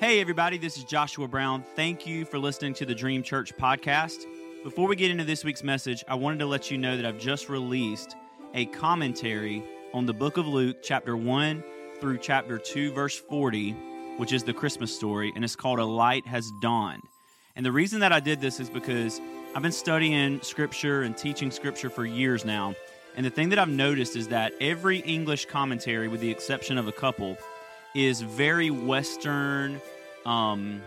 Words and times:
Hey, 0.00 0.18
everybody, 0.22 0.56
this 0.56 0.78
is 0.78 0.84
Joshua 0.84 1.28
Brown. 1.28 1.62
Thank 1.76 2.06
you 2.06 2.24
for 2.24 2.38
listening 2.38 2.72
to 2.72 2.86
the 2.86 2.94
Dream 2.94 3.22
Church 3.22 3.54
podcast. 3.54 4.24
Before 4.64 4.88
we 4.88 4.96
get 4.96 5.10
into 5.10 5.24
this 5.24 5.44
week's 5.44 5.62
message, 5.62 6.02
I 6.08 6.14
wanted 6.14 6.38
to 6.38 6.46
let 6.46 6.70
you 6.70 6.78
know 6.78 6.96
that 6.96 7.04
I've 7.04 7.18
just 7.18 7.50
released 7.50 8.16
a 8.54 8.64
commentary 8.64 9.62
on 9.92 10.06
the 10.06 10.14
book 10.14 10.38
of 10.38 10.46
Luke, 10.46 10.78
chapter 10.82 11.18
1 11.18 11.62
through 12.00 12.16
chapter 12.16 12.56
2, 12.56 12.92
verse 12.92 13.14
40, 13.14 13.72
which 14.16 14.32
is 14.32 14.42
the 14.42 14.54
Christmas 14.54 14.96
story, 14.96 15.34
and 15.34 15.44
it's 15.44 15.54
called 15.54 15.78
A 15.78 15.84
Light 15.84 16.26
Has 16.26 16.50
Dawned. 16.62 17.02
And 17.54 17.66
the 17.66 17.70
reason 17.70 18.00
that 18.00 18.10
I 18.10 18.20
did 18.20 18.40
this 18.40 18.58
is 18.58 18.70
because 18.70 19.20
I've 19.54 19.60
been 19.60 19.70
studying 19.70 20.40
scripture 20.40 21.02
and 21.02 21.14
teaching 21.14 21.50
scripture 21.50 21.90
for 21.90 22.06
years 22.06 22.46
now. 22.46 22.74
And 23.16 23.26
the 23.26 23.30
thing 23.30 23.50
that 23.50 23.58
I've 23.58 23.68
noticed 23.68 24.16
is 24.16 24.28
that 24.28 24.54
every 24.62 25.00
English 25.00 25.44
commentary, 25.44 26.08
with 26.08 26.22
the 26.22 26.30
exception 26.30 26.78
of 26.78 26.88
a 26.88 26.92
couple, 26.92 27.36
is 27.94 28.20
very 28.20 28.70
Western 28.70 29.80
um, 30.24 30.80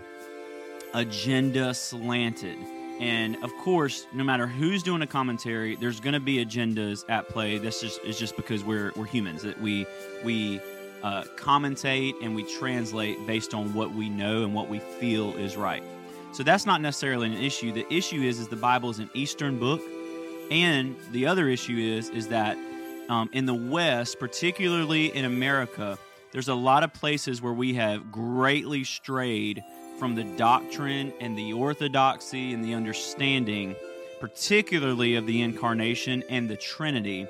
agenda 0.94 1.73
slanted. 1.73 2.58
And 3.00 3.44
of 3.44 3.52
course, 3.58 4.05
no 4.14 4.23
matter 4.23 4.48
who's 4.48 4.84
doing 4.84 5.02
a 5.02 5.08
commentary, 5.08 5.76
there's 5.76 6.00
going 6.00 6.13
to 6.13 6.20
be 6.20 6.44
agendas 6.44 7.04
at 7.10 7.27
play. 7.27 7.58
This 7.58 7.82
just 7.82 8.04
is 8.04 8.18
just 8.20 8.36
because 8.38 8.63
we're 8.63 8.91
we're 8.96 9.05
humans 9.05 9.41
that 9.41 9.60
we 9.60 9.86
we 10.24 10.62
uh, 11.02 11.24
commentate 11.36 12.13
and 12.22 12.36
we 12.36 12.44
translate 12.44 13.26
based 13.27 13.54
on 13.54 13.74
what 13.74 13.94
we 13.94 14.10
know 14.10 14.44
and 14.44 14.54
what 14.54 14.70
we 14.70 14.80
feel 14.80 15.35
is 15.35 15.58
right. 15.58 15.84
So 16.34 16.44
that's 16.44 16.66
not 16.66 16.82
necessarily 16.82 17.27
an 17.27 17.34
issue. 17.34 17.72
The 17.72 17.91
issue 17.94 18.22
is 18.22 18.40
is 18.40 18.48
the 18.48 18.55
Bible 18.55 18.90
is 18.90 18.99
an 18.99 19.10
Eastern 19.13 19.60
book, 19.60 19.82
and 20.52 20.96
the 21.12 21.26
other 21.26 21.49
issue 21.49 21.77
is 21.77 22.10
is 22.10 22.27
that 22.30 22.58
um, 23.10 23.30
in 23.34 23.46
the 23.46 23.54
West, 23.54 24.20
particularly 24.20 25.08
in 25.16 25.26
America, 25.26 25.98
there's 26.34 26.50
a 26.50 26.55
lot 26.55 26.84
of 26.84 26.92
places 26.94 27.42
where 27.42 27.54
we 27.54 27.76
have 27.76 28.12
greatly 28.12 28.84
strayed 28.84 29.64
from 30.00 30.16
the 30.16 30.24
doctrine 30.24 31.14
and 31.22 31.38
the 31.38 31.54
orthodoxy 31.54 32.54
and 32.54 32.66
the 32.66 32.74
understanding, 32.74 33.76
particularly 34.20 35.16
of 35.16 35.27
the 35.27 35.44
incarnation 35.44 36.24
and 36.30 36.49
the 36.49 36.57
Trinity, 36.57 37.27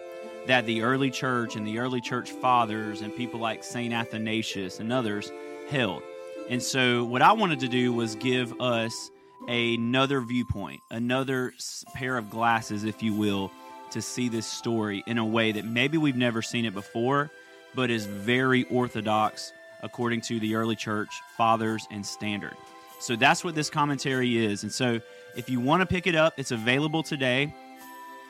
that 0.47 0.65
the 0.65 0.81
early 0.81 1.11
church 1.11 1.57
and 1.57 1.67
the 1.67 1.79
early 1.79 1.99
church 1.99 2.31
fathers 2.31 3.01
and 3.01 3.15
people 3.15 3.41
like 3.41 3.61
St. 3.63 3.93
Athanasius 3.93 4.79
and 4.79 4.91
others 4.91 5.31
held. 5.69 6.01
And 6.49 6.63
so, 6.63 7.03
what 7.03 7.21
I 7.21 7.33
wanted 7.33 7.59
to 7.59 7.67
do 7.67 7.93
was 7.93 8.15
give 8.15 8.59
us 8.61 9.11
another 9.47 10.21
viewpoint, 10.21 10.81
another 10.89 11.53
pair 11.93 12.17
of 12.17 12.29
glasses, 12.29 12.85
if 12.85 13.03
you 13.03 13.13
will, 13.13 13.51
to 13.91 14.01
see 14.01 14.29
this 14.29 14.47
story 14.47 15.03
in 15.05 15.17
a 15.17 15.25
way 15.25 15.51
that 15.51 15.65
maybe 15.65 15.97
we've 15.97 16.15
never 16.15 16.41
seen 16.41 16.65
it 16.65 16.73
before, 16.73 17.29
but 17.75 17.89
is 17.89 18.05
very 18.05 18.63
orthodox 18.65 19.53
according 19.81 20.21
to 20.21 20.39
the 20.39 20.55
early 20.55 20.75
church 20.75 21.09
fathers 21.37 21.87
and 21.91 22.05
standard. 22.05 22.55
So 22.99 23.15
that's 23.15 23.43
what 23.43 23.53
this 23.53 23.69
commentary 23.69 24.45
is. 24.45 24.63
And 24.63 24.71
so 24.71 24.99
if 25.35 25.49
you 25.49 25.59
want 25.59 25.81
to 25.81 25.85
pick 25.85 26.07
it 26.07 26.15
up, 26.15 26.33
it's 26.37 26.51
available 26.51 27.03
today 27.03 27.53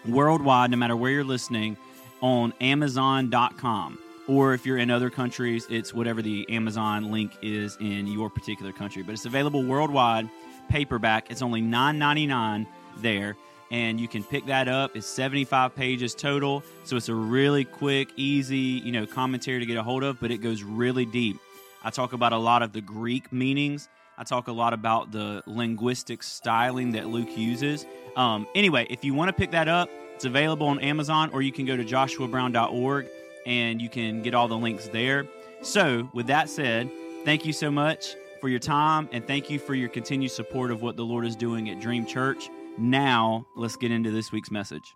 worldwide, 0.08 0.72
no 0.72 0.78
matter 0.78 0.96
where 0.96 1.12
you're 1.12 1.24
listening, 1.24 1.78
on 2.22 2.54
Amazon.com. 2.60 4.00
Or 4.28 4.54
if 4.54 4.66
you're 4.66 4.78
in 4.78 4.90
other 4.90 5.10
countries, 5.10 5.68
it's 5.70 5.94
whatever 5.94 6.22
the 6.22 6.50
Amazon 6.50 7.12
link 7.12 7.38
is 7.42 7.78
in 7.82 8.08
your 8.08 8.30
particular 8.30 8.72
country. 8.72 9.04
But 9.04 9.14
it's 9.14 9.26
available 9.26 9.64
worldwide, 9.64 10.30
paperback. 10.70 11.30
It's 11.30 11.42
only 11.42 11.62
$9.99 11.62 12.66
there 12.98 13.36
and 13.74 14.00
you 14.00 14.08
can 14.08 14.24
pick 14.24 14.46
that 14.46 14.68
up. 14.68 14.96
It's 14.96 15.08
75 15.08 15.76
pages 15.76 16.14
total, 16.14 16.64
so 16.84 16.96
it's 16.96 17.10
a 17.10 17.16
really 17.16 17.66
quick, 17.66 18.10
easy, 18.16 18.56
you 18.56 18.92
know, 18.92 19.08
commentary 19.08 19.60
to 19.60 19.66
get 19.66 19.78
a 19.78 19.84
hold 19.84 20.04
of, 20.04 20.20
but 20.20 20.30
it 20.30 20.38
goes 20.38 20.62
really 20.62 21.08
deep. 21.08 21.38
I 21.84 21.90
talk 21.90 22.14
about 22.14 22.34
a 22.34 22.38
lot 22.38 22.62
of 22.62 22.72
the 22.72 22.82
Greek 22.82 23.34
meanings. 23.34 23.90
I 24.16 24.26
talk 24.26 24.48
a 24.48 24.52
lot 24.52 24.74
about 24.74 25.12
the 25.12 25.42
linguistic 25.48 26.22
styling 26.22 26.92
that 26.92 27.08
Luke 27.08 27.36
uses. 27.36 27.88
Um, 28.16 28.46
anyway, 28.54 28.86
if 28.92 29.04
you 29.04 29.16
want 29.16 29.30
to 29.30 29.34
pick 29.34 29.50
that 29.52 29.68
up, 29.68 29.90
it's 30.14 30.26
available 30.26 30.68
on 30.68 30.80
Amazon, 30.80 31.32
or 31.34 31.42
you 31.42 31.52
can 31.52 31.66
go 31.66 31.76
to 31.76 31.84
joshuabrown.org 31.84 33.08
and 33.48 33.82
you 33.82 33.90
can 33.90 34.22
get 34.22 34.36
all 34.36 34.48
the 34.48 34.56
links 34.58 34.88
there. 34.90 35.26
So, 35.64 36.08
with 36.14 36.28
that 36.28 36.48
said, 36.48 36.92
thank 37.26 37.44
you 37.44 37.52
so 37.52 37.72
much 37.72 38.16
for 38.40 38.50
your 38.50 38.60
time 38.60 39.10
and 39.12 39.26
thank 39.26 39.50
you 39.50 39.58
for 39.58 39.74
your 39.74 39.90
continued 39.90 40.30
support 40.30 40.70
of 40.70 40.84
what 40.84 40.96
the 40.96 41.04
Lord 41.04 41.26
is 41.26 41.36
doing 41.36 41.72
at 41.72 41.80
Dream 41.80 42.06
Church. 42.06 42.50
Now, 42.78 43.46
let's 43.56 43.76
get 43.76 43.92
into 43.92 44.10
this 44.12 44.32
week's 44.32 44.50
message. 44.50 44.94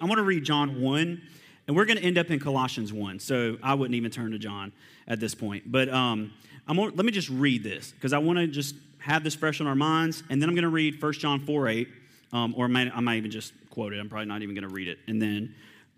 I 0.00 0.06
want 0.06 0.18
to 0.18 0.24
read 0.24 0.44
John 0.44 0.80
1, 0.80 1.22
and 1.66 1.76
we're 1.76 1.84
going 1.84 1.98
to 1.98 2.02
end 2.02 2.18
up 2.18 2.30
in 2.30 2.40
Colossians 2.40 2.92
1. 2.92 3.20
So 3.20 3.58
I 3.62 3.74
wouldn't 3.74 3.94
even 3.94 4.10
turn 4.10 4.32
to 4.32 4.38
John 4.38 4.72
at 5.06 5.20
this 5.20 5.34
point. 5.34 5.70
But 5.70 5.88
um, 5.88 6.32
I'm 6.66 6.76
let 6.76 6.96
me 6.96 7.12
just 7.12 7.28
read 7.30 7.62
this 7.62 7.92
because 7.92 8.12
I 8.12 8.18
want 8.18 8.38
to 8.38 8.46
just 8.46 8.74
have 8.98 9.22
this 9.22 9.34
fresh 9.34 9.60
on 9.60 9.66
our 9.68 9.76
minds. 9.76 10.24
And 10.28 10.42
then 10.42 10.48
I'm 10.48 10.54
going 10.54 10.64
to 10.64 10.68
read 10.68 11.00
1 11.00 11.12
John 11.14 11.40
4 11.40 11.68
8, 11.68 11.88
um, 12.32 12.54
or 12.56 12.64
I 12.64 12.68
might, 12.68 12.92
I 12.94 13.00
might 13.00 13.16
even 13.16 13.30
just 13.30 13.52
quote 13.70 13.92
it. 13.92 14.00
I'm 14.00 14.08
probably 14.08 14.26
not 14.26 14.42
even 14.42 14.54
going 14.54 14.68
to 14.68 14.74
read 14.74 14.88
it. 14.88 14.98
And 15.06 15.22
then 15.22 15.54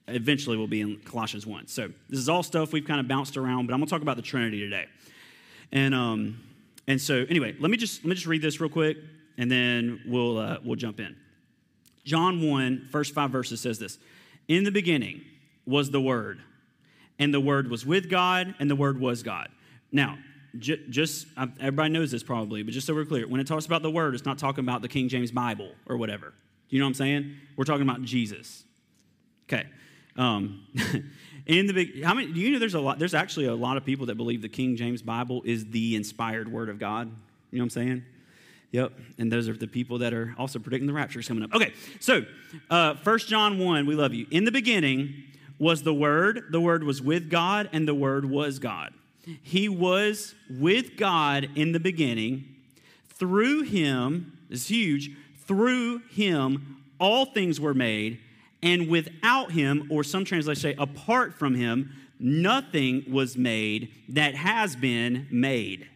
eventually 0.08 0.58
we'll 0.58 0.66
be 0.66 0.82
in 0.82 0.98
Colossians 0.98 1.46
1. 1.46 1.68
So 1.68 1.88
this 2.10 2.18
is 2.18 2.28
all 2.28 2.42
stuff 2.42 2.72
we've 2.72 2.86
kind 2.86 3.00
of 3.00 3.08
bounced 3.08 3.36
around, 3.38 3.66
but 3.66 3.72
I'm 3.72 3.80
going 3.80 3.86
to 3.86 3.90
talk 3.90 4.02
about 4.02 4.16
the 4.16 4.22
Trinity 4.22 4.60
today. 4.60 4.86
And, 5.72 5.94
um, 5.94 6.40
and 6.86 7.00
so 7.00 7.24
anyway, 7.28 7.56
let 7.60 7.70
me 7.70 7.78
just 7.78 8.04
let 8.04 8.10
me 8.10 8.14
just 8.14 8.26
read 8.26 8.42
this 8.42 8.60
real 8.60 8.70
quick 8.70 8.98
and 9.38 9.50
then 9.50 10.02
we'll, 10.04 10.36
uh, 10.36 10.58
we'll 10.62 10.76
jump 10.76 11.00
in. 11.00 11.16
John 12.04 12.46
1, 12.46 12.88
first 12.90 13.14
five 13.14 13.30
verses 13.30 13.60
says 13.60 13.78
this 13.78 13.98
In 14.48 14.64
the 14.64 14.70
beginning 14.70 15.22
was 15.66 15.90
the 15.90 16.00
Word, 16.00 16.40
and 17.18 17.32
the 17.32 17.40
Word 17.40 17.70
was 17.70 17.86
with 17.86 18.10
God, 18.10 18.54
and 18.58 18.68
the 18.70 18.76
Word 18.76 19.00
was 19.00 19.22
God. 19.22 19.48
Now, 19.92 20.18
j- 20.58 20.82
just 20.90 21.26
everybody 21.38 21.90
knows 21.90 22.10
this 22.10 22.22
probably, 22.22 22.62
but 22.62 22.74
just 22.74 22.86
so 22.86 22.94
we're 22.94 23.04
clear, 23.04 23.26
when 23.28 23.40
it 23.40 23.46
talks 23.46 23.66
about 23.66 23.82
the 23.82 23.90
Word, 23.90 24.14
it's 24.14 24.24
not 24.24 24.38
talking 24.38 24.64
about 24.64 24.82
the 24.82 24.88
King 24.88 25.08
James 25.08 25.30
Bible 25.30 25.70
or 25.86 25.96
whatever. 25.96 26.32
Do 26.68 26.76
you 26.76 26.80
know 26.80 26.86
what 26.86 26.90
I'm 26.90 26.94
saying? 26.94 27.36
We're 27.56 27.64
talking 27.64 27.88
about 27.88 28.02
Jesus. 28.02 28.64
Okay. 29.44 29.66
Um, 30.16 30.66
in 31.46 31.66
the 31.66 31.72
big, 31.72 32.02
how 32.02 32.12
many? 32.12 32.32
Do 32.32 32.40
you 32.40 32.50
know 32.50 32.58
there's 32.58 32.74
a 32.74 32.80
lot? 32.80 32.98
There's 32.98 33.14
actually 33.14 33.46
a 33.46 33.54
lot 33.54 33.76
of 33.76 33.84
people 33.84 34.06
that 34.06 34.16
believe 34.16 34.42
the 34.42 34.48
King 34.48 34.76
James 34.76 35.00
Bible 35.00 35.42
is 35.44 35.70
the 35.70 35.94
inspired 35.96 36.50
Word 36.50 36.68
of 36.68 36.78
God. 36.78 37.06
You 37.50 37.58
know 37.58 37.62
what 37.62 37.66
I'm 37.66 37.70
saying? 37.70 38.04
Yep, 38.72 38.92
and 39.18 39.32
those 39.32 39.48
are 39.48 39.54
the 39.54 39.66
people 39.66 39.98
that 39.98 40.12
are 40.12 40.34
also 40.38 40.58
predicting 40.58 40.86
the 40.86 40.92
rapture 40.92 41.20
is 41.20 41.28
coming 41.28 41.42
up. 41.42 41.54
Okay, 41.54 41.72
so 42.00 42.24
uh, 42.70 42.94
1 43.02 43.18
John 43.20 43.58
1, 43.58 43.86
we 43.86 43.94
love 43.94 44.12
you. 44.12 44.26
In 44.30 44.44
the 44.44 44.52
beginning 44.52 45.24
was 45.58 45.82
the 45.82 45.94
Word, 45.94 46.44
the 46.50 46.60
Word 46.60 46.84
was 46.84 47.00
with 47.00 47.30
God, 47.30 47.70
and 47.72 47.88
the 47.88 47.94
Word 47.94 48.26
was 48.26 48.58
God. 48.58 48.92
He 49.42 49.68
was 49.68 50.34
with 50.50 50.96
God 50.96 51.48
in 51.54 51.72
the 51.72 51.80
beginning. 51.80 52.56
Through 53.08 53.62
him, 53.62 54.38
is 54.50 54.68
huge, 54.68 55.10
through 55.46 56.00
him 56.10 56.78
all 57.00 57.26
things 57.26 57.60
were 57.60 57.74
made, 57.74 58.20
and 58.62 58.88
without 58.88 59.52
him, 59.52 59.86
or 59.90 60.04
some 60.04 60.24
translations 60.24 60.62
say 60.62 60.74
apart 60.78 61.34
from 61.34 61.54
him, 61.54 61.92
nothing 62.18 63.04
was 63.10 63.36
made 63.36 63.92
that 64.08 64.34
has 64.34 64.76
been 64.76 65.26
made. 65.30 65.88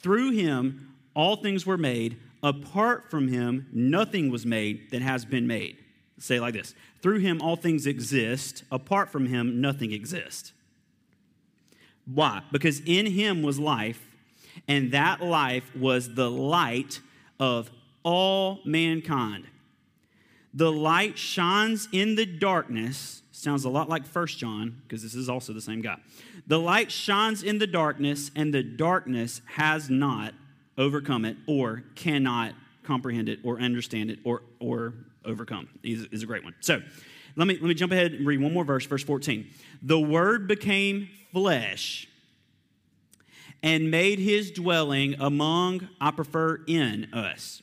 Through 0.00 0.32
him, 0.32 0.94
all 1.14 1.36
things 1.36 1.66
were 1.66 1.78
made. 1.78 2.16
Apart 2.42 3.10
from 3.10 3.28
him, 3.28 3.66
nothing 3.72 4.30
was 4.30 4.46
made 4.46 4.90
that 4.90 5.02
has 5.02 5.24
been 5.24 5.46
made. 5.46 5.76
Say 6.18 6.36
it 6.36 6.40
like 6.40 6.54
this 6.54 6.74
Through 7.02 7.18
him, 7.18 7.40
all 7.42 7.56
things 7.56 7.86
exist. 7.86 8.64
Apart 8.70 9.10
from 9.10 9.26
him, 9.26 9.60
nothing 9.60 9.92
exists. 9.92 10.52
Why? 12.06 12.42
Because 12.50 12.80
in 12.86 13.06
him 13.06 13.42
was 13.42 13.58
life, 13.58 14.08
and 14.66 14.92
that 14.92 15.22
life 15.22 15.74
was 15.76 16.14
the 16.14 16.30
light 16.30 17.00
of 17.38 17.70
all 18.02 18.60
mankind. 18.64 19.46
The 20.52 20.72
light 20.72 21.16
shines 21.16 21.88
in 21.92 22.16
the 22.16 22.26
darkness. 22.26 23.22
Sounds 23.32 23.64
a 23.64 23.70
lot 23.70 23.88
like 23.88 24.06
First 24.06 24.38
John, 24.38 24.82
because 24.82 25.02
this 25.02 25.14
is 25.14 25.28
also 25.28 25.52
the 25.52 25.60
same 25.60 25.80
guy. 25.80 25.96
The 26.50 26.58
light 26.58 26.90
shines 26.90 27.44
in 27.44 27.58
the 27.58 27.66
darkness, 27.68 28.32
and 28.34 28.52
the 28.52 28.64
darkness 28.64 29.40
has 29.54 29.88
not 29.88 30.34
overcome 30.76 31.24
it, 31.24 31.36
or 31.46 31.84
cannot 31.94 32.54
comprehend 32.82 33.28
it, 33.28 33.38
or 33.44 33.60
understand 33.60 34.10
it, 34.10 34.18
or, 34.24 34.42
or 34.58 34.94
overcome. 35.24 35.68
Is, 35.84 36.06
is 36.06 36.24
a 36.24 36.26
great 36.26 36.42
one. 36.42 36.56
So 36.58 36.82
let 37.36 37.46
me, 37.46 37.54
let 37.54 37.62
me 37.62 37.74
jump 37.74 37.92
ahead 37.92 38.14
and 38.14 38.26
read 38.26 38.40
one 38.40 38.52
more 38.52 38.64
verse, 38.64 38.84
verse 38.84 39.04
14. 39.04 39.48
The 39.80 40.00
Word 40.00 40.48
became 40.48 41.08
flesh 41.32 42.08
and 43.62 43.88
made 43.88 44.18
his 44.18 44.50
dwelling 44.50 45.14
among, 45.20 45.88
I 46.00 46.10
prefer, 46.10 46.64
in 46.66 47.14
us. 47.14 47.62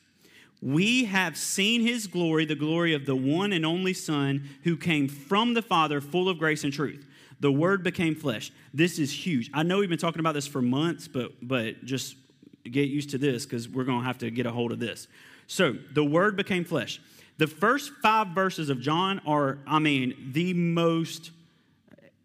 We 0.61 1.03
have 1.03 1.35
seen 1.35 1.81
his 1.81 2.07
glory, 2.07 2.45
the 2.45 2.55
glory 2.55 2.93
of 2.93 3.05
the 3.05 3.17
one 3.17 3.51
and 3.51 3.65
only 3.65 3.93
Son 3.93 4.47
who 4.63 4.77
came 4.77 5.09
from 5.09 5.55
the 5.55 5.61
Father, 5.61 5.99
full 5.99 6.29
of 6.29 6.39
grace 6.39 6.63
and 6.63 6.71
truth. 6.71 7.05
The 7.39 7.51
word 7.51 7.83
became 7.83 8.15
flesh. 8.15 8.51
This 8.73 8.97
is 8.99 9.11
huge. 9.11 9.51
I 9.53 9.63
know 9.63 9.79
we've 9.79 9.89
been 9.89 9.97
talking 9.97 10.19
about 10.19 10.33
this 10.33 10.47
for 10.47 10.61
months, 10.61 11.07
but 11.07 11.31
but 11.41 11.85
just 11.85 12.15
get 12.63 12.89
used 12.89 13.11
to 13.11 13.17
this 13.17 13.45
because 13.45 13.69
we're 13.69 13.83
going 13.83 14.01
to 14.01 14.05
have 14.05 14.17
to 14.19 14.31
get 14.31 14.45
a 14.45 14.51
hold 14.51 14.71
of 14.71 14.79
this. 14.79 15.07
So, 15.47 15.75
the 15.93 16.03
word 16.03 16.35
became 16.35 16.65
flesh. 16.65 16.99
The 17.37 17.47
first 17.47 17.91
5 18.01 18.29
verses 18.29 18.69
of 18.69 18.81
John 18.81 19.21
are 19.25 19.59
I 19.67 19.79
mean, 19.79 20.31
the 20.33 20.53
most 20.53 21.31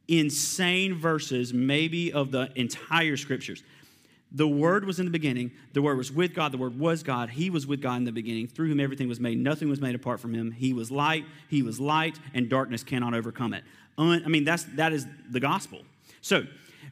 insane 0.09 0.95
verses 0.95 1.55
maybe 1.55 2.13
of 2.13 2.31
the 2.31 2.51
entire 2.57 3.17
scriptures. 3.17 3.63
The 4.35 4.49
Word 4.49 4.85
was 4.85 4.99
in 4.99 5.05
the 5.05 5.11
beginning. 5.11 5.53
The 5.75 5.83
Word 5.83 5.99
was 5.99 6.11
with 6.11 6.35
God. 6.35 6.53
The 6.53 6.59
Word 6.59 6.79
was 6.79 7.03
God. 7.03 7.31
He 7.31 7.51
was 7.51 7.67
with 7.67 7.83
God 7.83 7.97
in 7.97 8.05
the 8.05 8.13
beginning. 8.13 8.47
Through 8.47 8.69
whom 8.69 8.81
everything 8.81 9.09
was 9.09 9.21
made. 9.21 9.39
Nothing 9.39 9.69
was 9.69 9.81
made 9.81 9.95
apart 9.95 10.21
from 10.21 10.33
him. 10.33 10.51
He 10.53 10.73
was 10.73 10.91
light. 10.91 11.25
He 11.49 11.63
was 11.63 11.79
light, 11.79 12.19
and 12.33 12.49
darkness 12.49 12.83
cannot 12.83 13.15
overcome 13.15 13.53
it. 13.53 13.65
Un, 13.99 14.23
I 14.25 14.29
mean, 14.29 14.45
that's, 14.45 14.65
that 14.77 14.93
is 14.93 15.07
the 15.31 15.41
gospel. 15.41 15.83
So, 16.23 16.45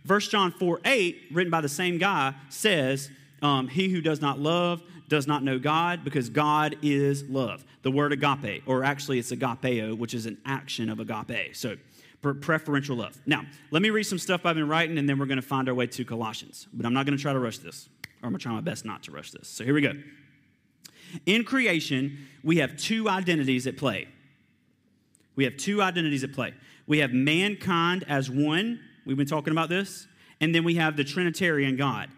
1 0.07 0.21
John 0.21 0.53
4 0.53 0.81
8, 0.85 1.29
written 1.33 1.51
by 1.51 1.61
the 1.61 1.69
same 1.69 1.99
guy, 1.99 2.35
says, 2.49 3.11
um, 3.43 3.69
He 3.69 3.89
who 3.89 4.01
does 4.01 4.21
not 4.21 4.39
love 4.39 4.83
does 5.09 5.27
not 5.27 5.43
know 5.43 5.59
God 5.59 6.05
because 6.05 6.31
God 6.31 6.77
is 6.83 7.25
love. 7.25 7.65
The 7.83 7.91
word 7.91 8.13
agape, 8.13 8.63
or 8.67 8.85
actually 8.85 9.19
it's 9.19 9.33
agapeo, 9.33 9.97
which 9.97 10.15
is 10.15 10.27
an 10.27 10.39
action 10.47 10.89
of 10.89 11.01
agape. 11.01 11.57
So, 11.57 11.77
preferential 12.23 12.97
love. 12.97 13.19
Now, 13.27 13.45
let 13.71 13.83
me 13.83 13.91
read 13.91 14.05
some 14.05 14.19
stuff 14.19 14.45
I've 14.45 14.57
been 14.57 14.69
writing, 14.69 14.99
and 14.99 15.09
then 15.09 15.19
we're 15.19 15.27
going 15.27 15.41
to 15.41 15.43
find 15.43 15.69
our 15.69 15.75
way 15.75 15.87
to 15.87 16.05
Colossians. 16.05 16.69
But 16.73 16.87
I'm 16.87 16.93
not 16.93 17.07
going 17.07 17.17
to 17.17 17.23
try 17.23 17.33
to 17.33 17.39
rush 17.39 17.59
this, 17.59 17.89
or 18.23 18.27
I'm 18.27 18.33
going 18.33 18.39
to 18.39 18.43
try 18.43 18.53
my 18.53 18.61
best 18.61 18.85
not 18.85 19.03
to 19.05 19.13
rush 19.13 19.31
this. 19.31 19.49
So 19.49 19.65
here 19.65 19.75
we 19.75 19.81
go. 19.81 19.93
In 21.27 21.45
creation, 21.45 22.27
we 22.45 22.59
have 22.59 22.77
two 22.77 23.09
identities 23.09 23.67
at 23.67 23.77
play. 23.77 24.09
We 25.35 25.45
have 25.45 25.57
two 25.57 25.83
identities 25.83 26.23
at 26.23 26.33
play. 26.33 26.55
We 26.87 26.99
have 26.99 27.13
mankind 27.13 28.05
as 28.09 28.31
one. 28.31 28.81
We've 29.07 29.17
been 29.17 29.27
talking 29.27 29.53
about 29.53 29.69
this. 29.69 30.07
And 30.41 30.55
then 30.55 30.65
we 30.65 30.75
have 30.77 30.97
the 30.97 31.05
Trinitarian 31.05 31.77
God. 31.77 32.09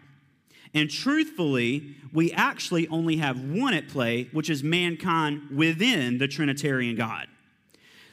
And 0.73 0.89
truthfully, 0.89 1.95
we 2.11 2.31
actually 2.31 2.87
only 2.87 3.17
have 3.17 3.39
one 3.39 3.73
at 3.73 3.87
play, 3.87 4.29
which 4.31 4.49
is 4.49 4.63
mankind 4.63 5.49
within 5.55 6.17
the 6.17 6.27
Trinitarian 6.27 6.95
God. 6.95 7.27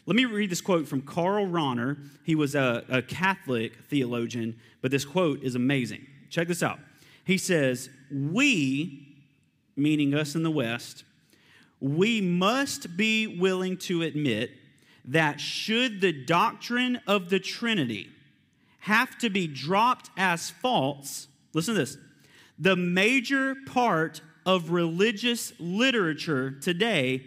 Let 0.06 0.16
me 0.16 0.24
read 0.24 0.50
this 0.50 0.60
quote 0.60 0.88
from 0.88 1.02
Karl 1.02 1.46
Rahner. 1.46 1.98
He 2.24 2.34
was 2.34 2.54
a, 2.54 2.84
a 2.88 3.02
Catholic 3.02 3.76
theologian, 3.88 4.58
but 4.80 4.90
this 4.90 5.04
quote 5.04 5.42
is 5.42 5.54
amazing. 5.54 6.06
Check 6.30 6.48
this 6.48 6.62
out. 6.62 6.78
He 7.24 7.38
says, 7.38 7.90
We, 8.10 9.16
meaning 9.76 10.14
us 10.14 10.34
in 10.34 10.42
the 10.42 10.50
West, 10.50 11.04
we 11.80 12.20
must 12.20 12.96
be 12.96 13.26
willing 13.26 13.76
to 13.78 14.02
admit 14.02 14.50
that 15.04 15.40
should 15.40 16.00
the 16.00 16.12
doctrine 16.12 17.00
of 17.06 17.30
the 17.30 17.40
Trinity 17.40 18.10
have 18.80 19.18
to 19.18 19.30
be 19.30 19.46
dropped 19.46 20.10
as 20.16 20.50
false, 20.50 21.28
listen 21.52 21.74
to 21.74 21.80
this, 21.80 21.96
the 22.58 22.76
major 22.76 23.54
part 23.66 24.20
of 24.46 24.70
religious 24.70 25.52
literature 25.58 26.50
today 26.50 27.22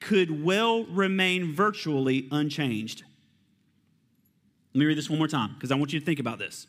could 0.00 0.44
well 0.44 0.84
remain 0.84 1.54
virtually 1.54 2.26
unchanged. 2.32 3.04
Let 4.74 4.80
me 4.80 4.86
read 4.86 4.98
this 4.98 5.10
one 5.10 5.18
more 5.18 5.28
time 5.28 5.54
because 5.54 5.70
I 5.70 5.74
want 5.74 5.92
you 5.92 6.00
to 6.00 6.06
think 6.06 6.20
about 6.20 6.38
this. 6.38 6.66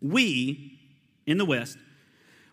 We, 0.00 0.78
in 1.26 1.38
the 1.38 1.44
West, 1.44 1.78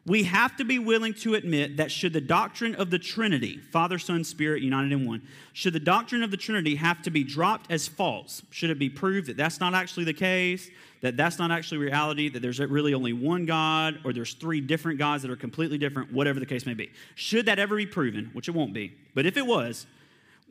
we 0.05 0.23
have 0.23 0.55
to 0.57 0.65
be 0.65 0.79
willing 0.79 1.13
to 1.15 1.35
admit 1.35 1.77
that 1.77 1.91
should 1.91 2.13
the 2.13 2.21
doctrine 2.21 2.73
of 2.75 2.89
the 2.89 2.99
Trinity, 2.99 3.57
Father, 3.57 3.99
Son, 3.99 4.23
Spirit 4.23 4.63
united 4.63 4.91
in 4.91 5.05
one, 5.05 5.21
should 5.53 5.73
the 5.73 5.79
doctrine 5.79 6.23
of 6.23 6.31
the 6.31 6.37
Trinity 6.37 6.75
have 6.75 7.01
to 7.03 7.11
be 7.11 7.23
dropped 7.23 7.71
as 7.71 7.87
false, 7.87 8.41
should 8.49 8.69
it 8.69 8.79
be 8.79 8.89
proved 8.89 9.27
that 9.27 9.37
that's 9.37 9.59
not 9.59 9.73
actually 9.73 10.05
the 10.05 10.13
case, 10.13 10.69
that 11.01 11.15
that's 11.15 11.37
not 11.37 11.51
actually 11.51 11.77
reality, 11.77 12.29
that 12.29 12.41
there's 12.41 12.59
really 12.59 12.93
only 12.93 13.13
one 13.13 13.45
God, 13.45 13.99
or 14.03 14.11
there's 14.11 14.33
three 14.33 14.61
different 14.61 14.99
gods 14.99 15.21
that 15.21 15.31
are 15.31 15.35
completely 15.35 15.77
different, 15.77 16.11
whatever 16.11 16.39
the 16.39 16.45
case 16.45 16.65
may 16.65 16.73
be. 16.73 16.91
Should 17.15 17.45
that 17.45 17.59
ever 17.59 17.75
be 17.75 17.85
proven, 17.85 18.31
which 18.33 18.47
it 18.47 18.55
won't 18.55 18.73
be, 18.73 18.97
but 19.13 19.25
if 19.25 19.37
it 19.37 19.45
was, 19.45 19.85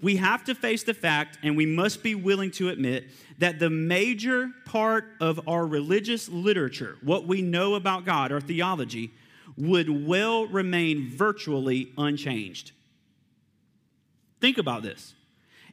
we 0.00 0.16
have 0.16 0.44
to 0.44 0.54
face 0.54 0.82
the 0.84 0.94
fact 0.94 1.38
and 1.42 1.56
we 1.56 1.66
must 1.66 2.02
be 2.02 2.14
willing 2.14 2.50
to 2.52 2.68
admit 2.68 3.08
that 3.38 3.58
the 3.58 3.70
major 3.70 4.50
part 4.64 5.04
of 5.20 5.40
our 5.48 5.66
religious 5.66 6.28
literature, 6.28 6.96
what 7.02 7.26
we 7.26 7.42
know 7.42 7.74
about 7.74 8.04
God, 8.04 8.32
our 8.32 8.40
theology, 8.40 9.10
would 9.56 10.06
well 10.06 10.46
remain 10.46 11.10
virtually 11.10 11.92
unchanged. 11.98 12.72
Think 14.40 14.58
about 14.58 14.82
this. 14.82 15.14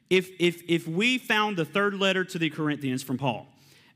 If, 0.09 0.29
if, 0.39 0.61
if 0.67 0.87
we 0.87 1.17
found 1.17 1.57
the 1.57 1.65
third 1.65 1.95
letter 1.95 2.23
to 2.23 2.39
the 2.39 2.49
Corinthians 2.49 3.03
from 3.03 3.17
Paul, 3.17 3.47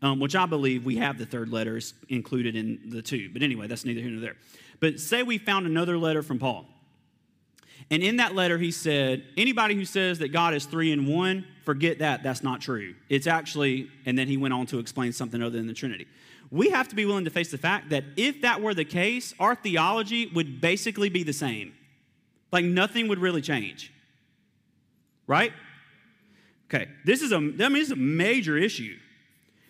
um, 0.02 0.20
which 0.20 0.36
I 0.36 0.46
believe 0.46 0.86
we 0.86 0.98
have 0.98 1.18
the 1.18 1.26
third 1.26 1.50
letters 1.50 1.94
included 2.08 2.56
in 2.56 2.80
the 2.90 3.02
two, 3.02 3.30
but 3.31 3.42
anyway, 3.42 3.68
that's 3.68 3.86
neither 3.86 4.02
here 4.02 4.12
nor 4.12 4.22
there. 4.22 4.36
But 4.80 5.00
say 5.00 5.24
we 5.24 5.38
found 5.38 5.66
another 5.66 5.98
letter 5.98 6.24
from 6.24 6.40
Paul 6.40 6.66
and 7.92 8.04
in 8.04 8.18
that 8.18 8.36
letter, 8.36 8.58
he 8.58 8.72
said, 8.72 9.24
anybody 9.36 9.74
who 9.74 9.84
says 9.84 10.20
that 10.20 10.30
God 10.30 10.54
is 10.54 10.66
three 10.66 10.92
in 10.92 11.08
one, 11.08 11.46
forget 11.64 12.00
that. 12.00 12.22
That's 12.22 12.44
not 12.44 12.62
true. 12.62 12.94
It's 13.10 13.26
actually, 13.26 13.90
and 14.06 14.18
then 14.18 14.28
he 14.28 14.38
went 14.38 14.54
on 14.54 14.68
to 14.68 14.80
explain 14.80 15.12
something 15.12 15.42
other 15.42 15.58
than 15.58 15.66
the 15.66 15.74
Trinity. 15.74 16.06
We 16.52 16.70
have 16.70 16.88
to 16.90 16.96
be 16.96 17.06
willing 17.06 17.26
to 17.26 17.32
face 17.32 17.52
the 17.52 17.58
fact 17.58 17.90
that 17.90 18.04
if 18.16 18.42
that 18.42 18.62
were 18.62 18.74
the 18.74 18.86
case, 18.86 19.34
our 19.40 19.56
theology 19.56 20.28
would 20.28 20.62
basically 20.62 21.10
be 21.10 21.24
the 21.24 21.34
same. 21.34 21.74
Like 22.52 22.66
nothing 22.66 23.08
would 23.08 23.20
really 23.20 23.42
change. 23.42 23.92
Right? 25.26 25.54
Okay, 26.72 26.88
this 27.06 27.22
is 27.22 27.32
a, 27.32 27.38
I 27.38 27.40
mean, 27.40 27.74
this 27.74 27.88
is 27.88 27.92
a 27.92 27.96
major 27.96 28.56
issue. 28.56 28.98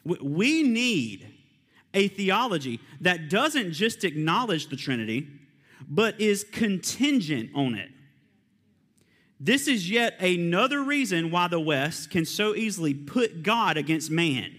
We 0.04 0.64
need 0.64 1.28
a 1.94 2.10
theology 2.10 2.82
that 3.02 3.30
doesn't 3.30 3.72
just 3.72 4.04
acknowledge 4.04 4.68
the 4.68 4.76
Trinity, 4.76 5.28
but 5.88 6.20
is 6.20 6.46
contingent 6.52 7.52
on 7.56 7.76
it. 7.76 7.90
This 9.40 9.68
is 9.68 9.90
yet 9.90 10.20
another 10.20 10.84
reason 10.84 11.32
why 11.32 11.48
the 11.48 11.60
West 11.60 12.10
can 12.10 12.26
so 12.26 12.56
easily 12.56 12.94
put 12.94 13.42
God 13.42 13.78
against 13.78 14.12
man. 14.12 14.54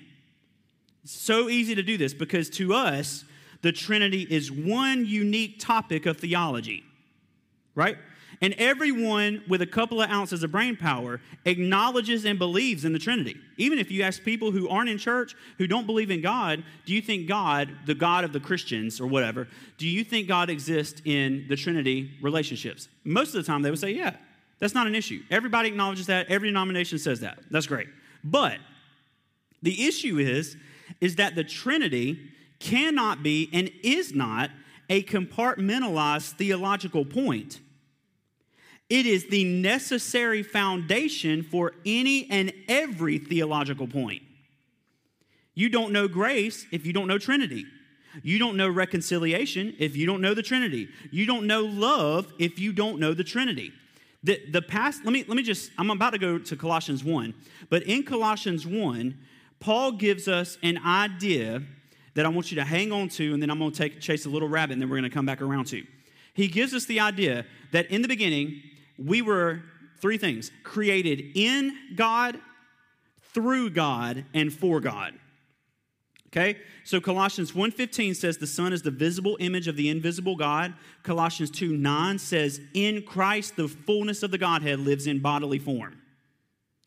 So 1.05 1.49
easy 1.49 1.75
to 1.75 1.82
do 1.82 1.99
this 1.99 2.15
because 2.15 2.49
to 2.50 2.73
us, 2.75 3.25
the 3.62 3.73
Trinity 3.73 4.23
is 4.23 4.50
one 4.50 5.05
unique 5.05 5.59
topic 5.59 6.06
of 6.06 6.17
theology, 6.17 6.82
right? 7.75 7.99
And 8.43 8.55
everyone 8.55 9.43
with 9.49 9.61
a 9.61 9.67
couple 9.67 10.00
of 10.00 10.09
ounces 10.09 10.43
of 10.43 10.50
brain 10.50 10.75
power 10.75 11.21
acknowledges 11.44 12.25
and 12.25 12.38
believes 12.38 12.87
in 12.87 12.94
the 12.94 12.99
Trinity. 12.99 13.37
Even 13.59 13.79
if 13.79 13.91
you 13.91 14.03
ask 14.03 14.23
people 14.23 14.50
who 14.50 14.67
aren't 14.67 14.88
in 14.88 14.97
church, 14.97 15.35
who 15.59 15.67
don't 15.67 15.85
believe 15.85 16.11
in 16.11 16.23
God, 16.23 16.65
do 16.87 16.94
you 16.94 17.03
think 17.03 17.29
God, 17.29 17.69
the 17.85 17.94
God 17.94 18.25
of 18.25 18.33
the 18.33 18.41
Christians 18.41 18.99
or 18.99 19.06
whatever, 19.06 19.47
do 19.76 19.87
you 19.87 20.05
think 20.05 20.26
God 20.26 20.49
exists 20.49 21.03
in 21.05 21.44
the 21.50 21.56
Trinity 21.56 22.12
relationships? 22.23 22.88
Most 23.05 23.35
of 23.35 23.35
the 23.35 23.43
time 23.43 23.61
they 23.61 23.71
would 23.71 23.79
say, 23.79 23.91
yeah. 23.91 24.17
That's 24.61 24.75
not 24.75 24.87
an 24.87 24.95
issue. 24.95 25.23
Everybody 25.31 25.69
acknowledges 25.69 26.07
that. 26.07 26.29
Every 26.29 26.49
denomination 26.49 26.99
says 26.99 27.21
that. 27.21 27.39
That's 27.51 27.67
great. 27.67 27.89
But 28.23 28.59
the 29.62 29.87
issue 29.87 30.19
is, 30.19 30.57
is 31.01 31.17
that 31.17 31.35
the 31.35 31.45
Trinity 31.45 32.19
cannot 32.59 33.23
be 33.23 33.49
and 33.53 33.71
is 33.83 34.15
not 34.15 34.51
a 34.89 35.02
compartmentalized 35.02 36.33
theological 36.37 37.05
point. 37.05 37.61
It 38.90 39.07
is 39.07 39.29
the 39.29 39.45
necessary 39.45 40.43
foundation 40.43 41.43
for 41.43 41.73
any 41.87 42.29
and 42.31 42.52
every 42.69 43.19
theological 43.19 43.87
point. 43.87 44.23
You 45.55 45.69
don't 45.69 45.93
know 45.93 46.09
grace 46.09 46.67
if 46.73 46.85
you 46.85 46.93
don't 46.93 47.07
know 47.07 47.19
Trinity. 47.19 47.64
You 48.23 48.38
don't 48.38 48.57
know 48.57 48.69
reconciliation 48.69 49.76
if 49.79 49.97
you 49.97 50.07
don't 50.07 50.21
know 50.21 50.35
the 50.35 50.43
Trinity. 50.43 50.88
You 51.12 51.25
don't 51.25 51.47
know 51.47 51.62
love 51.62 52.33
if 52.38 52.59
you 52.59 52.73
don't 52.73 52.99
know 52.99 53.14
the 53.14 53.25
Trinity. 53.25 53.73
The, 54.23 54.41
the 54.50 54.61
past, 54.61 55.05
let 55.05 55.12
me, 55.12 55.25
let 55.27 55.37
me 55.37 55.43
just, 55.43 55.71
I'm 55.79 55.91
about 55.91 56.11
to 56.11 56.19
go 56.19 56.39
to 56.39 56.57
Colossians 56.57 57.03
1, 57.03 57.35
but 57.71 57.83
in 57.85 58.03
Colossians 58.03 58.67
1, 58.67 59.17
Paul 59.61 59.93
gives 59.93 60.29
us 60.29 60.59
an 60.62 60.79
idea 60.85 61.62
that 62.15 62.27
I 62.27 62.29
want 62.29 62.50
you 62.50 62.57
to 62.57 62.65
hang 62.65 62.93
on 62.93 63.09
to, 63.11 63.33
and 63.33 63.43
then 63.43 63.50
I'm 63.50 63.59
going 63.59 63.73
to 63.73 63.79
take, 63.79 64.00
chase 64.00 64.27
a 64.27 64.29
little 64.29 64.49
rabbit, 64.49 64.75
and 64.75 64.83
then 64.83 64.91
we're 64.91 64.99
going 64.99 65.11
to 65.11 65.15
come 65.15 65.27
back 65.27 65.41
around 65.41 65.67
to. 65.69 65.85
He 66.35 66.49
gives 66.49 66.75
us 66.75 66.85
the 66.85 67.00
idea 67.00 67.47
that 67.73 67.91
in 67.91 68.03
the 68.03 68.09
beginning, 68.09 68.62
we 68.99 69.23
were 69.23 69.62
three 70.00 70.19
things 70.19 70.50
created 70.65 71.33
in 71.35 71.77
God, 71.95 72.39
through 73.33 73.71
God, 73.71 74.25
and 74.35 74.53
for 74.53 74.81
God. 74.81 75.15
Okay? 76.32 76.58
So 76.84 77.00
Colossians 77.00 77.52
1:15 77.54 78.14
says 78.14 78.38
the 78.38 78.46
Son 78.46 78.72
is 78.72 78.82
the 78.82 78.90
visible 78.90 79.37
image 79.40 79.66
of 79.66 79.76
the 79.76 79.88
invisible 79.88 80.37
God. 80.37 80.75
Colossians 81.02 81.50
2:9 81.50 82.18
says 82.18 82.60
in 82.72 83.02
Christ 83.02 83.56
the 83.56 83.68
fullness 83.68 84.22
of 84.22 84.30
the 84.30 84.38
Godhead 84.38 84.80
lives 84.80 85.06
in 85.06 85.18
bodily 85.18 85.58
form. 85.58 86.00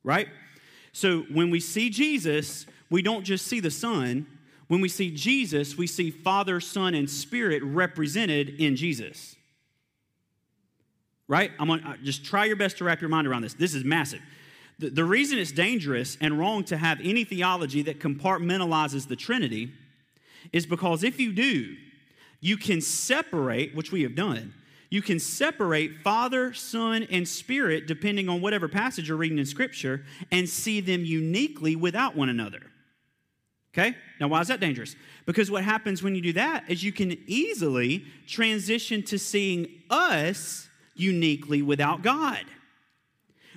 Right? 0.03 0.29
So 0.93 1.21
when 1.23 1.49
we 1.49 1.59
see 1.59 1.89
Jesus, 1.89 2.65
we 2.89 3.01
don't 3.01 3.23
just 3.23 3.47
see 3.47 3.59
the 3.59 3.71
Son. 3.71 4.27
When 4.67 4.79
we 4.79 4.89
see 4.89 5.11
Jesus, 5.11 5.77
we 5.77 5.87
see 5.87 6.09
Father, 6.09 6.59
Son, 6.59 6.93
and 6.93 7.09
Spirit 7.09 7.61
represented 7.63 8.61
in 8.61 8.75
Jesus. 8.75 9.35
Right? 11.27 11.51
I'm 11.59 11.67
gonna 11.67 11.89
uh, 11.89 11.97
just 12.03 12.23
try 12.23 12.45
your 12.45 12.55
best 12.55 12.77
to 12.77 12.85
wrap 12.85 13.01
your 13.01 13.09
mind 13.09 13.27
around 13.27 13.41
this. 13.41 13.53
This 13.53 13.73
is 13.73 13.83
massive. 13.83 14.21
The, 14.83 14.89
the 14.89 15.05
reason 15.05 15.39
it's 15.39 15.53
dangerous 15.53 16.17
and 16.19 16.37
wrong 16.37 16.65
to 16.65 16.75
have 16.75 16.99
any 17.01 17.23
theology 17.23 17.83
that 17.83 18.01
compartmentalizes 18.01 19.07
the 19.07 19.15
Trinity 19.15 19.71
is 20.51 20.65
because 20.65 21.05
if 21.05 21.21
you 21.21 21.31
do, 21.31 21.77
you 22.41 22.57
can 22.57 22.81
separate, 22.81 23.73
which 23.73 23.93
we 23.93 24.03
have 24.03 24.13
done, 24.13 24.53
you 24.89 25.01
can 25.01 25.19
separate 25.19 26.01
Father, 26.03 26.53
Son, 26.53 27.07
and 27.09 27.25
Spirit 27.25 27.87
depending 27.87 28.27
on 28.27 28.41
whatever 28.41 28.67
passage 28.67 29.07
you're 29.07 29.15
reading 29.15 29.39
in 29.39 29.45
Scripture 29.45 30.03
and 30.33 30.49
see 30.49 30.81
them 30.81 31.05
uniquely 31.05 31.77
without 31.77 32.17
one 32.17 32.27
another. 32.27 32.59
Okay? 33.73 33.95
Now, 34.19 34.27
why 34.27 34.41
is 34.41 34.49
that 34.49 34.59
dangerous? 34.59 34.97
Because 35.25 35.49
what 35.49 35.63
happens 35.63 36.03
when 36.03 36.13
you 36.13 36.21
do 36.21 36.33
that 36.33 36.65
is 36.69 36.83
you 36.83 36.91
can 36.91 37.17
easily 37.25 38.03
transition 38.27 39.01
to 39.03 39.17
seeing 39.17 39.65
us 39.89 40.67
uniquely 40.93 41.61
without 41.61 42.01
God, 42.01 42.43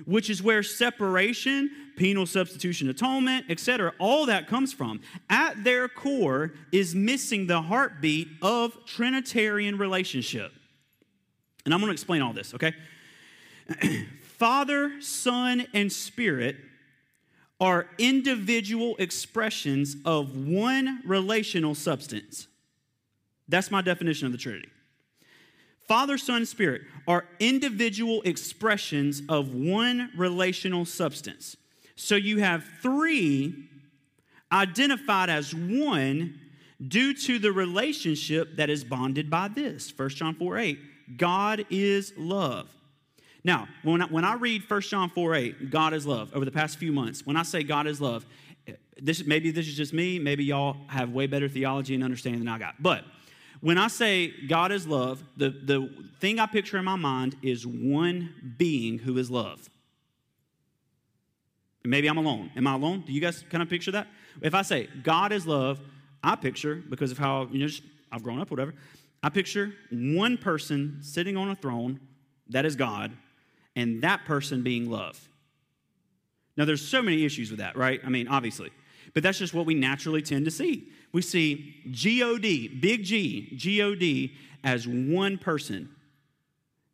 which 0.05 0.29
is 0.29 0.41
where 0.41 0.63
separation, 0.63 1.69
penal 1.95 2.25
substitution 2.25 2.89
atonement, 2.89 3.45
etc., 3.49 3.93
all 3.99 4.25
that 4.25 4.47
comes 4.47 4.73
from. 4.73 5.01
At 5.29 5.63
their 5.63 5.87
core 5.87 6.53
is 6.71 6.95
missing 6.95 7.47
the 7.47 7.61
heartbeat 7.61 8.27
of 8.41 8.77
Trinitarian 8.85 9.77
relationship. 9.77 10.53
And 11.65 11.73
I'm 11.73 11.79
going 11.79 11.89
to 11.89 11.93
explain 11.93 12.21
all 12.21 12.33
this, 12.33 12.53
okay? 12.53 12.73
Father, 14.21 15.01
Son, 15.01 15.65
and 15.73 15.91
Spirit 15.91 16.57
are 17.59 17.87
individual 17.97 18.95
expressions 18.99 19.95
of 20.05 20.47
one 20.47 21.01
relational 21.05 21.73
substance. 21.73 22.47
That's 23.47 23.71
my 23.71 23.81
definition 23.81 24.27
of 24.27 24.31
the 24.31 24.37
Trinity. 24.37 24.69
Father, 25.87 26.17
Son, 26.17 26.45
Spirit 26.45 26.81
are 27.07 27.25
individual 27.39 28.21
expressions 28.23 29.21
of 29.29 29.53
one 29.53 30.11
relational 30.17 30.85
substance. 30.85 31.55
So 31.95 32.15
you 32.15 32.39
have 32.39 32.65
three 32.81 33.69
identified 34.51 35.29
as 35.29 35.53
one 35.53 36.39
due 36.85 37.13
to 37.13 37.39
the 37.39 37.51
relationship 37.51 38.57
that 38.57 38.69
is 38.69 38.83
bonded 38.83 39.29
by 39.29 39.47
this. 39.47 39.91
1 39.95 40.09
John 40.09 40.35
4 40.35 40.57
8. 40.57 40.79
God 41.17 41.65
is 41.69 42.13
love. 42.17 42.69
Now, 43.43 43.67
when 43.83 44.01
I, 44.01 44.05
when 44.05 44.25
I 44.25 44.33
read 44.33 44.69
1 44.69 44.81
John 44.81 45.09
4 45.09 45.35
8, 45.35 45.71
God 45.71 45.93
is 45.93 46.05
love, 46.05 46.35
over 46.35 46.43
the 46.43 46.51
past 46.51 46.77
few 46.77 46.91
months, 46.91 47.25
when 47.25 47.37
I 47.37 47.43
say 47.43 47.63
God 47.63 47.87
is 47.87 48.01
love, 48.01 48.25
this, 49.01 49.25
maybe 49.25 49.51
this 49.51 49.67
is 49.67 49.75
just 49.75 49.93
me, 49.93 50.19
maybe 50.19 50.43
y'all 50.43 50.75
have 50.87 51.11
way 51.11 51.27
better 51.27 51.47
theology 51.47 51.95
and 51.95 52.03
understanding 52.03 52.41
than 52.41 52.49
I 52.49 52.59
got. 52.59 52.75
But 52.81 53.05
when 53.61 53.77
I 53.77 53.87
say 53.87 54.33
God 54.47 54.71
is 54.71 54.87
love, 54.87 55.23
the, 55.35 55.49
the 55.49 55.89
thing 56.19 56.39
I 56.39 56.45
picture 56.45 56.77
in 56.77 56.85
my 56.85 56.95
mind 56.95 57.35
is 57.41 57.65
one 57.65 58.53
being 58.57 58.99
who 58.99 59.17
is 59.17 59.31
love. 59.31 59.69
Maybe 61.83 62.07
I'm 62.07 62.17
alone. 62.17 62.51
Am 62.55 62.67
I 62.67 62.73
alone? 62.73 63.03
Do 63.07 63.13
you 63.13 63.21
guys 63.21 63.43
kind 63.49 63.61
of 63.61 63.69
picture 63.69 63.91
that? 63.91 64.07
If 64.41 64.53
I 64.53 64.61
say 64.61 64.89
God 65.03 65.31
is 65.31 65.47
love, 65.47 65.79
I 66.23 66.35
picture, 66.35 66.83
because 66.89 67.11
of 67.11 67.17
how 67.17 67.47
you 67.51 67.65
know, 67.65 67.73
I've 68.11 68.23
grown 68.23 68.39
up, 68.39 68.51
whatever, 68.51 68.73
I 69.23 69.29
picture 69.29 69.73
one 69.89 70.37
person 70.37 70.99
sitting 71.01 71.37
on 71.37 71.49
a 71.49 71.55
throne 71.55 71.99
that 72.49 72.65
is 72.65 72.75
God, 72.75 73.13
and 73.75 74.01
that 74.01 74.25
person 74.25 74.63
being 74.63 74.89
love. 74.89 75.29
Now, 76.55 76.65
there's 76.65 76.85
so 76.85 77.01
many 77.01 77.23
issues 77.23 77.51
with 77.51 77.59
that, 77.59 77.77
right? 77.77 78.01
I 78.03 78.09
mean, 78.09 78.27
obviously. 78.27 78.71
But 79.13 79.23
that's 79.23 79.37
just 79.37 79.53
what 79.53 79.65
we 79.65 79.73
naturally 79.73 80.21
tend 80.21 80.45
to 80.45 80.51
see. 80.51 80.89
We 81.11 81.21
see 81.21 81.75
God, 81.91 82.67
big 82.67 83.03
G, 83.03 83.57
God, 83.57 84.31
as 84.63 84.87
one 84.87 85.37
person. 85.37 85.89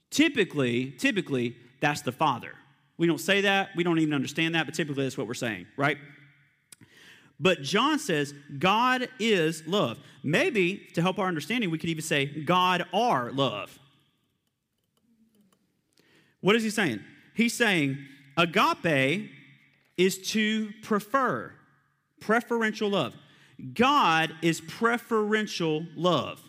Typically, 0.10 0.92
typically, 0.92 1.56
that's 1.82 2.02
the 2.02 2.12
Father. 2.12 2.54
We 2.98 3.08
don't 3.08 3.20
say 3.20 3.42
that, 3.42 3.70
we 3.76 3.84
don't 3.84 4.00
even 4.00 4.14
understand 4.14 4.56
that, 4.56 4.66
but 4.66 4.76
typically 4.76 5.04
that's 5.04 5.18
what 5.18 5.28
we're 5.28 5.34
saying, 5.34 5.66
right? 5.76 5.98
But 7.40 7.62
John 7.62 8.00
says 8.00 8.34
God 8.60 9.10
is 9.20 9.66
love. 9.68 10.00
Maybe 10.24 10.88
to 10.94 11.02
help 11.02 11.20
our 11.20 11.28
understanding, 11.28 11.72
we 11.72 11.78
could 11.78 11.90
even 11.90 12.04
say 12.04 12.26
God 12.26 12.86
are 12.94 13.32
love. 13.32 13.78
What 16.42 16.56
is 16.56 16.64
he 16.64 16.70
saying? 16.70 17.02
He's 17.34 17.54
saying 17.54 17.98
agape 18.38 19.30
is 19.98 20.18
to 20.32 20.72
prefer, 20.84 21.54
preferential 22.20 22.90
love. 22.90 23.16
God 23.74 24.34
is 24.42 24.60
preferential 24.62 25.86
love. 25.96 26.42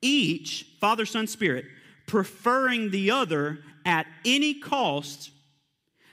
Each, 0.00 0.66
Father, 0.80 1.04
Son, 1.04 1.26
Spirit, 1.26 1.66
preferring 2.06 2.90
the 2.90 3.10
other 3.10 3.58
at 3.84 4.06
any 4.24 4.54
cost 4.54 5.30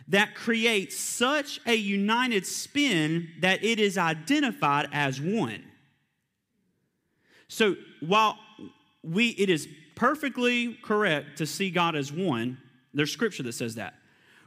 that 0.08 0.36
creates 0.36 0.98
such 0.98 1.62
a 1.66 1.74
united 1.74 2.46
spin 2.46 3.30
that 3.40 3.64
it 3.64 3.80
is 3.80 3.98
identified 3.98 4.90
as 4.92 5.22
one. 5.22 5.64
So 7.48 7.76
while 8.02 8.38
we 9.04 9.30
it 9.30 9.50
is 9.50 9.68
perfectly 9.96 10.74
correct 10.82 11.38
to 11.38 11.46
see 11.46 11.70
God 11.70 11.96
as 11.96 12.12
one, 12.12 12.58
there's 12.94 13.12
scripture 13.12 13.44
that 13.44 13.54
says 13.54 13.76
that. 13.76 13.94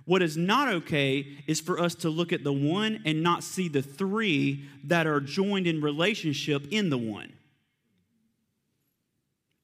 What 0.06 0.22
is 0.22 0.36
not 0.36 0.68
okay 0.68 1.26
is 1.46 1.60
for 1.60 1.80
us 1.80 1.94
to 1.96 2.10
look 2.10 2.32
at 2.32 2.44
the 2.44 2.52
one 2.52 3.02
and 3.06 3.22
not 3.22 3.42
see 3.42 3.68
the 3.68 3.82
three 3.82 4.68
that 4.84 5.06
are 5.06 5.20
joined 5.20 5.66
in 5.66 5.80
relationship 5.80 6.66
in 6.70 6.90
the 6.90 6.98
one. 6.98 7.32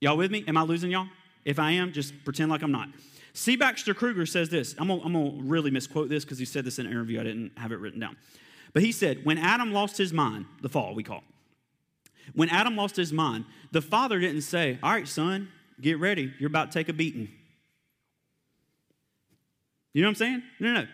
Y'all 0.01 0.17
with 0.17 0.31
me? 0.31 0.45
Am 0.49 0.57
I 0.57 0.63
losing 0.63 0.91
y'all? 0.91 1.09
If 1.45 1.59
I 1.59 1.73
am, 1.73 1.93
just 1.93 2.15
pretend 2.25 2.51
like 2.51 2.63
I'm 2.63 2.73
not. 2.73 2.89
C. 3.35 3.55
Baxter 3.57 3.95
Kruger 3.95 4.27
says 4.27 4.49
this. 4.49 4.75
I'm 4.79 4.89
gonna, 4.89 5.43
really 5.43 5.71
misquote 5.71 6.09
this 6.09 6.25
because 6.25 6.39
he 6.39 6.45
said 6.45 6.65
this 6.65 6.79
in 6.79 6.87
an 6.87 6.93
interview. 6.93 7.21
I 7.21 7.25
didn't 7.25 7.53
have 7.59 7.71
it 7.73 7.77
written 7.77 8.01
down. 8.01 8.17
But 8.73 8.83
he 8.83 8.93
said, 8.93 9.25
when 9.25 9.37
Adam 9.37 9.73
lost 9.73 9.99
his 9.99 10.13
mind, 10.13 10.47
the 10.63 10.69
fall 10.69 10.95
we 10.95 11.03
call, 11.03 11.23
when 12.35 12.49
Adam 12.49 12.77
lost 12.77 12.97
his 12.97 13.13
mind, 13.13 13.45
the 13.73 13.83
father 13.83 14.19
didn't 14.19 14.43
say, 14.43 14.79
All 14.83 14.93
right, 14.93 15.07
son, 15.07 15.49
get 15.81 15.99
ready. 15.99 16.33
You're 16.39 16.49
about 16.49 16.71
to 16.71 16.79
take 16.79 16.89
a 16.89 16.93
beating. 16.93 17.29
You 19.93 20.03
know 20.03 20.09
what 20.09 20.11
I'm 20.11 20.15
saying? 20.17 20.43
No, 20.61 20.73
no, 20.73 20.81
no. 20.83 20.89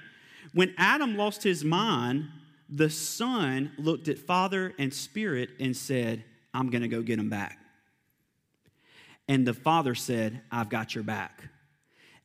When 0.55 0.75
Adam 0.79 1.17
lost 1.17 1.43
his 1.43 1.65
mind, 1.65 2.29
the 2.69 2.91
son 2.91 3.73
looked 3.79 4.09
at 4.09 4.19
father 4.19 4.75
and 4.79 4.93
spirit 4.93 5.51
and 5.61 5.77
said, 5.77 6.25
I'm 6.55 6.71
going 6.71 6.83
to 6.83 6.89
go 6.89 7.03
get 7.03 7.19
him 7.19 7.29
back. 7.29 7.59
And 9.29 9.47
the 9.47 9.55
father 9.55 9.95
said, 9.95 10.41
I've 10.51 10.69
got 10.69 10.95
your 10.95 11.05
back. 11.05 11.43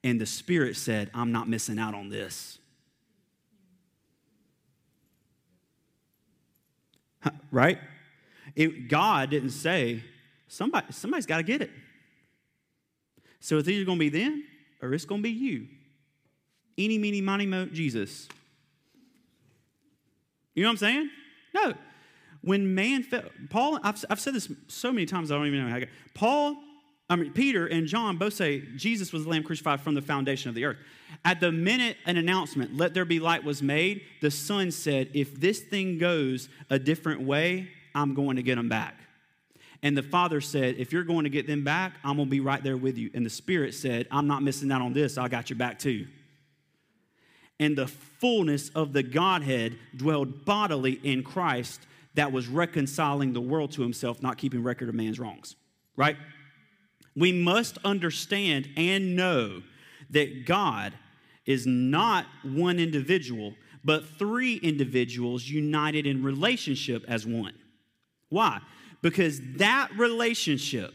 And 0.04 0.20
the 0.20 0.26
Spirit 0.26 0.76
said, 0.76 1.12
I'm 1.14 1.32
not 1.32 1.48
missing 1.48 1.78
out 1.80 1.94
on 1.94 2.10
this. 2.10 2.58
Right? 7.52 7.78
It, 8.56 8.88
God 8.88 9.30
didn't 9.30 9.52
say, 9.52 10.04
somebody, 10.48 10.88
somebody's 10.92 11.26
got 11.26 11.38
to 11.38 11.44
get 11.44 11.62
it. 11.62 11.70
So 13.40 13.58
it's 13.58 13.68
either 13.68 13.86
going 13.86 14.00
to 14.00 14.10
be 14.10 14.10
them 14.10 14.44
or 14.82 14.94
it's 14.94 15.06
going 15.06 15.22
to 15.22 15.24
be 15.24 15.32
you. 15.32 15.68
Eeny, 16.78 16.98
meeny, 16.98 17.22
miny, 17.22 17.46
mo, 17.46 17.66
Jesus. 17.66 18.28
You 20.56 20.64
know 20.64 20.70
what 20.70 20.74
I'm 20.74 20.78
saying? 20.78 21.10
No. 21.54 21.74
When 22.42 22.74
man 22.74 23.04
fell, 23.04 23.24
Paul, 23.50 23.80
I've, 23.84 24.04
I've 24.10 24.20
said 24.20 24.34
this 24.34 24.52
so 24.68 24.92
many 24.92 25.06
times, 25.06 25.32
I 25.32 25.36
don't 25.36 25.48
even 25.48 25.64
know 25.64 25.70
how 25.70 25.76
to 25.76 25.82
get. 25.82 25.90
Paul 26.14 26.58
I 27.12 27.18
mean, 27.18 27.34
Peter 27.34 27.68
and 27.68 27.88
John 27.88 28.16
both 28.16 28.36
say 28.36 28.64
Jesus 28.78 29.12
was 29.12 29.26
the 29.26 29.30
Lamb 29.30 29.44
crucified 29.44 29.82
from 29.82 29.96
the 29.96 30.02
foundation 30.02 30.48
of 30.48 30.56
the 30.56 30.64
earth. 30.64 30.78
At 31.26 31.42
the 31.42 31.52
minute 31.52 31.98
an 32.06 32.16
announcement, 32.16 32.78
let 32.78 32.94
there 32.94 33.04
be 33.04 33.20
light, 33.20 33.44
was 33.44 33.62
made, 33.62 34.04
the 34.22 34.32
Son 34.32 34.72
said, 34.72 35.10
if 35.14 35.38
this 35.38 35.60
thing 35.60 35.98
goes 35.98 36.48
a 36.70 36.80
different 36.80 37.20
way, 37.24 37.68
I'm 37.94 38.14
going 38.14 38.38
to 38.38 38.42
get 38.42 38.56
them 38.56 38.70
back. 38.70 38.96
And 39.84 39.98
the 39.98 40.04
Father 40.04 40.40
said, 40.40 40.76
if 40.78 40.94
you're 40.94 41.04
going 41.04 41.26
to 41.26 41.30
get 41.30 41.48
them 41.48 41.66
back, 41.66 41.96
I'm 42.02 42.16
going 42.16 42.30
to 42.30 42.32
be 42.32 42.40
right 42.40 42.64
there 42.64 42.78
with 42.78 42.98
you. 42.98 43.12
And 43.14 43.26
the 43.26 43.30
Spirit 43.30 43.74
said, 43.74 44.08
I'm 44.10 44.28
not 44.28 44.42
missing 44.42 44.72
out 44.72 44.82
on 44.82 44.94
this, 44.94 45.18
I 45.18 45.28
got 45.28 45.50
your 45.50 45.60
back 45.60 45.80
too. 45.80 46.08
And 47.62 47.78
the 47.78 47.88
fullness 47.88 48.70
of 48.70 48.92
the 48.92 49.04
Godhead 49.04 49.78
dwelled 49.96 50.44
bodily 50.44 50.94
in 51.04 51.24
Christ 51.24 51.86
that 52.16 52.32
was 52.32 52.48
reconciling 52.48 53.32
the 53.32 53.40
world 53.40 53.72
to 53.74 53.84
himself, 53.84 54.22
not 54.22 54.38
keeping 54.38 54.64
record 54.64 54.90
of 54.90 54.96
man's 54.96 55.20
wrongs. 55.20 55.56
Right? 55.96 56.18
We 57.16 57.32
must 57.32 57.78
understand 57.86 58.68
and 58.76 59.16
know 59.16 59.62
that 60.10 60.46
God 60.46 60.94
is 61.46 61.68
not 61.68 62.26
one 62.44 62.80
individual, 62.80 63.54
but 63.84 64.08
three 64.18 64.56
individuals 64.56 65.48
united 65.48 66.06
in 66.06 66.24
relationship 66.24 67.06
as 67.08 67.26
one. 67.26 67.54
Why? 68.30 68.60
Because 69.02 69.40
that 69.58 69.90
relationship, 69.98 70.94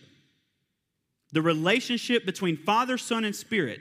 the 1.33 1.43
relationship 1.43 2.25
between 2.25 2.57
Father, 2.57 2.99
Son, 2.99 3.25
and 3.25 3.37
Spirit, 3.37 3.81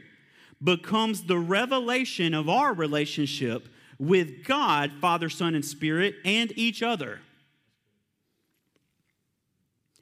becomes 0.64 1.24
the 1.24 1.38
revelation 1.38 2.34
of 2.34 2.50
our 2.50 2.74
relationship 2.74 3.68
with 4.00 4.44
God, 4.46 4.92
Father, 5.00 5.30
Son, 5.30 5.56
and 5.56 5.64
Spirit, 5.64 6.16
and 6.26 6.52
each 6.58 6.82
other. 6.84 7.20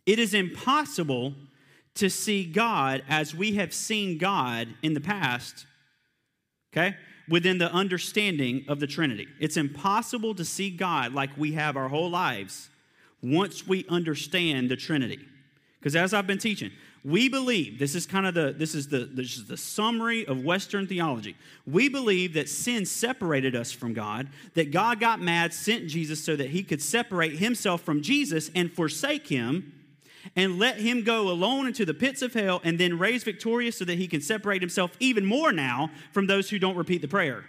It 0.06 0.20
is 0.20 0.34
impossible 0.34 1.34
to 1.96 2.10
see 2.10 2.44
God 2.46 3.04
as 3.08 3.36
we 3.36 3.54
have 3.54 3.74
seen 3.74 4.18
God 4.18 4.68
in 4.82 4.94
the 4.94 5.02
past, 5.02 5.66
okay, 6.74 6.96
within 7.30 7.58
the 7.58 7.72
understanding 7.72 8.66
of 8.68 8.80
the 8.80 8.88
Trinity. 8.88 9.28
It's 9.40 9.58
impossible 9.58 10.36
to 10.36 10.44
see 10.44 10.70
God 10.72 11.14
like 11.14 11.30
we 11.38 11.54
have 11.54 11.78
our 11.78 11.88
whole 11.88 12.10
lives 12.10 12.70
once 13.22 13.66
we 13.66 13.86
understand 13.88 14.70
the 14.70 14.76
Trinity. 14.76 15.20
Because 15.80 15.96
as 15.96 16.14
I've 16.14 16.28
been 16.28 16.38
teaching, 16.40 16.72
we 17.06 17.28
believe 17.28 17.80
this 17.80 17.96
is 17.96 18.06
kind 18.06 18.26
of 18.26 18.34
the 18.34 18.54
this 18.58 18.74
is 18.74 18.88
the 18.88 19.00
this 19.00 19.36
is 19.36 19.46
the 19.46 19.58
summary 19.58 20.26
of 20.26 20.44
Western 20.44 20.88
theology. 20.88 21.36
We 21.68 21.90
believe 21.90 22.34
that 22.36 22.48
sin 22.48 22.86
separated 22.86 23.56
us 23.56 23.74
from 23.74 23.94
God, 23.94 24.30
that 24.54 24.72
God 24.72 25.02
got 25.02 25.20
mad, 25.20 25.54
sent 25.54 25.88
Jesus 25.88 26.24
so 26.24 26.38
that 26.38 26.52
he 26.52 26.64
could 26.64 26.82
separate 26.82 27.38
himself 27.40 27.82
from 27.82 28.02
Jesus 28.02 28.50
and 28.56 28.72
forsake 28.72 29.28
him 29.28 29.74
and 30.38 30.58
let 30.58 30.78
him 30.78 31.04
go 31.04 31.28
alone 31.28 31.68
into 31.68 31.84
the 31.84 31.94
pits 31.94 32.22
of 32.22 32.34
hell 32.34 32.62
and 32.64 32.80
then 32.80 32.98
raise 32.98 33.26
victorious 33.26 33.78
so 33.78 33.84
that 33.84 33.98
he 33.98 34.08
can 34.08 34.22
separate 34.22 34.62
himself 34.62 34.92
even 35.02 35.26
more 35.26 35.52
now 35.52 35.92
from 36.14 36.28
those 36.28 36.50
who 36.50 36.58
don't 36.58 36.78
repeat 36.78 37.02
the 37.02 37.08
prayer. 37.10 37.44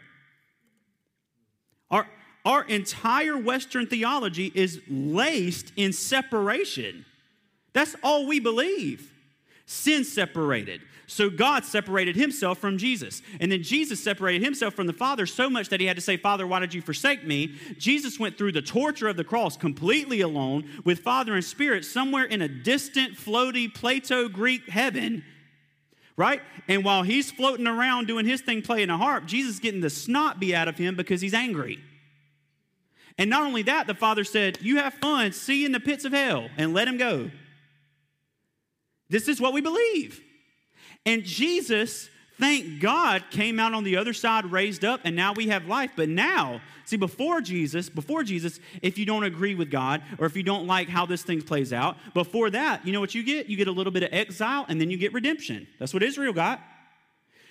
Our, 1.93 2.09
our 2.45 2.65
entire 2.65 3.39
Western 3.39 3.87
theology 3.87 4.51
is 4.53 4.81
laced 4.89 5.73
in 5.77 5.93
separation. 5.93 7.05
That's 7.73 7.95
all 8.03 8.27
we 8.27 8.41
believe. 8.41 9.13
Sin 9.67 10.05
separated. 10.05 10.83
So 11.07 11.29
God 11.29 11.65
separated 11.65 12.17
himself 12.17 12.59
from 12.59 12.79
Jesus. 12.79 13.23
And 13.41 13.53
then 13.53 13.63
Jesus 13.63 14.03
separated 14.03 14.43
himself 14.43 14.75
from 14.75 14.87
the 14.87 14.93
Father 14.93 15.27
so 15.27 15.51
much 15.51 15.69
that 15.69 15.81
he 15.81 15.87
had 15.87 15.97
to 15.97 16.03
say, 16.03 16.17
Father, 16.17 16.47
why 16.47 16.61
did 16.61 16.73
you 16.73 16.83
forsake 16.83 17.27
me? 17.27 17.55
Jesus 17.79 18.19
went 18.19 18.39
through 18.39 18.53
the 18.53 18.63
torture 18.63 19.09
of 19.09 19.17
the 19.17 19.25
cross 19.25 19.57
completely 19.57 20.21
alone 20.21 20.65
with 20.85 21.01
Father 21.01 21.35
and 21.35 21.45
Spirit 21.45 21.85
somewhere 21.85 22.25
in 22.25 22.43
a 22.43 22.49
distant, 22.49 23.15
floaty, 23.15 23.73
Plato 23.73 24.29
Greek 24.29 24.69
heaven. 24.69 25.25
Right? 26.17 26.41
And 26.69 26.85
while 26.85 27.03
he's 27.03 27.31
floating 27.31 27.67
around 27.67 28.07
doing 28.07 28.25
his 28.25 28.41
thing, 28.41 28.63
playing 28.63 28.91
a 28.91 28.97
harp, 28.97 29.27
Jesus 29.27 29.59
getting 29.59 29.81
the 29.81 29.91
snot 29.91 30.41
beat 30.41 30.55
out 30.55 30.69
of 30.69 30.79
him 30.79 30.95
because 30.95 31.21
he's 31.21 31.35
angry. 31.35 31.81
And 33.19 33.31
not 33.31 33.43
only 33.43 33.63
that, 33.63 33.87
the 33.87 33.95
Father 33.95 34.25
said, 34.25 34.59
You 34.61 34.79
have 34.79 34.95
fun, 34.95 35.33
see 35.33 35.61
you 35.61 35.67
in 35.67 35.73
the 35.73 35.81
pits 35.81 36.05
of 36.05 36.13
hell, 36.13 36.49
and 36.57 36.73
let 36.73 36.89
him 36.89 36.97
go. 36.97 37.31
This 39.09 39.29
is 39.29 39.41
what 39.41 39.53
we 39.53 39.61
believe. 39.61 40.21
And 41.07 41.25
Jesus, 41.25 42.09
thank 42.39 42.81
God, 42.81 43.25
came 43.31 43.61
out 43.61 43.75
on 43.75 43.85
the 43.85 43.97
other 43.97 44.13
side, 44.13 44.47
raised 44.47 44.85
up, 44.85 45.01
and 45.05 45.15
now 45.15 45.33
we 45.33 45.49
have 45.49 45.67
life. 45.67 45.91
But 45.97 46.09
now, 46.09 46.61
see, 46.85 46.97
before 46.97 47.41
Jesus, 47.41 47.89
before 47.91 48.23
Jesus, 48.23 48.59
if 48.83 48.99
you 48.99 49.05
don't 49.05 49.25
agree 49.25 49.55
with 49.55 49.71
God 49.71 50.03
or 50.19 50.27
if 50.27 50.37
you 50.37 50.43
don't 50.43 50.67
like 50.67 50.89
how 50.89 51.05
this 51.05 51.23
thing 51.23 51.43
plays 51.43 51.73
out, 51.73 51.97
before 52.15 52.51
that, 52.51 52.87
you 52.87 52.93
know 52.93 53.01
what 53.01 53.15
you 53.15 53.23
get? 53.23 53.47
You 53.47 53.57
get 53.57 53.69
a 53.69 53.73
little 53.73 53.93
bit 53.93 54.03
of 54.03 54.09
exile 54.13 54.65
and 54.69 54.81
then 54.81 54.91
you 54.91 54.97
get 54.97 55.13
redemption. 55.13 55.67
That's 55.79 55.93
what 55.93 56.03
Israel 56.03 56.33
got. 56.33 56.61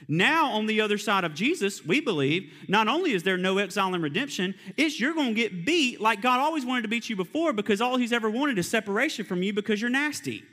Now, 0.07 0.51
on 0.51 0.65
the 0.65 0.81
other 0.81 0.98
side 0.98 1.24
of 1.24 1.33
Jesus, 1.33 1.86
we 1.86 2.01
believe 2.01 2.51
not 2.67 2.88
only 2.88 3.13
is 3.13 3.24
there 3.24 3.38
no 3.38 3.57
exile 3.57 3.93
and 3.93 4.03
redemption, 4.03 4.55
it's 4.75 5.00
you're 5.00 5.13
going 5.13 5.29
to 5.29 5.41
get 5.41 5.65
beat 5.65 6.01
like 6.01 6.22
God 6.22 6.39
always 6.39 6.65
wanted 6.65 6.81
to 6.81 6.88
beat 6.88 7.10
you 7.10 7.15
before 7.15 7.53
because 7.53 7.79
all 7.79 7.98
He's 7.98 8.12
ever 8.12 8.29
wanted 8.29 8.57
is 8.57 8.69
separation 8.69 9.25
from 9.25 9.43
you 9.43 9.53
because 9.53 9.79
you're 9.79 9.89
nasty. 9.89 10.43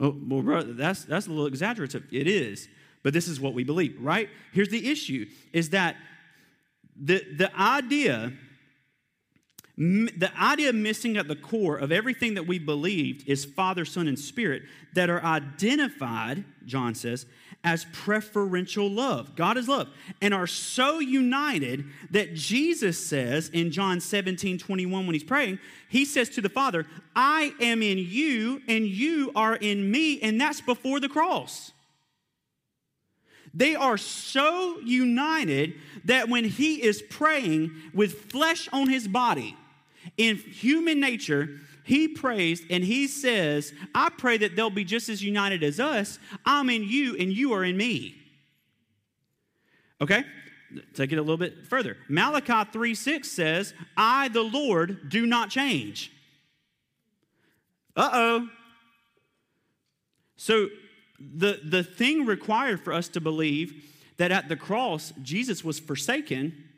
Oh, 0.00 0.16
well, 0.26 0.42
brother, 0.42 0.72
that's, 0.72 1.04
that's 1.04 1.26
a 1.26 1.30
little 1.30 1.46
exaggerative. 1.46 2.04
It 2.10 2.26
is. 2.26 2.68
But 3.02 3.12
this 3.12 3.28
is 3.28 3.40
what 3.40 3.54
we 3.54 3.64
believe, 3.64 3.96
right? 4.00 4.28
Here's 4.52 4.70
the 4.70 4.90
issue 4.90 5.26
is 5.52 5.70
that 5.70 5.96
the, 6.96 7.22
the 7.36 7.54
idea 7.58 8.32
the 9.80 10.30
idea 10.38 10.74
missing 10.74 11.16
at 11.16 11.26
the 11.26 11.36
core 11.36 11.78
of 11.78 11.90
everything 11.90 12.34
that 12.34 12.46
we 12.46 12.58
believed 12.58 13.26
is 13.26 13.46
Father, 13.46 13.86
Son, 13.86 14.08
and 14.08 14.18
Spirit 14.18 14.64
that 14.92 15.08
are 15.08 15.24
identified, 15.24 16.44
John 16.66 16.94
says, 16.94 17.24
as 17.62 17.84
preferential 17.92 18.90
love. 18.90 19.36
God 19.36 19.56
is 19.56 19.68
love. 19.68 19.88
And 20.22 20.32
are 20.32 20.46
so 20.46 20.98
united 20.98 21.84
that 22.10 22.34
Jesus 22.34 23.04
says 23.04 23.48
in 23.50 23.70
John 23.70 24.00
17 24.00 24.58
21, 24.58 25.06
when 25.06 25.14
he's 25.14 25.24
praying, 25.24 25.58
he 25.88 26.04
says 26.04 26.28
to 26.30 26.40
the 26.40 26.48
Father, 26.48 26.86
I 27.14 27.52
am 27.60 27.82
in 27.82 27.98
you 27.98 28.62
and 28.66 28.86
you 28.86 29.32
are 29.34 29.56
in 29.56 29.90
me. 29.90 30.20
And 30.20 30.40
that's 30.40 30.60
before 30.60 31.00
the 31.00 31.08
cross. 31.08 31.72
They 33.52 33.74
are 33.74 33.98
so 33.98 34.78
united 34.78 35.74
that 36.04 36.28
when 36.28 36.44
he 36.44 36.82
is 36.82 37.02
praying 37.02 37.72
with 37.92 38.30
flesh 38.30 38.68
on 38.72 38.88
his 38.88 39.08
body, 39.08 39.56
in 40.16 40.36
human 40.36 41.00
nature, 41.00 41.60
he 41.90 42.06
prays 42.06 42.62
and 42.70 42.84
he 42.84 43.08
says, 43.08 43.74
I 43.96 44.10
pray 44.10 44.38
that 44.38 44.54
they'll 44.54 44.70
be 44.70 44.84
just 44.84 45.08
as 45.08 45.24
united 45.24 45.64
as 45.64 45.80
us. 45.80 46.20
I'm 46.46 46.70
in 46.70 46.84
you 46.84 47.16
and 47.16 47.32
you 47.32 47.52
are 47.52 47.64
in 47.64 47.76
me. 47.76 48.14
Okay? 50.00 50.22
Take 50.94 51.10
it 51.10 51.16
a 51.16 51.20
little 51.20 51.36
bit 51.36 51.66
further. 51.66 51.96
Malachi 52.08 52.70
3 52.70 52.94
6 52.94 53.28
says, 53.28 53.74
I, 53.96 54.28
the 54.28 54.40
Lord, 54.40 55.08
do 55.08 55.26
not 55.26 55.50
change. 55.50 56.12
Uh 57.96 58.10
oh. 58.12 58.48
So, 60.36 60.68
the, 61.18 61.58
the 61.64 61.82
thing 61.82 62.24
required 62.24 62.84
for 62.84 62.92
us 62.92 63.08
to 63.08 63.20
believe 63.20 63.84
that 64.16 64.30
at 64.30 64.48
the 64.48 64.54
cross, 64.54 65.12
Jesus 65.24 65.64
was 65.64 65.80
forsaken 65.80 66.69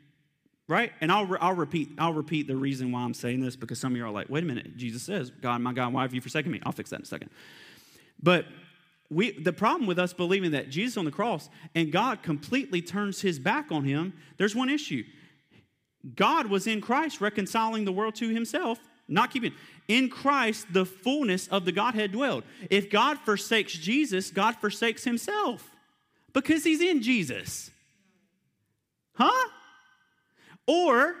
right? 0.67 0.91
And 1.01 1.11
I'll, 1.11 1.27
I'll 1.39 1.55
repeat 1.55 1.89
I'll 1.97 2.13
repeat 2.13 2.47
the 2.47 2.55
reason 2.55 2.91
why 2.91 3.01
I'm 3.01 3.13
saying 3.13 3.41
this 3.41 3.55
because 3.55 3.79
some 3.79 3.93
of 3.93 3.97
you 3.97 4.05
are 4.05 4.11
like, 4.11 4.29
wait 4.29 4.43
a 4.43 4.47
minute, 4.47 4.77
Jesus 4.77 5.03
says, 5.03 5.29
God, 5.29 5.61
my 5.61 5.73
God, 5.73 5.93
why 5.93 6.03
have 6.03 6.13
you 6.13 6.21
forsaken 6.21 6.51
me? 6.51 6.61
I'll 6.65 6.71
fix 6.71 6.89
that 6.91 6.97
in 6.97 7.03
a 7.03 7.05
second. 7.05 7.29
But 8.21 8.45
we, 9.09 9.31
the 9.31 9.53
problem 9.53 9.85
with 9.85 9.99
us 9.99 10.13
believing 10.13 10.51
that 10.51 10.69
Jesus 10.69 10.97
on 10.97 11.05
the 11.05 11.11
cross 11.11 11.49
and 11.75 11.91
God 11.91 12.23
completely 12.23 12.81
turns 12.81 13.21
his 13.21 13.37
back 13.39 13.71
on 13.71 13.83
him, 13.83 14.13
there's 14.37 14.55
one 14.55 14.69
issue. 14.69 15.03
God 16.15 16.47
was 16.47 16.67
in 16.67 16.81
Christ 16.81 17.21
reconciling 17.21 17.85
the 17.85 17.91
world 17.91 18.15
to 18.15 18.29
himself, 18.29 18.79
not 19.07 19.31
keeping. 19.31 19.53
In 19.87 20.09
Christ, 20.09 20.67
the 20.71 20.85
fullness 20.85 21.47
of 21.47 21.65
the 21.65 21.71
Godhead 21.71 22.11
dwelled. 22.11 22.43
If 22.69 22.89
God 22.89 23.19
forsakes 23.19 23.73
Jesus, 23.73 24.31
God 24.31 24.55
forsakes 24.55 25.03
himself 25.03 25.69
because 26.33 26.63
he's 26.63 26.81
in 26.81 27.01
Jesus. 27.01 27.69
Huh? 29.15 29.49
Or, 30.67 31.15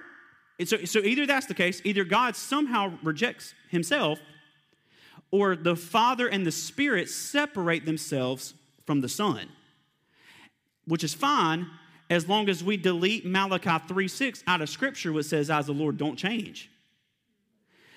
so, 0.63 0.77
so 0.85 0.99
either 0.99 1.25
that's 1.25 1.45
the 1.45 1.53
case, 1.53 1.81
either 1.83 2.03
God 2.03 2.35
somehow 2.35 2.93
rejects 3.03 3.53
himself, 3.69 4.19
or 5.31 5.55
the 5.55 5.75
Father 5.75 6.27
and 6.27 6.45
the 6.45 6.51
Spirit 6.51 7.09
separate 7.09 7.85
themselves 7.85 8.53
from 8.85 9.01
the 9.01 9.09
Son, 9.09 9.49
which 10.85 11.03
is 11.03 11.13
fine 11.13 11.67
as 12.09 12.29
long 12.29 12.49
as 12.49 12.63
we 12.63 12.77
delete 12.77 13.25
Malachi 13.25 13.83
3 13.87 14.07
6 14.07 14.43
out 14.45 14.61
of 14.61 14.69
Scripture, 14.69 15.11
which 15.11 15.25
says, 15.25 15.49
As 15.49 15.65
the 15.65 15.73
Lord 15.73 15.97
don't 15.97 16.17
change. 16.17 16.69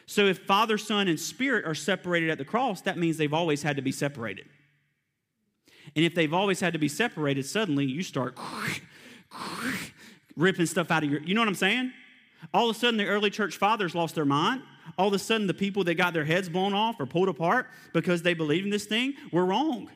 So 0.06 0.26
if 0.26 0.38
Father, 0.38 0.78
Son, 0.78 1.08
and 1.08 1.18
Spirit 1.18 1.66
are 1.66 1.74
separated 1.74 2.30
at 2.30 2.38
the 2.38 2.44
cross, 2.44 2.80
that 2.82 2.96
means 2.96 3.16
they've 3.18 3.34
always 3.34 3.62
had 3.62 3.76
to 3.76 3.82
be 3.82 3.92
separated. 3.92 4.46
And 5.94 6.04
if 6.04 6.14
they've 6.14 6.32
always 6.32 6.60
had 6.60 6.72
to 6.72 6.78
be 6.78 6.88
separated, 6.88 7.44
suddenly 7.44 7.84
you 7.84 8.02
start 8.02 8.38
ripping 10.36 10.66
stuff 10.66 10.90
out 10.90 11.02
of 11.02 11.10
your, 11.10 11.20
you 11.22 11.34
know 11.34 11.40
what 11.40 11.48
I'm 11.48 11.54
saying? 11.54 11.92
All 12.52 12.68
of 12.68 12.76
a 12.76 12.78
sudden, 12.78 12.98
the 12.98 13.06
early 13.06 13.30
church 13.30 13.56
fathers 13.56 13.94
lost 13.94 14.14
their 14.14 14.24
mind. 14.24 14.62
All 14.98 15.08
of 15.08 15.14
a 15.14 15.18
sudden, 15.18 15.46
the 15.46 15.54
people 15.54 15.84
that 15.84 15.94
got 15.94 16.12
their 16.12 16.24
heads 16.24 16.48
blown 16.48 16.74
off 16.74 17.00
or 17.00 17.06
pulled 17.06 17.28
apart 17.28 17.66
because 17.92 18.22
they 18.22 18.34
believed 18.34 18.64
in 18.64 18.70
this 18.70 18.84
thing 18.84 19.14
were 19.32 19.44
wrong. 19.44 19.90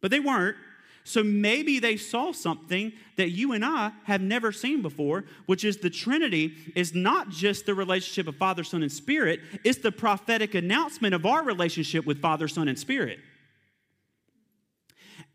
But 0.00 0.10
they 0.10 0.20
weren't. 0.20 0.56
So 1.04 1.24
maybe 1.24 1.78
they 1.78 1.96
saw 1.96 2.32
something 2.32 2.92
that 3.16 3.30
you 3.30 3.52
and 3.52 3.64
I 3.64 3.92
have 4.04 4.20
never 4.20 4.52
seen 4.52 4.82
before, 4.82 5.24
which 5.46 5.64
is 5.64 5.78
the 5.78 5.88
Trinity 5.88 6.54
is 6.74 6.94
not 6.94 7.30
just 7.30 7.64
the 7.64 7.74
relationship 7.74 8.28
of 8.28 8.36
Father, 8.36 8.62
Son, 8.62 8.82
and 8.82 8.92
Spirit, 8.92 9.40
it's 9.64 9.78
the 9.78 9.90
prophetic 9.90 10.54
announcement 10.54 11.14
of 11.14 11.24
our 11.24 11.42
relationship 11.42 12.04
with 12.04 12.20
Father, 12.20 12.46
Son, 12.46 12.68
and 12.68 12.78
Spirit. 12.78 13.20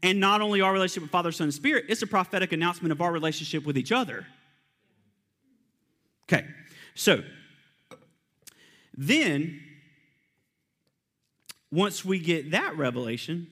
And 0.03 0.19
not 0.19 0.41
only 0.41 0.59
our 0.59 0.73
relationship 0.73 1.03
with 1.03 1.11
Father, 1.11 1.31
Son, 1.31 1.45
and 1.45 1.53
Spirit, 1.53 1.85
it's 1.87 2.01
a 2.01 2.07
prophetic 2.07 2.51
announcement 2.51 2.91
of 2.91 3.01
our 3.01 3.11
relationship 3.11 3.65
with 3.65 3.77
each 3.77 3.93
other. 3.93 4.27
Okay, 6.25 6.45
so 6.93 7.23
then 8.95 9.61
once 11.71 12.03
we 12.03 12.19
get 12.19 12.51
that 12.51 12.77
revelation, 12.77 13.47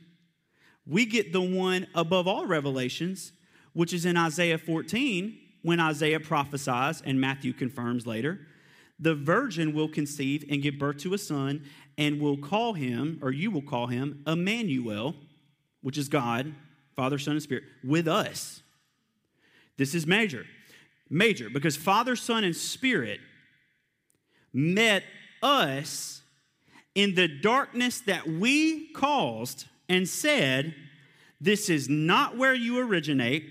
we 0.85 1.05
get 1.05 1.31
the 1.31 1.41
one 1.41 1.87
above 1.95 2.27
all 2.27 2.45
revelations, 2.45 3.31
which 3.73 3.93
is 3.93 4.05
in 4.05 4.17
Isaiah 4.17 4.57
14, 4.57 5.37
when 5.63 5.79
Isaiah 5.79 6.19
prophesies 6.19 7.01
and 7.01 7.21
Matthew 7.21 7.53
confirms 7.53 8.05
later. 8.05 8.39
The 8.99 9.15
virgin 9.15 9.73
will 9.73 9.87
conceive 9.87 10.43
and 10.49 10.61
give 10.61 10.77
birth 10.77 10.97
to 10.99 11.13
a 11.13 11.17
son, 11.17 11.63
and 11.97 12.19
will 12.19 12.37
call 12.37 12.73
him, 12.73 13.19
or 13.21 13.31
you 13.31 13.51
will 13.51 13.61
call 13.61 13.87
him, 13.87 14.21
Emmanuel 14.27 15.15
which 15.81 15.97
is 15.97 16.07
God, 16.07 16.53
Father, 16.95 17.17
Son, 17.17 17.33
and 17.33 17.43
Spirit, 17.43 17.63
with 17.83 18.07
us. 18.07 18.61
This 19.77 19.95
is 19.95 20.05
major. 20.05 20.45
Major, 21.09 21.49
because 21.49 21.75
Father, 21.75 22.15
Son, 22.15 22.43
and 22.43 22.55
Spirit 22.55 23.19
met 24.53 25.03
us 25.41 26.21
in 26.95 27.15
the 27.15 27.27
darkness 27.27 28.01
that 28.01 28.27
we 28.27 28.91
caused 28.93 29.65
and 29.89 30.07
said, 30.07 30.73
This 31.39 31.69
is 31.69 31.89
not 31.89 32.37
where 32.37 32.53
you 32.53 32.79
originate, 32.79 33.49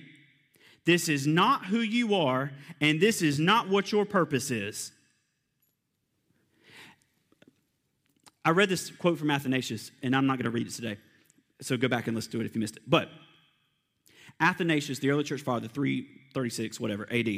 this 0.84 1.08
is 1.08 1.26
not 1.26 1.66
who 1.66 1.80
you 1.80 2.14
are, 2.14 2.52
and 2.80 3.00
this 3.00 3.22
is 3.22 3.38
not 3.38 3.68
what 3.68 3.92
your 3.92 4.04
purpose 4.04 4.50
is. 4.50 4.92
I 8.44 8.50
read 8.50 8.70
this 8.70 8.90
quote 8.90 9.18
from 9.18 9.30
Athanasius, 9.30 9.90
and 10.02 10.16
I'm 10.16 10.26
not 10.26 10.38
going 10.38 10.44
to 10.44 10.50
read 10.50 10.66
it 10.66 10.72
today. 10.72 10.96
So 11.60 11.76
go 11.76 11.88
back 11.88 12.06
and 12.06 12.16
listen 12.16 12.32
to 12.32 12.40
it 12.40 12.46
if 12.46 12.54
you 12.54 12.60
missed 12.60 12.76
it. 12.76 12.82
But 12.86 13.10
Athanasius, 14.40 14.98
the 14.98 15.10
early 15.10 15.24
church 15.24 15.42
father, 15.42 15.68
336, 15.68 16.80
whatever, 16.80 17.06
AD, 17.12 17.28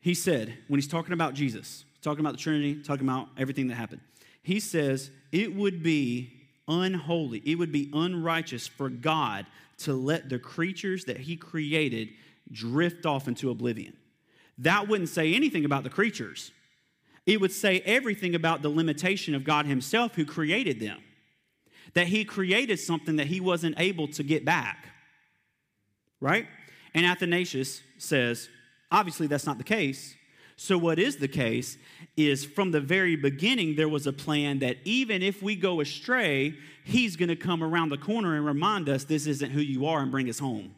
he 0.00 0.14
said, 0.14 0.56
when 0.68 0.78
he's 0.78 0.88
talking 0.88 1.12
about 1.12 1.34
Jesus, 1.34 1.84
talking 2.02 2.20
about 2.20 2.32
the 2.32 2.38
Trinity, 2.38 2.82
talking 2.82 3.06
about 3.06 3.28
everything 3.36 3.68
that 3.68 3.74
happened, 3.74 4.00
he 4.42 4.60
says, 4.60 5.10
it 5.32 5.54
would 5.54 5.82
be 5.82 6.32
unholy, 6.66 7.42
it 7.44 7.56
would 7.56 7.72
be 7.72 7.90
unrighteous 7.92 8.66
for 8.66 8.88
God 8.88 9.46
to 9.78 9.94
let 9.94 10.28
the 10.28 10.38
creatures 10.38 11.04
that 11.04 11.18
he 11.18 11.36
created 11.36 12.10
drift 12.50 13.06
off 13.06 13.28
into 13.28 13.50
oblivion. 13.50 13.96
That 14.58 14.88
wouldn't 14.88 15.08
say 15.08 15.34
anything 15.34 15.64
about 15.64 15.84
the 15.84 15.90
creatures. 15.90 16.50
It 17.26 17.40
would 17.40 17.52
say 17.52 17.80
everything 17.80 18.34
about 18.34 18.62
the 18.62 18.70
limitation 18.70 19.34
of 19.34 19.44
God 19.44 19.66
Himself 19.66 20.14
who 20.14 20.24
created 20.24 20.80
them. 20.80 20.98
That 21.94 22.08
He 22.08 22.24
created 22.24 22.78
something 22.78 23.16
that 23.16 23.26
He 23.26 23.40
wasn't 23.40 23.78
able 23.78 24.08
to 24.08 24.22
get 24.22 24.44
back. 24.44 24.88
Right? 26.20 26.46
And 26.94 27.06
Athanasius 27.06 27.82
says, 27.98 28.48
obviously, 28.90 29.26
that's 29.26 29.46
not 29.46 29.58
the 29.58 29.64
case. 29.64 30.14
So, 30.60 30.76
what 30.76 30.98
is 30.98 31.18
the 31.18 31.28
case 31.28 31.78
is 32.16 32.44
from 32.44 32.72
the 32.72 32.80
very 32.80 33.14
beginning, 33.14 33.76
there 33.76 33.88
was 33.88 34.08
a 34.08 34.12
plan 34.12 34.58
that 34.58 34.78
even 34.84 35.22
if 35.22 35.40
we 35.40 35.54
go 35.54 35.80
astray, 35.80 36.54
He's 36.84 37.16
going 37.16 37.28
to 37.28 37.36
come 37.36 37.62
around 37.62 37.90
the 37.90 37.98
corner 37.98 38.34
and 38.34 38.44
remind 38.44 38.88
us 38.88 39.04
this 39.04 39.26
isn't 39.26 39.50
who 39.50 39.60
you 39.60 39.86
are 39.86 40.00
and 40.00 40.10
bring 40.10 40.28
us 40.28 40.38
home. 40.38 40.74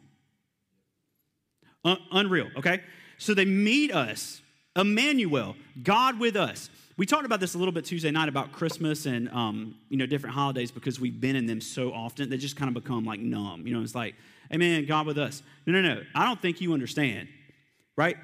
unreal, 1.83 2.49
okay? 2.57 2.81
So 3.17 3.33
they 3.33 3.45
meet 3.45 3.91
us, 3.91 4.41
Emmanuel, 4.75 5.55
God 5.83 6.19
with 6.19 6.35
us. 6.35 6.69
We 6.97 7.05
talked 7.05 7.25
about 7.25 7.39
this 7.39 7.55
a 7.55 7.57
little 7.57 7.71
bit 7.71 7.85
Tuesday 7.85 8.11
night 8.11 8.29
about 8.29 8.51
Christmas 8.51 9.05
and 9.05 9.29
um, 9.29 9.75
you 9.89 9.97
know 9.97 10.05
different 10.05 10.35
holidays 10.35 10.71
because 10.71 10.99
we've 10.99 11.19
been 11.19 11.35
in 11.35 11.45
them 11.45 11.59
so 11.59 11.91
often 11.91 12.29
they 12.29 12.37
just 12.37 12.55
kind 12.55 12.75
of 12.75 12.81
become 12.81 13.03
like 13.03 13.19
numb. 13.19 13.65
You 13.65 13.73
know, 13.73 13.81
it's 13.81 13.95
like, 13.95 14.15
Amen, 14.53 14.85
God 14.85 15.05
with 15.05 15.17
us. 15.17 15.41
No, 15.65 15.73
no, 15.73 15.81
no. 15.81 16.01
I 16.13 16.25
don't 16.25 16.41
think 16.41 16.61
you 16.61 16.73
understand, 16.73 17.27
right? 17.95 18.17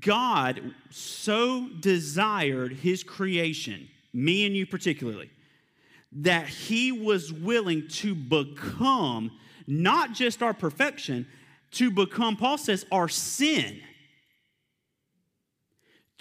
God 0.00 0.74
so 0.90 1.68
desired 1.80 2.72
His 2.72 3.02
creation, 3.02 3.88
me 4.12 4.46
and 4.46 4.56
you 4.56 4.66
particularly, 4.66 5.30
that 6.12 6.46
he 6.46 6.92
was 6.92 7.32
willing 7.32 7.88
to 7.88 8.14
become 8.14 9.30
not 9.66 10.12
just 10.12 10.42
our 10.42 10.52
perfection, 10.52 11.26
to 11.72 11.90
become, 11.90 12.36
Paul 12.36 12.58
says, 12.58 12.84
our 12.92 13.08
sin. 13.08 13.80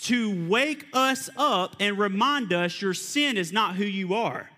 To 0.02 0.48
wake 0.50 0.88
us 0.94 1.30
up 1.38 1.76
and 1.80 1.98
remind 1.98 2.54
us 2.54 2.82
your 2.82 2.94
sin 2.94 3.38
is 3.38 3.54
not 3.54 3.76
who 3.76 3.86
you 3.86 4.16
are. 4.16 4.50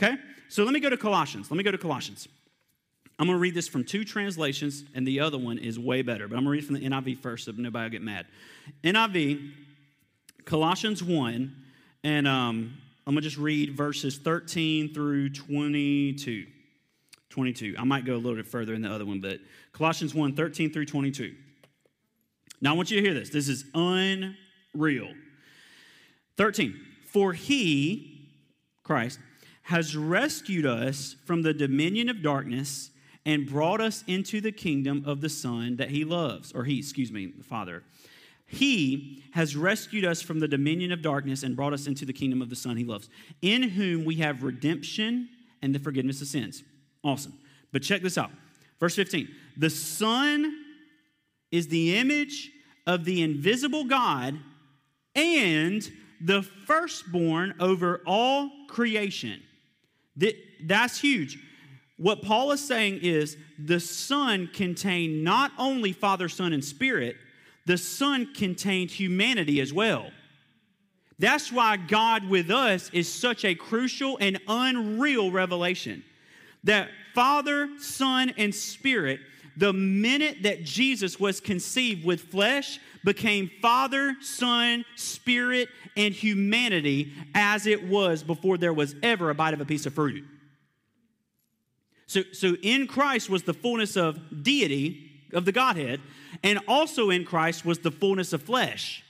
Okay? 0.00 0.16
So 0.48 0.64
let 0.64 0.72
me 0.72 0.80
go 0.80 0.88
to 0.88 0.96
Colossians. 0.96 1.50
Let 1.50 1.58
me 1.58 1.62
go 1.64 1.70
to 1.70 1.78
Colossians. 1.78 2.28
I'm 3.18 3.26
going 3.26 3.36
to 3.36 3.40
read 3.40 3.54
this 3.54 3.68
from 3.68 3.84
two 3.84 4.04
translations, 4.04 4.84
and 4.94 5.06
the 5.06 5.20
other 5.20 5.38
one 5.38 5.58
is 5.58 5.78
way 5.78 6.02
better. 6.02 6.26
But 6.26 6.36
I'm 6.36 6.44
going 6.44 6.56
to 6.56 6.62
read 6.62 6.64
from 6.64 6.74
the 6.76 6.80
NIV 6.80 7.18
first 7.18 7.44
so 7.44 7.52
nobody 7.52 7.84
will 7.84 7.90
get 7.90 8.02
mad. 8.02 8.26
NIV, 8.82 9.52
Colossians 10.44 11.02
1, 11.02 11.54
and 12.02 12.26
um, 12.26 12.76
I'm 13.06 13.14
going 13.14 13.22
to 13.22 13.28
just 13.28 13.38
read 13.38 13.76
verses 13.76 14.16
13 14.18 14.92
through 14.92 15.30
22. 15.30 16.46
22. 17.30 17.74
I 17.78 17.84
might 17.84 18.04
go 18.04 18.14
a 18.14 18.16
little 18.16 18.36
bit 18.36 18.46
further 18.46 18.74
in 18.74 18.82
the 18.82 18.90
other 18.90 19.04
one, 19.04 19.20
but 19.20 19.40
Colossians 19.72 20.14
1 20.14 20.34
13 20.34 20.72
through 20.72 20.86
22. 20.86 21.34
Now, 22.60 22.72
I 22.72 22.76
want 22.76 22.90
you 22.90 23.00
to 23.00 23.02
hear 23.02 23.14
this. 23.14 23.30
This 23.30 23.48
is 23.48 23.64
unreal. 23.74 25.12
13. 26.36 26.74
For 27.06 27.32
he, 27.32 28.28
Christ, 28.82 29.18
has 29.62 29.96
rescued 29.96 30.66
us 30.66 31.16
from 31.24 31.42
the 31.42 31.54
dominion 31.54 32.08
of 32.08 32.22
darkness 32.22 32.90
and 33.26 33.46
brought 33.46 33.80
us 33.80 34.04
into 34.06 34.40
the 34.40 34.52
kingdom 34.52 35.02
of 35.06 35.20
the 35.20 35.28
Son 35.28 35.76
that 35.76 35.90
he 35.90 36.04
loves, 36.04 36.52
or 36.52 36.64
he, 36.64 36.78
excuse 36.78 37.10
me, 37.10 37.32
the 37.36 37.44
Father 37.44 37.82
he 38.46 39.22
has 39.32 39.56
rescued 39.56 40.04
us 40.04 40.22
from 40.22 40.38
the 40.38 40.48
dominion 40.48 40.92
of 40.92 41.02
darkness 41.02 41.42
and 41.42 41.56
brought 41.56 41.72
us 41.72 41.86
into 41.86 42.04
the 42.04 42.12
kingdom 42.12 42.42
of 42.42 42.50
the 42.50 42.56
Son 42.56 42.76
he 42.76 42.84
loves, 42.84 43.08
in 43.42 43.62
whom 43.62 44.04
we 44.04 44.16
have 44.16 44.42
redemption 44.42 45.28
and 45.62 45.74
the 45.74 45.78
forgiveness 45.78 46.20
of 46.20 46.28
sins. 46.28 46.62
Awesome. 47.02 47.34
But 47.72 47.82
check 47.82 48.02
this 48.02 48.18
out. 48.18 48.30
Verse 48.78 48.94
15 48.94 49.28
The 49.56 49.70
Son 49.70 50.63
is 51.54 51.68
the 51.68 51.96
image 51.96 52.50
of 52.86 53.04
the 53.04 53.22
invisible 53.22 53.84
God 53.84 54.38
and 55.14 55.88
the 56.20 56.42
firstborn 56.42 57.54
over 57.60 58.02
all 58.04 58.50
creation. 58.68 59.40
That's 60.62 61.00
huge. 61.00 61.38
What 61.96 62.22
Paul 62.22 62.50
is 62.50 62.66
saying 62.66 63.00
is 63.02 63.36
the 63.56 63.78
Son 63.78 64.50
contained 64.52 65.22
not 65.22 65.52
only 65.56 65.92
Father, 65.92 66.28
Son, 66.28 66.52
and 66.52 66.64
Spirit, 66.64 67.16
the 67.66 67.78
Son 67.78 68.34
contained 68.34 68.90
humanity 68.90 69.60
as 69.60 69.72
well. 69.72 70.10
That's 71.20 71.52
why 71.52 71.76
God 71.76 72.28
with 72.28 72.50
us 72.50 72.90
is 72.92 73.12
such 73.12 73.44
a 73.44 73.54
crucial 73.54 74.18
and 74.20 74.40
unreal 74.48 75.30
revelation. 75.30 76.02
That 76.64 76.88
Father, 77.14 77.68
Son, 77.78 78.32
and 78.36 78.52
Spirit, 78.52 79.20
the 79.56 79.72
minute 79.72 80.42
that 80.42 80.64
Jesus 80.64 81.18
was 81.20 81.40
conceived 81.40 82.04
with 82.04 82.20
flesh, 82.20 82.80
became 83.04 83.50
Father, 83.60 84.16
Son, 84.20 84.84
Spirit, 84.96 85.68
and 85.96 86.14
humanity 86.14 87.12
as 87.34 87.66
it 87.66 87.86
was 87.86 88.22
before 88.22 88.58
there 88.58 88.72
was 88.72 88.94
ever 89.02 89.30
a 89.30 89.34
bite 89.34 89.54
of 89.54 89.60
a 89.60 89.64
piece 89.64 89.86
of 89.86 89.94
fruit. 89.94 90.24
So, 92.06 92.22
so 92.32 92.56
in 92.62 92.86
Christ 92.86 93.30
was 93.30 93.44
the 93.44 93.54
fullness 93.54 93.96
of 93.96 94.42
deity, 94.42 95.10
of 95.32 95.44
the 95.44 95.52
Godhead, 95.52 96.00
and 96.42 96.60
also 96.66 97.10
in 97.10 97.24
Christ 97.24 97.64
was 97.64 97.78
the 97.78 97.90
fullness 97.90 98.32
of 98.32 98.42
flesh. 98.42 99.02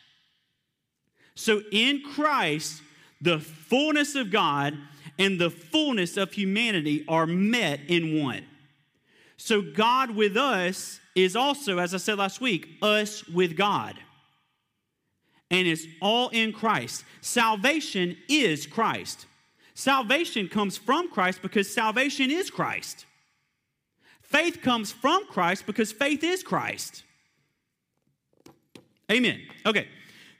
So 1.35 1.63
in 1.73 2.03
Christ, 2.03 2.83
the 3.21 3.41
fullness 3.41 4.15
of 4.15 4.31
God 4.31 4.77
and 5.19 5.41
the 5.41 5.51
fullness 5.51 6.17
of 6.17 6.33
humanity 6.33 7.05
are 7.09 7.27
met 7.27 7.81
in 7.89 8.23
one. 8.23 8.45
So 9.37 9.63
God 9.63 10.11
with 10.11 10.37
us 10.37 11.01
is 11.15 11.37
also, 11.37 11.79
as 11.79 11.95
I 11.95 11.99
said 11.99 12.19
last 12.19 12.41
week, 12.41 12.69
us 12.83 13.27
with 13.29 13.57
God. 13.57 13.99
And 15.51 15.69
it's 15.69 15.87
all 16.01 16.31
in 16.31 16.53
Christ. 16.53 17.05
Salvation 17.21 18.17
is 18.29 18.67
Christ. 18.67 19.27
Salvation 19.75 20.49
comes 20.49 20.77
from 20.77 21.11
Christ 21.11 21.43
because 21.43 21.73
salvation 21.73 22.31
is 22.31 22.51
Christ. 22.51 23.07
Faith 24.23 24.63
comes 24.63 24.91
from 24.91 25.27
Christ 25.27 25.67
because 25.67 25.93
faith 25.93 26.25
is 26.25 26.43
Christ. 26.43 27.03
Amen. 29.11 29.41
Okay. 29.67 29.89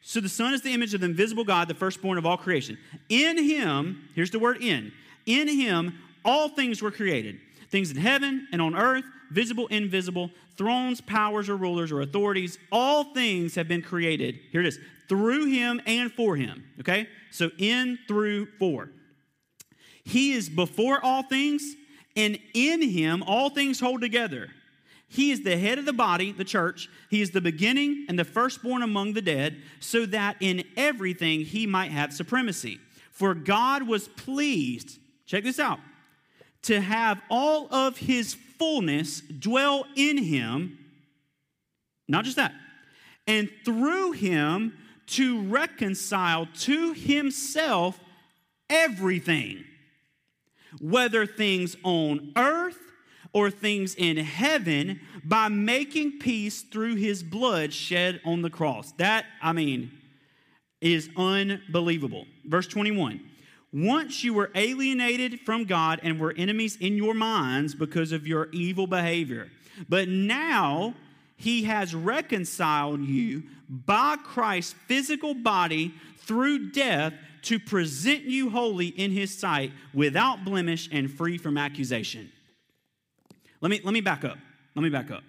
So 0.03 0.21
the 0.21 0.29
Son 0.29 0.53
is 0.53 0.63
the 0.63 0.73
image 0.73 0.95
of 0.95 1.01
the 1.01 1.07
invisible 1.07 1.45
God, 1.45 1.69
the 1.69 1.75
firstborn 1.75 2.19
of 2.19 2.27
all 2.27 2.37
creation. 2.37 2.77
In 3.09 3.43
him, 3.43 4.09
here's 4.15 4.31
the 4.31 4.39
word 4.39 4.63
in, 4.63 4.93
in 5.27 5.49
him 5.49 5.99
all 6.25 6.49
things 6.49 6.83
were 6.83 6.91
created. 6.91 7.39
Things 7.75 7.91
in 7.91 7.97
heaven 7.97 8.47
and 8.53 8.63
on 8.63 8.77
earth, 8.77 9.03
visible, 9.33 9.67
invisible, 9.67 10.31
thrones, 10.57 11.01
powers, 11.01 11.49
or 11.49 11.57
rulers, 11.57 11.91
or 11.91 12.03
authorities, 12.03 12.57
all 12.71 13.13
things 13.13 13.57
have 13.57 13.67
been 13.67 13.83
created. 13.83 14.39
Here 14.53 14.61
it 14.61 14.69
is 14.69 14.79
through 15.09 15.47
him 15.47 15.83
and 15.85 16.13
for 16.13 16.37
him. 16.37 16.63
Okay? 16.79 17.09
So 17.33 17.51
in, 17.59 17.99
through, 18.07 18.47
for. 18.61 18.91
He 20.05 20.35
is 20.35 20.49
before 20.49 21.05
all 21.05 21.25
things, 21.25 21.75
and 22.15 22.39
in 22.55 22.81
him 22.81 23.25
all 23.25 23.51
things 23.51 23.81
hold 23.81 24.01
together. 24.01 24.51
He 25.09 25.33
is 25.33 25.43
the 25.43 25.57
head 25.57 25.81
of 25.81 25.85
the 25.85 25.93
body, 25.93 26.31
the 26.31 26.45
church. 26.45 26.89
He 27.11 27.23
is 27.23 27.33
the 27.33 27.41
beginning 27.41 28.07
and 28.09 28.17
the 28.17 28.25
firstborn 28.25 28.83
among 28.83 29.15
the 29.15 29.21
dead, 29.21 29.61
so 29.81 30.07
that 30.07 30.37
in 30.39 30.63
everything 30.77 31.41
he 31.41 31.67
might 31.67 31.91
have 31.91 32.13
supremacy. 32.13 32.79
For 33.11 33.35
God 33.35 33.89
was 33.89 34.07
pleased, 34.07 35.01
check 35.27 35.43
this 35.43 35.59
out, 35.59 35.81
to 36.65 36.81
have 36.81 37.21
all 37.31 37.73
of 37.73 37.97
his 37.97 38.35
fullness 38.59 39.21
dwell 39.21 39.87
in 39.97 40.19
him. 40.19 40.79
Not 42.09 42.25
just 42.25 42.37
that, 42.37 42.53
and 43.27 43.51
through 43.65 44.13
him 44.13 44.77
to 45.07 45.43
reconcile 45.43 46.47
to 46.61 46.93
himself 46.93 47.99
everything 48.69 49.65
whether 50.81 51.27
things 51.27 51.77
on 51.83 52.33
earth 52.37 52.79
or 53.33 53.51
things 53.51 53.95
in 53.97 54.17
heaven, 54.17 55.01
by 55.25 55.49
making 55.49 56.19
peace 56.21 56.63
through 56.63 56.95
his 56.95 57.23
blood 57.23 57.73
shed 57.73 58.21
on 58.25 58.43
the 58.43 58.51
cross. 58.51 58.93
That, 58.93 59.27
I 59.43 59.53
mean, 59.53 59.91
is 60.81 61.09
unbelievable. 61.17 62.27
Verse 62.45 62.69
21 62.69 63.21
Once 63.75 64.23
you 64.23 64.33
were 64.33 64.53
alienated 64.55 65.41
from 65.41 65.65
God 65.65 65.99
and 66.05 66.21
were 66.21 66.33
enemies 66.37 66.77
in 66.77 66.97
your 66.97 67.13
minds 67.13 67.75
because 67.75 68.13
of 68.13 68.25
your 68.25 68.49
evil 68.53 68.87
behavior, 68.87 69.51
but 69.89 70.09
now 70.09 70.95
he 71.37 71.65
has 71.65 71.93
reconciled 71.93 73.01
you 73.01 73.43
by 73.69 74.15
Christ's 74.15 74.75
physical 74.87 75.35
body 75.35 75.93
through 76.19 76.71
death 76.71 77.15
to 77.43 77.59
present 77.59 78.23
you 78.23 78.49
holy 78.49 78.87
in 78.87 79.11
his 79.11 79.37
sight 79.37 79.73
without 79.93 80.45
blemish 80.45 80.89
and 80.93 81.11
free 81.11 81.37
from 81.37 81.59
accusation. 81.59 82.31
Let 83.61 83.71
me, 83.71 83.81
let 83.83 83.93
me 83.93 84.01
back 84.01 84.25
up. 84.25 84.39
Let 84.77 84.83
me 84.83 84.89
back 84.89 85.11
up. 85.11 85.25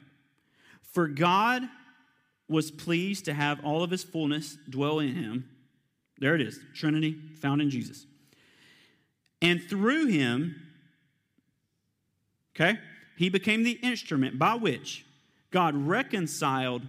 For 0.94 1.08
God 1.08 1.64
was 2.48 2.70
pleased 2.70 3.26
to 3.26 3.34
have 3.34 3.66
all 3.66 3.82
of 3.82 3.90
his 3.90 4.04
fullness 4.04 4.56
dwell 4.70 5.00
in 5.00 5.16
him. 5.16 5.50
There 6.20 6.36
it 6.36 6.42
is, 6.42 6.60
Trinity 6.76 7.18
found 7.42 7.62
in 7.62 7.72
Jesus. 7.72 8.06
And 9.42 9.62
through 9.62 10.08
him, 10.08 10.56
okay, 12.56 12.80
he 13.18 13.30
became 13.30 13.64
the 13.64 13.80
instrument 13.84 14.40
by 14.40 14.56
which 14.56 15.06
God 15.52 15.76
reconciled 15.76 16.84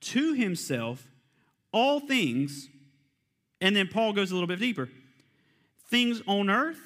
to 0.00 0.32
himself 0.34 1.06
all 1.72 2.00
things. 2.00 2.68
And 3.60 3.74
then 3.74 3.88
Paul 3.88 4.12
goes 4.12 4.30
a 4.30 4.34
little 4.34 4.46
bit 4.46 4.60
deeper 4.60 4.88
things 5.88 6.20
on 6.26 6.50
earth 6.50 6.80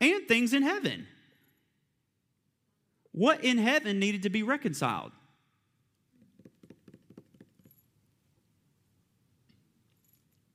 and 0.00 0.28
things 0.28 0.52
in 0.52 0.62
heaven. 0.62 1.06
What 3.12 3.42
in 3.42 3.58
heaven 3.58 3.98
needed 3.98 4.22
to 4.24 4.30
be 4.30 4.42
reconciled? 4.42 5.12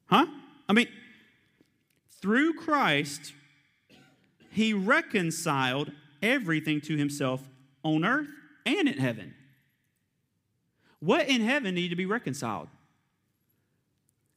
Huh? 0.06 0.28
I 0.70 0.74
mean, 0.74 0.88
through 2.22 2.54
Christ, 2.54 3.34
he 4.54 4.74
reconciled 4.74 5.92
everything 6.22 6.80
to 6.82 6.96
himself 6.96 7.42
on 7.84 8.06
earth 8.06 8.30
and 8.66 8.88
in 8.88 8.98
heaven. 8.98 9.34
What 11.00 11.28
in 11.28 11.42
heaven 11.42 11.76
needed 11.76 11.90
to 11.90 11.96
be 11.96 12.06
reconciled? 12.06 12.70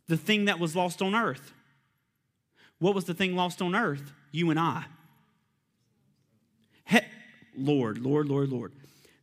The 0.09 0.17
thing 0.17 0.47
that 0.47 0.59
was 0.59 0.75
lost 0.75 1.03
on 1.03 1.15
earth. 1.15 1.53
What 2.79 2.95
was 2.95 3.05
the 3.05 3.15
thing 3.15 3.37
lost 3.37 3.63
on 3.63 3.75
earth? 3.75 4.13
You 4.33 4.51
and 4.51 4.59
I. 4.59 4.85
He- 6.87 6.99
Lord, 7.57 7.99
Lord, 7.99 8.29
Lord, 8.29 8.49
Lord. 8.51 8.73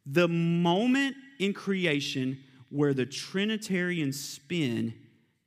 The 0.05 0.27
moment 0.27 1.15
in 1.39 1.53
creation 1.53 2.43
where 2.69 2.93
the 2.93 3.05
Trinitarian 3.05 4.13
spin 4.13 4.93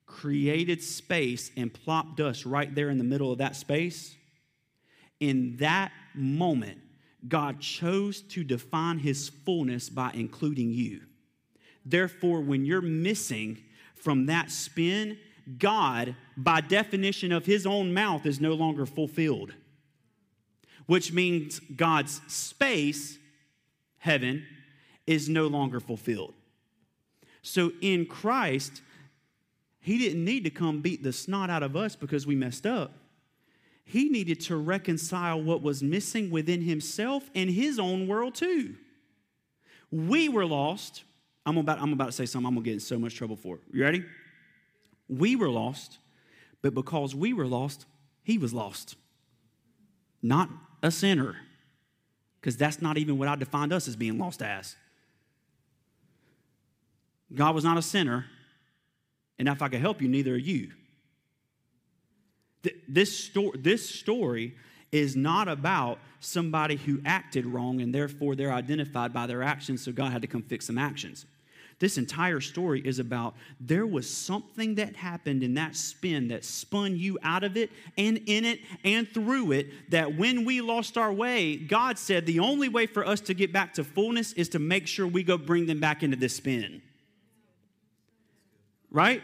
created 0.06 0.82
space 0.82 1.50
and 1.56 1.72
plopped 1.72 2.20
us 2.20 2.46
right 2.46 2.74
there 2.74 2.88
in 2.90 2.98
the 2.98 3.04
middle 3.04 3.32
of 3.32 3.38
that 3.38 3.56
space, 3.56 4.16
in 5.20 5.56
that 5.58 5.92
moment, 6.14 6.78
God 7.28 7.60
chose 7.60 8.20
to 8.22 8.44
define 8.44 8.98
his 8.98 9.28
fullness 9.28 9.88
by 9.88 10.10
including 10.14 10.70
you. 10.70 11.02
Therefore, 11.84 12.40
when 12.40 12.64
you're 12.64 12.80
missing 12.80 13.58
from 13.94 14.26
that 14.26 14.50
spin, 14.50 15.18
God, 15.58 16.16
by 16.36 16.60
definition 16.60 17.32
of 17.32 17.46
his 17.46 17.66
own 17.66 17.94
mouth, 17.94 18.26
is 18.26 18.40
no 18.40 18.54
longer 18.54 18.86
fulfilled, 18.86 19.54
which 20.86 21.12
means 21.12 21.60
God's 21.60 22.20
space, 22.26 23.18
heaven, 23.98 24.44
is 25.06 25.28
no 25.28 25.46
longer 25.46 25.80
fulfilled. 25.80 26.34
So 27.42 27.72
in 27.80 28.06
Christ, 28.06 28.82
he 29.80 29.98
didn't 29.98 30.24
need 30.24 30.42
to 30.44 30.50
come 30.50 30.80
beat 30.80 31.04
the 31.04 31.12
snot 31.12 31.48
out 31.48 31.62
of 31.62 31.76
us 31.76 31.94
because 31.94 32.26
we 32.26 32.34
messed 32.34 32.66
up. 32.66 32.92
He 33.88 34.08
needed 34.08 34.40
to 34.42 34.56
reconcile 34.56 35.40
what 35.40 35.62
was 35.62 35.80
missing 35.80 36.28
within 36.28 36.60
himself 36.60 37.30
and 37.36 37.48
his 37.48 37.78
own 37.78 38.08
world 38.08 38.34
too. 38.34 38.74
We 39.92 40.28
were 40.28 40.44
lost. 40.44 41.04
I'm 41.46 41.56
about, 41.56 41.80
I'm 41.80 41.92
about 41.92 42.06
to 42.06 42.12
say 42.12 42.26
something 42.26 42.48
I'm 42.48 42.54
going 42.54 42.64
to 42.64 42.68
get 42.68 42.74
in 42.74 42.80
so 42.80 42.98
much 42.98 43.14
trouble 43.14 43.36
for. 43.36 43.60
You 43.72 43.84
ready? 43.84 44.04
We 45.08 45.36
were 45.36 45.48
lost, 45.48 45.98
but 46.62 46.74
because 46.74 47.14
we 47.14 47.32
were 47.32 47.46
lost, 47.46 47.86
he 48.24 48.38
was 48.38 48.52
lost. 48.52 48.96
Not 50.20 50.50
a 50.82 50.90
sinner, 50.90 51.36
because 52.40 52.56
that's 52.56 52.82
not 52.82 52.98
even 52.98 53.18
what 53.18 53.28
I 53.28 53.36
defined 53.36 53.72
us 53.72 53.86
as 53.86 53.94
being 53.94 54.18
lost 54.18 54.42
as. 54.42 54.74
God 57.32 57.54
was 57.54 57.62
not 57.62 57.78
a 57.78 57.82
sinner, 57.82 58.26
and 59.38 59.46
if 59.46 59.62
I 59.62 59.68
could 59.68 59.80
help 59.80 60.02
you, 60.02 60.08
neither 60.08 60.34
are 60.34 60.36
you. 60.36 60.72
This, 62.88 63.16
story, 63.16 63.58
this 63.58 63.88
story 63.88 64.54
is 64.92 65.16
not 65.16 65.48
about 65.48 65.98
somebody 66.20 66.76
who 66.76 67.00
acted 67.04 67.46
wrong 67.46 67.80
and 67.80 67.94
therefore 67.94 68.34
they're 68.34 68.52
identified 68.52 69.12
by 69.12 69.26
their 69.26 69.42
actions, 69.42 69.84
so 69.84 69.92
God 69.92 70.12
had 70.12 70.22
to 70.22 70.28
come 70.28 70.42
fix 70.42 70.66
some 70.66 70.78
actions. 70.78 71.26
This 71.78 71.98
entire 71.98 72.40
story 72.40 72.80
is 72.80 72.98
about 72.98 73.34
there 73.60 73.86
was 73.86 74.08
something 74.08 74.76
that 74.76 74.96
happened 74.96 75.42
in 75.42 75.54
that 75.54 75.76
spin 75.76 76.28
that 76.28 76.42
spun 76.42 76.96
you 76.96 77.18
out 77.22 77.44
of 77.44 77.58
it 77.58 77.70
and 77.98 78.18
in 78.26 78.46
it 78.46 78.60
and 78.82 79.06
through 79.06 79.52
it. 79.52 79.90
That 79.90 80.16
when 80.16 80.46
we 80.46 80.62
lost 80.62 80.96
our 80.96 81.12
way, 81.12 81.56
God 81.56 81.98
said 81.98 82.24
the 82.24 82.40
only 82.40 82.70
way 82.70 82.86
for 82.86 83.06
us 83.06 83.20
to 83.22 83.34
get 83.34 83.52
back 83.52 83.74
to 83.74 83.84
fullness 83.84 84.32
is 84.32 84.48
to 84.50 84.58
make 84.58 84.86
sure 84.86 85.06
we 85.06 85.22
go 85.22 85.36
bring 85.36 85.66
them 85.66 85.78
back 85.78 86.02
into 86.02 86.16
this 86.16 86.36
spin. 86.36 86.80
Right? 88.90 89.22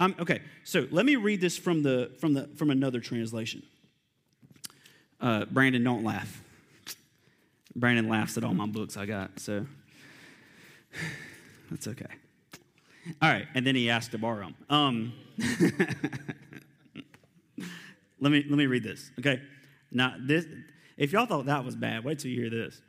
Okay, 0.00 0.40
so 0.64 0.86
let 0.90 1.06
me 1.06 1.16
read 1.16 1.40
this 1.40 1.56
from, 1.56 1.82
the, 1.82 2.10
from, 2.18 2.34
the, 2.34 2.48
from 2.56 2.70
another 2.70 3.00
translation. 3.00 3.62
Uh, 5.20 5.44
Brandon, 5.46 5.82
don't 5.82 6.04
laugh. 6.04 6.42
Brandon 7.76 8.08
laughs 8.08 8.36
at 8.36 8.44
all 8.44 8.54
my 8.54 8.66
books 8.66 8.96
I 8.96 9.06
got, 9.06 9.38
so 9.38 9.66
that's 11.70 11.88
okay. 11.88 12.06
All 13.20 13.30
right, 13.30 13.46
and 13.54 13.66
then 13.66 13.74
he 13.74 13.90
asked 13.90 14.12
to 14.12 14.18
borrow 14.18 14.40
them. 14.46 14.54
Um, 14.70 15.12
let 18.20 18.32
me 18.32 18.44
let 18.48 18.56
me 18.56 18.66
read 18.66 18.82
this. 18.82 19.10
Okay, 19.18 19.42
now 19.90 20.14
this, 20.18 20.46
if 20.96 21.12
y'all 21.12 21.26
thought 21.26 21.46
that 21.46 21.64
was 21.64 21.76
bad, 21.76 22.04
wait 22.04 22.18
till 22.18 22.30
you 22.30 22.40
hear 22.42 22.50
this. 22.50 22.80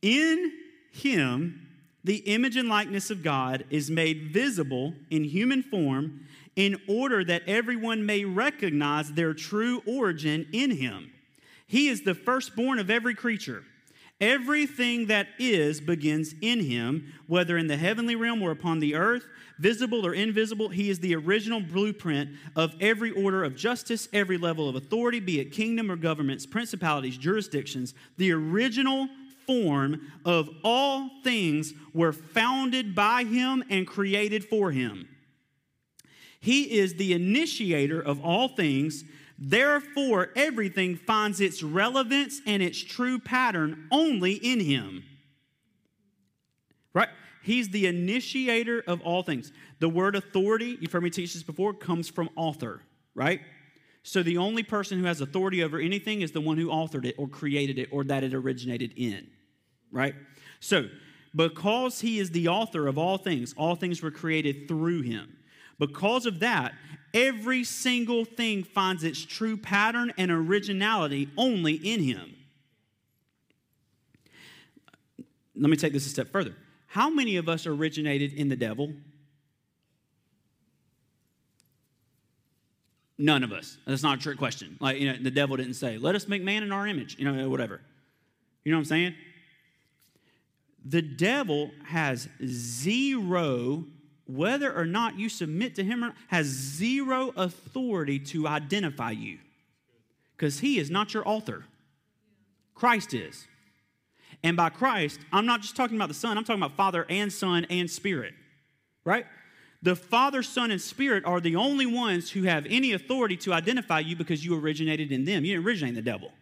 In 0.00 0.52
him 0.92 1.68
the 2.04 2.16
image 2.16 2.56
and 2.56 2.68
likeness 2.68 3.10
of 3.10 3.22
God 3.22 3.64
is 3.70 3.90
made 3.90 4.32
visible 4.32 4.94
in 5.10 5.24
human 5.24 5.62
form 5.62 6.26
in 6.56 6.80
order 6.88 7.24
that 7.24 7.42
everyone 7.46 8.04
may 8.04 8.24
recognize 8.24 9.12
their 9.12 9.34
true 9.34 9.82
origin 9.86 10.46
in 10.52 10.72
him. 10.72 11.12
He 11.66 11.88
is 11.88 12.02
the 12.02 12.14
firstborn 12.14 12.78
of 12.78 12.90
every 12.90 13.14
creature. 13.14 13.64
Everything 14.20 15.06
that 15.06 15.28
is 15.38 15.80
begins 15.80 16.34
in 16.40 16.60
him, 16.60 17.12
whether 17.26 17.56
in 17.56 17.66
the 17.66 17.76
heavenly 17.76 18.14
realm 18.14 18.42
or 18.42 18.52
upon 18.52 18.78
the 18.78 18.94
earth, 18.94 19.24
visible 19.58 20.06
or 20.06 20.14
invisible. 20.14 20.68
He 20.68 20.90
is 20.90 21.00
the 21.00 21.16
original 21.16 21.60
blueprint 21.60 22.30
of 22.54 22.74
every 22.80 23.10
order 23.10 23.42
of 23.42 23.56
justice, 23.56 24.08
every 24.12 24.38
level 24.38 24.68
of 24.68 24.76
authority, 24.76 25.18
be 25.18 25.40
it 25.40 25.46
kingdom 25.46 25.90
or 25.90 25.96
governments, 25.96 26.46
principalities, 26.46 27.16
jurisdictions. 27.16 27.94
The 28.16 28.32
original 28.32 29.08
form 29.46 30.12
of 30.24 30.48
all 30.64 31.10
things 31.22 31.74
were 31.92 32.12
founded 32.12 32.94
by 32.94 33.24
him 33.24 33.64
and 33.70 33.86
created 33.86 34.44
for 34.44 34.70
him. 34.70 35.08
He 36.40 36.78
is 36.78 36.94
the 36.94 37.12
initiator 37.12 38.00
of 38.00 38.20
all 38.24 38.48
things. 38.48 39.04
Therefore, 39.38 40.30
everything 40.34 40.96
finds 40.96 41.40
its 41.40 41.62
relevance 41.62 42.40
and 42.46 42.62
its 42.62 42.82
true 42.82 43.18
pattern 43.18 43.86
only 43.90 44.32
in 44.32 44.60
him. 44.60 45.04
Right? 46.94 47.08
He's 47.42 47.68
the 47.70 47.86
initiator 47.86 48.82
of 48.86 49.00
all 49.02 49.22
things. 49.22 49.52
The 49.78 49.88
word 49.88 50.16
authority, 50.16 50.78
you've 50.80 50.92
heard 50.92 51.02
me 51.02 51.10
teach 51.10 51.34
this 51.34 51.42
before, 51.42 51.74
comes 51.74 52.08
from 52.08 52.28
author, 52.36 52.82
right? 53.14 53.40
So 54.02 54.22
the 54.22 54.38
only 54.38 54.62
person 54.62 54.98
who 54.98 55.04
has 55.04 55.20
authority 55.20 55.62
over 55.62 55.78
anything 55.78 56.22
is 56.22 56.32
the 56.32 56.40
one 56.40 56.58
who 56.58 56.68
authored 56.68 57.04
it 57.04 57.14
or 57.18 57.28
created 57.28 57.78
it 57.78 57.88
or 57.92 58.04
that 58.04 58.24
it 58.24 58.34
originated 58.34 58.92
in, 58.96 59.28
right? 59.90 60.14
So, 60.60 60.88
because 61.34 62.00
he 62.00 62.18
is 62.18 62.30
the 62.30 62.48
author 62.48 62.88
of 62.88 62.98
all 62.98 63.16
things, 63.16 63.54
all 63.56 63.74
things 63.74 64.02
were 64.02 64.10
created 64.10 64.68
through 64.68 65.02
him. 65.02 65.36
Because 65.78 66.26
of 66.26 66.40
that, 66.40 66.74
every 67.14 67.64
single 67.64 68.24
thing 68.24 68.64
finds 68.64 69.02
its 69.04 69.24
true 69.24 69.56
pattern 69.56 70.12
and 70.18 70.30
originality 70.30 71.30
only 71.36 71.74
in 71.74 72.02
him. 72.02 72.34
Let 75.54 75.70
me 75.70 75.76
take 75.76 75.92
this 75.92 76.06
a 76.06 76.10
step 76.10 76.30
further. 76.30 76.54
How 76.86 77.08
many 77.08 77.36
of 77.36 77.48
us 77.48 77.66
originated 77.66 78.32
in 78.34 78.48
the 78.48 78.56
devil? 78.56 78.92
None 83.18 83.44
of 83.44 83.52
us. 83.52 83.78
That's 83.86 84.02
not 84.02 84.18
a 84.18 84.20
trick 84.20 84.38
question. 84.38 84.76
Like, 84.80 84.98
you 84.98 85.12
know, 85.12 85.18
the 85.20 85.30
devil 85.30 85.56
didn't 85.56 85.74
say, 85.74 85.98
let 85.98 86.14
us 86.14 86.26
make 86.26 86.42
man 86.42 86.62
in 86.62 86.72
our 86.72 86.86
image, 86.86 87.18
you 87.18 87.30
know, 87.30 87.48
whatever. 87.48 87.80
You 88.64 88.72
know 88.72 88.78
what 88.78 88.82
I'm 88.82 88.86
saying? 88.86 89.14
The 90.84 91.02
devil 91.02 91.70
has 91.84 92.28
zero, 92.44 93.84
whether 94.26 94.72
or 94.74 94.84
not 94.84 95.18
you 95.18 95.28
submit 95.28 95.76
to 95.76 95.84
him, 95.84 96.02
or 96.02 96.14
has 96.28 96.46
zero 96.46 97.32
authority 97.36 98.18
to 98.18 98.48
identify 98.48 99.12
you. 99.12 99.38
Because 100.36 100.60
he 100.60 100.78
is 100.78 100.90
not 100.90 101.14
your 101.14 101.28
author. 101.28 101.64
Christ 102.74 103.14
is. 103.14 103.46
And 104.42 104.56
by 104.56 104.70
Christ, 104.70 105.20
I'm 105.32 105.46
not 105.46 105.60
just 105.60 105.76
talking 105.76 105.96
about 105.96 106.08
the 106.08 106.14
Son, 106.14 106.36
I'm 106.36 106.44
talking 106.44 106.62
about 106.62 106.76
Father 106.76 107.06
and 107.08 107.32
Son 107.32 107.64
and 107.70 107.88
Spirit, 107.88 108.34
right? 109.04 109.26
The 109.82 109.96
Father, 109.96 110.42
Son, 110.42 110.70
and 110.70 110.80
Spirit 110.80 111.24
are 111.24 111.40
the 111.40 111.56
only 111.56 111.86
ones 111.86 112.30
who 112.30 112.44
have 112.44 112.66
any 112.68 112.92
authority 112.92 113.36
to 113.38 113.52
identify 113.52 113.98
you 113.98 114.14
because 114.14 114.44
you 114.44 114.58
originated 114.58 115.10
in 115.10 115.24
them. 115.24 115.44
You 115.44 115.54
didn't 115.54 115.66
originate 115.66 115.90
in 115.90 115.94
the 115.96 116.02
devil. 116.02 116.32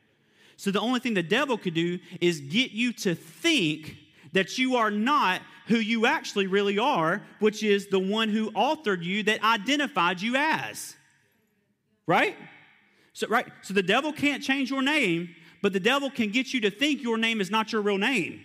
So 0.56 0.70
the 0.70 0.80
only 0.80 1.00
thing 1.00 1.14
the 1.14 1.22
devil 1.22 1.56
could 1.56 1.72
do 1.72 1.98
is 2.20 2.40
get 2.40 2.72
you 2.72 2.92
to 2.94 3.14
think 3.14 3.96
that 4.32 4.58
you 4.58 4.76
are 4.76 4.90
not 4.90 5.40
who 5.68 5.78
you 5.78 6.04
actually 6.04 6.48
really 6.48 6.78
are, 6.78 7.22
which 7.38 7.62
is 7.62 7.86
the 7.86 7.98
one 7.98 8.28
who 8.28 8.50
authored 8.52 9.02
you 9.02 9.22
that 9.22 9.42
identified 9.42 10.20
you 10.20 10.36
as. 10.36 10.96
Right? 12.06 12.36
So 13.14 13.26
right, 13.28 13.46
so 13.62 13.72
the 13.72 13.82
devil 13.82 14.12
can't 14.12 14.42
change 14.42 14.70
your 14.70 14.82
name, 14.82 15.34
but 15.62 15.72
the 15.72 15.80
devil 15.80 16.10
can 16.10 16.30
get 16.30 16.52
you 16.52 16.60
to 16.62 16.70
think 16.70 17.02
your 17.02 17.16
name 17.16 17.40
is 17.40 17.50
not 17.50 17.72
your 17.72 17.80
real 17.80 17.98
name. 17.98 18.42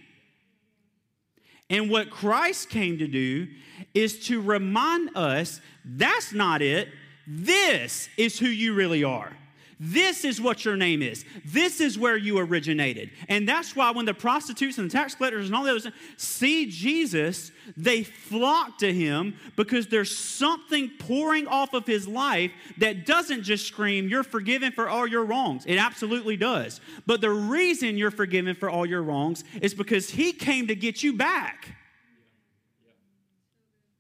And 1.70 1.90
what 1.90 2.12
Christ 2.12 2.70
came 2.70 3.00
to 3.00 3.08
do 3.08 3.48
is 3.94 4.26
to 4.28 4.42
remind 4.42 5.16
us 5.16 5.62
that's 5.84 6.34
not 6.34 6.62
it. 6.62 6.90
This 7.28 8.08
is 8.18 8.38
who 8.38 8.48
you 8.48 8.74
really 8.74 9.04
are. 9.04 9.36
This 9.80 10.24
is 10.24 10.40
what 10.40 10.64
your 10.64 10.78
name 10.78 11.02
is. 11.02 11.26
This 11.44 11.82
is 11.82 12.00
where 12.00 12.16
you 12.16 12.38
originated. 12.38 13.12
And 13.28 13.48
that's 13.48 13.76
why 13.76 13.92
when 13.92 14.06
the 14.06 14.14
prostitutes 14.14 14.78
and 14.78 14.90
the 14.90 14.94
tax 14.94 15.16
collectors 15.16 15.48
and 15.48 15.56
all 15.56 15.64
those 15.64 15.88
see 16.16 16.68
Jesus, 16.68 17.52
they 17.76 18.04
flock 18.04 18.78
to 18.78 18.94
him 18.94 19.36
because 19.58 19.88
there's 19.88 20.16
something 20.16 20.92
pouring 20.98 21.48
off 21.48 21.74
of 21.74 21.86
his 21.86 22.08
life 22.08 22.52
that 22.78 23.06
doesn't 23.06 23.44
just 23.44 23.68
scream, 23.68 24.08
You're 24.08 24.24
forgiven 24.24 24.72
for 24.72 24.88
all 24.88 25.06
your 25.06 25.26
wrongs. 25.26 25.66
It 25.66 25.78
absolutely 25.78 26.38
does. 26.38 26.80
But 27.06 27.20
the 27.20 27.32
reason 27.32 27.98
you're 27.98 28.12
forgiven 28.12 28.56
for 28.56 28.70
all 28.70 28.86
your 28.86 29.04
wrongs 29.04 29.44
is 29.62 29.74
because 29.74 30.10
he 30.10 30.32
came 30.32 30.68
to 30.68 30.76
get 30.76 31.04
you 31.04 31.14
back. 31.14 31.76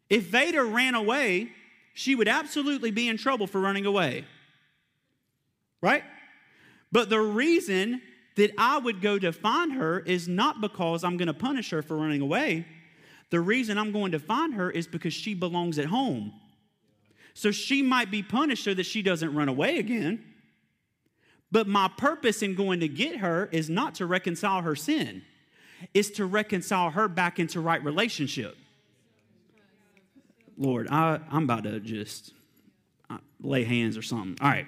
If 0.09 0.23
Veda 0.27 0.63
ran 0.63 0.95
away, 0.95 1.49
she 1.93 2.15
would 2.15 2.27
absolutely 2.27 2.91
be 2.91 3.09
in 3.09 3.17
trouble 3.17 3.47
for 3.47 3.59
running 3.59 3.85
away 3.85 4.25
right? 5.85 6.03
But 6.91 7.09
the 7.09 7.19
reason 7.19 8.01
that 8.37 8.51
I 8.57 8.79
would 8.79 9.01
go 9.01 9.19
to 9.19 9.31
find 9.31 9.73
her 9.73 9.99
is 9.99 10.27
not 10.27 10.59
because 10.59 11.03
I'm 11.03 11.15
going 11.15 11.27
to 11.27 11.33
punish 11.33 11.69
her 11.69 11.83
for 11.83 11.95
running 11.95 12.21
away. 12.21 12.65
The 13.29 13.39
reason 13.39 13.77
I'm 13.77 13.91
going 13.91 14.11
to 14.13 14.19
find 14.19 14.55
her 14.55 14.71
is 14.71 14.87
because 14.87 15.13
she 15.13 15.35
belongs 15.35 15.77
at 15.77 15.85
home. 15.85 16.33
So 17.35 17.51
she 17.51 17.83
might 17.83 18.09
be 18.09 18.23
punished 18.23 18.63
so 18.63 18.73
that 18.73 18.85
she 18.85 19.03
doesn't 19.03 19.33
run 19.35 19.47
away 19.47 19.77
again. 19.77 20.23
But 21.51 21.67
my 21.67 21.87
purpose 21.87 22.41
in 22.41 22.55
going 22.55 22.79
to 22.79 22.87
get 22.87 23.17
her 23.17 23.47
is 23.51 23.69
not 23.69 23.95
to 23.95 24.07
reconcile 24.07 24.61
her 24.61 24.75
sin, 24.75 25.21
it's 25.93 26.09
to 26.11 26.25
reconcile 26.25 26.89
her 26.89 27.07
back 27.07 27.39
into 27.39 27.59
right 27.59 27.83
relationship. 27.83 28.57
Lord, 30.57 30.87
I, 30.89 31.19
I'm 31.29 31.43
about 31.43 31.63
to 31.63 31.79
just 31.79 32.31
uh, 33.09 33.17
lay 33.41 33.65
hands 33.65 33.97
or 33.97 34.01
something. 34.01 34.37
All 34.41 34.49
right. 34.49 34.65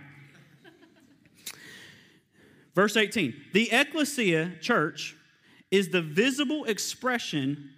Verse 2.77 2.95
18 2.95 3.33
The 3.53 3.71
ecclesia, 3.71 4.51
church, 4.61 5.15
is 5.71 5.89
the 5.89 6.01
visible 6.03 6.65
expression, 6.65 7.71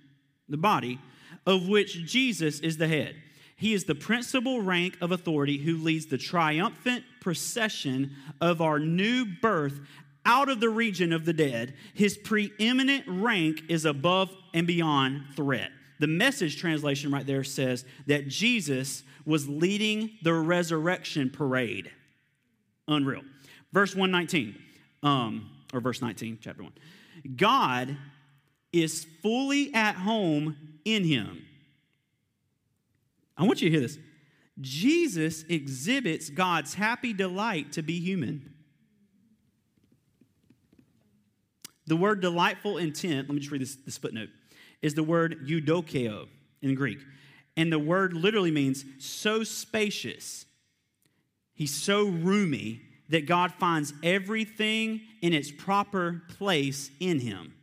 the 0.50 0.58
body, 0.58 1.00
of 1.46 1.70
which 1.70 2.06
Jesus 2.06 2.60
is 2.60 2.76
the 2.76 2.90
head. 2.90 3.16
He 3.56 3.74
is 3.74 3.86
the 3.86 3.96
principal 3.96 4.62
rank 4.62 4.98
of 5.00 5.14
authority 5.14 5.58
who 5.58 5.78
leads 5.78 6.08
the 6.08 6.18
triumphant 6.18 7.06
procession 7.22 8.12
of 8.42 8.62
our 8.62 8.78
new 8.78 9.26
birth 9.26 9.80
out 10.26 10.50
of 10.50 10.60
the 10.60 10.70
region 10.70 11.14
of 11.14 11.24
the 11.24 11.32
dead. 11.32 11.76
His 11.94 12.18
preeminent 12.18 13.06
rank 13.08 13.62
is 13.70 13.86
above 13.86 14.30
and 14.54 14.68
beyond 14.68 15.28
threat. 15.34 15.72
The 16.02 16.08
message 16.08 16.58
translation 16.58 17.10
right 17.10 17.26
there 17.26 17.46
says 17.46 17.86
that 18.08 18.28
Jesus 18.28 19.04
was 19.26 19.48
leading 19.48 20.12
the 20.24 20.34
resurrection 20.34 21.30
parade. 21.30 21.90
Unreal. 22.90 23.22
Verse 23.72 23.96
119 23.96 24.66
um, 25.04 25.50
or 25.74 25.80
verse 25.80 26.02
19, 26.02 26.40
chapter 26.42 26.64
1. 26.64 26.72
God 27.36 27.98
is 28.72 29.06
fully 29.22 29.74
at 29.74 29.96
home 29.96 30.56
in 30.86 31.04
him. 31.04 31.46
I 33.38 33.44
want 33.44 33.62
you 33.62 33.70
to 33.70 33.72
hear 33.72 33.88
this. 33.88 33.98
Jesus 34.60 35.44
exhibits 35.48 36.30
God's 36.30 36.74
happy 36.74 37.14
delight 37.14 37.72
to 37.74 37.82
be 37.82 38.00
human. 38.00 38.54
The 41.88 41.96
word 41.96 42.22
delightful 42.22 42.78
intent, 42.78 43.30
let 43.30 43.34
me 43.34 43.40
just 43.40 43.52
read 43.52 43.62
this, 43.62 43.76
this 43.76 43.98
footnote, 43.98 44.30
is 44.82 44.94
the 44.94 45.04
word 45.04 45.48
eudokeo 45.48 46.28
in 46.62 46.76
Greek. 46.76 47.00
And 47.58 47.72
the 47.72 47.80
word 47.80 48.14
literally 48.14 48.52
means 48.52 48.86
so 49.00 49.44
spacious. 49.44 50.46
He's 51.56 51.76
so 51.76 52.06
roomy 52.06 52.82
that 53.10 53.26
God 53.26 53.54
finds 53.54 53.94
everything 54.04 55.02
in 55.22 55.34
its 55.34 55.52
proper 55.52 56.22
place 56.38 56.92
in 57.00 57.20
him 57.20 57.54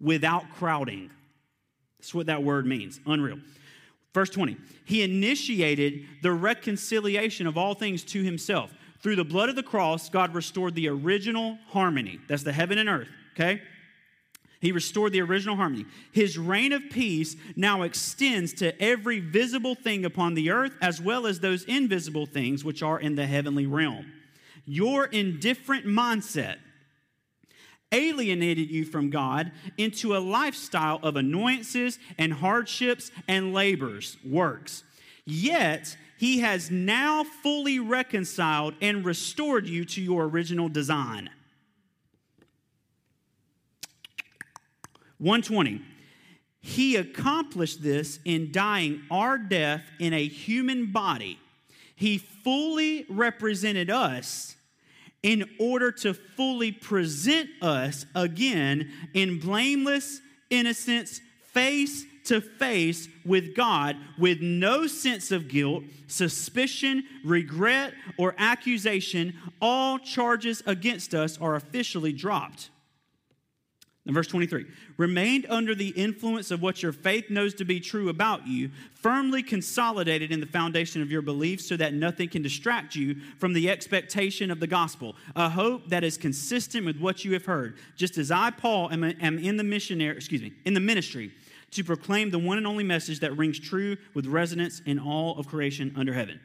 without 0.00 0.44
crowding. 0.54 1.10
That's 1.98 2.14
what 2.14 2.26
that 2.26 2.42
word 2.42 2.66
means. 2.66 3.00
Unreal. 3.06 3.38
Verse 4.14 4.30
20, 4.30 4.56
he 4.84 5.02
initiated 5.02 6.06
the 6.22 6.32
reconciliation 6.32 7.46
of 7.46 7.58
all 7.58 7.74
things 7.74 8.02
to 8.04 8.22
himself. 8.22 8.72
Through 9.00 9.16
the 9.16 9.24
blood 9.24 9.50
of 9.50 9.56
the 9.56 9.62
cross, 9.62 10.08
God 10.08 10.34
restored 10.34 10.74
the 10.74 10.88
original 10.88 11.58
harmony. 11.68 12.18
That's 12.26 12.42
the 12.42 12.52
heaven 12.52 12.78
and 12.78 12.88
earth, 12.88 13.08
okay? 13.34 13.60
He 14.60 14.72
restored 14.72 15.12
the 15.12 15.20
original 15.20 15.56
harmony. 15.56 15.84
His 16.12 16.38
reign 16.38 16.72
of 16.72 16.82
peace 16.90 17.36
now 17.56 17.82
extends 17.82 18.54
to 18.54 18.80
every 18.82 19.20
visible 19.20 19.74
thing 19.74 20.06
upon 20.06 20.32
the 20.32 20.50
earth, 20.50 20.72
as 20.80 21.00
well 21.00 21.26
as 21.26 21.40
those 21.40 21.64
invisible 21.64 22.24
things 22.24 22.64
which 22.64 22.82
are 22.82 22.98
in 22.98 23.16
the 23.16 23.26
heavenly 23.26 23.66
realm 23.66 24.06
your 24.66 25.06
indifferent 25.06 25.86
mindset 25.86 26.56
alienated 27.92 28.70
you 28.70 28.84
from 28.84 29.10
God 29.10 29.52
into 29.78 30.16
a 30.16 30.18
lifestyle 30.18 30.98
of 31.02 31.16
annoyances 31.16 31.98
and 32.18 32.32
hardships 32.32 33.10
and 33.28 33.54
labors, 33.54 34.16
works. 34.24 34.82
Yet, 35.24 35.96
he 36.18 36.40
has 36.40 36.70
now 36.70 37.24
fully 37.24 37.78
reconciled 37.78 38.74
and 38.80 39.04
restored 39.04 39.68
you 39.68 39.84
to 39.86 40.00
your 40.00 40.24
original 40.24 40.68
design. 40.68 41.30
120. 45.18 45.82
He 46.60 46.96
accomplished 46.96 47.82
this 47.82 48.18
in 48.24 48.50
dying 48.50 49.02
our 49.10 49.38
death 49.38 49.84
in 50.00 50.12
a 50.12 50.26
human 50.26 50.92
body. 50.92 51.38
He 51.96 52.18
fully 52.18 53.06
represented 53.08 53.90
us 53.90 54.54
in 55.22 55.48
order 55.58 55.90
to 55.90 56.14
fully 56.14 56.70
present 56.70 57.48
us 57.60 58.06
again 58.14 58.92
in 59.14 59.40
blameless 59.40 60.20
innocence, 60.50 61.20
face 61.52 62.04
to 62.26 62.40
face 62.40 63.08
with 63.24 63.56
God 63.56 63.96
with 64.18 64.40
no 64.40 64.86
sense 64.86 65.32
of 65.32 65.48
guilt, 65.48 65.84
suspicion, 66.06 67.04
regret, 67.24 67.94
or 68.18 68.34
accusation. 68.36 69.34
All 69.60 69.98
charges 69.98 70.62
against 70.66 71.14
us 71.14 71.38
are 71.38 71.54
officially 71.56 72.12
dropped. 72.12 72.70
In 74.06 74.14
verse 74.14 74.28
23, 74.28 74.66
remained 74.98 75.46
under 75.48 75.74
the 75.74 75.88
influence 75.88 76.52
of 76.52 76.62
what 76.62 76.80
your 76.80 76.92
faith 76.92 77.28
knows 77.28 77.54
to 77.54 77.64
be 77.64 77.80
true 77.80 78.08
about 78.08 78.46
you, 78.46 78.70
firmly 78.94 79.42
consolidated 79.42 80.30
in 80.30 80.38
the 80.38 80.46
foundation 80.46 81.02
of 81.02 81.10
your 81.10 81.22
beliefs 81.22 81.66
so 81.66 81.76
that 81.76 81.92
nothing 81.92 82.28
can 82.28 82.40
distract 82.40 82.94
you 82.94 83.16
from 83.38 83.52
the 83.52 83.68
expectation 83.68 84.52
of 84.52 84.60
the 84.60 84.66
gospel, 84.68 85.16
a 85.34 85.48
hope 85.48 85.88
that 85.88 86.04
is 86.04 86.16
consistent 86.16 86.86
with 86.86 87.00
what 87.00 87.24
you 87.24 87.32
have 87.32 87.46
heard. 87.46 87.78
Just 87.96 88.16
as 88.16 88.30
I, 88.30 88.50
Paul, 88.50 88.92
am, 88.92 89.02
am 89.02 89.40
in 89.40 89.56
the 89.56 89.64
missionary, 89.64 90.16
excuse 90.16 90.42
me, 90.42 90.52
in 90.64 90.74
the 90.74 90.80
ministry 90.80 91.32
to 91.72 91.82
proclaim 91.82 92.30
the 92.30 92.38
one 92.38 92.58
and 92.58 92.66
only 92.66 92.84
message 92.84 93.18
that 93.20 93.36
rings 93.36 93.58
true 93.58 93.96
with 94.14 94.26
resonance 94.26 94.82
in 94.86 95.00
all 95.00 95.36
of 95.36 95.48
creation 95.48 95.92
under 95.96 96.12
heaven. 96.12 96.38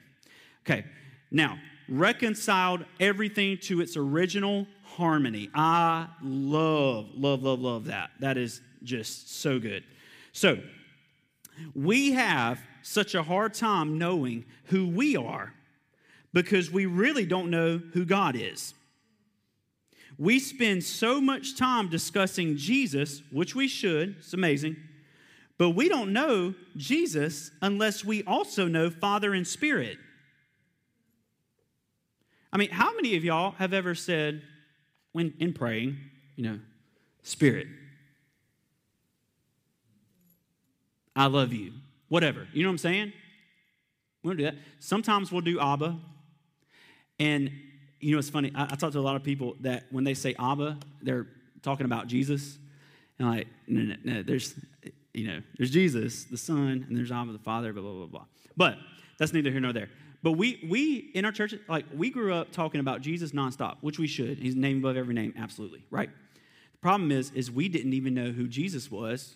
Okay, 0.66 0.84
now, 1.30 1.60
reconciled 1.88 2.86
everything 3.00 3.58
to 3.58 3.82
its 3.82 3.98
original 3.98 4.66
harmony. 4.98 5.50
I 5.54 6.08
love, 6.22 7.10
love, 7.16 7.44
love, 7.44 7.60
love 7.60 7.86
that. 7.86 8.12
That 8.20 8.38
is 8.38 8.62
just 8.84 9.40
so 9.42 9.60
good. 9.60 9.84
So, 10.32 10.60
we 11.76 12.14
have 12.14 12.60
such 12.82 13.16
a 13.16 13.24
hard 13.24 13.54
time 13.54 13.98
knowing 13.98 14.46
who 14.66 14.88
we 14.88 15.16
are 15.16 15.54
because 16.34 16.72
we 16.72 16.86
really 16.86 17.26
don't 17.26 17.50
know 17.50 17.82
who 17.94 18.06
God 18.06 18.36
is. 18.36 18.74
We 20.18 20.40
spend 20.40 20.84
so 20.84 21.20
much 21.20 21.58
time 21.58 21.90
discussing 21.90 22.58
Jesus, 22.58 23.22
which 23.32 23.56
we 23.56 23.68
should, 23.68 24.18
it's 24.20 24.34
amazing, 24.34 24.76
but 25.58 25.72
we 25.72 25.90
don't 25.90 26.14
know 26.14 26.54
Jesus 26.78 27.52
unless 27.62 28.04
we 28.04 28.24
also 28.24 28.68
know 28.68 28.90
Father 28.90 29.34
and 29.34 29.46
Spirit. 29.46 29.98
I 32.54 32.58
mean, 32.58 32.70
how 32.70 32.94
many 32.96 33.16
of 33.16 33.24
y'all 33.24 33.52
have 33.52 33.74
ever 33.74 33.96
said, 33.96 34.42
when 35.12 35.34
in 35.40 35.54
praying, 35.54 35.98
you 36.36 36.44
know, 36.44 36.60
Spirit, 37.24 37.68
I 41.16 41.28
love 41.28 41.54
you, 41.54 41.74
whatever. 42.10 42.48
You 42.54 42.64
know 42.64 42.70
what 42.70 42.74
I'm 42.74 42.78
saying? 42.80 43.14
We 44.24 44.30
don't 44.30 44.38
do 44.38 44.44
that. 44.44 44.56
Sometimes 44.80 45.32
we'll 45.32 45.42
do 45.42 45.60
Abba. 45.60 45.98
And 47.20 47.52
you 48.00 48.14
know, 48.14 48.20
it's 48.20 48.30
funny. 48.30 48.52
I, 48.56 48.64
I 48.64 48.76
talk 48.76 48.92
to 48.94 49.00
a 49.00 49.02
lot 49.02 49.16
of 49.16 49.24
people 49.24 49.56
that 49.62 49.86
when 49.92 50.04
they 50.04 50.16
say 50.16 50.36
Abba, 50.40 50.78
they're 51.02 51.28
talking 51.62 51.86
about 51.86 52.08
Jesus. 52.08 52.58
And 53.20 53.30
like, 53.30 53.48
no, 53.68 53.82
no, 53.82 53.96
no, 54.04 54.24
there's, 54.24 54.56
you 55.14 55.28
know, 55.28 55.42
there's 55.58 55.70
Jesus, 55.70 56.24
the 56.24 56.38
Son, 56.38 56.86
and 56.88 56.98
there's 56.98 57.12
Abba, 57.12 57.32
the 57.32 57.40
Father, 57.40 57.72
blah, 57.72 57.84
blah, 57.84 57.92
blah, 57.92 58.06
blah. 58.08 58.26
But 58.58 58.78
that's 59.20 59.34
neither 59.34 59.52
here 59.52 59.60
nor 59.60 59.74
there. 59.74 59.90
But 60.24 60.34
we, 60.34 60.66
we 60.70 61.12
in 61.14 61.26
our 61.26 61.32
church, 61.32 61.56
like, 61.68 61.86
we 61.96 62.10
grew 62.10 62.34
up 62.34 62.52
talking 62.52 62.80
about 62.80 63.02
Jesus 63.02 63.32
nonstop, 63.32 63.78
which 63.82 63.98
we 63.98 64.08
should. 64.08 64.38
He's 64.38 64.56
name 64.56 64.78
above 64.78 64.98
every 64.98 65.16
name, 65.16 65.34
absolutely, 65.38 65.84
right? 65.90 66.10
The 66.74 66.78
problem 66.80 67.12
is, 67.12 67.32
is 67.32 67.50
we 67.50 67.70
didn't 67.70 67.94
even 67.94 68.14
know 68.14 68.32
who 68.32 68.48
Jesus 68.48 68.92
was 68.92 69.36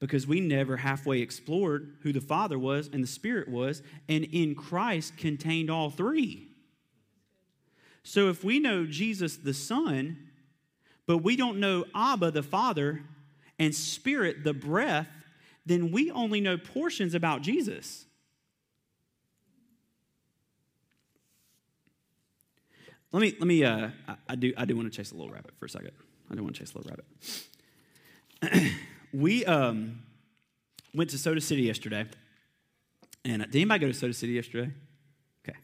because 0.00 0.26
we 0.26 0.40
never 0.40 0.76
halfway 0.76 1.20
explored 1.20 1.96
who 2.02 2.12
the 2.12 2.20
Father 2.20 2.58
was 2.58 2.90
and 2.92 3.02
the 3.02 3.08
Spirit 3.08 3.48
was, 3.48 3.82
and 4.08 4.24
in 4.24 4.54
Christ 4.54 5.16
contained 5.16 5.70
all 5.70 5.88
three. 5.88 6.48
So 8.02 8.28
if 8.28 8.44
we 8.44 8.58
know 8.58 8.86
Jesus 8.86 9.36
the 9.36 9.54
Son, 9.54 10.18
but 11.06 11.18
we 11.18 11.36
don't 11.36 11.58
know 11.58 11.84
Abba 11.94 12.32
the 12.32 12.42
Father 12.42 13.02
and 13.58 13.74
Spirit 13.74 14.44
the 14.44 14.52
breath, 14.52 15.08
then 15.64 15.90
we 15.90 16.10
only 16.10 16.40
know 16.40 16.58
portions 16.58 17.14
about 17.14 17.42
Jesus. 17.42 18.04
Let 23.14 23.20
me, 23.20 23.36
let 23.38 23.46
me, 23.46 23.62
uh, 23.64 23.90
I, 24.08 24.16
I 24.30 24.34
do, 24.34 24.52
I 24.56 24.64
do 24.64 24.74
want 24.74 24.92
to 24.92 24.96
chase 24.96 25.12
a 25.12 25.14
little 25.14 25.32
rabbit 25.32 25.52
for 25.56 25.66
a 25.66 25.68
second. 25.68 25.92
I 26.28 26.34
do 26.34 26.42
want 26.42 26.56
to 26.56 26.60
chase 26.60 26.74
a 26.74 26.78
little 26.78 26.96
rabbit. 28.42 28.72
we 29.12 29.44
um, 29.44 30.02
went 30.92 31.10
to 31.10 31.18
Soda 31.18 31.40
City 31.40 31.62
yesterday. 31.62 32.06
And 33.24 33.42
uh, 33.42 33.44
did 33.44 33.54
anybody 33.54 33.78
go 33.78 33.86
to 33.86 33.94
Soda 33.94 34.14
City 34.14 34.32
yesterday? 34.32 34.72
Okay. 35.48 35.56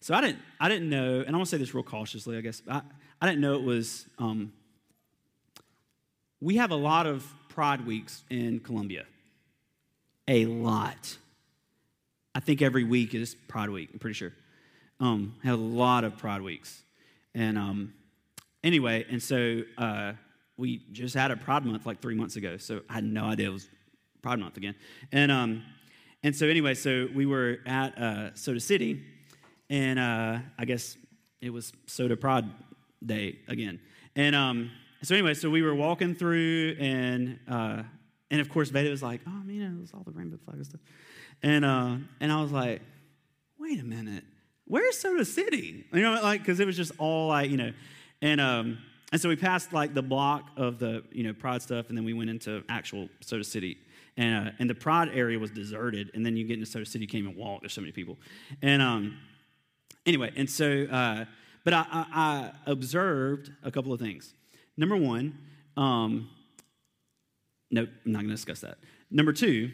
So 0.00 0.14
I 0.14 0.20
didn't, 0.20 0.38
I 0.60 0.68
didn't 0.68 0.88
know, 0.88 1.24
and 1.26 1.30
I 1.30 1.32
want 1.32 1.46
to 1.46 1.50
say 1.50 1.56
this 1.56 1.74
real 1.74 1.82
cautiously, 1.82 2.38
I 2.38 2.40
guess. 2.40 2.62
I, 2.70 2.82
I 3.20 3.26
didn't 3.26 3.40
know 3.40 3.54
it 3.54 3.64
was, 3.64 4.06
um, 4.20 4.52
we 6.40 6.54
have 6.58 6.70
a 6.70 6.76
lot 6.76 7.08
of 7.08 7.26
Pride 7.48 7.84
Weeks 7.84 8.22
in 8.30 8.60
Columbia. 8.60 9.06
A 10.28 10.44
lot. 10.46 11.16
I 12.32 12.38
think 12.38 12.62
every 12.62 12.84
week 12.84 13.12
is 13.12 13.34
Pride 13.48 13.70
Week, 13.70 13.90
I'm 13.92 13.98
pretty 13.98 14.14
sure. 14.14 14.34
Um, 15.00 15.34
have 15.42 15.58
a 15.58 15.62
lot 15.62 16.04
of 16.04 16.18
Pride 16.18 16.42
Weeks. 16.42 16.82
And 17.34 17.56
um, 17.56 17.94
anyway, 18.62 19.06
and 19.10 19.22
so 19.22 19.62
uh, 19.78 20.12
we 20.56 20.82
just 20.92 21.14
had 21.14 21.30
a 21.30 21.36
Pride 21.36 21.64
Month 21.64 21.86
like 21.86 22.00
three 22.00 22.14
months 22.14 22.36
ago, 22.36 22.58
so 22.58 22.82
I 22.88 22.94
had 22.94 23.04
no 23.04 23.24
idea 23.24 23.48
it 23.48 23.52
was 23.52 23.68
Pride 24.22 24.38
Month 24.38 24.58
again. 24.58 24.74
And, 25.10 25.32
um, 25.32 25.62
and 26.22 26.36
so 26.36 26.46
anyway, 26.46 26.74
so 26.74 27.08
we 27.14 27.24
were 27.24 27.58
at 27.64 27.96
uh, 27.98 28.34
Soda 28.34 28.60
City, 28.60 29.02
and 29.70 29.98
uh, 29.98 30.38
I 30.58 30.64
guess 30.66 30.98
it 31.40 31.50
was 31.50 31.72
Soda 31.86 32.16
Pride 32.16 32.44
Day 33.04 33.38
again. 33.48 33.80
And 34.14 34.36
um, 34.36 34.70
so 35.02 35.14
anyway, 35.14 35.32
so 35.32 35.48
we 35.48 35.62
were 35.62 35.74
walking 35.74 36.14
through, 36.14 36.76
and 36.78 37.38
uh, 37.48 37.84
and 38.30 38.40
of 38.40 38.50
course, 38.50 38.68
Veda 38.68 38.90
was 38.90 39.02
like, 39.02 39.22
"Oh 39.26 39.42
man, 39.44 39.76
it 39.78 39.80
was 39.80 39.92
all 39.94 40.02
the 40.04 40.10
rainbow 40.10 40.38
flag 40.44 40.56
and 40.56 40.66
stuff," 40.66 40.80
and 41.42 41.64
uh, 41.64 41.96
and 42.20 42.30
I 42.30 42.42
was 42.42 42.52
like, 42.52 42.82
"Wait 43.58 43.80
a 43.80 43.84
minute, 43.84 44.24
where's 44.70 44.96
Soda 44.96 45.24
City?" 45.24 45.84
You 45.92 46.00
know, 46.00 46.20
like 46.22 46.40
because 46.40 46.60
it 46.60 46.66
was 46.66 46.76
just 46.76 46.92
all 46.98 47.28
like 47.28 47.50
you 47.50 47.56
know, 47.56 47.72
and 48.22 48.40
um, 48.40 48.78
and 49.12 49.20
so 49.20 49.28
we 49.28 49.36
passed 49.36 49.72
like 49.72 49.92
the 49.92 50.02
block 50.02 50.48
of 50.56 50.78
the 50.78 51.02
you 51.12 51.24
know 51.24 51.34
Pride 51.34 51.60
stuff, 51.60 51.88
and 51.88 51.98
then 51.98 52.04
we 52.04 52.14
went 52.14 52.30
into 52.30 52.62
actual 52.68 53.08
Soda 53.20 53.44
City. 53.44 53.76
And, 54.16 54.48
uh, 54.48 54.50
and 54.58 54.68
the 54.68 54.74
Pride 54.74 55.08
area 55.14 55.38
was 55.38 55.50
deserted, 55.50 56.10
and 56.14 56.26
then 56.26 56.36
you 56.36 56.44
get 56.44 56.54
into 56.54 56.66
Soda 56.66 56.84
City, 56.84 57.04
you 57.04 57.08
can't 57.08 57.24
even 57.24 57.36
walk. 57.36 57.60
There's 57.62 57.72
so 57.72 57.80
many 57.80 57.92
people, 57.92 58.18
and 58.60 58.82
um, 58.82 59.16
anyway, 60.04 60.32
and 60.36 60.50
so, 60.50 60.86
uh, 60.90 61.24
but 61.64 61.72
I, 61.72 61.86
I, 61.90 62.06
I 62.12 62.50
observed 62.70 63.50
a 63.62 63.70
couple 63.70 63.92
of 63.92 64.00
things. 64.00 64.34
Number 64.76 64.96
one, 64.96 65.38
um, 65.76 66.28
nope, 67.70 67.88
I'm 68.04 68.12
not 68.12 68.18
going 68.18 68.30
to 68.30 68.34
discuss 68.34 68.60
that. 68.60 68.78
Number 69.10 69.32
two 69.32 69.70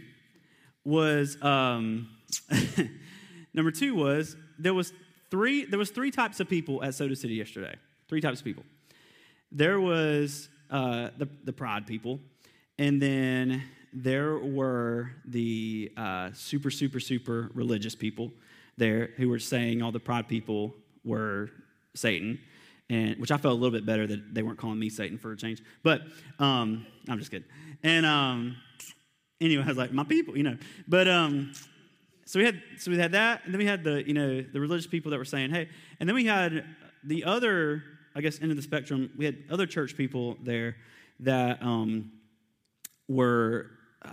was 0.84 1.40
um, 1.42 2.08
number 3.54 3.70
two 3.70 3.94
was 3.94 4.36
there 4.58 4.74
was 4.74 4.92
three 5.30 5.64
there 5.64 5.78
was 5.78 5.90
three 5.90 6.10
types 6.10 6.40
of 6.40 6.48
people 6.48 6.82
at 6.82 6.94
Soda 6.94 7.16
City 7.16 7.34
yesterday. 7.34 7.74
Three 8.08 8.20
types 8.20 8.40
of 8.40 8.44
people. 8.44 8.64
There 9.52 9.80
was 9.80 10.48
uh, 10.70 11.10
the 11.16 11.28
the 11.44 11.52
pride 11.52 11.86
people, 11.86 12.20
and 12.78 13.00
then 13.00 13.62
there 13.92 14.38
were 14.38 15.12
the 15.24 15.92
uh, 15.96 16.30
super 16.32 16.70
super 16.70 17.00
super 17.00 17.50
religious 17.54 17.94
people 17.94 18.32
there 18.76 19.10
who 19.16 19.28
were 19.28 19.38
saying 19.38 19.82
all 19.82 19.92
the 19.92 20.00
pride 20.00 20.28
people 20.28 20.74
were 21.04 21.50
Satan 21.94 22.38
and 22.88 23.18
which 23.18 23.30
I 23.30 23.36
felt 23.36 23.52
a 23.52 23.56
little 23.56 23.76
bit 23.76 23.84
better 23.84 24.06
that 24.06 24.34
they 24.34 24.42
weren't 24.42 24.58
calling 24.58 24.78
me 24.78 24.88
Satan 24.88 25.18
for 25.18 25.32
a 25.32 25.36
change. 25.36 25.62
But 25.82 26.02
um, 26.38 26.86
I'm 27.08 27.18
just 27.18 27.30
kidding. 27.30 27.48
And 27.82 28.06
um, 28.06 28.56
anyway, 29.40 29.64
I 29.64 29.68
was 29.68 29.76
like, 29.76 29.92
my 29.92 30.04
people, 30.04 30.36
you 30.36 30.44
know. 30.44 30.56
But 30.86 31.08
um, 31.08 31.52
so 32.26 32.40
we 32.40 32.44
had 32.44 32.60
so 32.76 32.90
we 32.90 32.98
had 32.98 33.12
that, 33.12 33.42
and 33.44 33.54
then 33.54 33.58
we 33.58 33.66
had 33.66 33.84
the 33.84 34.06
you 34.06 34.12
know 34.12 34.42
the 34.42 34.60
religious 34.60 34.86
people 34.86 35.12
that 35.12 35.18
were 35.18 35.24
saying, 35.24 35.50
hey, 35.50 35.68
and 36.00 36.08
then 36.08 36.14
we 36.14 36.26
had 36.26 36.64
the 37.04 37.22
other, 37.22 37.84
I 38.16 38.20
guess, 38.20 38.42
end 38.42 38.50
of 38.50 38.56
the 38.56 38.62
spectrum. 38.62 39.10
We 39.16 39.24
had 39.24 39.44
other 39.48 39.64
church 39.64 39.96
people 39.96 40.36
there 40.42 40.76
that 41.20 41.62
um, 41.62 42.10
were, 43.08 43.70
uh, 44.02 44.10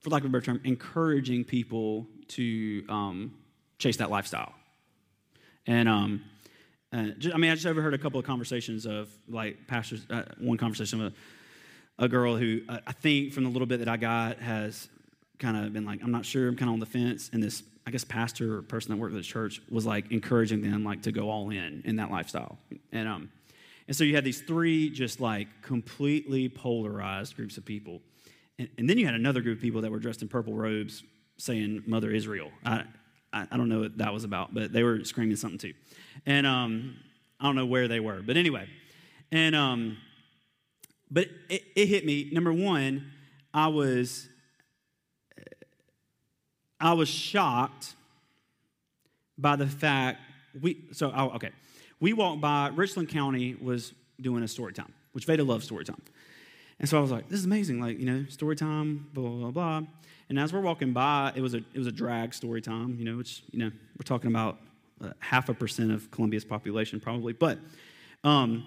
for 0.00 0.08
lack 0.08 0.22
of 0.22 0.26
a 0.26 0.28
better 0.30 0.44
term, 0.44 0.60
encouraging 0.64 1.44
people 1.44 2.06
to 2.28 2.84
um, 2.88 3.34
chase 3.78 3.98
that 3.98 4.10
lifestyle. 4.10 4.54
And 5.66 5.86
um, 5.86 6.24
uh, 6.94 7.08
just, 7.18 7.34
I 7.34 7.38
mean, 7.38 7.50
I 7.50 7.54
just 7.54 7.66
overheard 7.66 7.92
a 7.92 7.98
couple 7.98 8.18
of 8.18 8.24
conversations 8.24 8.86
of 8.86 9.10
like 9.28 9.66
pastors. 9.66 10.06
Uh, 10.08 10.22
one 10.38 10.56
conversation 10.56 11.02
with 11.02 11.14
a 11.98 12.08
girl 12.08 12.36
who 12.36 12.62
uh, 12.70 12.78
I 12.86 12.92
think, 12.92 13.34
from 13.34 13.44
the 13.44 13.50
little 13.50 13.66
bit 13.66 13.80
that 13.80 13.88
I 13.88 13.98
got, 13.98 14.38
has 14.38 14.88
kind 15.38 15.56
of 15.56 15.72
been 15.72 15.84
like, 15.84 16.02
I'm 16.02 16.10
not 16.10 16.24
sure. 16.24 16.48
I'm 16.48 16.56
kind 16.56 16.68
of 16.68 16.74
on 16.74 16.80
the 16.80 16.86
fence. 16.86 17.30
And 17.32 17.42
this, 17.42 17.62
I 17.86 17.90
guess, 17.90 18.04
pastor 18.04 18.58
or 18.58 18.62
person 18.62 18.90
that 18.90 18.96
worked 18.96 19.14
at 19.14 19.18
the 19.18 19.24
church 19.24 19.60
was 19.70 19.86
like 19.86 20.10
encouraging 20.10 20.62
them 20.62 20.84
like 20.84 21.02
to 21.02 21.12
go 21.12 21.30
all 21.30 21.50
in 21.50 21.82
in 21.84 21.96
that 21.96 22.10
lifestyle. 22.10 22.58
And 22.92 23.08
um, 23.08 23.30
and 23.86 23.96
so 23.96 24.04
you 24.04 24.14
had 24.14 24.24
these 24.24 24.42
three 24.42 24.90
just 24.90 25.20
like 25.20 25.48
completely 25.62 26.48
polarized 26.48 27.36
groups 27.36 27.56
of 27.56 27.64
people, 27.64 28.02
and, 28.58 28.68
and 28.76 28.88
then 28.88 28.98
you 28.98 29.06
had 29.06 29.14
another 29.14 29.40
group 29.40 29.58
of 29.58 29.62
people 29.62 29.80
that 29.82 29.90
were 29.90 29.98
dressed 29.98 30.22
in 30.22 30.28
purple 30.28 30.54
robes 30.54 31.02
saying 31.38 31.84
"Mother 31.86 32.10
Israel." 32.10 32.50
I, 32.64 32.84
I, 33.32 33.46
I 33.50 33.56
don't 33.56 33.68
know 33.68 33.80
what 33.80 33.98
that 33.98 34.12
was 34.12 34.24
about, 34.24 34.52
but 34.52 34.72
they 34.72 34.82
were 34.82 35.04
screaming 35.04 35.36
something 35.36 35.58
too. 35.58 35.74
And 36.26 36.46
um, 36.46 36.96
I 37.40 37.44
don't 37.44 37.56
know 37.56 37.66
where 37.66 37.88
they 37.88 38.00
were, 38.00 38.20
but 38.20 38.36
anyway. 38.36 38.68
And 39.32 39.54
um, 39.56 39.96
but 41.10 41.28
it, 41.48 41.62
it 41.74 41.86
hit 41.86 42.04
me. 42.04 42.28
Number 42.32 42.52
one, 42.52 43.10
I 43.54 43.68
was 43.68 44.28
I 46.80 46.92
was 46.92 47.08
shocked 47.08 47.94
by 49.36 49.56
the 49.56 49.66
fact 49.66 50.20
we. 50.60 50.84
So 50.92 51.12
oh, 51.14 51.30
okay, 51.30 51.50
we 52.00 52.12
walked 52.12 52.40
by. 52.40 52.68
Richland 52.74 53.08
County 53.08 53.56
was 53.60 53.92
doing 54.20 54.42
a 54.42 54.48
story 54.48 54.72
time, 54.72 54.92
which 55.12 55.24
Veda 55.24 55.44
loves 55.44 55.64
story 55.64 55.84
time. 55.84 56.02
And 56.80 56.88
so 56.88 56.98
I 56.98 57.00
was 57.00 57.10
like, 57.10 57.28
this 57.28 57.40
is 57.40 57.44
amazing, 57.44 57.80
like, 57.80 57.98
you 57.98 58.06
know, 58.06 58.24
story 58.28 58.54
time, 58.54 59.08
blah, 59.12 59.28
blah, 59.28 59.50
blah. 59.50 59.82
And 60.28 60.38
as 60.38 60.52
we're 60.52 60.60
walking 60.60 60.92
by, 60.92 61.32
it 61.34 61.40
was 61.40 61.54
a, 61.54 61.58
it 61.58 61.78
was 61.78 61.86
a 61.86 61.92
drag 61.92 62.34
story 62.34 62.60
time, 62.60 62.96
you 62.98 63.04
know, 63.04 63.16
which, 63.16 63.42
you 63.50 63.58
know, 63.58 63.70
we're 63.98 64.04
talking 64.04 64.30
about 64.30 64.58
uh, 65.02 65.10
half 65.18 65.48
a 65.48 65.54
percent 65.54 65.90
of 65.90 66.10
Columbia's 66.10 66.44
population 66.44 67.00
probably. 67.00 67.32
But 67.32 67.58
um, 68.22 68.66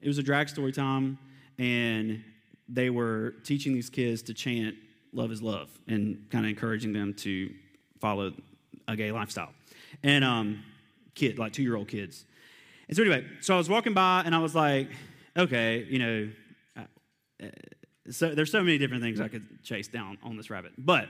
it 0.00 0.06
was 0.06 0.18
a 0.18 0.22
drag 0.22 0.48
story 0.48 0.72
time, 0.72 1.18
and 1.58 2.22
they 2.68 2.90
were 2.90 3.34
teaching 3.42 3.72
these 3.72 3.90
kids 3.90 4.22
to 4.22 4.34
chant 4.34 4.76
love 5.14 5.30
is 5.30 5.42
love 5.42 5.70
and 5.86 6.26
kind 6.30 6.44
of 6.44 6.50
encouraging 6.50 6.92
them 6.92 7.14
to 7.14 7.52
follow 8.00 8.32
a 8.88 8.96
gay 8.96 9.12
lifestyle. 9.12 9.52
And 10.02 10.24
um, 10.24 10.62
kid, 11.14 11.38
like 11.38 11.52
two 11.52 11.62
year 11.62 11.76
old 11.76 11.88
kids. 11.88 12.24
And 12.88 12.96
so, 12.96 13.02
anyway, 13.02 13.24
so 13.40 13.54
I 13.54 13.58
was 13.58 13.68
walking 13.68 13.94
by 13.94 14.22
and 14.26 14.34
I 14.34 14.38
was 14.38 14.54
like, 14.54 14.90
okay, 15.36 15.86
you 15.88 15.98
know, 15.98 17.50
so 18.10 18.34
there's 18.34 18.52
so 18.52 18.62
many 18.62 18.78
different 18.78 19.02
things 19.02 19.20
I 19.20 19.28
could 19.28 19.62
chase 19.62 19.88
down 19.88 20.18
on 20.22 20.36
this 20.36 20.50
rabbit. 20.50 20.72
But 20.76 21.08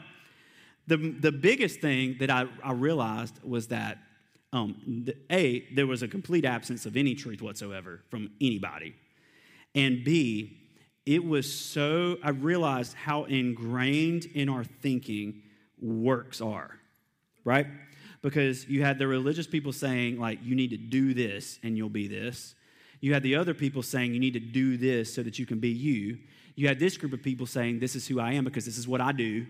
the, 0.87 0.97
the 0.97 1.33
biggest 1.33 1.81
thing 1.81 2.17
that 2.21 2.31
I, 2.31 2.47
I 2.63 2.73
realized 2.73 3.43
was 3.43 3.69
that 3.69 3.99
um, 4.53 5.03
the, 5.05 5.17
A, 5.31 5.67
there 5.75 5.87
was 5.87 6.03
a 6.03 6.09
complete 6.09 6.45
absence 6.45 6.87
of 6.87 6.97
any 6.97 7.15
truth 7.15 7.43
whatsoever 7.43 8.03
from 8.09 8.31
anybody. 8.41 8.95
And 9.75 10.05
B, 10.05 10.57
it 11.07 11.25
was 11.25 11.53
so, 11.53 12.17
I 12.23 12.31
realized 12.31 12.95
how 12.95 13.25
ingrained 13.25 14.25
in 14.25 14.49
our 14.49 14.65
thinking 14.65 15.43
works 15.81 16.41
are, 16.41 16.71
right? 17.45 17.67
Because 18.23 18.67
you 18.69 18.83
had 18.83 18.99
the 18.99 19.07
religious 19.07 19.47
people 19.47 19.73
saying, 19.73 20.19
like, 20.19 20.39
you 20.43 20.55
need 20.55 20.71
to 20.71 20.79
do 20.79 21.13
this 21.13 21.59
and 21.63 21.77
you'll 21.77 21.91
be 21.91 22.09
this. 22.09 22.55
You 23.01 23.13
had 23.13 23.23
the 23.23 23.37
other 23.37 23.53
people 23.53 23.83
saying, 23.83 24.15
you 24.15 24.21
need 24.21 24.33
to 24.33 24.41
do 24.41 24.79
this 24.79 25.13
so 25.15 25.23
that 25.23 25.39
you 25.39 25.45
can 25.45 25.61
be 25.61 25.69
you. 25.69 26.19
You 26.55 26.69
had 26.69 26.79
this 26.79 26.97
group 26.97 27.13
of 27.13 27.23
people 27.23 27.47
saying, 27.47 27.81
this 27.81 27.95
is 27.95 28.09
who 28.09 28.19
I 28.19 28.33
am 28.33 28.45
because 28.45 28.65
this 28.65 28.79
is 28.79 28.89
what 28.89 29.03
I 29.03 29.13
do. 29.13 29.45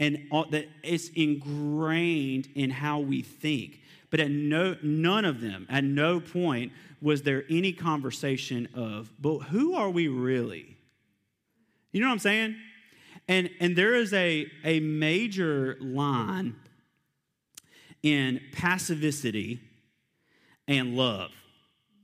and 0.00 0.26
all, 0.30 0.46
that 0.50 0.68
it's 0.82 1.08
ingrained 1.10 2.48
in 2.54 2.70
how 2.70 3.00
we 3.00 3.22
think. 3.22 3.80
But 4.10 4.20
at 4.20 4.30
no, 4.30 4.76
none 4.82 5.24
of 5.24 5.40
them, 5.40 5.66
at 5.68 5.84
no 5.84 6.20
point 6.20 6.72
was 7.00 7.22
there 7.22 7.44
any 7.50 7.72
conversation 7.72 8.68
of, 8.74 9.10
but 9.20 9.38
who 9.38 9.74
are 9.74 9.90
we 9.90 10.08
really? 10.08 10.76
You 11.92 12.00
know 12.00 12.08
what 12.08 12.14
I'm 12.14 12.18
saying? 12.18 12.56
And, 13.28 13.50
and 13.60 13.76
there 13.76 13.94
is 13.94 14.12
a, 14.12 14.46
a 14.64 14.80
major 14.80 15.76
line 15.80 16.56
in 18.02 18.40
passivity 18.52 19.60
and 20.66 20.96
love. 20.96 21.30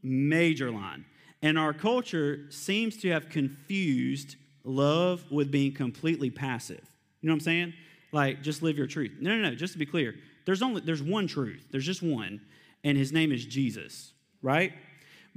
Major 0.03 0.71
line. 0.71 1.05
And 1.43 1.59
our 1.59 1.73
culture 1.73 2.47
seems 2.51 2.97
to 2.99 3.11
have 3.11 3.29
confused 3.29 4.37
love 4.65 5.31
with 5.31 5.51
being 5.51 5.73
completely 5.73 6.31
passive. 6.31 6.81
You 7.21 7.29
know 7.29 7.33
what 7.33 7.37
I'm 7.37 7.41
saying? 7.41 7.75
Like, 8.13 8.43
just 8.43 8.63
live 8.63 8.79
your 8.79 8.87
truth. 8.87 9.13
No, 9.21 9.37
no, 9.37 9.51
no. 9.51 9.55
Just 9.55 9.75
to 9.75 9.79
be 9.79 9.87
clear, 9.87 10.15
there's 10.47 10.63
only 10.63 10.81
there's 10.81 11.03
one 11.03 11.27
truth. 11.27 11.67
There's 11.71 11.87
just 11.87 12.03
one, 12.03 12.41
and 12.83 12.97
his 12.97 13.13
name 13.13 13.33
is 13.33 13.45
Jesus. 13.45 14.13
Right? 14.43 14.73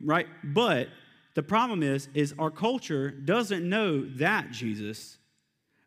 Right? 0.04 0.28
But 0.44 0.90
the 1.38 1.44
problem 1.44 1.84
is, 1.84 2.10
is 2.16 2.34
our 2.40 2.50
culture 2.50 3.12
doesn't 3.12 3.70
know 3.70 4.04
that 4.16 4.50
Jesus. 4.50 5.20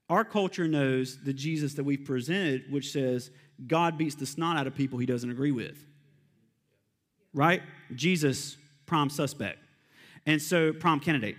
Our 0.09 0.25
culture 0.25 0.69
knows 0.69 1.25
the 1.25 1.33
Jesus 1.33 1.75
that 1.75 1.83
we've 1.83 2.05
presented, 2.05 2.71
which 2.71 2.93
says 2.93 3.33
God 3.67 3.99
beats 3.99 4.15
the 4.15 4.27
snot 4.27 4.57
out 4.57 4.69
of 4.69 4.77
people 4.77 5.01
he 5.01 5.07
doesn't 5.07 5.29
agree 5.29 5.51
with. 5.51 5.85
Right? 7.35 7.63
Jesus, 7.97 8.59
prime 8.87 9.11
suspect. 9.11 9.59
And 10.25 10.41
so, 10.41 10.73
prime 10.73 11.01
candidate. 11.01 11.35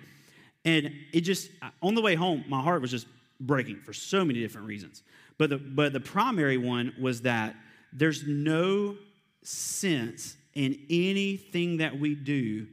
And 0.66 0.92
it 1.14 1.22
just, 1.22 1.50
on 1.82 1.96
the 1.96 2.02
way 2.02 2.16
home, 2.16 2.44
my 2.50 2.62
heart 2.62 2.82
was 2.82 2.92
just 2.92 3.08
breaking 3.40 3.78
for 3.78 3.94
so 3.94 4.26
many 4.26 4.42
different 4.42 4.68
reasons. 4.68 5.04
But 5.38 5.52
the, 5.52 5.58
but 5.58 5.94
the 5.94 6.02
primary 6.02 6.58
one 6.58 6.94
was 7.00 7.22
that 7.22 7.56
there's 7.94 8.28
no 8.28 8.98
sense 9.42 10.36
in 10.54 10.78
anything 10.90 11.78
that 11.78 11.98
we 11.98 12.14
do 12.14 12.68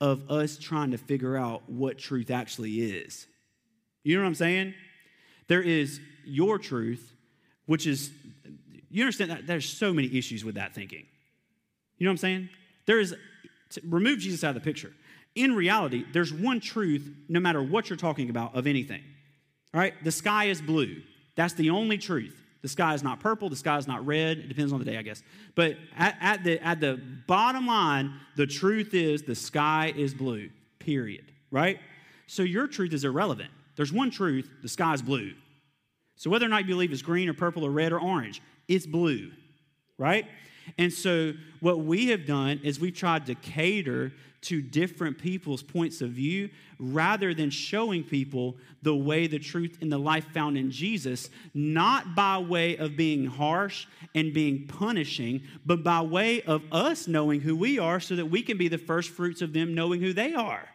of 0.00 0.30
us 0.30 0.58
trying 0.58 0.90
to 0.90 0.98
figure 0.98 1.36
out 1.36 1.68
what 1.68 1.98
truth 1.98 2.30
actually 2.30 2.80
is. 2.80 3.26
You 4.04 4.16
know 4.16 4.22
what 4.22 4.28
I'm 4.28 4.34
saying? 4.34 4.74
There 5.48 5.62
is 5.62 6.00
your 6.24 6.58
truth, 6.58 7.12
which 7.66 7.86
is, 7.86 8.10
you 8.90 9.02
understand 9.02 9.30
that 9.30 9.46
there's 9.46 9.68
so 9.68 9.92
many 9.92 10.16
issues 10.16 10.44
with 10.44 10.56
that 10.56 10.74
thinking. 10.74 11.06
You 11.98 12.04
know 12.04 12.10
what 12.10 12.14
I'm 12.14 12.18
saying? 12.18 12.48
There 12.86 13.00
is, 13.00 13.14
remove 13.84 14.18
Jesus 14.18 14.44
out 14.44 14.50
of 14.50 14.54
the 14.54 14.60
picture. 14.60 14.92
In 15.34 15.54
reality, 15.54 16.04
there's 16.12 16.32
one 16.32 16.60
truth 16.60 17.10
no 17.28 17.40
matter 17.40 17.62
what 17.62 17.90
you're 17.90 17.96
talking 17.96 18.30
about 18.30 18.54
of 18.54 18.66
anything. 18.66 19.02
All 19.74 19.80
right? 19.80 19.92
The 20.04 20.12
sky 20.12 20.46
is 20.46 20.60
blue. 20.60 21.02
That's 21.36 21.54
the 21.54 21.70
only 21.70 21.98
truth. 21.98 22.42
The 22.62 22.68
sky 22.68 22.94
is 22.94 23.02
not 23.02 23.20
purple, 23.20 23.48
the 23.48 23.56
sky 23.56 23.76
is 23.78 23.86
not 23.86 24.04
red. 24.06 24.38
It 24.38 24.48
depends 24.48 24.72
on 24.72 24.78
the 24.78 24.84
day, 24.84 24.96
I 24.96 25.02
guess. 25.02 25.22
But 25.54 25.76
at, 25.96 26.16
at, 26.20 26.44
the, 26.44 26.64
at 26.64 26.80
the 26.80 27.00
bottom 27.26 27.66
line, 27.66 28.14
the 28.36 28.46
truth 28.46 28.94
is 28.94 29.22
the 29.22 29.34
sky 29.34 29.92
is 29.96 30.14
blue, 30.14 30.50
period. 30.78 31.32
Right? 31.50 31.78
So 32.26 32.42
your 32.42 32.66
truth 32.66 32.92
is 32.92 33.04
irrelevant. 33.04 33.50
There's 33.76 33.92
one 33.92 34.10
truth 34.10 34.50
the 34.62 34.68
sky 34.68 34.94
is 34.94 35.02
blue. 35.02 35.32
So 36.16 36.30
whether 36.30 36.46
or 36.46 36.48
not 36.48 36.62
you 36.62 36.68
believe 36.68 36.92
it's 36.92 37.02
green 37.02 37.28
or 37.28 37.34
purple 37.34 37.64
or 37.64 37.70
red 37.70 37.92
or 37.92 38.00
orange, 38.00 38.42
it's 38.68 38.86
blue. 38.86 39.30
Right? 39.98 40.26
And 40.78 40.92
so, 40.92 41.32
what 41.60 41.80
we 41.80 42.08
have 42.08 42.26
done 42.26 42.60
is 42.62 42.78
we've 42.78 42.94
tried 42.94 43.26
to 43.26 43.34
cater 43.34 44.12
to 44.42 44.62
different 44.62 45.18
people's 45.18 45.62
points 45.62 46.00
of 46.00 46.10
view 46.10 46.48
rather 46.78 47.34
than 47.34 47.50
showing 47.50 48.04
people 48.04 48.56
the 48.82 48.94
way, 48.94 49.26
the 49.26 49.38
truth, 49.38 49.78
and 49.80 49.90
the 49.90 49.98
life 49.98 50.26
found 50.32 50.56
in 50.56 50.70
Jesus, 50.70 51.30
not 51.54 52.14
by 52.14 52.38
way 52.38 52.76
of 52.76 52.96
being 52.96 53.26
harsh 53.26 53.86
and 54.14 54.32
being 54.32 54.66
punishing, 54.66 55.42
but 55.64 55.82
by 55.82 56.00
way 56.00 56.42
of 56.42 56.62
us 56.70 57.08
knowing 57.08 57.40
who 57.40 57.56
we 57.56 57.78
are 57.78 57.98
so 57.98 58.14
that 58.14 58.26
we 58.26 58.42
can 58.42 58.56
be 58.56 58.68
the 58.68 58.78
first 58.78 59.10
fruits 59.10 59.42
of 59.42 59.52
them 59.52 59.74
knowing 59.74 60.00
who 60.00 60.12
they 60.12 60.34
are. 60.34 60.68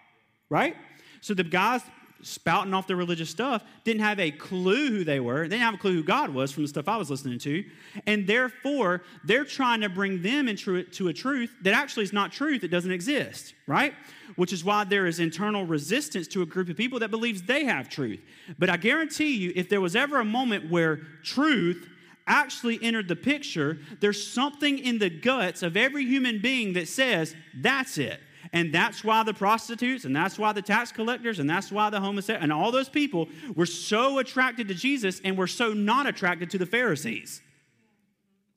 Right? 0.50 0.76
So, 1.22 1.34
the 1.34 1.44
guys 1.44 1.82
spouting 2.24 2.74
off 2.74 2.88
their 2.88 2.96
religious 2.96 3.30
stuff 3.30 3.64
didn't 3.84 4.02
have 4.02 4.20
a 4.20 4.32
clue 4.32 4.90
who 4.90 5.04
they 5.04 5.20
were. 5.20 5.44
They 5.44 5.56
didn't 5.56 5.66
have 5.66 5.74
a 5.74 5.78
clue 5.78 5.94
who 5.94 6.04
God 6.04 6.30
was 6.30 6.52
from 6.52 6.64
the 6.64 6.70
stuff 6.70 6.88
I 6.88 6.98
was 6.98 7.10
listening 7.10 7.40
to. 7.40 7.64
And 8.08 8.28
therefore, 8.28 9.04
they're 9.24 9.46
trying 9.46 9.82
to 9.82 9.90
bring 9.90 10.22
them 10.22 10.48
into 10.48 10.84
to 10.84 11.08
a 11.08 11.14
truth 11.14 11.56
that 11.62 11.74
actually 11.74 12.04
is 12.04 12.14
not 12.14 12.32
truth, 12.32 12.64
it 12.64 12.70
doesn't 12.70 12.92
exist, 12.92 13.54
right? 13.68 13.94
Which 14.36 14.54
is 14.54 14.64
why 14.64 14.84
there 14.84 15.06
is 15.06 15.20
internal 15.20 15.66
resistance 15.66 16.28
to 16.30 16.42
a 16.42 16.46
group 16.46 16.70
of 16.70 16.78
people 16.78 17.00
that 17.00 17.12
believes 17.12 17.42
they 17.42 17.66
have 17.66 17.90
truth. 17.90 18.22
But 18.58 18.70
I 18.70 18.78
guarantee 18.78 19.36
you, 19.36 19.54
if 19.56 19.70
there 19.70 19.82
was 19.82 19.96
ever 19.96 20.20
a 20.20 20.26
moment 20.26 20.70
where 20.70 20.98
truth 21.24 21.88
actually 22.28 22.80
entered 22.82 23.08
the 23.08 23.16
picture, 23.16 23.80
there's 24.00 24.26
something 24.26 24.80
in 24.80 25.00
the 25.00 25.10
guts 25.10 25.64
of 25.64 25.76
every 25.76 26.06
human 26.06 26.40
being 26.40 26.74
that 26.74 26.88
says, 26.88 27.36
that's 27.56 27.98
it. 27.98 28.20
And 28.54 28.74
that's 28.74 29.04
why 29.04 29.24
the 29.24 29.34
prostitutes, 29.34 30.04
and 30.04 30.14
that's 30.16 30.38
why 30.38 30.52
the 30.52 30.62
tax 30.62 30.92
collectors, 30.92 31.40
and 31.40 31.50
that's 31.50 31.72
why 31.72 31.90
the 31.90 32.02
homosexuals, 32.02 32.44
and 32.44 32.52
all 32.52 32.72
those 32.72 32.90
people 32.90 33.30
were 33.56 33.66
so 33.66 34.20
attracted 34.20 34.68
to 34.68 34.74
Jesus 34.74 35.22
and 35.24 35.38
were 35.38 35.48
so 35.48 35.74
not 35.74 36.06
attracted 36.06 36.50
to 36.52 36.58
the 36.58 36.66
Pharisees. 36.66 37.42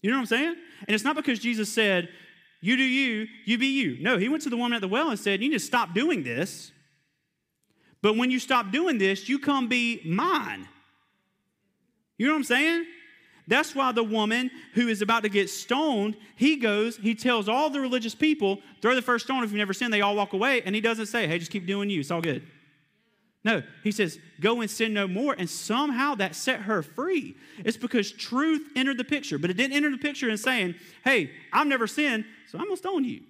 You 0.02 0.10
know 0.10 0.16
what 0.16 0.22
I'm 0.22 0.26
saying? 0.26 0.56
And 0.80 0.94
it's 0.94 1.04
not 1.04 1.14
because 1.14 1.38
Jesus 1.38 1.72
said, 1.72 2.08
You 2.60 2.76
do 2.76 2.82
you, 2.82 3.26
you 3.44 3.56
be 3.56 3.68
you. 3.68 3.96
No, 4.00 4.18
he 4.18 4.28
went 4.28 4.42
to 4.42 4.50
the 4.50 4.56
woman 4.56 4.74
at 4.74 4.80
the 4.80 4.88
well 4.88 5.10
and 5.10 5.18
said, 5.18 5.40
You 5.40 5.48
need 5.48 5.54
to 5.54 5.64
stop 5.64 5.94
doing 5.94 6.24
this. 6.24 6.72
But 8.02 8.16
when 8.16 8.30
you 8.30 8.38
stop 8.38 8.70
doing 8.70 8.98
this, 8.98 9.28
you 9.28 9.38
come 9.38 9.68
be 9.68 10.02
mine. 10.04 10.68
You 12.18 12.26
know 12.26 12.32
what 12.32 12.38
I'm 12.38 12.44
saying? 12.44 12.84
That's 13.46 13.74
why 13.74 13.92
the 13.92 14.02
woman 14.02 14.50
who 14.72 14.88
is 14.88 15.02
about 15.02 15.22
to 15.24 15.28
get 15.28 15.50
stoned, 15.50 16.16
he 16.36 16.56
goes, 16.56 16.96
he 16.96 17.14
tells 17.14 17.48
all 17.48 17.68
the 17.68 17.80
religious 17.80 18.14
people, 18.14 18.60
throw 18.80 18.94
the 18.94 19.02
first 19.02 19.26
stone 19.26 19.44
if 19.44 19.50
you've 19.50 19.58
never 19.58 19.74
sinned. 19.74 19.92
They 19.92 20.00
all 20.00 20.16
walk 20.16 20.32
away. 20.32 20.62
And 20.62 20.74
he 20.74 20.80
doesn't 20.80 21.06
say, 21.06 21.26
hey, 21.26 21.38
just 21.38 21.50
keep 21.50 21.66
doing 21.66 21.90
you. 21.90 22.00
It's 22.00 22.10
all 22.10 22.22
good. 22.22 22.42
No, 23.44 23.62
he 23.82 23.92
says, 23.92 24.18
go 24.40 24.62
and 24.62 24.70
sin 24.70 24.94
no 24.94 25.06
more. 25.06 25.34
And 25.36 25.50
somehow 25.50 26.14
that 26.14 26.34
set 26.34 26.62
her 26.62 26.82
free. 26.82 27.36
It's 27.58 27.76
because 27.76 28.10
truth 28.10 28.66
entered 28.74 28.96
the 28.96 29.04
picture, 29.04 29.36
but 29.36 29.50
it 29.50 29.58
didn't 29.58 29.76
enter 29.76 29.90
the 29.90 29.98
picture 29.98 30.30
in 30.30 30.38
saying, 30.38 30.76
hey, 31.04 31.30
I've 31.52 31.66
never 31.66 31.86
sinned, 31.86 32.24
so 32.50 32.56
I'm 32.58 32.64
going 32.64 32.76
to 32.76 32.78
stone 32.78 33.04
you. 33.04 33.22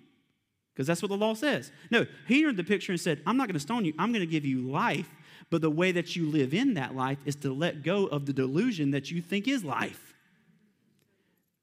Because 0.73 0.87
that's 0.87 1.03
what 1.03 1.09
the 1.09 1.17
law 1.17 1.35
says. 1.35 1.73
No, 1.91 2.07
he 2.29 2.43
entered 2.43 2.57
the 2.57 2.65
picture 2.65 2.93
and 2.93 3.01
said, 3.01 3.23
I'm 3.27 3.37
not 3.37 3.49
going 3.49 3.55
to 3.55 3.61
stone 3.61 3.85
you, 3.85 3.93
I'm 3.99 4.13
going 4.13 4.25
to 4.25 4.31
give 4.31 4.45
you 4.45 4.71
life 4.71 5.11
but 5.51 5.61
the 5.61 5.71
way 5.71 5.93
that 5.93 6.17
you 6.17 6.29
live 6.29 6.55
in 6.55 6.75
that 6.75 6.95
life 6.95 7.19
is 7.25 7.37
to 7.37 7.53
let 7.53 7.83
go 7.83 8.07
of 8.07 8.27
the 8.27 8.33
delusion 8.33 8.91
that 8.93 9.11
you 9.11 9.21
think 9.21 9.49
is 9.49 9.65
life. 9.65 10.15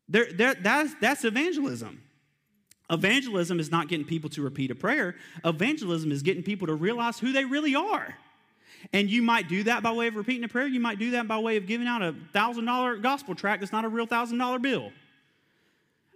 There, 0.07 0.31
there, 0.31 0.55
that's, 0.55 0.93
that's 0.99 1.23
evangelism. 1.23 2.01
Evangelism 2.89 3.59
is 3.59 3.71
not 3.71 3.87
getting 3.87 4.05
people 4.05 4.29
to 4.31 4.41
repeat 4.41 4.69
a 4.69 4.75
prayer. 4.75 5.15
Evangelism 5.45 6.11
is 6.11 6.21
getting 6.21 6.43
people 6.43 6.67
to 6.67 6.73
realize 6.73 7.19
who 7.19 7.31
they 7.31 7.45
really 7.45 7.73
are. 7.73 8.15
And 8.91 9.09
you 9.09 9.21
might 9.21 9.47
do 9.47 9.63
that 9.63 9.83
by 9.83 9.91
way 9.91 10.07
of 10.07 10.15
repeating 10.15 10.43
a 10.43 10.47
prayer. 10.47 10.67
You 10.67 10.79
might 10.79 10.99
do 10.99 11.11
that 11.11 11.27
by 11.27 11.37
way 11.37 11.55
of 11.55 11.67
giving 11.67 11.87
out 11.87 12.01
a 12.01 12.13
$1,000 12.33 13.01
gospel 13.01 13.35
tract 13.35 13.61
that's 13.61 13.71
not 13.71 13.85
a 13.85 13.89
real 13.89 14.07
$1,000 14.07 14.61
bill. 14.61 14.91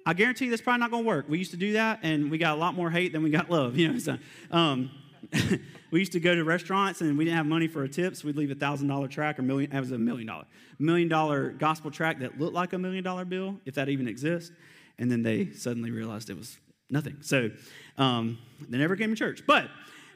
I 0.05 0.13
guarantee 0.13 0.45
you 0.45 0.51
that's 0.51 0.61
probably 0.61 0.82
not 0.82 0.91
going 0.91 1.03
to 1.03 1.07
work. 1.07 1.26
We 1.30 1.39
used 1.39 1.51
to 1.51 1.57
do 1.57 1.74
that, 1.74 1.99
and 2.03 2.30
we 2.30 2.38
got 2.38 2.55
a 2.55 2.59
lot 2.59 2.76
more 2.76 2.91
hate 2.91 3.11
than 3.11 3.24
we 3.24 3.30
got 3.30 3.49
love. 3.49 3.76
You 3.86 3.93
know, 3.93 3.99
so, 3.99 4.18
um, 4.51 4.91
we 5.92 6.00
used 6.00 6.12
to 6.14 6.20
go 6.20 6.36
to 6.36 6.44
restaurants 6.44 7.02
and 7.02 7.18
we 7.18 7.26
didn't 7.26 7.38
have 7.38 7.46
money 7.46 7.68
for 7.68 7.84
a 7.84 7.90
tip, 7.90 8.16
so 8.16 8.28
we'd 8.28 8.36
leave 8.36 8.52
a 8.52 8.56
thousand 8.56 8.88
dollar 8.88 9.08
track 9.08 9.40
or 9.40 9.42
million. 9.42 9.72
It 9.72 9.80
was 9.80 9.92
a 9.92 9.98
million 9.98 10.28
dollar, 10.28 10.46
million 10.80 11.08
dollar 11.08 11.50
gospel 11.50 11.92
track 11.92 12.20
that 12.20 12.40
looked 12.40 12.54
like 12.54 12.74
a 12.74 12.78
million 12.78 13.04
dollar 13.04 13.26
bill, 13.26 13.60
if 13.66 13.76
that 13.76 13.90
even 13.90 14.08
exists. 14.08 14.52
And 14.98 15.12
then 15.12 15.24
they 15.24 15.52
suddenly 15.52 15.92
realized 15.92 16.30
it 16.30 16.38
was 16.38 16.58
nothing. 16.90 17.18
So 17.22 17.52
um, 17.98 18.38
they 18.70 18.78
never 18.78 18.96
came 18.96 19.10
to 19.10 19.16
church. 19.16 19.44
But 19.46 19.70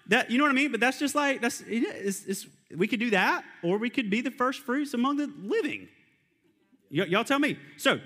that, 0.07 0.31
you 0.31 0.37
know 0.37 0.43
what 0.43 0.51
I 0.51 0.55
mean? 0.55 0.71
But 0.71 0.79
that's 0.79 0.99
just 0.99 1.15
like 1.15 1.41
that's 1.41 1.63
it's, 1.67 2.25
it's, 2.25 2.47
we 2.75 2.87
could 2.87 2.99
do 2.99 3.09
that, 3.11 3.43
or 3.63 3.77
we 3.77 3.89
could 3.89 4.09
be 4.09 4.21
the 4.21 4.31
first 4.31 4.61
fruits 4.61 4.93
among 4.93 5.17
the 5.17 5.31
living. 5.41 5.87
Y- 6.91 7.05
y'all 7.05 7.23
tell 7.23 7.39
me. 7.39 7.57
So 7.77 7.99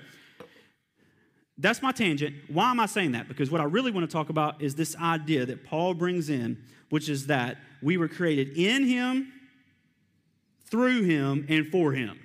that's 1.58 1.82
my 1.82 1.92
tangent. 1.92 2.36
Why 2.48 2.72
am 2.72 2.80
I 2.80 2.88
saying 2.88 3.12
that? 3.12 3.28
Because 3.28 3.52
what 3.52 3.62
I 3.62 3.66
really 3.66 3.92
want 3.92 4.10
to 4.10 4.12
talk 4.12 4.30
about 4.30 4.62
is 4.62 4.76
this 4.76 4.96
idea 4.98 5.46
that 5.46 5.64
Paul 5.64 5.94
brings 5.94 6.30
in, 6.30 6.58
which 6.90 7.10
is 7.10 7.28
that 7.28 7.58
we 7.82 7.98
were 7.98 8.08
created 8.08 8.58
in 8.58 8.86
him, 8.86 9.32
through 10.66 11.04
him, 11.04 11.46
and 11.50 11.68
for 11.68 11.92
him. 11.92 12.20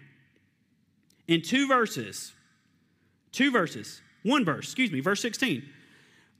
In 1.26 1.43
two 1.43 1.68
verses, 1.68 2.33
two 3.33 3.51
verses, 3.51 4.01
one 4.22 4.45
verse, 4.45 4.64
excuse 4.64 4.91
me, 4.91 5.01
verse 5.01 5.20
16, 5.20 5.62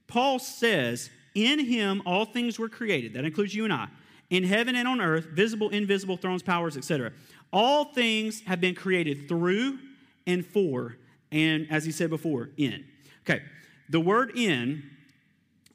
Paul 0.07 0.39
says, 0.39 1.11
In 1.35 1.59
him 1.59 2.01
all 2.07 2.25
things 2.25 2.57
were 2.57 2.69
created. 2.69 3.13
That 3.13 3.25
includes 3.25 3.53
you 3.53 3.65
and 3.65 3.73
I. 3.73 3.87
In 4.31 4.43
heaven 4.43 4.75
and 4.75 4.87
on 4.87 4.99
earth, 4.99 5.25
visible, 5.25 5.69
invisible, 5.69 6.17
thrones, 6.17 6.41
powers, 6.41 6.75
etc. 6.75 7.11
All 7.53 7.85
things 7.85 8.41
have 8.41 8.59
been 8.59 8.73
created 8.73 9.27
through 9.27 9.77
and 10.25 10.43
for 10.45 10.95
and 11.31 11.67
as 11.69 11.85
he 11.85 11.91
said 11.91 12.09
before, 12.09 12.49
in. 12.57 12.85
Okay, 13.23 13.41
the 13.89 13.99
word 13.99 14.31
in, 14.35 14.83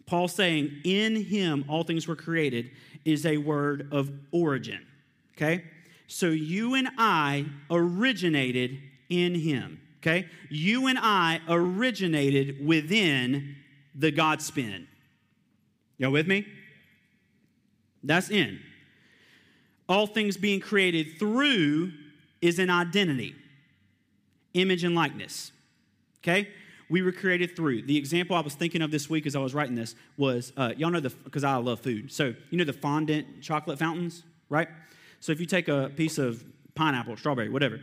Paul 0.06 0.28
saying, 0.28 0.70
in 0.84 1.16
him 1.16 1.64
all 1.68 1.84
things 1.84 2.06
were 2.06 2.16
created, 2.16 2.70
is 3.04 3.26
a 3.26 3.36
word 3.36 3.88
of 3.92 4.10
origin. 4.32 4.86
Okay? 5.36 5.64
So 6.06 6.26
you 6.26 6.74
and 6.74 6.88
I 6.98 7.46
originated 7.70 8.78
in 9.08 9.34
him. 9.34 9.80
Okay? 9.98 10.28
You 10.50 10.86
and 10.86 10.98
I 11.00 11.40
originated 11.48 12.64
within 12.64 13.56
the 13.94 14.10
God 14.10 14.42
spin. 14.42 14.86
Y'all 15.98 16.10
with 16.10 16.26
me? 16.26 16.46
That's 18.02 18.30
in. 18.30 18.60
All 19.88 20.06
things 20.06 20.36
being 20.36 20.60
created 20.60 21.18
through 21.18 21.92
is 22.42 22.58
an 22.58 22.70
identity, 22.70 23.34
image 24.54 24.84
and 24.84 24.94
likeness. 24.94 25.52
Okay? 26.22 26.48
We 26.88 27.02
were 27.02 27.12
created 27.12 27.56
through. 27.56 27.82
The 27.82 27.96
example 27.96 28.36
I 28.36 28.40
was 28.40 28.54
thinking 28.54 28.82
of 28.82 28.90
this 28.90 29.10
week 29.10 29.26
as 29.26 29.36
I 29.36 29.40
was 29.40 29.54
writing 29.54 29.74
this 29.74 29.94
was 30.16 30.52
uh, 30.56 30.72
y'all 30.76 30.90
know 30.90 31.00
the, 31.00 31.10
because 31.10 31.44
I 31.44 31.56
love 31.56 31.80
food. 31.80 32.12
So, 32.12 32.34
you 32.50 32.58
know 32.58 32.64
the 32.64 32.72
fondant 32.72 33.42
chocolate 33.42 33.78
fountains, 33.78 34.22
right? 34.48 34.68
So, 35.20 35.32
if 35.32 35.40
you 35.40 35.46
take 35.46 35.68
a 35.68 35.90
piece 35.96 36.18
of 36.18 36.44
pineapple, 36.74 37.16
strawberry, 37.16 37.48
whatever, 37.48 37.80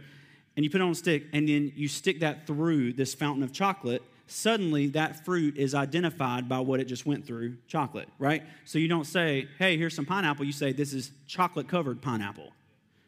and 0.56 0.64
you 0.64 0.70
put 0.70 0.82
it 0.82 0.84
on 0.84 0.92
a 0.92 0.96
stick, 0.96 1.26
and 1.34 1.48
then 1.48 1.72
you 1.76 1.88
stick 1.88 2.20
that 2.20 2.46
through 2.46 2.94
this 2.94 3.14
fountain 3.14 3.44
of 3.44 3.52
chocolate, 3.52 4.04
suddenly 4.28 4.88
that 4.88 5.26
fruit 5.26 5.58
is 5.58 5.76
identified 5.76 6.48
by 6.48 6.60
what 6.60 6.80
it 6.80 6.86
just 6.86 7.06
went 7.06 7.26
through 7.26 7.58
chocolate, 7.68 8.08
right? 8.20 8.44
So 8.66 8.80
you 8.80 8.88
don't 8.88 9.06
say, 9.06 9.48
hey, 9.60 9.78
here's 9.78 9.96
some 9.96 10.06
pineapple. 10.06 10.46
You 10.46 10.52
say, 10.52 10.72
this 10.72 10.94
is 10.94 11.12
chocolate 11.28 11.68
covered 11.68 12.02
pineapple, 12.02 12.52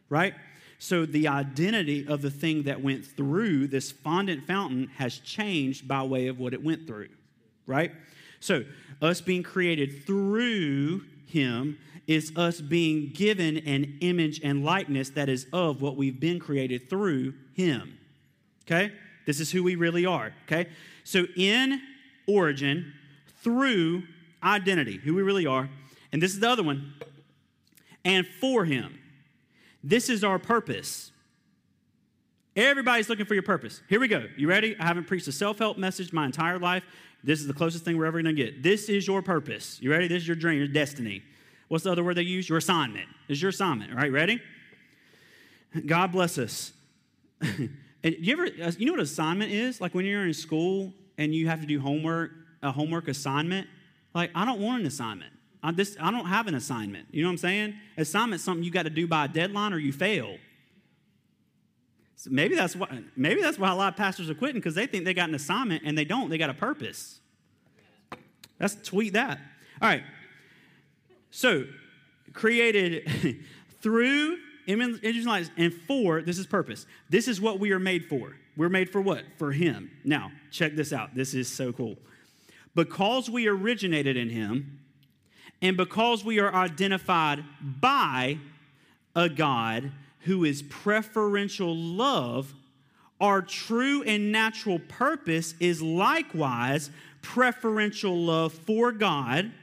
right? 0.09 0.34
So 0.80 1.06
the 1.06 1.28
identity 1.28 2.06
of 2.08 2.22
the 2.22 2.30
thing 2.30 2.64
that 2.64 2.82
went 2.82 3.06
through 3.06 3.68
this 3.68 3.92
fondant 3.92 4.46
fountain 4.46 4.90
has 4.98 5.20
changed 5.20 5.88
by 5.88 6.04
way 6.04 6.28
of 6.28 6.40
what 6.40 6.54
it 6.54 6.64
went 6.64 6.88
through, 6.88 7.10
right? 7.66 7.92
So 8.40 8.64
us 9.02 9.22
being 9.22 9.44
created 9.44 10.06
through 10.06 11.04
him 11.26 11.78
is 12.08 12.34
us 12.36 12.60
being 12.60 13.12
given 13.14 13.58
an 13.60 13.98
image 14.02 14.42
and 14.44 14.66
likeness 14.66 15.10
that 15.12 15.30
is 15.30 15.48
of 15.54 15.82
what 15.82 15.96
we've 15.96 16.20
been 16.20 16.40
created 16.40 16.90
through 16.90 17.34
him. 17.54 17.98
Okay? 18.66 18.92
This 19.26 19.40
is 19.40 19.52
who 19.52 19.64
we 19.64 19.76
really 19.76 20.06
are. 20.06 20.34
Okay? 20.46 20.70
So 21.04 21.26
in 21.38 21.82
origin, 22.28 22.94
through 23.42 24.04
identity, 24.44 24.98
who 24.98 25.16
we 25.16 25.22
really 25.22 25.46
are, 25.46 25.70
and 26.12 26.22
this 26.22 26.34
is 26.34 26.40
the 26.40 26.50
other 26.50 26.64
one, 26.64 26.94
and 28.06 28.28
for 28.28 28.66
him. 28.66 29.00
This 29.84 30.10
is 30.10 30.24
our 30.24 30.40
purpose. 30.40 31.12
Everybody's 32.56 33.10
looking 33.10 33.26
for 33.26 33.34
your 33.34 33.44
purpose. 33.44 33.82
Here 33.90 34.00
we 34.00 34.08
go. 34.08 34.26
You 34.38 34.48
ready? 34.48 34.76
I 34.80 34.86
haven't 34.86 35.08
preached 35.08 35.28
a 35.28 35.32
self 35.32 35.58
help 35.60 35.78
message 35.78 36.14
my 36.14 36.26
entire 36.26 36.60
life. 36.60 36.84
This 37.24 37.40
is 37.40 37.48
the 37.48 37.54
closest 37.54 37.84
thing 37.84 37.98
we're 37.98 38.06
ever 38.06 38.22
going 38.22 38.36
to 38.36 38.44
get. 38.44 38.62
This 38.62 38.90
is 38.90 39.08
your 39.08 39.22
purpose. 39.22 39.82
You 39.82 39.92
ready? 39.92 40.08
This 40.08 40.24
is 40.24 40.28
your 40.28 40.36
dream, 40.36 40.58
your 40.58 40.68
destiny. 40.68 41.24
What's 41.68 41.86
the 41.86 41.92
other 41.92 42.04
word 42.04 42.16
they 42.16 42.22
use? 42.22 42.48
Your 42.48 42.58
assignment. 42.58 43.08
This 43.28 43.38
is 43.38 43.42
your 43.42 43.50
assignment. 43.50 43.92
All 43.92 43.98
right, 43.98 44.12
ready? 44.12 44.40
God 45.86 46.12
bless 46.12 46.38
us. 46.38 46.74
and 47.42 47.70
you 48.04 48.34
ever, 48.34 48.46
uh, 48.46 48.72
you 48.78 48.86
know 48.86 48.94
what 48.94 49.02
assignment 49.02 49.52
is? 49.52 49.82
Like 49.82 49.96
when 49.96 50.06
you're 50.06 50.26
in 50.26 50.34
school 50.34 50.94
and 51.18 51.34
you 51.34 51.48
have 51.48 51.62
to 51.62 51.68
do 51.68 51.80
homework, 51.80 52.32
a 52.62 52.72
homework 52.72 53.08
assignment. 53.08 53.68
Like 54.14 54.30
I 54.36 54.46
don't 54.46 54.60
want 54.60 54.82
an 54.82 54.88
assignment. 54.88 55.34
I, 55.64 55.72
this, 55.72 55.95
I 55.99 56.11
don't 56.11 56.26
have 56.26 56.47
an 56.47 56.55
assignment. 56.55 57.07
You 57.11 57.24
know 57.24 57.30
what 57.30 57.34
I'm 57.34 57.38
saying? 57.38 57.76
Assignment's 57.97 58.43
something 58.43 58.64
you 58.64 58.72
got 58.72 58.84
to 58.84 58.89
do 58.89 59.07
by 59.07 59.26
a 59.26 59.28
deadline 59.30 59.72
or 59.72 59.80
you 59.80 59.93
fail. 59.93 60.36
So 62.18 62.30
maybe 62.32 62.55
that's 62.55 62.76
why. 62.76 63.01
Maybe 63.16 63.41
that's 63.41 63.57
why 63.57 63.72
a 63.72 63.76
lot 63.76 63.93
of 63.93 63.97
pastors 63.97 64.30
are 64.30 64.36
quitting 64.36 64.55
because 64.55 64.76
they 64.76 64.86
think 64.86 65.05
they 65.05 65.14
got 65.14 65.30
an 65.30 65.36
assignment 65.36 65.84
and 65.86 65.97
they 65.97 66.05
don't. 66.05 66.30
They 66.30 66.38
got 66.38 66.49
a 66.49 66.53
purpose. 66.53 67.20
Let's 68.59 68.76
tweet 68.76 69.14
that. 69.14 69.39
All 69.82 69.89
right. 69.89 70.03
So, 71.32 71.66
created 72.34 73.43
through 73.82 74.38
and 74.68 74.99
and 75.57 75.74
for 75.74 76.22
this 76.22 76.38
is 76.38 76.47
purpose. 76.47 76.86
This 77.09 77.28
is 77.28 77.41
what 77.41 77.59
we 77.59 77.72
are 77.72 77.80
made 77.80 78.05
for. 78.05 78.38
We're 78.55 78.70
made 78.70 78.89
for 78.89 79.01
what? 79.01 79.24
For 79.38 79.51
Him. 79.51 79.91
Now, 80.03 80.32
check 80.51 80.76
this 80.76 80.93
out. 80.93 81.16
This 81.16 81.34
is 81.34 81.49
so 81.49 81.74
cool. 81.74 81.97
Because 82.76 83.30
we 83.30 83.47
originated 83.47 84.16
in 84.16 84.30
Him, 84.30 84.80
and 85.64 85.78
because 85.78 86.26
we 86.26 86.39
are 86.39 86.53
identified 86.53 87.43
by 87.61 88.38
a 89.16 89.30
God 89.30 89.91
who 90.26 90.43
is 90.43 90.61
preferential 90.61 91.74
love, 91.74 92.53
our 93.22 93.41
true 93.41 94.03
and 94.03 94.30
natural 94.30 94.78
purpose 94.78 95.55
is 95.61 95.82
likewise 95.82 96.91
preferential 97.22 98.16
love 98.16 98.51
for 98.51 98.91
God. 98.91 99.53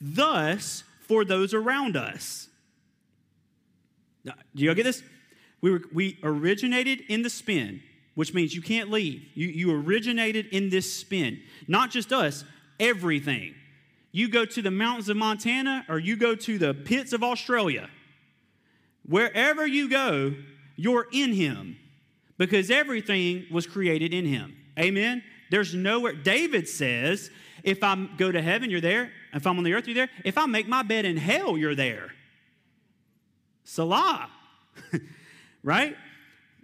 Thus, 0.00 0.82
for 1.02 1.26
those 1.26 1.52
around 1.52 1.94
us. 1.94 2.48
Do 4.24 4.32
you 4.54 4.74
get 4.74 4.84
this? 4.84 5.02
We, 5.60 5.72
were, 5.72 5.82
we 5.92 6.18
originated 6.22 7.02
in 7.08 7.20
the 7.20 7.28
spin, 7.28 7.82
which 8.14 8.32
means 8.32 8.54
you 8.54 8.62
can't 8.62 8.90
leave. 8.90 9.26
You, 9.34 9.48
you 9.48 9.72
originated 9.72 10.46
in 10.46 10.70
this 10.70 10.90
spin. 10.90 11.42
Not 11.68 11.90
just 11.90 12.14
us, 12.14 12.44
everything. 12.78 13.54
You 14.12 14.28
go 14.28 14.44
to 14.44 14.62
the 14.62 14.70
mountains 14.70 15.08
of 15.08 15.16
Montana 15.16 15.84
or 15.88 15.98
you 15.98 16.16
go 16.16 16.34
to 16.34 16.58
the 16.58 16.74
pits 16.74 17.12
of 17.12 17.22
Australia. 17.22 17.88
Wherever 19.06 19.66
you 19.66 19.88
go, 19.88 20.34
you're 20.76 21.06
in 21.12 21.32
Him 21.32 21.76
because 22.38 22.70
everything 22.70 23.46
was 23.50 23.66
created 23.66 24.12
in 24.12 24.24
Him. 24.24 24.56
Amen? 24.78 25.22
There's 25.50 25.74
nowhere. 25.74 26.12
David 26.12 26.68
says, 26.68 27.30
if 27.62 27.82
I 27.82 28.08
go 28.16 28.32
to 28.32 28.40
heaven, 28.40 28.70
you're 28.70 28.80
there. 28.80 29.12
If 29.32 29.46
I'm 29.46 29.58
on 29.58 29.64
the 29.64 29.74
earth, 29.74 29.86
you're 29.86 29.94
there. 29.94 30.10
If 30.24 30.38
I 30.38 30.46
make 30.46 30.66
my 30.66 30.82
bed 30.82 31.04
in 31.04 31.16
hell, 31.16 31.56
you're 31.56 31.74
there. 31.74 32.12
Selah. 33.64 34.30
right? 35.62 35.96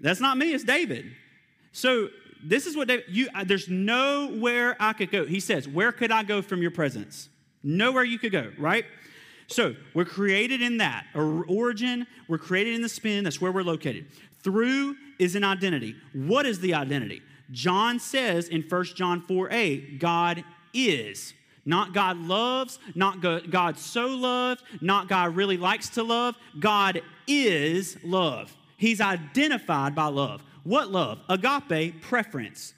That's 0.01 0.21
not 0.21 0.37
me, 0.37 0.53
it's 0.53 0.65
David. 0.65 1.13
So 1.73 2.09
this 2.43 2.67
is 2.67 2.77
what 2.77 2.89
David, 2.89 3.05
you, 3.09 3.29
there's 3.45 3.69
nowhere 3.69 4.77
I 4.81 4.93
could 4.93 5.11
go. 5.11 5.27
He 5.27 5.41
says, 5.41 5.69
Where 5.69 5.93
could 5.93 6.11
I 6.11 6.23
go 6.23 6.43
from 6.43 6.63
your 6.63 6.71
presence? 6.71 7.29
Nowhere 7.69 8.05
you 8.05 8.17
could 8.17 8.31
go, 8.31 8.53
right? 8.59 8.85
So 9.49 9.75
we're 9.93 10.05
created 10.05 10.63
in 10.63 10.79
that. 10.79 11.05
origin, 11.15 12.07
we're 12.29 12.39
created 12.39 12.75
in 12.75 12.81
the 12.81 12.89
spin, 12.89 13.25
that's 13.25 13.41
where 13.41 13.51
we're 13.51 13.65
located. 13.65 14.07
Through 14.45 14.95
is 15.19 15.35
an 15.35 15.43
identity. 15.43 15.97
What 16.13 16.47
is 16.47 16.61
the 16.61 16.75
identity? 16.75 17.23
John 17.51 17.99
says 17.99 18.49
in 18.49 18.63
1 18.63 18.85
John 18.95 19.21
4 19.21 19.51
8, 19.51 19.99
God 19.99 20.45
is. 20.73 21.35
Not 21.65 21.93
God 21.93 22.19
loves, 22.19 22.79
not 22.95 23.21
God 23.21 23.77
so 23.77 24.07
loved, 24.07 24.63
not 24.81 25.09
God 25.09 25.35
really 25.35 25.57
likes 25.57 25.89
to 25.91 26.05
love. 26.05 26.37
God 26.61 27.03
is 27.27 27.97
love. 28.05 28.57
He's 28.77 29.01
identified 29.01 29.97
by 29.97 30.07
love. 30.07 30.45
What 30.63 30.93
love? 30.93 31.19
Agape, 31.29 32.01
preference, 32.01 32.75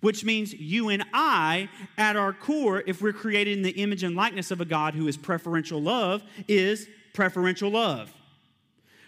which 0.00 0.24
means 0.24 0.54
you 0.54 0.88
and 0.88 1.04
I, 1.12 1.68
at 1.98 2.16
our 2.16 2.32
core, 2.32 2.82
if 2.86 3.02
we're 3.02 3.12
created 3.12 3.56
in 3.56 3.62
the 3.62 3.70
image 3.70 4.02
and 4.02 4.16
likeness 4.16 4.50
of 4.50 4.60
a 4.60 4.64
God 4.64 4.94
who 4.94 5.06
is 5.08 5.16
preferential 5.16 5.80
love, 5.80 6.22
is 6.48 6.88
preferential 7.12 7.70
love. 7.70 8.12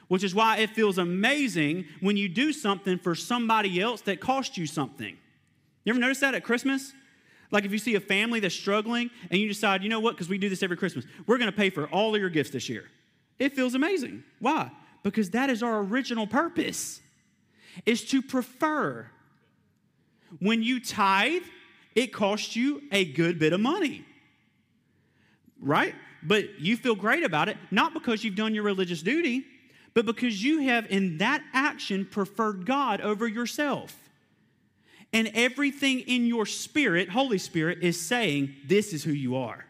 Which 0.09 0.25
is 0.25 0.35
why 0.35 0.59
it 0.59 0.71
feels 0.71 0.99
amazing 0.99 1.87
when 2.01 2.17
you 2.17 2.29
do 2.29 2.53
something 2.53 2.99
for 2.99 3.15
somebody 3.15 3.81
else 3.81 4.03
that 4.03 4.21
cost 4.21 4.59
you 4.59 4.67
something. 4.67 5.17
You 5.85 5.93
ever 5.93 6.01
notice 6.01 6.21
that 6.21 6.35
at 6.35 6.45
Christmas? 6.45 6.93
Like 7.51 7.65
if 7.65 7.73
you 7.73 7.79
see 7.79 7.95
a 7.95 8.01
family 8.01 8.41
that's 8.41 8.55
struggling 8.55 9.11
and 9.31 9.41
you 9.41 9.49
decide, 9.49 9.83
you 9.83 9.89
know 9.89 10.01
what, 10.01 10.15
because 10.15 10.29
we 10.29 10.39
do 10.39 10.49
this 10.49 10.63
every 10.63 10.77
Christmas, 10.77 11.07
we're 11.27 11.39
going 11.39 11.51
to 11.51 11.57
pay 11.57 11.71
for 11.71 11.87
all 11.87 12.15
of 12.15 12.21
your 12.21 12.31
gifts 12.31 12.51
this 12.51 12.69
year. 12.69 12.85
It 13.39 13.55
feels 13.55 13.75
amazing. 13.75 14.25
Why? 14.41 14.71
Because 15.03 15.31
that 15.31 15.51
is 15.51 15.63
our 15.63 15.81
original 15.81 16.27
purpose. 16.27 17.01
Is 17.87 18.05
to 18.07 18.21
prefer. 18.21 19.07
When 20.41 20.63
you 20.63 20.81
tithe, 20.81 21.43
it 21.95 22.13
costs 22.13 22.57
you 22.57 22.83
a 22.91 23.05
good 23.05 23.39
bit 23.39 23.53
of 23.53 23.61
money. 23.61 24.05
Right? 25.61 25.95
But 26.23 26.61
you 26.61 26.77
feel 26.77 26.95
great 26.95 27.25
about 27.25 27.49
it, 27.49 27.57
not 27.71 27.95
because 27.95 28.25
you've 28.25 28.37
done 28.37 28.55
your 28.55 28.65
religious 28.65 29.03
duty, 29.03 29.45
but 29.95 30.07
because 30.07 30.43
you 30.43 30.61
have 30.61 30.87
in 30.91 31.19
that 31.19 31.43
action 31.53 32.07
preferred 32.07 32.65
God 32.65 33.01
over 33.01 33.27
yourself. 33.27 33.97
And 35.13 35.31
everything 35.35 36.01
in 36.01 36.25
your 36.27 36.47
spirit, 36.47 37.11
Holy 37.11 37.39
Spirit, 37.39 37.79
is 37.83 38.01
saying, 38.01 38.55
This 38.67 38.95
is 38.95 39.05
who 39.05 39.13
you 39.13 39.37
are. 39.37 39.67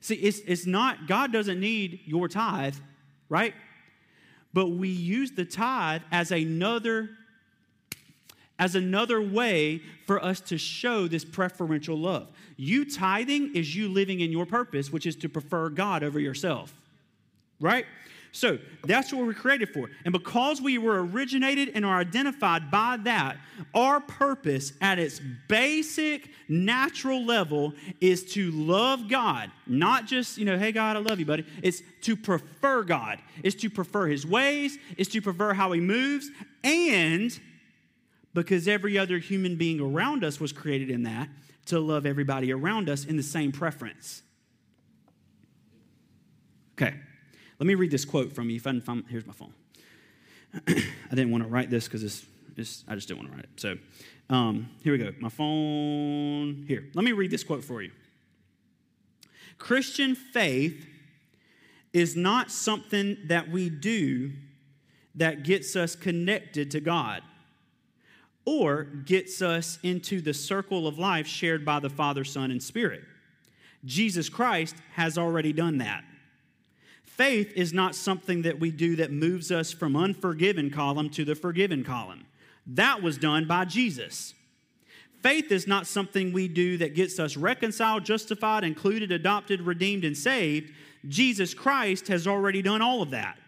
See, 0.00 0.14
it's, 0.14 0.38
it's 0.40 0.66
not, 0.66 1.08
God 1.08 1.32
doesn't 1.32 1.58
need 1.58 2.00
your 2.04 2.28
tithe, 2.28 2.76
right? 3.28 3.54
But 4.52 4.66
we 4.68 4.88
use 4.88 5.32
the 5.32 5.44
tithe 5.44 6.02
as 6.12 6.30
another 6.30 7.10
as 8.58 8.74
another 8.74 9.20
way 9.20 9.82
for 10.06 10.22
us 10.22 10.40
to 10.40 10.58
show 10.58 11.08
this 11.08 11.24
preferential 11.24 11.96
love. 11.96 12.28
You 12.56 12.84
tithing 12.84 13.54
is 13.56 13.74
you 13.74 13.88
living 13.88 14.20
in 14.20 14.30
your 14.30 14.46
purpose, 14.46 14.92
which 14.92 15.06
is 15.06 15.16
to 15.16 15.28
prefer 15.28 15.68
God 15.68 16.02
over 16.02 16.20
yourself. 16.20 16.74
Right? 17.60 17.86
So 18.34 18.58
that's 18.84 19.12
what 19.12 19.26
we're 19.26 19.34
created 19.34 19.68
for. 19.68 19.90
And 20.06 20.12
because 20.12 20.60
we 20.60 20.78
were 20.78 21.04
originated 21.04 21.72
and 21.74 21.84
are 21.84 21.98
identified 21.98 22.70
by 22.70 22.96
that, 23.04 23.36
our 23.74 24.00
purpose 24.00 24.72
at 24.80 24.98
its 24.98 25.20
basic 25.48 26.30
natural 26.48 27.22
level 27.22 27.74
is 28.00 28.24
to 28.32 28.50
love 28.52 29.06
God. 29.08 29.50
Not 29.66 30.06
just, 30.06 30.38
you 30.38 30.46
know, 30.46 30.56
hey, 30.56 30.72
God, 30.72 30.96
I 30.96 31.00
love 31.00 31.20
you, 31.20 31.26
buddy. 31.26 31.44
It's 31.62 31.82
to 32.02 32.16
prefer 32.16 32.82
God, 32.84 33.18
it's 33.42 33.56
to 33.56 33.68
prefer 33.68 34.06
his 34.06 34.26
ways, 34.26 34.78
it's 34.96 35.10
to 35.10 35.20
prefer 35.20 35.52
how 35.52 35.72
he 35.72 35.80
moves, 35.80 36.30
and 36.64 37.38
because 38.34 38.66
every 38.66 38.98
other 38.98 39.18
human 39.18 39.56
being 39.56 39.80
around 39.80 40.24
us 40.24 40.40
was 40.40 40.52
created 40.52 40.90
in 40.90 41.02
that 41.04 41.28
to 41.66 41.78
love 41.78 42.06
everybody 42.06 42.52
around 42.52 42.88
us 42.88 43.04
in 43.04 43.16
the 43.16 43.22
same 43.22 43.52
preference. 43.52 44.22
Okay, 46.74 46.94
let 47.58 47.66
me 47.66 47.74
read 47.74 47.90
this 47.90 48.04
quote 48.04 48.32
from 48.32 48.50
you. 48.50 48.56
If 48.56 48.66
I, 48.66 48.70
if 48.70 48.88
here's 49.08 49.26
my 49.26 49.34
phone. 49.34 49.52
I 50.68 50.74
didn't 51.10 51.30
want 51.30 51.44
to 51.44 51.48
write 51.48 51.70
this 51.70 51.86
because 51.86 52.02
it's, 52.02 52.26
it's, 52.56 52.84
I 52.88 52.94
just 52.94 53.08
didn't 53.08 53.20
want 53.20 53.30
to 53.30 53.36
write 53.36 53.44
it. 53.44 53.60
So 53.60 53.76
um, 54.30 54.70
here 54.82 54.92
we 54.92 54.98
go. 54.98 55.12
My 55.20 55.28
phone. 55.28 56.64
Here, 56.66 56.88
let 56.94 57.04
me 57.04 57.12
read 57.12 57.30
this 57.30 57.44
quote 57.44 57.64
for 57.64 57.82
you. 57.82 57.90
Christian 59.58 60.14
faith 60.14 60.86
is 61.92 62.16
not 62.16 62.50
something 62.50 63.16
that 63.26 63.50
we 63.50 63.68
do 63.68 64.32
that 65.14 65.44
gets 65.44 65.76
us 65.76 65.94
connected 65.94 66.70
to 66.70 66.80
God 66.80 67.22
or 68.44 68.84
gets 68.84 69.40
us 69.40 69.78
into 69.82 70.20
the 70.20 70.34
circle 70.34 70.86
of 70.86 70.98
life 70.98 71.26
shared 71.26 71.64
by 71.64 71.80
the 71.80 71.90
Father, 71.90 72.24
Son, 72.24 72.50
and 72.50 72.62
Spirit. 72.62 73.02
Jesus 73.84 74.28
Christ 74.28 74.76
has 74.94 75.18
already 75.18 75.52
done 75.52 75.78
that. 75.78 76.04
Faith 77.04 77.52
is 77.54 77.72
not 77.72 77.94
something 77.94 78.42
that 78.42 78.58
we 78.58 78.70
do 78.70 78.96
that 78.96 79.12
moves 79.12 79.52
us 79.52 79.70
from 79.72 79.96
unforgiven 79.96 80.70
column 80.70 81.10
to 81.10 81.24
the 81.24 81.34
forgiven 81.34 81.84
column. 81.84 82.24
That 82.66 83.02
was 83.02 83.18
done 83.18 83.46
by 83.46 83.64
Jesus. 83.64 84.34
Faith 85.22 85.52
is 85.52 85.68
not 85.68 85.86
something 85.86 86.32
we 86.32 86.48
do 86.48 86.78
that 86.78 86.94
gets 86.94 87.20
us 87.20 87.36
reconciled, 87.36 88.04
justified, 88.04 88.64
included, 88.64 89.12
adopted, 89.12 89.60
redeemed, 89.60 90.04
and 90.04 90.16
saved. 90.16 90.72
Jesus 91.06 91.54
Christ 91.54 92.08
has 92.08 92.26
already 92.26 92.62
done 92.62 92.82
all 92.82 93.02
of 93.02 93.10
that. 93.10 93.38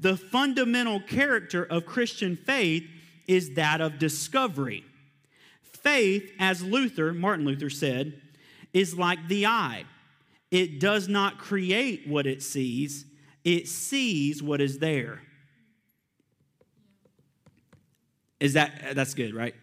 The 0.00 0.16
fundamental 0.16 1.00
character 1.00 1.64
of 1.64 1.86
Christian 1.86 2.36
faith 2.36 2.84
is 3.26 3.54
that 3.54 3.80
of 3.80 3.98
discovery. 3.98 4.84
Faith, 5.62 6.32
as 6.38 6.62
Luther, 6.62 7.12
Martin 7.12 7.44
Luther 7.44 7.70
said, 7.70 8.20
is 8.72 8.96
like 8.96 9.28
the 9.28 9.46
eye. 9.46 9.84
It 10.50 10.80
does 10.80 11.08
not 11.08 11.38
create 11.38 12.06
what 12.06 12.26
it 12.26 12.42
sees, 12.42 13.06
it 13.44 13.68
sees 13.68 14.42
what 14.42 14.60
is 14.60 14.78
there. 14.78 15.20
Is 18.40 18.54
that 18.54 18.94
that's 18.94 19.14
good, 19.14 19.34
right? 19.34 19.54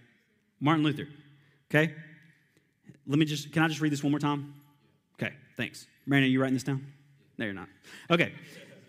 Martin 0.59 0.83
Luther. 0.83 1.07
Okay? 1.69 1.93
Let 3.07 3.19
me 3.19 3.25
just 3.25 3.51
can 3.51 3.63
I 3.63 3.67
just 3.67 3.81
read 3.81 3.91
this 3.91 4.03
one 4.03 4.11
more 4.11 4.19
time? 4.19 4.53
Okay, 5.21 5.33
thanks. 5.57 5.87
Brandon, 6.07 6.29
are 6.29 6.31
you 6.31 6.41
writing 6.41 6.55
this 6.55 6.63
down? 6.63 6.85
No, 7.37 7.45
you're 7.45 7.53
not. 7.53 7.67
Okay. 8.09 8.33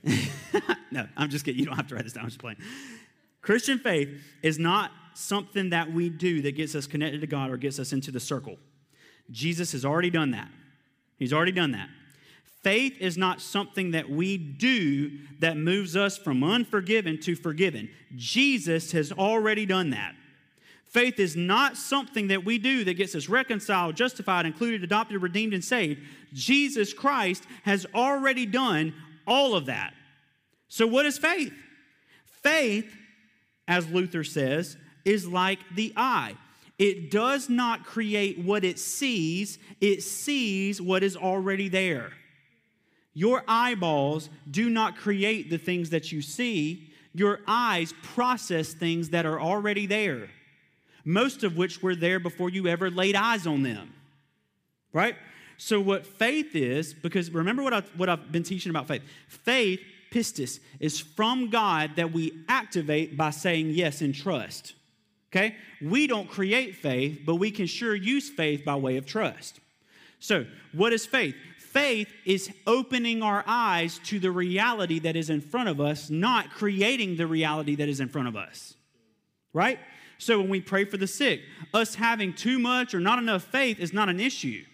no, 0.91 1.07
I'm 1.17 1.31
just 1.31 1.45
kidding. 1.45 1.61
You 1.61 1.67
don't 1.67 1.77
have 1.77 1.89
to 1.89 1.95
write 1.95 2.05
this 2.05 2.13
down. 2.13 2.25
I'm 2.25 2.31
just 2.31 2.41
playing. 2.41 2.59
Christian 3.43 3.79
faith 3.79 4.09
is 4.43 4.59
not 4.59 4.93
something 5.15 5.71
that 5.71 5.93
we 5.93 6.09
do 6.09 6.41
that 6.43 6.53
gets 6.53 6.75
us 6.75 6.87
connected 6.87 7.21
to 7.21 7.27
God 7.27 7.51
or 7.51 7.57
gets 7.57 7.79
us 7.79 7.93
into 7.93 8.11
the 8.11 8.21
circle. 8.21 8.57
Jesus 9.31 9.73
has 9.73 9.85
already 9.85 10.11
done 10.11 10.31
that. 10.31 10.49
He's 11.19 11.33
already 11.33 11.53
done 11.53 11.73
that. 11.73 11.89
Faith 12.63 12.97
is 13.01 13.19
not 13.19 13.41
something 13.41 13.91
that 13.91 14.09
we 14.09 14.37
do 14.37 15.19
that 15.41 15.57
moves 15.57 15.97
us 15.97 16.17
from 16.17 16.45
unforgiven 16.45 17.19
to 17.21 17.35
forgiven. 17.35 17.91
Jesus 18.15 18.93
has 18.93 19.11
already 19.11 19.67
done 19.67 19.91
that. 19.91 20.15
Faith 20.87 21.19
is 21.19 21.35
not 21.35 21.77
something 21.77 22.29
that 22.29 22.45
we 22.45 22.59
do 22.59 22.85
that 22.85 22.95
gets 22.95 23.15
us 23.15 23.29
reconciled, 23.29 23.97
justified, 23.97 24.47
included, 24.47 24.85
adopted, 24.85 25.21
redeemed, 25.23 25.55
and 25.55 25.65
saved. 25.65 26.01
Jesus 26.35 26.93
Christ 26.93 27.45
has 27.63 27.87
already 27.95 28.47
done 28.47 28.95
all 29.27 29.57
of 29.57 29.67
that. 29.67 29.95
So, 30.69 30.87
what 30.87 31.07
is 31.07 31.19
faith? 31.19 31.53
Faith, 32.43 32.95
as 33.69 33.89
Luther 33.89 34.25
says, 34.25 34.77
is 35.05 35.27
like 35.27 35.59
the 35.75 35.93
eye. 35.97 36.37
It 36.79 37.11
does 37.11 37.49
not 37.49 37.85
create 37.85 38.39
what 38.39 38.65
it 38.65 38.79
sees, 38.79 39.59
it 39.81 40.03
sees 40.03 40.81
what 40.81 41.03
is 41.03 41.17
already 41.17 41.69
there. 41.69 42.11
Your 43.15 43.45
eyeballs 43.47 44.31
do 44.51 44.71
not 44.71 44.97
create 44.97 45.51
the 45.51 45.59
things 45.59 45.91
that 45.91 46.13
you 46.13 46.23
see, 46.23 46.91
your 47.15 47.41
eyes 47.47 47.93
process 48.03 48.73
things 48.73 49.11
that 49.11 49.27
are 49.27 49.41
already 49.41 49.87
there, 49.87 50.31
most 51.05 51.45
of 51.45 51.57
which 51.57 51.83
were 51.83 51.95
there 51.95 52.19
before 52.19 52.49
you 52.49 52.67
ever 52.69 52.91
laid 52.91 53.15
eyes 53.15 53.47
on 53.47 53.63
them. 53.63 53.93
Right? 54.93 55.17
So, 55.59 55.81
what 55.81 56.07
faith 56.07 56.57
is, 56.57 56.93
because 56.95 57.31
remember 57.31 57.63
what, 57.63 57.73
I, 57.73 57.83
what 57.97 58.09
I've 58.09 58.33
been 58.33 58.43
teaching 58.43 58.71
about 58.71 58.89
faith 58.89 59.03
faith, 59.29 59.81
pistis, 60.13 60.61
is 60.79 61.01
from 61.01 61.51
God 61.51 61.97
that 61.97 62.13
we 62.13 62.33
activate 62.49 63.17
by 63.17 63.31
saying 63.31 63.71
yes 63.71 64.01
and 64.01 64.15
trust. 64.15 64.75
Okay? 65.33 65.57
We 65.81 66.07
don't 66.07 66.29
create 66.29 66.77
faith, 66.77 67.23
but 67.25 67.37
we 67.37 67.51
can 67.51 67.67
sure 67.67 67.95
use 67.95 68.29
faith 68.29 68.65
by 68.65 68.77
way 68.77 68.99
of 68.99 69.07
trust. 69.07 69.61
So, 70.21 70.47
what 70.73 70.93
is 70.93 71.07
faith? 71.07 71.35
Faith 71.59 72.09
is 72.27 72.51
opening 72.67 73.23
our 73.23 73.43
eyes 73.47 73.99
to 74.05 74.19
the 74.19 74.31
reality 74.31 74.99
that 75.01 75.17
is 75.17 75.31
in 75.31 75.41
front 75.41 75.71
of 75.71 75.81
us, 75.81 76.11
not 76.11 76.51
creating 76.51 77.17
the 77.17 77.27
reality 77.27 77.75
that 77.77 77.89
is 77.89 77.99
in 77.99 78.09
front 78.09 78.29
of 78.29 78.37
us. 78.37 78.75
Right? 79.55 79.79
So, 80.19 80.39
when 80.39 80.51
we 80.51 80.61
pray 80.61 80.85
for 80.85 80.99
the 80.99 81.07
sick, 81.07 81.41
us 81.73 81.95
having 81.95 82.35
too 82.35 82.59
much 82.59 82.95
or 82.95 83.01
not 83.01 83.19
enough 83.19 83.45
faith 83.45 83.81
is 83.81 83.93
not 83.93 84.11
an 84.11 84.21
issue. 84.21 84.65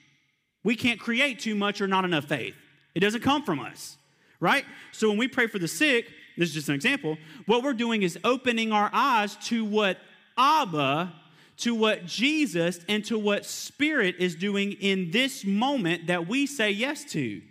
We 0.65 0.75
can't 0.75 0.99
create 0.99 1.39
too 1.39 1.55
much 1.55 1.81
or 1.81 1.87
not 1.87 2.05
enough 2.05 2.25
faith, 2.25 2.57
it 2.95 3.01
doesn't 3.01 3.23
come 3.23 3.45
from 3.45 3.61
us. 3.61 3.98
Right? 4.41 4.65
So, 4.93 5.09
when 5.09 5.19
we 5.19 5.29
pray 5.29 5.47
for 5.49 5.59
the 5.59 5.69
sick, 5.69 6.07
this 6.37 6.51
is 6.51 6.55
just 6.55 6.69
an 6.69 6.75
example, 6.75 7.19
what 7.47 7.65
we're 7.65 7.73
doing 7.73 8.03
is 8.03 8.19
opening 8.23 8.73
our 8.73 8.91
eyes 8.93 9.37
to 9.47 9.65
what 9.65 9.99
Abba, 10.37 11.13
to 11.59 11.75
what 11.75 12.07
Jesus 12.07 12.79
and 12.89 13.05
to 13.07 13.19
what 13.19 13.45
Spirit 13.45 14.15
is 14.21 14.37
doing 14.37 14.73
in 14.73 15.11
this 15.11 15.45
moment 15.45 16.07
that 16.07 16.29
we 16.29 16.47
say 16.47 16.71
yes 16.71 17.05
to. 17.07 17.43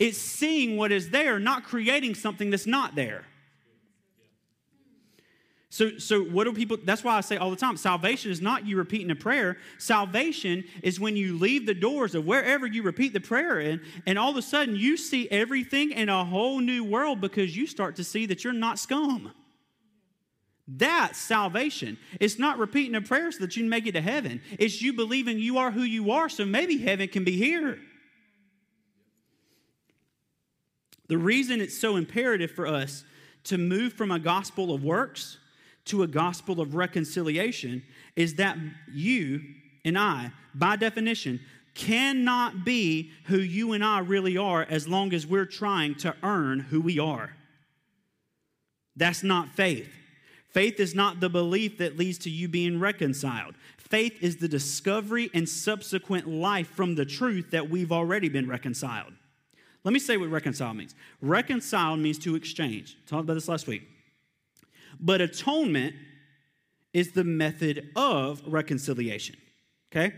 It's 0.00 0.18
seeing 0.18 0.76
what 0.76 0.90
is 0.90 1.10
there, 1.10 1.38
not 1.38 1.64
creating 1.64 2.16
something 2.16 2.50
that's 2.50 2.66
not 2.66 2.96
there. 2.96 3.24
So, 5.78 5.96
so 5.96 6.24
what 6.24 6.42
do 6.42 6.52
people, 6.52 6.76
that's 6.82 7.04
why 7.04 7.16
I 7.16 7.20
say 7.20 7.36
all 7.36 7.50
the 7.50 7.56
time 7.56 7.76
salvation 7.76 8.32
is 8.32 8.40
not 8.40 8.66
you 8.66 8.76
repeating 8.76 9.12
a 9.12 9.14
prayer. 9.14 9.58
Salvation 9.78 10.64
is 10.82 10.98
when 10.98 11.14
you 11.14 11.38
leave 11.38 11.66
the 11.66 11.74
doors 11.74 12.16
of 12.16 12.26
wherever 12.26 12.66
you 12.66 12.82
repeat 12.82 13.12
the 13.12 13.20
prayer 13.20 13.60
in, 13.60 13.80
and 14.04 14.18
all 14.18 14.28
of 14.28 14.36
a 14.36 14.42
sudden 14.42 14.74
you 14.74 14.96
see 14.96 15.30
everything 15.30 15.92
in 15.92 16.08
a 16.08 16.24
whole 16.24 16.58
new 16.58 16.82
world 16.82 17.20
because 17.20 17.56
you 17.56 17.64
start 17.64 17.94
to 17.94 18.02
see 18.02 18.26
that 18.26 18.42
you're 18.42 18.52
not 18.52 18.80
scum. 18.80 19.30
That's 20.66 21.16
salvation. 21.16 21.96
It's 22.18 22.40
not 22.40 22.58
repeating 22.58 22.96
a 22.96 23.00
prayer 23.00 23.30
so 23.30 23.38
that 23.38 23.56
you 23.56 23.62
can 23.62 23.70
make 23.70 23.86
it 23.86 23.92
to 23.92 24.00
heaven. 24.00 24.42
It's 24.58 24.82
you 24.82 24.94
believing 24.94 25.38
you 25.38 25.58
are 25.58 25.70
who 25.70 25.82
you 25.82 26.10
are, 26.10 26.28
so 26.28 26.44
maybe 26.44 26.78
heaven 26.78 27.06
can 27.06 27.22
be 27.22 27.36
here. 27.36 27.78
The 31.06 31.18
reason 31.18 31.60
it's 31.60 31.78
so 31.78 31.94
imperative 31.94 32.50
for 32.50 32.66
us 32.66 33.04
to 33.44 33.58
move 33.58 33.92
from 33.92 34.10
a 34.10 34.18
gospel 34.18 34.74
of 34.74 34.82
works 34.82 35.38
to 35.88 36.02
a 36.02 36.06
gospel 36.06 36.60
of 36.60 36.74
reconciliation 36.74 37.82
is 38.16 38.34
that 38.34 38.56
you 38.92 39.42
and 39.84 39.98
I, 39.98 40.32
by 40.54 40.76
definition, 40.76 41.40
cannot 41.74 42.64
be 42.64 43.12
who 43.26 43.38
you 43.38 43.72
and 43.72 43.84
I 43.84 44.00
really 44.00 44.36
are 44.36 44.66
as 44.68 44.88
long 44.88 45.12
as 45.12 45.26
we're 45.26 45.46
trying 45.46 45.94
to 45.96 46.14
earn 46.22 46.60
who 46.60 46.80
we 46.80 46.98
are. 46.98 47.34
That's 48.96 49.22
not 49.22 49.50
faith. 49.50 49.88
Faith 50.50 50.80
is 50.80 50.94
not 50.94 51.20
the 51.20 51.28
belief 51.28 51.78
that 51.78 51.96
leads 51.96 52.18
to 52.18 52.30
you 52.30 52.48
being 52.48 52.80
reconciled. 52.80 53.54
Faith 53.76 54.18
is 54.20 54.38
the 54.38 54.48
discovery 54.48 55.30
and 55.32 55.48
subsequent 55.48 56.28
life 56.28 56.68
from 56.68 56.94
the 56.94 57.04
truth 57.04 57.52
that 57.52 57.70
we've 57.70 57.92
already 57.92 58.28
been 58.28 58.48
reconciled. 58.48 59.12
Let 59.84 59.92
me 59.92 60.00
say 60.00 60.16
what 60.16 60.30
reconcile 60.30 60.74
means. 60.74 60.94
Reconcile 61.22 61.96
means 61.96 62.18
to 62.20 62.34
exchange. 62.34 62.96
Talked 63.06 63.22
about 63.22 63.34
this 63.34 63.48
last 63.48 63.66
week. 63.66 63.88
But 65.00 65.20
atonement 65.20 65.94
is 66.92 67.12
the 67.12 67.24
method 67.24 67.90
of 67.94 68.42
reconciliation. 68.46 69.36
Okay? 69.92 70.14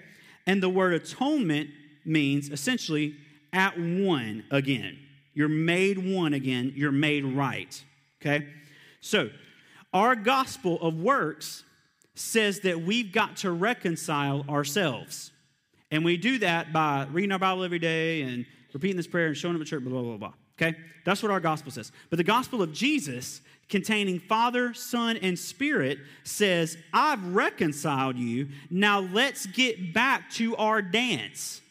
And 0.47 0.63
the 0.63 0.69
word 0.69 0.95
atonement 0.95 1.71
means 2.05 2.51
essentially 2.51 3.17
at 3.53 3.79
one 3.79 4.45
again. 4.51 4.99
You're 5.35 5.49
made 5.49 5.99
one 5.99 6.35
again, 6.35 6.73
you're 6.75 6.93
made 6.93 7.25
right. 7.25 7.83
Okay? 8.21 8.47
So, 9.01 9.31
our 9.93 10.15
gospel 10.15 10.81
of 10.81 10.95
works 10.95 11.65
says 12.15 12.61
that 12.61 12.83
we've 12.83 13.13
got 13.13 13.37
to 13.39 13.51
reconcile 13.51 14.45
ourselves. 14.49 15.33
And 15.91 16.05
we 16.05 16.17
do 16.17 16.39
that 16.39 16.73
by 16.73 17.07
reading 17.11 17.33
our 17.33 17.39
Bible 17.39 17.65
every 17.65 17.79
day 17.79 18.23
and 18.23 18.47
repeating 18.73 18.97
this 18.97 19.07
prayer 19.07 19.29
and 19.29 19.37
showing 19.37 19.57
up 19.57 19.61
at 19.61 19.67
church, 19.67 19.83
blah, 19.83 19.91
blah, 19.91 20.03
blah, 20.03 20.17
blah. 20.17 20.33
Okay? 20.61 20.79
That's 21.05 21.23
what 21.23 21.33
our 21.33 21.41
gospel 21.41 21.73
says. 21.73 21.91
But 22.11 22.19
the 22.19 22.25
gospel 22.25 22.63
of 22.63 22.73
Jesus, 22.73 23.41
containing 23.71 24.19
Father, 24.19 24.75
Son, 24.75 25.17
and 25.17 25.39
Spirit, 25.39 25.99
says, 26.25 26.77
I've 26.93 27.25
reconciled 27.35 28.19
you. 28.19 28.49
Now 28.69 29.01
let's 29.01 29.47
get 29.47 29.95
back 29.95 30.31
to 30.33 30.57
our 30.57 30.83
dance. 30.83 31.63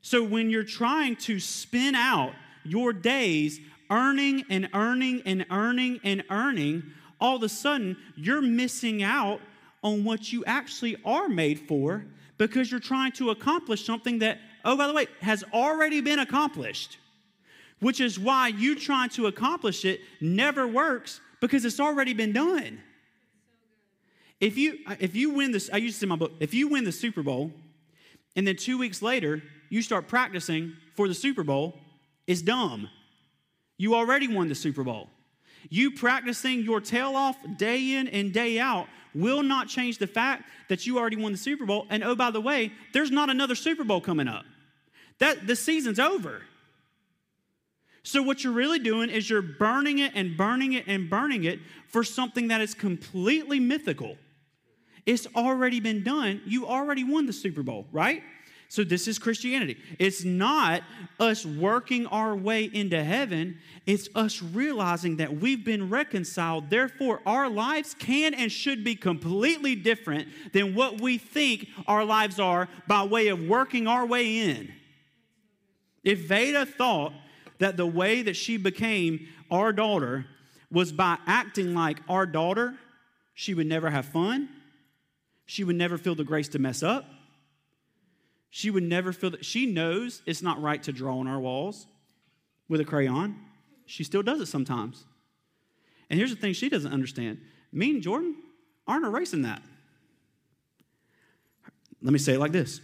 So 0.00 0.24
when 0.24 0.50
you're 0.50 0.64
trying 0.64 1.16
to 1.16 1.38
spin 1.38 1.94
out 1.94 2.32
your 2.64 2.92
days 2.92 3.60
earning 3.90 4.44
and 4.50 4.68
earning 4.74 5.22
and 5.26 5.46
earning 5.50 6.00
and 6.02 6.24
earning, 6.30 6.82
all 7.20 7.36
of 7.36 7.42
a 7.42 7.48
sudden 7.48 7.96
you're 8.16 8.42
missing 8.42 9.02
out 9.02 9.40
on 9.84 10.04
what 10.04 10.32
you 10.32 10.44
actually 10.46 10.96
are 11.04 11.28
made 11.28 11.60
for 11.60 12.04
because 12.38 12.70
you're 12.70 12.80
trying 12.80 13.12
to 13.12 13.30
accomplish 13.30 13.84
something 13.84 14.18
that, 14.20 14.38
oh, 14.64 14.76
by 14.76 14.86
the 14.86 14.92
way, 14.92 15.06
has 15.20 15.44
already 15.52 16.00
been 16.00 16.18
accomplished. 16.18 16.98
Which 17.82 18.00
is 18.00 18.16
why 18.16 18.46
you 18.46 18.76
trying 18.76 19.08
to 19.10 19.26
accomplish 19.26 19.84
it 19.84 20.02
never 20.20 20.68
works 20.68 21.20
because 21.40 21.64
it's 21.64 21.80
already 21.80 22.14
been 22.14 22.32
done. 22.32 22.80
If 24.38 24.56
you 24.56 24.78
if 25.00 25.16
you 25.16 25.30
win 25.30 25.50
this, 25.50 25.68
I 25.72 25.78
used 25.78 25.98
to 25.98 26.04
in 26.04 26.10
my 26.10 26.14
book, 26.14 26.30
if 26.38 26.54
you 26.54 26.68
win 26.68 26.84
the 26.84 26.92
Super 26.92 27.24
Bowl, 27.24 27.50
and 28.36 28.46
then 28.46 28.54
two 28.54 28.78
weeks 28.78 29.02
later 29.02 29.42
you 29.68 29.82
start 29.82 30.06
practicing 30.06 30.74
for 30.94 31.08
the 31.08 31.14
Super 31.14 31.42
Bowl, 31.42 31.76
it's 32.28 32.40
dumb. 32.40 32.88
You 33.78 33.96
already 33.96 34.28
won 34.28 34.48
the 34.48 34.54
Super 34.54 34.84
Bowl. 34.84 35.10
You 35.68 35.90
practicing 35.90 36.62
your 36.62 36.80
tail 36.80 37.16
off 37.16 37.36
day 37.56 37.96
in 37.96 38.06
and 38.06 38.32
day 38.32 38.60
out 38.60 38.86
will 39.12 39.42
not 39.42 39.66
change 39.66 39.98
the 39.98 40.06
fact 40.06 40.44
that 40.68 40.86
you 40.86 41.00
already 41.00 41.16
won 41.16 41.32
the 41.32 41.38
Super 41.38 41.66
Bowl. 41.66 41.88
And 41.90 42.04
oh, 42.04 42.14
by 42.14 42.30
the 42.30 42.40
way, 42.40 42.70
there's 42.92 43.10
not 43.10 43.28
another 43.28 43.56
Super 43.56 43.82
Bowl 43.82 44.00
coming 44.00 44.28
up. 44.28 44.44
That 45.18 45.48
the 45.48 45.56
season's 45.56 45.98
over. 45.98 46.42
So 48.04 48.22
what 48.22 48.42
you're 48.42 48.52
really 48.52 48.80
doing 48.80 49.10
is 49.10 49.30
you're 49.30 49.42
burning 49.42 49.98
it 49.98 50.12
and 50.14 50.36
burning 50.36 50.72
it 50.72 50.84
and 50.86 51.08
burning 51.08 51.44
it 51.44 51.60
for 51.86 52.02
something 52.02 52.48
that 52.48 52.60
is 52.60 52.74
completely 52.74 53.60
mythical. 53.60 54.16
It's 55.06 55.26
already 55.34 55.80
been 55.80 56.02
done. 56.02 56.40
You 56.44 56.66
already 56.66 57.04
won 57.04 57.26
the 57.26 57.32
Super 57.32 57.62
Bowl, 57.62 57.86
right? 57.92 58.22
So, 58.68 58.84
this 58.84 59.06
is 59.06 59.18
Christianity. 59.18 59.76
It's 59.98 60.24
not 60.24 60.82
us 61.20 61.44
working 61.44 62.06
our 62.06 62.34
way 62.34 62.70
into 62.72 63.04
heaven, 63.04 63.58
it's 63.84 64.08
us 64.14 64.42
realizing 64.42 65.18
that 65.18 65.36
we've 65.36 65.62
been 65.62 65.90
reconciled. 65.90 66.70
Therefore, 66.70 67.20
our 67.26 67.50
lives 67.50 67.94
can 67.98 68.32
and 68.32 68.50
should 68.50 68.82
be 68.82 68.94
completely 68.94 69.74
different 69.74 70.28
than 70.54 70.74
what 70.74 71.02
we 71.02 71.18
think 71.18 71.68
our 71.86 72.02
lives 72.02 72.40
are 72.40 72.66
by 72.88 73.04
way 73.04 73.28
of 73.28 73.46
working 73.46 73.86
our 73.86 74.06
way 74.06 74.38
in. 74.38 74.72
If 76.02 76.20
Veda 76.20 76.64
thought 76.64 77.12
that 77.62 77.76
the 77.76 77.86
way 77.86 78.22
that 78.22 78.34
she 78.34 78.56
became 78.56 79.28
our 79.48 79.72
daughter 79.72 80.26
was 80.70 80.90
by 80.90 81.16
acting 81.28 81.74
like 81.74 82.00
our 82.08 82.26
daughter, 82.26 82.74
she 83.34 83.54
would 83.54 83.68
never 83.68 83.88
have 83.88 84.04
fun. 84.04 84.48
She 85.46 85.62
would 85.62 85.76
never 85.76 85.96
feel 85.96 86.16
the 86.16 86.24
grace 86.24 86.48
to 86.48 86.58
mess 86.58 86.82
up. 86.82 87.04
She 88.50 88.68
would 88.68 88.82
never 88.82 89.12
feel 89.12 89.30
that 89.30 89.44
she 89.44 89.66
knows 89.66 90.22
it's 90.26 90.42
not 90.42 90.60
right 90.60 90.82
to 90.82 90.92
draw 90.92 91.18
on 91.18 91.28
our 91.28 91.38
walls 91.38 91.86
with 92.68 92.80
a 92.80 92.84
crayon. 92.84 93.36
She 93.86 94.02
still 94.02 94.22
does 94.22 94.40
it 94.40 94.46
sometimes. 94.46 95.04
And 96.10 96.18
here's 96.18 96.34
the 96.34 96.40
thing 96.40 96.54
she 96.54 96.68
doesn't 96.68 96.92
understand 96.92 97.38
me 97.72 97.90
and 97.90 98.02
Jordan 98.02 98.34
aren't 98.88 99.04
erasing 99.04 99.42
that. 99.42 99.62
Let 102.02 102.12
me 102.12 102.18
say 102.18 102.34
it 102.34 102.40
like 102.40 102.52
this 102.52 102.80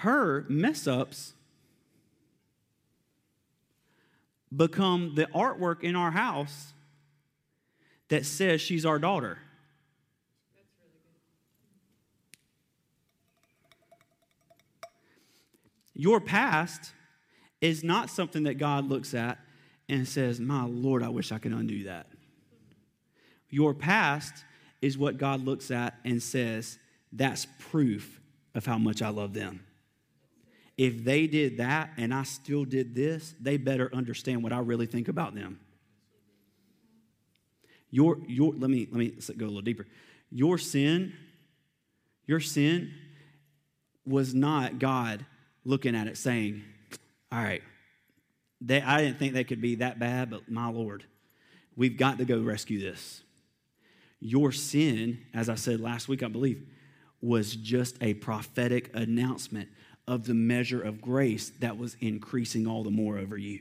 her 0.00 0.44
mess 0.48 0.86
ups 0.86 1.32
become 4.54 5.14
the 5.14 5.26
artwork 5.26 5.82
in 5.82 5.96
our 5.96 6.10
house 6.10 6.72
that 8.08 8.26
says 8.26 8.60
she's 8.60 8.84
our 8.84 8.98
daughter. 8.98 9.38
Your 15.94 16.20
past 16.20 16.92
is 17.60 17.84
not 17.84 18.08
something 18.10 18.44
that 18.44 18.54
God 18.54 18.88
looks 18.88 19.12
at 19.12 19.38
and 19.88 20.08
says, 20.08 20.40
My 20.40 20.64
Lord, 20.64 21.02
I 21.02 21.10
wish 21.10 21.30
I 21.30 21.38
could 21.38 21.52
undo 21.52 21.84
that. 21.84 22.06
Your 23.50 23.74
past 23.74 24.44
is 24.80 24.96
what 24.96 25.18
God 25.18 25.44
looks 25.44 25.70
at 25.70 25.98
and 26.04 26.22
says, 26.22 26.78
That's 27.12 27.46
proof 27.58 28.20
of 28.54 28.64
how 28.64 28.78
much 28.78 29.02
I 29.02 29.10
love 29.10 29.34
them. 29.34 29.60
If 30.80 31.04
they 31.04 31.26
did 31.26 31.58
that 31.58 31.90
and 31.98 32.14
I 32.14 32.22
still 32.22 32.64
did 32.64 32.94
this, 32.94 33.34
they 33.38 33.58
better 33.58 33.94
understand 33.94 34.42
what 34.42 34.50
I 34.50 34.60
really 34.60 34.86
think 34.86 35.08
about 35.08 35.34
them. 35.34 35.60
Your, 37.90 38.16
your, 38.26 38.54
let 38.54 38.70
me 38.70 38.88
let 38.90 38.98
me 38.98 39.12
go 39.36 39.44
a 39.44 39.48
little 39.48 39.60
deeper. 39.60 39.86
Your 40.30 40.56
sin, 40.56 41.12
your 42.24 42.40
sin 42.40 42.94
was 44.06 44.34
not 44.34 44.78
God 44.78 45.26
looking 45.66 45.94
at 45.94 46.06
it 46.06 46.16
saying, 46.16 46.62
All 47.30 47.42
right, 47.42 47.60
they, 48.62 48.80
I 48.80 49.02
didn't 49.02 49.18
think 49.18 49.34
they 49.34 49.44
could 49.44 49.60
be 49.60 49.74
that 49.74 49.98
bad, 49.98 50.30
but 50.30 50.50
my 50.50 50.70
Lord, 50.70 51.04
we've 51.76 51.98
got 51.98 52.16
to 52.16 52.24
go 52.24 52.40
rescue 52.40 52.80
this. 52.80 53.22
Your 54.18 54.50
sin, 54.50 55.18
as 55.34 55.50
I 55.50 55.56
said 55.56 55.78
last 55.78 56.08
week, 56.08 56.22
I 56.22 56.28
believe, 56.28 56.66
was 57.20 57.54
just 57.54 57.98
a 58.00 58.14
prophetic 58.14 58.90
announcement 58.94 59.68
of 60.06 60.26
the 60.26 60.34
measure 60.34 60.80
of 60.80 61.00
grace 61.00 61.50
that 61.60 61.78
was 61.78 61.96
increasing 62.00 62.66
all 62.66 62.82
the 62.82 62.90
more 62.90 63.18
over 63.18 63.36
you. 63.36 63.60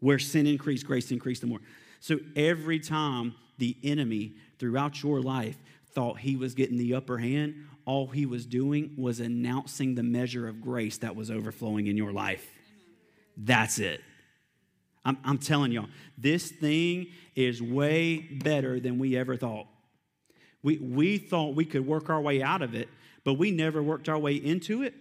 Where 0.00 0.18
sin 0.18 0.46
increased, 0.46 0.86
grace 0.86 1.10
increased 1.10 1.42
the 1.42 1.46
more. 1.46 1.60
So 2.00 2.18
every 2.34 2.80
time 2.80 3.34
the 3.58 3.76
enemy 3.84 4.34
throughout 4.58 5.02
your 5.02 5.20
life 5.20 5.56
thought 5.94 6.18
he 6.18 6.36
was 6.36 6.54
getting 6.54 6.78
the 6.78 6.94
upper 6.94 7.18
hand, 7.18 7.54
all 7.84 8.08
he 8.08 8.26
was 8.26 8.46
doing 8.46 8.94
was 8.96 9.20
announcing 9.20 9.94
the 9.94 10.02
measure 10.02 10.48
of 10.48 10.60
grace 10.60 10.98
that 10.98 11.14
was 11.14 11.30
overflowing 11.30 11.86
in 11.86 11.96
your 11.96 12.12
life. 12.12 12.46
That's 13.36 13.78
it. 13.78 14.00
I'm, 15.04 15.18
I'm 15.24 15.38
telling 15.38 15.72
y'all, 15.72 15.88
this 16.16 16.50
thing 16.50 17.08
is 17.34 17.60
way 17.60 18.18
better 18.18 18.78
than 18.78 18.98
we 18.98 19.16
ever 19.16 19.36
thought. 19.36 19.66
We, 20.62 20.78
we 20.78 21.18
thought 21.18 21.56
we 21.56 21.64
could 21.64 21.86
work 21.86 22.08
our 22.08 22.20
way 22.20 22.42
out 22.42 22.62
of 22.62 22.74
it, 22.74 22.88
but 23.24 23.34
we 23.34 23.50
never 23.50 23.82
worked 23.82 24.08
our 24.08 24.18
way 24.18 24.34
into 24.34 24.82
it. 24.82 24.94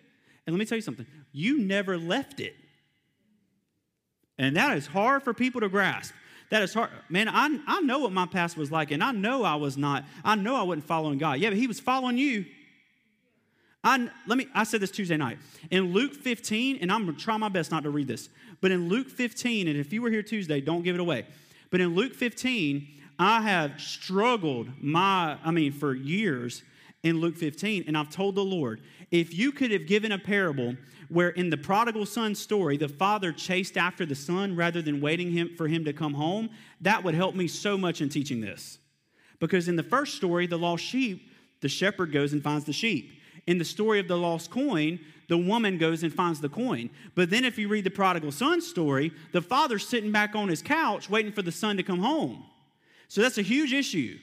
And 0.45 0.55
let 0.55 0.59
me 0.59 0.65
tell 0.65 0.77
you 0.77 0.81
something 0.81 1.05
you 1.31 1.59
never 1.59 1.97
left 1.97 2.39
it. 2.39 2.55
And 4.37 4.57
that 4.57 4.75
is 4.77 4.87
hard 4.87 5.23
for 5.23 5.33
people 5.33 5.61
to 5.61 5.69
grasp. 5.69 6.13
That 6.49 6.63
is 6.63 6.73
hard. 6.73 6.89
Man, 7.09 7.29
I, 7.29 7.59
I 7.65 7.81
know 7.81 7.99
what 7.99 8.11
my 8.11 8.25
past 8.25 8.57
was 8.57 8.71
like, 8.71 8.91
and 8.91 9.03
I 9.03 9.11
know 9.11 9.43
I 9.43 9.55
was 9.55 9.77
not, 9.77 10.03
I 10.23 10.35
know 10.35 10.55
I 10.55 10.63
wasn't 10.63 10.85
following 10.85 11.17
God. 11.17 11.39
Yeah, 11.39 11.49
but 11.49 11.57
He 11.57 11.67
was 11.67 11.79
following 11.79 12.17
you. 12.17 12.45
I, 13.83 14.09
let 14.27 14.37
me, 14.37 14.47
I 14.53 14.63
said 14.63 14.81
this 14.81 14.91
Tuesday 14.91 15.17
night. 15.17 15.37
In 15.71 15.93
Luke 15.93 16.13
15, 16.13 16.79
and 16.81 16.91
I'm 16.91 17.05
going 17.05 17.15
to 17.15 17.23
try 17.23 17.37
my 17.37 17.49
best 17.49 17.71
not 17.71 17.83
to 17.83 17.89
read 17.89 18.07
this, 18.07 18.29
but 18.59 18.69
in 18.69 18.89
Luke 18.89 19.09
15, 19.09 19.67
and 19.67 19.77
if 19.77 19.93
you 19.93 20.01
were 20.01 20.09
here 20.09 20.21
Tuesday, 20.21 20.61
don't 20.61 20.83
give 20.83 20.95
it 20.95 21.01
away. 21.01 21.25
But 21.69 21.81
in 21.81 21.95
Luke 21.95 22.13
15, 22.13 22.87
I 23.17 23.41
have 23.41 23.79
struggled 23.79 24.69
my, 24.81 25.37
I 25.43 25.51
mean, 25.51 25.71
for 25.71 25.93
years 25.93 26.63
in 27.03 27.19
Luke 27.19 27.35
15, 27.35 27.85
and 27.87 27.97
I've 27.97 28.09
told 28.09 28.35
the 28.35 28.43
Lord, 28.43 28.81
if 29.09 29.33
you 29.33 29.51
could 29.51 29.71
have 29.71 29.87
given 29.87 30.11
a 30.11 30.19
parable 30.19 30.75
where 31.09 31.29
in 31.29 31.49
the 31.49 31.57
prodigal 31.57 32.05
son 32.05 32.35
story, 32.35 32.77
the 32.77 32.87
father 32.87 33.31
chased 33.31 33.75
after 33.75 34.05
the 34.05 34.15
son 34.15 34.55
rather 34.55 34.81
than 34.81 35.01
waiting 35.01 35.31
him, 35.31 35.51
for 35.57 35.67
him 35.67 35.83
to 35.85 35.93
come 35.93 36.13
home, 36.13 36.49
that 36.79 37.03
would 37.03 37.15
help 37.15 37.35
me 37.35 37.47
so 37.47 37.77
much 37.77 38.01
in 38.01 38.09
teaching 38.09 38.39
this. 38.39 38.77
Because 39.39 39.67
in 39.67 39.75
the 39.75 39.83
first 39.83 40.15
story, 40.15 40.47
the 40.47 40.57
lost 40.57 40.83
sheep, 40.83 41.29
the 41.59 41.67
shepherd 41.67 42.11
goes 42.11 42.33
and 42.33 42.43
finds 42.43 42.65
the 42.65 42.73
sheep. 42.73 43.19
In 43.47 43.57
the 43.57 43.65
story 43.65 43.99
of 43.99 44.07
the 44.07 44.17
lost 44.17 44.51
coin, 44.51 44.99
the 45.27 45.37
woman 45.37 45.77
goes 45.77 46.03
and 46.03 46.13
finds 46.13 46.39
the 46.39 46.49
coin. 46.49 46.89
But 47.15 47.29
then, 47.29 47.43
if 47.43 47.57
you 47.57 47.67
read 47.67 47.83
the 47.83 47.89
prodigal 47.89 48.31
son 48.31 48.61
story, 48.61 49.11
the 49.31 49.41
father's 49.41 49.87
sitting 49.87 50.11
back 50.11 50.35
on 50.35 50.49
his 50.49 50.61
couch 50.61 51.09
waiting 51.09 51.31
for 51.31 51.41
the 51.41 51.51
son 51.51 51.77
to 51.77 51.83
come 51.83 51.99
home. 51.99 52.43
So 53.07 53.21
that's 53.21 53.37
a 53.37 53.41
huge 53.41 53.73
issue. 53.73 54.19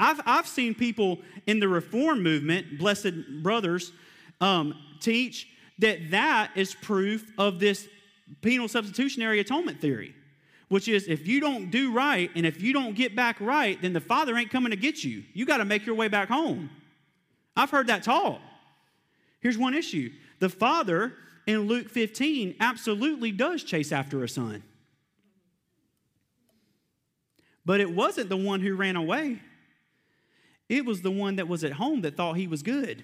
I've, 0.00 0.20
I've 0.24 0.46
seen 0.46 0.74
people 0.74 1.18
in 1.46 1.60
the 1.60 1.68
reform 1.68 2.22
movement, 2.22 2.78
blessed 2.78 3.42
brothers, 3.42 3.92
um, 4.40 4.74
teach 4.98 5.46
that 5.78 6.10
that 6.10 6.52
is 6.56 6.74
proof 6.74 7.30
of 7.36 7.60
this 7.60 7.86
penal 8.40 8.66
substitutionary 8.66 9.40
atonement 9.40 9.80
theory, 9.80 10.14
which 10.68 10.88
is 10.88 11.06
if 11.06 11.28
you 11.28 11.38
don't 11.38 11.70
do 11.70 11.92
right 11.92 12.30
and 12.34 12.46
if 12.46 12.62
you 12.62 12.72
don't 12.72 12.94
get 12.94 13.14
back 13.14 13.38
right, 13.40 13.80
then 13.82 13.92
the 13.92 14.00
father 14.00 14.36
ain't 14.36 14.50
coming 14.50 14.70
to 14.70 14.76
get 14.76 15.04
you. 15.04 15.22
You 15.34 15.44
got 15.44 15.58
to 15.58 15.66
make 15.66 15.84
your 15.84 15.94
way 15.94 16.08
back 16.08 16.28
home. 16.28 16.70
I've 17.54 17.70
heard 17.70 17.88
that 17.88 18.02
taught. 18.02 18.40
Here's 19.40 19.58
one 19.58 19.74
issue 19.74 20.10
the 20.38 20.48
father 20.48 21.12
in 21.46 21.66
Luke 21.66 21.90
15 21.90 22.56
absolutely 22.58 23.32
does 23.32 23.62
chase 23.62 23.92
after 23.92 24.24
a 24.24 24.28
son. 24.28 24.62
But 27.66 27.80
it 27.80 27.94
wasn't 27.94 28.30
the 28.30 28.38
one 28.38 28.60
who 28.60 28.74
ran 28.74 28.96
away, 28.96 29.40
it 30.70 30.86
was 30.86 31.02
the 31.02 31.10
one 31.10 31.36
that 31.36 31.48
was 31.48 31.64
at 31.64 31.72
home 31.72 32.02
that 32.02 32.16
thought 32.16 32.34
he 32.34 32.46
was 32.46 32.62
good. 32.62 33.02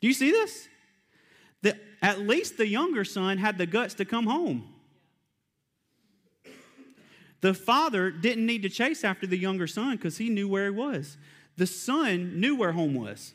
Do 0.00 0.08
you 0.08 0.12
see 0.12 0.32
this? 0.32 0.68
That 1.62 1.80
at 2.02 2.18
least 2.18 2.58
the 2.58 2.66
younger 2.66 3.04
son 3.04 3.38
had 3.38 3.56
the 3.56 3.66
guts 3.66 3.94
to 3.94 4.04
come 4.04 4.26
home. 4.26 4.74
The 7.40 7.54
father 7.54 8.10
didn't 8.10 8.44
need 8.44 8.62
to 8.62 8.68
chase 8.68 9.04
after 9.04 9.28
the 9.28 9.38
younger 9.38 9.68
son 9.68 9.92
because 9.92 10.18
he 10.18 10.28
knew 10.28 10.48
where 10.48 10.64
he 10.64 10.70
was. 10.70 11.16
The 11.56 11.66
son 11.66 12.40
knew 12.40 12.56
where 12.56 12.72
home 12.72 12.94
was. 12.94 13.32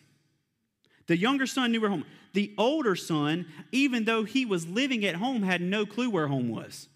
The 1.08 1.18
younger 1.18 1.48
son 1.48 1.72
knew 1.72 1.80
where 1.80 1.90
home. 1.90 2.02
Was. 2.02 2.10
The 2.34 2.54
older 2.58 2.98
son, 2.98 3.46
even 3.72 4.04
though 4.04 4.26
he 4.26 4.46
was 4.46 4.68
living 4.68 5.06
at 5.06 5.16
home, 5.16 5.44
had 5.44 5.62
no 5.62 5.86
clue 5.86 6.10
where 6.10 6.28
home 6.28 6.50
was. 6.50 6.90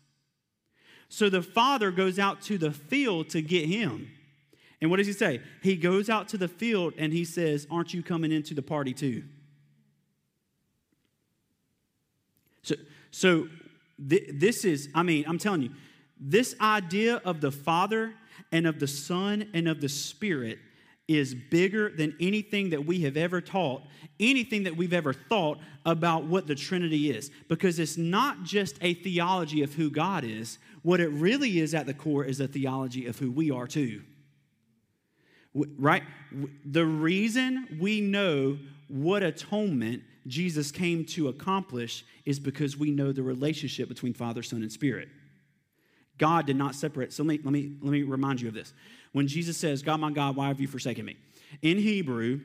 So 1.10 1.30
the 1.30 1.42
father 1.42 1.92
goes 1.92 2.20
out 2.20 2.42
to 2.44 2.58
the 2.58 2.72
field 2.72 3.30
to 3.30 3.42
get 3.42 3.66
him. 3.66 4.12
And 4.82 4.90
what 4.90 4.98
does 4.98 5.08
he 5.08 5.14
say? 5.14 5.42
He 5.62 5.76
goes 5.76 6.10
out 6.10 6.28
to 6.30 6.38
the 6.38 6.48
field 6.48 6.94
and 6.98 7.14
he 7.14 7.26
says, 7.26 7.66
Aren't 7.72 7.94
you 7.94 8.04
coming 8.04 8.32
into 8.32 8.54
the 8.54 8.62
party 8.62 8.94
too? 8.94 9.24
So, 12.64 12.76
so 13.12 13.48
th- 14.10 14.32
this 14.34 14.66
is, 14.66 14.90
I 14.94 15.04
mean, 15.04 15.26
I'm 15.28 15.38
telling 15.38 15.62
you, 15.62 15.72
this 16.20 16.56
idea 16.60 17.22
of 17.26 17.42
the 17.42 17.52
Father 17.52 18.14
and 18.52 18.68
of 18.68 18.80
the 18.80 18.88
Son 18.88 19.50
and 19.54 19.68
of 19.68 19.82
the 19.82 19.90
Spirit 19.90 20.60
is 21.08 21.36
bigger 21.36 21.92
than 21.92 22.16
anything 22.20 22.72
that 22.72 22.86
we 22.86 23.02
have 23.02 23.16
ever 23.16 23.40
taught, 23.40 23.84
anything 24.20 24.64
that 24.64 24.76
we've 24.76 24.94
ever 24.94 25.14
thought 25.14 25.60
about 25.86 26.26
what 26.26 26.48
the 26.48 26.56
Trinity 26.56 27.12
is. 27.12 27.30
Because 27.48 27.78
it's 27.78 27.98
not 27.98 28.44
just 28.44 28.78
a 28.82 28.96
theology 28.96 29.62
of 29.62 29.74
who 29.74 29.92
God 29.92 30.24
is, 30.24 30.58
what 30.86 31.00
it 31.00 31.10
really 31.10 31.58
is 31.58 31.74
at 31.74 31.88
the 31.88 31.96
core 31.96 32.24
is 32.24 32.40
a 32.40 32.48
theology 32.48 33.08
of 33.08 33.18
who 33.18 33.32
we 33.32 33.50
are 33.50 33.66
too. 33.66 34.04
Right? 35.56 36.04
The 36.64 36.86
reason 36.86 37.80
we 37.82 38.02
know 38.02 38.60
what 38.88 39.24
atonement 39.24 40.04
Jesus 40.28 40.72
came 40.72 41.04
to 41.06 41.28
accomplish 41.28 42.06
is 42.24 42.40
because 42.40 42.78
we 42.78 42.92
know 42.92 43.12
the 43.12 43.24
relationship 43.24 43.90
between 43.90 44.14
Father, 44.14 44.44
Son, 44.44 44.62
and 44.62 44.72
Spirit. 44.72 45.10
God 46.20 46.46
did 46.46 46.56
not 46.56 46.76
separate. 46.76 47.12
So 47.14 47.24
let 47.24 47.40
me, 47.40 47.40
let 47.44 47.52
me, 47.52 47.72
let 47.82 47.92
me 47.92 48.04
remind 48.04 48.40
you 48.42 48.50
of 48.50 48.54
this. 48.54 48.72
When 49.12 49.28
Jesus 49.28 49.58
says, 49.58 49.82
God, 49.82 50.00
my 50.00 50.12
God, 50.12 50.36
why 50.36 50.50
have 50.50 50.62
you 50.62 50.68
forsaken 50.68 51.04
me? 51.04 51.18
In 51.64 51.80
Hebrew, 51.80 52.42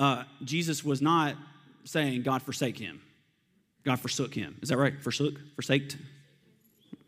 uh, 0.00 0.24
Jesus 0.42 0.84
was 0.84 1.00
not 1.00 1.36
saying, 1.84 2.22
God 2.22 2.42
forsake 2.42 2.76
him. 2.76 3.00
God 3.84 4.00
forsook 4.00 4.34
him. 4.34 4.58
Is 4.62 4.70
that 4.70 4.78
right? 4.78 5.00
Forsook? 5.00 5.34
Forsaked? 5.54 5.96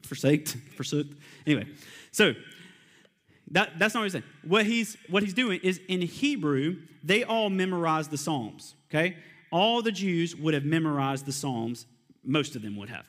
Forsaked? 0.05 0.57
Forsook? 0.77 1.07
Anyway, 1.47 1.67
so 2.11 2.35
that, 3.51 3.79
that's 3.79 3.95
not 3.95 4.01
what 4.01 4.05
he's 4.05 4.13
saying. 4.13 4.25
What 4.43 4.67
he's, 4.67 4.97
what 5.09 5.23
he's 5.23 5.35
doing 5.35 5.61
is 5.63 5.81
in 5.89 6.01
Hebrew, 6.01 6.77
they 7.03 7.25
all 7.25 7.51
memorize 7.51 8.09
the 8.09 8.19
Psalms, 8.19 8.75
okay? 8.91 9.17
All 9.51 9.83
the 9.83 9.93
Jews 9.93 10.35
would 10.35 10.55
have 10.55 10.65
memorized 10.65 11.27
the 11.27 11.33
Psalms, 11.33 11.87
most 12.25 12.57
of 12.57 12.63
them 12.63 12.77
would 12.77 12.89
have. 12.89 13.05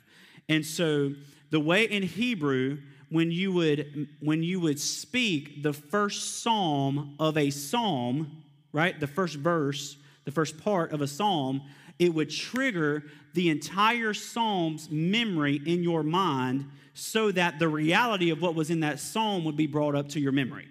And 0.49 0.65
so 0.65 1.11
the 1.49 1.59
way 1.59 1.85
in 1.85 2.03
Hebrew, 2.03 2.79
when 3.09 3.31
you 3.31 3.53
would 3.53 4.07
when 4.19 4.41
you 4.41 4.59
would 4.59 4.79
speak 4.79 5.61
the 5.61 5.71
first 5.71 6.41
psalm 6.41 7.15
of 7.19 7.37
a 7.37 7.51
psalm, 7.51 8.43
right? 8.71 8.99
The 8.99 9.07
first 9.07 9.35
verse, 9.35 9.97
the 10.25 10.31
first 10.31 10.57
part 10.57 10.91
of 10.91 11.01
a 11.01 11.07
psalm, 11.07 11.61
it 11.99 12.13
would 12.13 12.29
trigger 12.29 13.03
the 13.33 13.49
entire 13.49 14.13
psalm's 14.13 14.89
memory 14.89 15.61
in 15.65 15.83
your 15.83 16.03
mind 16.03 16.69
so 16.93 17.31
that 17.31 17.59
the 17.59 17.67
reality 17.67 18.29
of 18.29 18.41
what 18.41 18.55
was 18.55 18.69
in 18.69 18.81
that 18.81 18.99
psalm 18.99 19.43
would 19.45 19.57
be 19.57 19.67
brought 19.67 19.95
up 19.95 20.09
to 20.09 20.19
your 20.19 20.31
memory. 20.31 20.67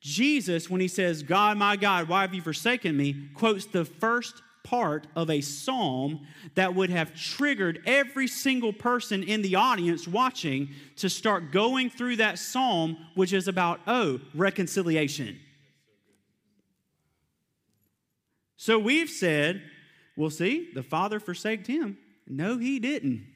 Jesus, 0.00 0.70
when 0.70 0.80
he 0.80 0.88
says, 0.88 1.22
God, 1.22 1.56
my 1.58 1.76
God, 1.76 2.08
why 2.08 2.22
have 2.22 2.34
you 2.34 2.42
forsaken 2.42 2.96
me, 2.96 3.28
quotes 3.34 3.66
the 3.66 3.84
first 3.84 4.42
part 4.62 5.06
of 5.16 5.30
a 5.30 5.40
psalm 5.40 6.26
that 6.54 6.74
would 6.74 6.90
have 6.90 7.14
triggered 7.14 7.82
every 7.86 8.26
single 8.26 8.72
person 8.72 9.22
in 9.22 9.42
the 9.42 9.56
audience 9.56 10.06
watching 10.06 10.68
to 10.96 11.08
start 11.08 11.50
going 11.50 11.90
through 11.90 12.16
that 12.16 12.38
psalm, 12.38 12.96
which 13.14 13.32
is 13.32 13.48
about, 13.48 13.80
oh, 13.86 14.20
reconciliation. 14.34 15.38
So 18.56 18.78
we've 18.78 19.08
said, 19.08 19.62
well, 20.20 20.28
see, 20.28 20.68
the 20.74 20.82
Father 20.82 21.18
forsaked 21.18 21.66
him. 21.66 21.96
No, 22.28 22.58
he 22.58 22.78
didn't. 22.78 23.26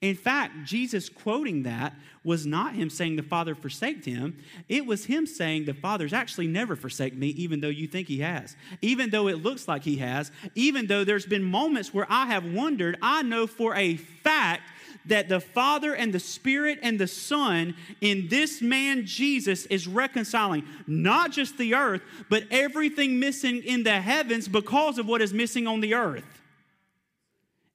In 0.00 0.16
fact, 0.16 0.64
Jesus 0.64 1.08
quoting 1.08 1.62
that 1.62 1.94
was 2.24 2.44
not 2.44 2.74
him 2.74 2.90
saying 2.90 3.14
the 3.14 3.22
Father 3.22 3.54
forsaked 3.54 4.04
him. 4.04 4.42
It 4.68 4.86
was 4.86 5.04
him 5.04 5.24
saying 5.24 5.64
the 5.64 5.72
Father's 5.72 6.12
actually 6.12 6.48
never 6.48 6.74
forsaken 6.74 7.20
me, 7.20 7.28
even 7.28 7.60
though 7.60 7.68
you 7.68 7.86
think 7.86 8.08
he 8.08 8.18
has. 8.18 8.56
Even 8.82 9.10
though 9.10 9.28
it 9.28 9.44
looks 9.44 9.68
like 9.68 9.84
he 9.84 9.98
has. 9.98 10.32
Even 10.56 10.88
though 10.88 11.04
there's 11.04 11.26
been 11.26 11.44
moments 11.44 11.94
where 11.94 12.08
I 12.10 12.26
have 12.26 12.44
wondered, 12.44 12.98
I 13.00 13.22
know 13.22 13.46
for 13.46 13.72
a 13.76 13.96
fact 13.96 14.62
that 15.06 15.28
the 15.28 15.40
Father 15.40 15.94
and 15.94 16.12
the 16.12 16.20
Spirit 16.20 16.78
and 16.82 16.98
the 16.98 17.06
Son 17.06 17.74
in 18.00 18.28
this 18.28 18.60
man 18.60 19.06
Jesus 19.06 19.66
is 19.66 19.86
reconciling 19.86 20.64
not 20.86 21.32
just 21.32 21.58
the 21.58 21.74
earth, 21.74 22.02
but 22.28 22.44
everything 22.50 23.18
missing 23.18 23.62
in 23.62 23.82
the 23.82 24.00
heavens 24.00 24.48
because 24.48 24.98
of 24.98 25.06
what 25.06 25.22
is 25.22 25.32
missing 25.32 25.66
on 25.66 25.80
the 25.80 25.94
earth. 25.94 26.42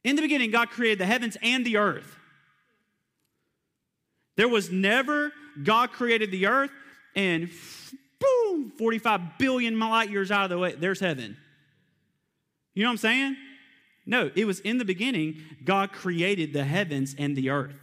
In 0.03 0.15
the 0.15 0.21
beginning, 0.21 0.51
God 0.51 0.69
created 0.69 0.99
the 0.99 1.05
heavens 1.05 1.37
and 1.41 1.65
the 1.65 1.77
earth. 1.77 2.17
There 4.35 4.47
was 4.47 4.71
never, 4.71 5.31
God 5.63 5.91
created 5.91 6.31
the 6.31 6.47
earth 6.47 6.71
and 7.15 7.49
boom, 8.19 8.71
45 8.77 9.37
billion 9.37 9.79
light 9.79 10.09
years 10.09 10.31
out 10.31 10.45
of 10.45 10.49
the 10.49 10.57
way, 10.57 10.73
there's 10.75 10.99
heaven. 10.99 11.37
You 12.73 12.83
know 12.83 12.89
what 12.89 12.93
I'm 12.93 12.97
saying? 12.97 13.37
No, 14.11 14.29
it 14.35 14.43
was 14.43 14.59
in 14.59 14.77
the 14.77 14.83
beginning, 14.83 15.37
God 15.63 15.93
created 15.93 16.51
the 16.51 16.65
heavens 16.65 17.15
and 17.17 17.33
the 17.33 17.49
earth. 17.49 17.79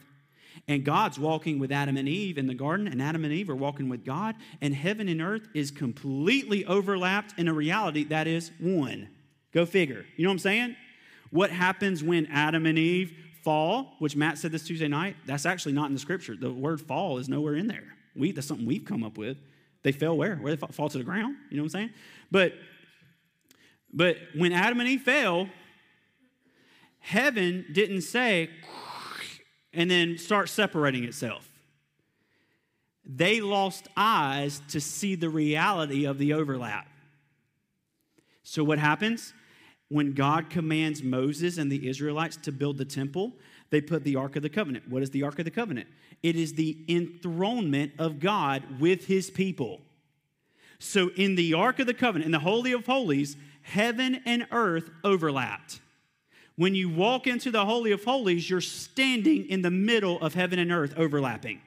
And 0.69 0.85
God's 0.85 1.19
walking 1.19 1.59
with 1.59 1.73
Adam 1.73 1.97
and 1.97 2.07
Eve 2.07 2.37
in 2.37 2.47
the 2.47 2.53
garden, 2.55 2.87
and 2.87 3.01
Adam 3.01 3.25
and 3.25 3.33
Eve 3.33 3.49
are 3.49 3.57
walking 3.57 3.89
with 3.89 4.05
God, 4.05 4.35
and 4.61 4.75
heaven 4.75 5.09
and 5.09 5.23
earth 5.23 5.49
is 5.55 5.71
completely 5.71 6.67
overlapped 6.67 7.39
in 7.39 7.49
a 7.49 7.55
reality 7.55 8.05
that 8.05 8.27
is 8.27 8.53
one. 8.61 9.09
Go 9.55 9.65
figure. 9.65 10.05
You 10.19 10.25
know 10.25 10.29
what 10.29 10.35
I'm 10.35 10.39
saying? 10.41 10.77
What 11.31 11.51
happens 11.51 12.05
when 12.05 12.27
Adam 12.27 12.67
and 12.67 12.79
Eve 12.79 13.15
fall, 13.43 13.95
which 13.99 14.15
Matt 14.15 14.37
said 14.37 14.53
this 14.53 14.67
Tuesday 14.67 14.89
night, 14.89 15.17
that's 15.25 15.47
actually 15.47 15.73
not 15.73 15.87
in 15.87 15.95
the 15.95 15.99
scripture. 15.99 16.37
The 16.37 16.53
word 16.53 16.83
fall 16.83 17.17
is 17.17 17.31
nowhere 17.31 17.55
in 17.55 17.69
there. 17.69 17.97
We, 18.15 18.33
that's 18.33 18.47
something 18.47 18.67
we've 18.67 18.85
come 18.85 19.03
up 19.03 19.17
with. 19.17 19.39
They 19.83 19.93
fell 19.93 20.15
where? 20.15 20.37
Where 20.37 20.55
they 20.55 20.67
fall 20.67 20.91
to 20.91 20.99
the 20.99 21.05
ground. 21.05 21.37
You 21.49 21.57
know 21.57 21.63
what 21.63 21.69
I'm 21.75 21.81
saying? 21.81 21.91
But, 22.31 22.53
but 23.95 24.19
when 24.37 24.53
Adam 24.53 24.79
and 24.81 24.89
Eve 24.91 25.01
fell, 25.01 25.49
heaven 27.01 27.67
didn't 27.73 28.03
say, 28.03 28.51
and 29.73 29.91
then 29.91 30.19
start 30.19 30.49
separating 30.49 31.05
itself. 31.05 31.49
They 33.05 33.41
lost 33.41 33.89
eyes 33.97 34.61
to 34.69 34.81
see 34.81 35.15
the 35.15 35.31
reality 35.31 36.05
of 36.05 36.19
the 36.19 36.35
overlap. 36.35 36.87
So 38.43 38.63
what 38.65 38.79
happens? 38.79 39.33
When 39.89 40.13
God 40.13 40.51
commands 40.51 41.03
Moses 41.03 41.57
and 41.57 41.73
the 41.73 41.89
Israelites 41.89 42.37
to 42.43 42.53
build 42.53 42.77
the 42.77 42.85
temple, 42.85 43.33
they 43.71 43.81
put 43.81 44.05
the 44.05 44.17
Ark 44.17 44.37
of 44.37 44.43
the 44.43 44.51
Covenant. 44.51 44.89
What 44.89 45.03
is 45.03 45.11
the 45.11 45.23
Ark 45.23 45.39
of 45.39 45.45
the 45.47 45.51
Covenant? 45.51 45.89
It 46.23 46.37
is 46.37 46.55
the 46.55 46.79
enthronement 46.89 47.93
of 47.99 48.21
God 48.21 48.81
with 48.81 49.07
his 49.07 49.31
people. 49.31 49.81
So 50.79 51.11
in 51.17 51.35
the 51.35 51.55
Ark 51.55 51.79
of 51.79 51.87
the 51.87 51.95
Covenant, 51.95 52.27
in 52.27 52.33
the 52.33 52.39
Holy 52.39 52.73
of 52.73 52.87
Holies, 52.87 53.37
heaven 53.63 54.21
and 54.27 54.47
earth 54.51 54.91
overlapped. 55.05 55.81
When 56.59 56.75
you 56.75 56.89
walk 56.89 57.29
into 57.29 57.53
the 57.53 57.65
Holy 57.65 57.93
of 57.93 58.03
Holies, 58.03 58.51
you're 58.51 58.61
standing 58.61 59.49
in 59.49 59.63
the 59.63 59.71
middle 59.71 60.21
of 60.21 60.35
heaven 60.35 60.59
and 60.59 60.73
earth 60.73 60.93
overlapping. 60.97 61.61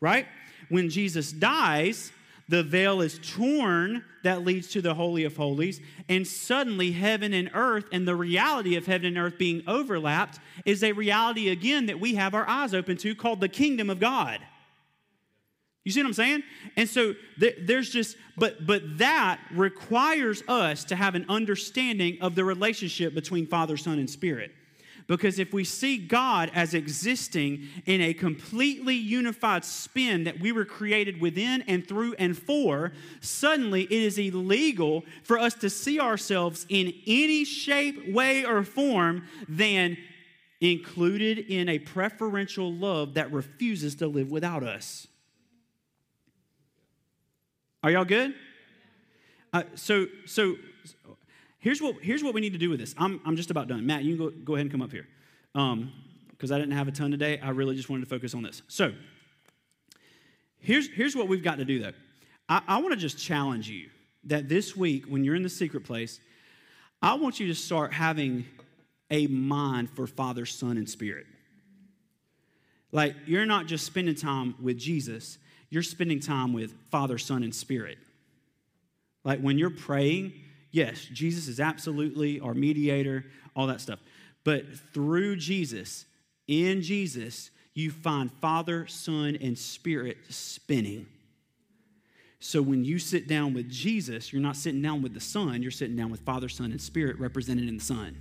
Right? 0.00 0.26
When 0.70 0.90
Jesus 0.90 1.30
dies, 1.30 2.10
the 2.48 2.64
veil 2.64 3.00
is 3.00 3.20
torn 3.22 4.04
that 4.24 4.44
leads 4.44 4.66
to 4.70 4.82
the 4.82 4.94
Holy 4.94 5.22
of 5.22 5.36
Holies, 5.36 5.80
and 6.08 6.26
suddenly 6.26 6.90
heaven 6.90 7.32
and 7.32 7.48
earth 7.54 7.84
and 7.92 8.08
the 8.08 8.16
reality 8.16 8.74
of 8.74 8.86
heaven 8.86 9.06
and 9.06 9.18
earth 9.18 9.38
being 9.38 9.62
overlapped 9.68 10.40
is 10.64 10.82
a 10.82 10.90
reality 10.90 11.48
again 11.48 11.86
that 11.86 12.00
we 12.00 12.16
have 12.16 12.34
our 12.34 12.48
eyes 12.48 12.74
open 12.74 12.96
to 12.96 13.14
called 13.14 13.40
the 13.40 13.48
kingdom 13.48 13.88
of 13.88 14.00
God. 14.00 14.40
You 15.84 15.92
see 15.92 16.00
what 16.00 16.08
I'm 16.08 16.14
saying? 16.14 16.42
And 16.76 16.88
so 16.88 17.14
th- 17.38 17.56
there's 17.62 17.90
just, 17.90 18.16
but 18.36 18.66
but 18.66 18.98
that 18.98 19.40
requires 19.52 20.42
us 20.46 20.84
to 20.84 20.96
have 20.96 21.14
an 21.14 21.24
understanding 21.28 22.18
of 22.20 22.34
the 22.34 22.44
relationship 22.44 23.14
between 23.14 23.46
Father, 23.46 23.76
Son, 23.76 23.98
and 23.98 24.08
Spirit. 24.08 24.52
Because 25.06 25.40
if 25.40 25.52
we 25.52 25.64
see 25.64 25.96
God 25.96 26.52
as 26.54 26.72
existing 26.72 27.66
in 27.84 28.00
a 28.00 28.14
completely 28.14 28.94
unified 28.94 29.64
spin 29.64 30.22
that 30.24 30.38
we 30.38 30.52
were 30.52 30.64
created 30.64 31.20
within 31.20 31.62
and 31.62 31.84
through 31.84 32.14
and 32.18 32.38
for, 32.38 32.92
suddenly 33.20 33.82
it 33.82 33.90
is 33.90 34.18
illegal 34.18 35.02
for 35.24 35.36
us 35.36 35.54
to 35.54 35.70
see 35.70 35.98
ourselves 35.98 36.64
in 36.68 36.92
any 37.08 37.44
shape, 37.44 38.12
way, 38.12 38.44
or 38.44 38.62
form 38.62 39.24
than 39.48 39.96
included 40.60 41.38
in 41.38 41.68
a 41.68 41.80
preferential 41.80 42.72
love 42.72 43.14
that 43.14 43.32
refuses 43.32 43.96
to 43.96 44.06
live 44.06 44.30
without 44.30 44.62
us. 44.62 45.08
Are 47.82 47.90
y'all 47.90 48.04
good? 48.04 48.34
Uh, 49.52 49.62
so, 49.74 50.06
so 50.26 50.56
Here's 51.60 51.82
what, 51.82 51.96
here's 52.00 52.24
what 52.24 52.32
we 52.32 52.40
need 52.40 52.54
to 52.54 52.58
do 52.58 52.70
with 52.70 52.80
this. 52.80 52.94
I'm, 52.96 53.20
I'm 53.24 53.36
just 53.36 53.50
about 53.50 53.68
done. 53.68 53.86
Matt, 53.86 54.02
you 54.02 54.16
can 54.16 54.26
go, 54.26 54.30
go 54.30 54.54
ahead 54.54 54.62
and 54.62 54.72
come 54.72 54.80
up 54.80 54.90
here. 54.90 55.06
Because 55.52 56.50
um, 56.50 56.56
I 56.56 56.58
didn't 56.58 56.72
have 56.72 56.88
a 56.88 56.92
ton 56.92 57.10
today. 57.10 57.38
I 57.38 57.50
really 57.50 57.76
just 57.76 57.90
wanted 57.90 58.04
to 58.04 58.08
focus 58.08 58.34
on 58.34 58.42
this. 58.42 58.62
So, 58.66 58.92
here's, 60.58 60.88
here's 60.88 61.14
what 61.14 61.28
we've 61.28 61.42
got 61.42 61.58
to 61.58 61.66
do, 61.66 61.78
though. 61.80 61.92
I, 62.48 62.62
I 62.66 62.80
want 62.80 62.92
to 62.94 62.96
just 62.96 63.18
challenge 63.18 63.68
you 63.68 63.90
that 64.24 64.48
this 64.48 64.74
week, 64.74 65.04
when 65.04 65.22
you're 65.22 65.34
in 65.34 65.42
the 65.42 65.50
secret 65.50 65.84
place, 65.84 66.18
I 67.02 67.14
want 67.14 67.38
you 67.38 67.48
to 67.48 67.54
start 67.54 67.92
having 67.92 68.46
a 69.10 69.26
mind 69.26 69.90
for 69.90 70.06
Father, 70.06 70.46
Son, 70.46 70.78
and 70.78 70.88
Spirit. 70.88 71.26
Like, 72.90 73.14
you're 73.26 73.44
not 73.44 73.66
just 73.66 73.84
spending 73.84 74.14
time 74.14 74.54
with 74.62 74.78
Jesus, 74.78 75.36
you're 75.70 75.82
spending 75.82 76.20
time 76.20 76.52
with 76.52 76.74
Father, 76.90 77.16
Son, 77.16 77.42
and 77.42 77.54
Spirit. 77.54 77.98
Like, 79.24 79.40
when 79.40 79.56
you're 79.56 79.70
praying, 79.70 80.32
yes, 80.70 81.04
Jesus 81.12 81.48
is 81.48 81.60
absolutely 81.60 82.40
our 82.40 82.54
mediator, 82.54 83.24
all 83.54 83.66
that 83.68 83.80
stuff. 83.80 84.00
But 84.44 84.64
through 84.92 85.36
Jesus, 85.36 86.06
in 86.48 86.82
Jesus, 86.82 87.50
you 87.74 87.90
find 87.90 88.32
Father, 88.32 88.86
Son, 88.86 89.38
and 89.40 89.56
Spirit 89.56 90.18
spinning. 90.28 91.06
So 92.40 92.62
when 92.62 92.84
you 92.84 92.98
sit 92.98 93.28
down 93.28 93.52
with 93.52 93.68
Jesus, 93.70 94.32
you're 94.32 94.42
not 94.42 94.56
sitting 94.56 94.80
down 94.80 95.02
with 95.02 95.12
the 95.12 95.20
Son, 95.20 95.62
you're 95.62 95.70
sitting 95.70 95.94
down 95.94 96.10
with 96.10 96.20
Father, 96.20 96.48
Son, 96.48 96.70
and 96.70 96.80
Spirit 96.80 97.18
represented 97.20 97.68
in 97.68 97.76
the 97.76 97.84
Son. 97.84 98.16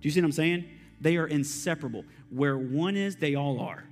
Do 0.00 0.08
you 0.08 0.10
see 0.10 0.20
what 0.20 0.26
I'm 0.26 0.32
saying? 0.32 0.64
They 1.00 1.16
are 1.16 1.26
inseparable. 1.26 2.04
Where 2.30 2.56
one 2.56 2.96
is, 2.96 3.16
they 3.16 3.34
all 3.34 3.60
are. 3.60 3.84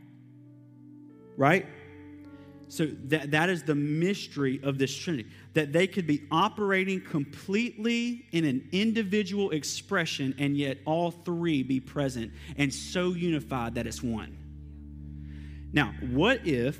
Right? 1.40 1.66
So 2.68 2.84
that, 3.04 3.30
that 3.30 3.48
is 3.48 3.62
the 3.62 3.74
mystery 3.74 4.60
of 4.62 4.76
this 4.76 4.94
Trinity, 4.94 5.30
that 5.54 5.72
they 5.72 5.86
could 5.86 6.06
be 6.06 6.22
operating 6.30 7.00
completely 7.00 8.26
in 8.30 8.44
an 8.44 8.68
individual 8.72 9.50
expression 9.50 10.34
and 10.38 10.54
yet 10.54 10.76
all 10.84 11.10
three 11.10 11.62
be 11.62 11.80
present 11.80 12.30
and 12.58 12.72
so 12.72 13.14
unified 13.14 13.76
that 13.76 13.86
it's 13.86 14.02
one. 14.02 14.36
Now, 15.72 15.94
what 16.10 16.46
if, 16.46 16.78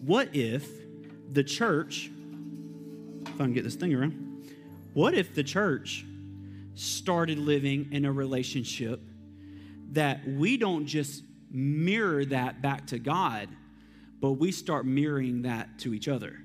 what 0.00 0.32
if 0.32 0.70
the 1.32 1.42
church, 1.42 2.08
if 3.26 3.34
I 3.34 3.44
can 3.44 3.52
get 3.52 3.64
this 3.64 3.74
thing 3.74 3.92
around, 3.92 4.48
what 4.92 5.14
if 5.14 5.34
the 5.34 5.42
church 5.42 6.06
started 6.76 7.40
living 7.40 7.88
in 7.90 8.04
a 8.04 8.12
relationship 8.12 9.00
that 9.90 10.24
we 10.24 10.56
don't 10.56 10.86
just 10.86 11.24
mirror 11.54 12.24
that 12.26 12.60
back 12.60 12.86
to 12.88 12.98
God, 12.98 13.48
but 14.20 14.32
we 14.32 14.50
start 14.52 14.84
mirroring 14.84 15.42
that 15.42 15.78
to 15.80 15.94
each 15.94 16.08
other. 16.08 16.40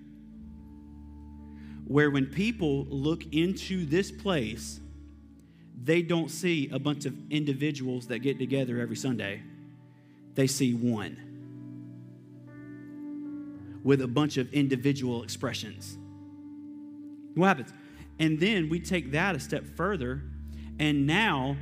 Where 1.87 2.11
when 2.11 2.27
people 2.27 2.85
look 2.85 3.25
into 3.33 3.85
this 3.85 4.11
place, 4.11 4.79
they 5.81 6.01
don't 6.01 6.29
see 6.29 6.69
a 6.71 6.77
bunch 6.77 7.05
of 7.05 7.15
individuals 7.31 8.07
that 8.07 8.19
get 8.19 8.37
together 8.37 8.79
every 8.79 8.95
Sunday. 8.95 9.41
They 10.35 10.45
see 10.45 10.73
one 10.73 11.25
with 13.83 14.01
a 14.01 14.07
bunch 14.07 14.37
of 14.37 14.53
individual 14.53 15.23
expressions. 15.23 15.97
What 17.33 17.47
happens? 17.47 17.73
And 18.19 18.39
then 18.39 18.69
we 18.69 18.79
take 18.79 19.11
that 19.13 19.35
a 19.35 19.39
step 19.39 19.65
further, 19.75 20.21
and 20.77 21.07
now 21.07 21.55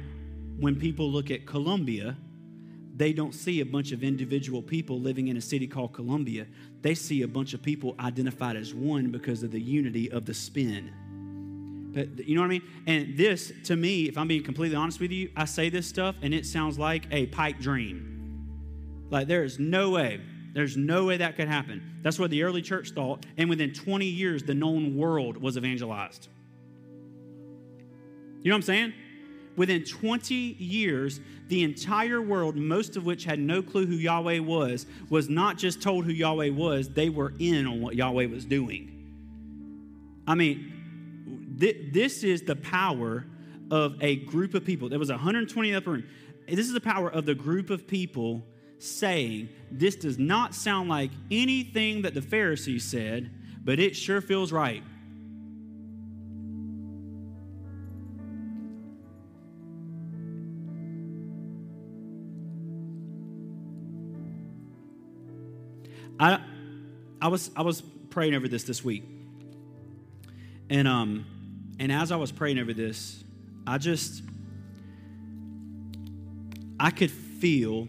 when 0.60 0.76
people 0.76 1.12
look 1.12 1.30
at 1.30 1.46
Columbia, 1.46 2.18
they 2.98 3.14
don't 3.14 3.34
see 3.34 3.62
a 3.62 3.66
bunch 3.66 3.92
of 3.92 4.04
individual 4.04 4.62
people 4.62 5.00
living 5.00 5.28
in 5.28 5.38
a 5.38 5.42
city 5.42 5.68
called 5.68 5.94
Columbia. 5.94 6.48
They 6.82 6.96
see 6.96 7.22
a 7.22 7.28
bunch 7.28 7.54
of 7.54 7.62
people 7.62 7.96
identified 8.00 8.56
as 8.56 8.74
one 8.74 9.12
because 9.12 9.44
of 9.44 9.52
the 9.52 9.62
unity 9.62 10.12
of 10.12 10.26
the 10.26 10.34
spin. 10.34 10.92
But 11.94 12.28
you 12.28 12.36
know 12.36 12.42
what 12.42 12.48
I 12.48 12.50
mean? 12.50 12.64
And 12.88 13.18
this, 13.18 13.54
to 13.66 13.76
me, 13.76 14.08
if 14.08 14.18
I'm 14.18 14.28
being 14.28 14.44
completely 14.44 14.76
honest 14.76 15.00
with 15.00 15.12
you, 15.12 15.30
I 15.36 15.46
say 15.46 15.70
this 15.70 15.88
stuff 15.88 16.16
and 16.24 16.34
it 16.34 16.46
sounds 16.46 16.80
like 16.80 17.06
a 17.12 17.28
pipe 17.28 17.60
dream. 17.60 18.48
Like 19.12 19.28
there 19.28 19.44
is 19.44 19.60
no 19.60 19.92
way, 19.92 20.20
there's 20.54 20.76
no 20.76 21.06
way 21.06 21.18
that 21.18 21.36
could 21.36 21.48
happen. 21.48 22.00
That's 22.02 22.18
what 22.18 22.32
the 22.32 22.44
early 22.44 22.64
church 22.64 22.92
thought. 22.92 23.26
And 23.38 23.48
within 23.48 23.74
20 23.74 24.06
years, 24.06 24.42
the 24.42 24.56
known 24.56 24.98
world 24.98 25.38
was 25.38 25.56
evangelized. 25.56 26.30
You 28.42 28.50
know 28.50 28.56
what 28.56 28.58
I'm 28.58 28.64
saying? 28.64 28.94
Within 29.58 29.84
20 29.84 30.36
years, 30.36 31.20
the 31.48 31.64
entire 31.64 32.22
world, 32.22 32.56
most 32.56 32.96
of 32.96 33.06
which 33.06 33.26
had 33.26 33.40
no 33.40 33.64
clue 33.64 33.88
who 33.88 33.96
Yahweh 33.96 34.40
was, 34.40 34.86
was 35.10 35.30
not 35.30 35.58
just 35.58 35.82
told 35.82 36.06
who 36.06 36.12
Yahweh 36.12 36.52
was, 36.52 36.90
they 36.90 37.10
were 37.10 37.34
in 37.40 37.66
on 37.66 37.82
what 37.82 37.96
Yahweh 37.96 38.28
was 38.28 38.46
doing. 38.46 38.94
I 40.28 40.36
mean, 40.36 41.56
th- 41.60 41.92
this 41.92 42.24
is 42.24 42.44
the 42.44 42.56
power 42.56 43.26
of 43.72 43.98
a 44.00 44.18
group 44.18 44.54
of 44.54 44.64
people. 44.64 44.90
There 44.90 45.00
was 45.00 45.10
120 45.10 45.74
upper 45.74 45.92
room. 45.92 46.04
This 46.48 46.68
is 46.68 46.74
the 46.74 46.80
power 46.80 47.10
of 47.10 47.26
the 47.26 47.36
group 47.36 47.72
of 47.72 47.88
people 47.88 48.46
saying, 48.78 49.50
This 49.72 49.96
does 49.96 50.20
not 50.20 50.54
sound 50.54 50.88
like 50.88 51.10
anything 51.32 52.04
that 52.04 52.14
the 52.14 52.22
Pharisees 52.22 52.84
said, 52.84 53.32
but 53.66 53.80
it 53.80 53.96
sure 53.96 54.22
feels 54.22 54.52
right. 54.52 54.84
I, 66.20 66.42
I 67.22 67.28
was 67.28 67.52
I 67.56 67.62
was 67.62 67.82
praying 68.10 68.36
over 68.36 68.48
this 68.48 68.64
this 68.64 68.84
week, 68.84 69.04
and 70.70 70.88
um, 70.88 71.26
and 71.80 71.92
as 71.92 72.12
I 72.12 72.16
was 72.16 72.32
praying 72.32 72.60
over 72.60 72.74
this, 72.74 73.24
I 73.66 73.78
just 73.78 74.24
I 76.80 76.92
could 76.92 77.12
feel 77.12 77.88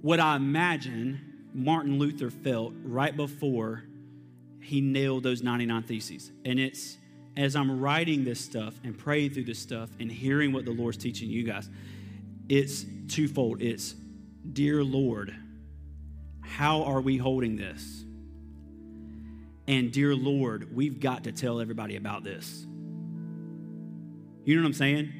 what 0.00 0.20
I 0.20 0.36
imagine 0.36 1.20
Martin 1.52 1.98
Luther 1.98 2.30
felt 2.30 2.72
right 2.84 3.16
before 3.16 3.84
he 4.60 4.80
nailed 4.80 5.22
those 5.22 5.42
99 5.42 5.82
theses. 5.82 6.30
And 6.44 6.60
it's 6.60 6.98
as 7.36 7.56
I'm 7.56 7.80
writing 7.80 8.24
this 8.24 8.40
stuff 8.40 8.74
and 8.84 8.96
praying 8.96 9.30
through 9.30 9.44
this 9.44 9.58
stuff 9.58 9.90
and 9.98 10.10
hearing 10.10 10.52
what 10.52 10.64
the 10.64 10.70
Lord's 10.72 10.98
teaching 10.98 11.30
you 11.30 11.42
guys, 11.42 11.68
it's 12.48 12.84
twofold. 13.08 13.62
It's, 13.62 13.94
Dear 14.52 14.82
Lord, 14.82 15.34
how 16.40 16.84
are 16.84 17.00
we 17.00 17.16
holding 17.16 17.56
this? 17.56 18.04
And, 19.66 19.92
Dear 19.92 20.14
Lord, 20.14 20.74
we've 20.74 20.98
got 20.98 21.24
to 21.24 21.32
tell 21.32 21.60
everybody 21.60 21.96
about 21.96 22.24
this. 22.24 22.66
You 24.44 24.56
know 24.56 24.62
what 24.62 24.68
I'm 24.68 24.72
saying? 24.72 25.12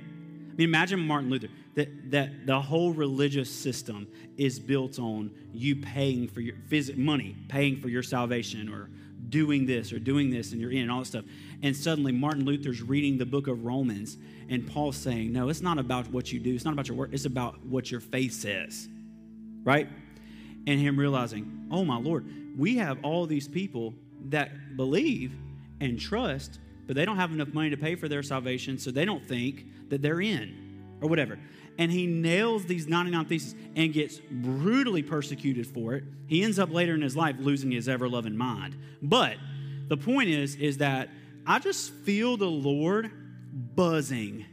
I 0.50 0.54
mean, 0.54 0.68
imagine 0.68 1.00
Martin 1.00 1.28
Luther, 1.28 1.48
that, 1.74 2.10
that 2.10 2.46
the 2.46 2.58
whole 2.58 2.92
religious 2.92 3.50
system 3.50 4.08
is 4.38 4.58
built 4.58 4.98
on 4.98 5.30
you 5.52 5.76
paying 5.76 6.28
for 6.28 6.40
your 6.40 6.56
visit 6.66 6.96
money, 6.96 7.36
paying 7.48 7.80
for 7.80 7.88
your 7.88 8.02
salvation, 8.02 8.68
or 8.70 8.90
doing 9.28 9.66
this 9.66 9.92
or 9.92 9.98
doing 9.98 10.30
this, 10.30 10.52
and 10.52 10.60
you're 10.60 10.70
in, 10.70 10.82
and 10.82 10.90
all 10.90 11.00
that 11.00 11.06
stuff. 11.06 11.24
And 11.62 11.76
suddenly, 11.76 12.12
Martin 12.12 12.44
Luther's 12.44 12.82
reading 12.82 13.18
the 13.18 13.26
book 13.26 13.46
of 13.46 13.64
Romans, 13.64 14.16
and 14.48 14.66
Paul's 14.66 14.96
saying, 14.96 15.32
No, 15.32 15.48
it's 15.48 15.60
not 15.60 15.78
about 15.78 16.10
what 16.10 16.32
you 16.32 16.40
do, 16.40 16.54
it's 16.54 16.64
not 16.64 16.72
about 16.72 16.88
your 16.88 16.96
work, 16.96 17.10
it's 17.12 17.24
about 17.24 17.64
what 17.64 17.90
your 17.90 18.00
faith 18.00 18.32
says, 18.32 18.88
right? 19.64 19.88
And 20.66 20.80
him 20.80 20.98
realizing, 20.98 21.66
Oh 21.70 21.84
my 21.84 21.98
Lord, 21.98 22.26
we 22.58 22.76
have 22.76 22.98
all 23.04 23.26
these 23.26 23.48
people 23.48 23.94
that 24.26 24.76
believe 24.76 25.32
and 25.80 25.98
trust, 25.98 26.58
but 26.86 26.96
they 26.96 27.04
don't 27.04 27.16
have 27.16 27.32
enough 27.32 27.52
money 27.52 27.70
to 27.70 27.76
pay 27.76 27.94
for 27.94 28.08
their 28.08 28.22
salvation, 28.22 28.78
so 28.78 28.90
they 28.90 29.04
don't 29.04 29.24
think 29.24 29.66
that 29.90 30.02
they're 30.02 30.20
in 30.20 30.98
or 31.00 31.08
whatever. 31.08 31.38
And 31.78 31.92
he 31.92 32.06
nails 32.06 32.64
these 32.64 32.88
99 32.88 33.24
theses 33.26 33.54
and 33.76 33.92
gets 33.92 34.18
brutally 34.18 35.02
persecuted 35.02 35.66
for 35.66 35.94
it. 35.94 36.04
He 36.26 36.42
ends 36.42 36.58
up 36.58 36.72
later 36.72 36.94
in 36.94 37.02
his 37.02 37.16
life 37.16 37.36
losing 37.38 37.70
his 37.70 37.88
ever 37.88 38.08
loving 38.08 38.36
mind. 38.36 38.76
But 39.00 39.36
the 39.86 39.96
point 39.96 40.28
is, 40.28 40.56
is 40.56 40.78
that 40.78 41.08
I 41.46 41.60
just 41.60 41.92
feel 41.92 42.36
the 42.36 42.46
Lord 42.46 43.10
buzzing 43.74 44.44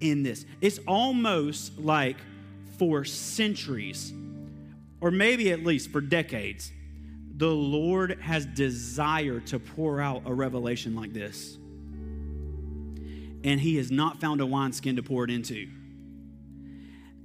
in 0.00 0.22
this. 0.22 0.44
It's 0.60 0.78
almost 0.86 1.78
like 1.78 2.16
for 2.78 3.04
centuries, 3.04 4.12
or 5.00 5.10
maybe 5.10 5.52
at 5.52 5.64
least 5.64 5.90
for 5.90 6.00
decades, 6.00 6.72
the 7.36 7.48
Lord 7.48 8.18
has 8.20 8.46
desired 8.46 9.46
to 9.48 9.58
pour 9.58 10.00
out 10.00 10.22
a 10.26 10.34
revelation 10.34 10.94
like 10.96 11.12
this. 11.12 11.56
And 13.44 13.60
he 13.60 13.76
has 13.76 13.90
not 13.90 14.20
found 14.20 14.40
a 14.40 14.46
wineskin 14.46 14.96
to 14.96 15.02
pour 15.02 15.24
it 15.24 15.30
into 15.30 15.68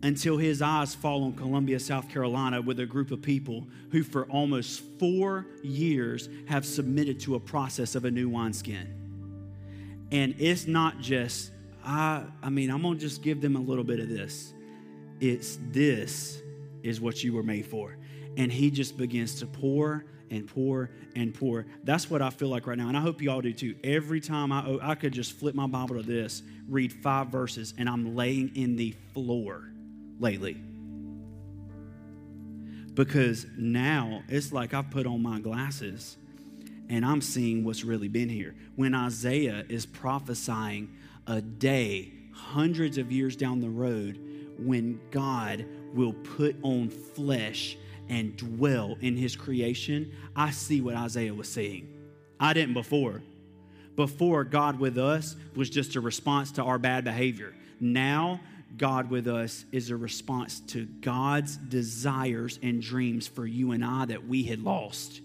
until 0.03 0.37
his 0.37 0.61
eyes 0.61 0.95
fall 0.95 1.23
on 1.23 1.33
Columbia, 1.33 1.79
South 1.79 2.09
Carolina, 2.09 2.61
with 2.61 2.79
a 2.79 2.85
group 2.85 3.11
of 3.11 3.21
people 3.21 3.67
who, 3.91 4.03
for 4.03 4.25
almost 4.25 4.81
four 4.99 5.45
years, 5.63 6.29
have 6.47 6.65
submitted 6.65 7.19
to 7.21 7.35
a 7.35 7.39
process 7.39 7.95
of 7.95 8.05
a 8.05 8.11
new 8.11 8.27
wineskin. 8.27 8.95
And 10.11 10.35
it's 10.39 10.67
not 10.67 10.99
just, 10.99 11.51
I, 11.85 12.23
I 12.41 12.49
mean, 12.49 12.71
I'm 12.71 12.81
to 12.81 12.95
just 12.95 13.21
give 13.21 13.41
them 13.41 13.55
a 13.55 13.61
little 13.61 13.83
bit 13.83 13.99
of 13.99 14.09
this. 14.09 14.53
It's 15.19 15.59
this 15.69 16.41
is 16.83 16.99
what 16.99 17.23
you 17.23 17.33
were 17.33 17.43
made 17.43 17.67
for. 17.67 17.95
And 18.37 18.51
he 18.51 18.71
just 18.71 18.97
begins 18.97 19.35
to 19.35 19.45
pour 19.45 20.05
and 20.31 20.47
pour 20.47 20.89
and 21.15 21.33
pour. 21.33 21.65
That's 21.83 22.09
what 22.09 22.21
I 22.21 22.31
feel 22.31 22.47
like 22.47 22.65
right 22.65 22.77
now. 22.77 22.87
And 22.87 22.97
I 22.97 23.01
hope 23.01 23.21
you 23.21 23.29
all 23.29 23.41
do 23.41 23.53
too. 23.53 23.75
Every 23.83 24.19
time 24.19 24.51
I, 24.51 24.65
oh, 24.65 24.79
I 24.81 24.95
could 24.95 25.13
just 25.13 25.33
flip 25.33 25.53
my 25.53 25.67
Bible 25.67 25.97
to 25.97 26.03
this, 26.03 26.41
read 26.67 26.91
five 26.91 27.27
verses, 27.27 27.73
and 27.77 27.87
I'm 27.87 28.15
laying 28.15 28.55
in 28.55 28.75
the 28.75 28.95
floor 29.13 29.71
lately. 30.21 30.53
Because 32.93 33.45
now 33.57 34.23
it's 34.27 34.53
like 34.53 34.73
I've 34.73 34.91
put 34.91 35.05
on 35.05 35.21
my 35.21 35.39
glasses 35.39 36.17
and 36.89 37.05
I'm 37.05 37.21
seeing 37.21 37.63
what's 37.63 37.83
really 37.83 38.09
been 38.09 38.29
here. 38.29 38.55
When 38.75 38.93
Isaiah 38.93 39.65
is 39.67 39.85
prophesying 39.85 40.89
a 41.25 41.41
day 41.41 42.13
hundreds 42.33 42.97
of 42.97 43.11
years 43.11 43.35
down 43.35 43.61
the 43.61 43.69
road 43.69 44.19
when 44.57 44.99
God 45.09 45.65
will 45.93 46.13
put 46.13 46.55
on 46.61 46.89
flesh 46.89 47.77
and 48.09 48.35
dwell 48.35 48.97
in 49.01 49.15
his 49.15 49.35
creation, 49.35 50.11
I 50.35 50.51
see 50.51 50.81
what 50.81 50.95
Isaiah 50.95 51.33
was 51.33 51.51
seeing. 51.51 51.87
I 52.39 52.53
didn't 52.53 52.73
before. 52.73 53.21
Before, 53.95 54.43
God 54.43 54.79
with 54.79 54.97
us 54.97 55.35
was 55.55 55.69
just 55.69 55.95
a 55.95 56.01
response 56.01 56.51
to 56.53 56.63
our 56.63 56.77
bad 56.77 57.03
behavior. 57.03 57.53
Now, 57.79 58.41
God 58.77 59.09
with 59.09 59.27
us 59.27 59.65
is 59.71 59.89
a 59.89 59.95
response 59.95 60.59
to 60.67 60.85
God's 60.85 61.57
desires 61.57 62.59
and 62.63 62.81
dreams 62.81 63.27
for 63.27 63.45
you 63.45 63.71
and 63.71 63.83
I 63.83 64.05
that 64.05 64.27
we 64.27 64.43
had 64.43 64.61
lost. 64.61 65.21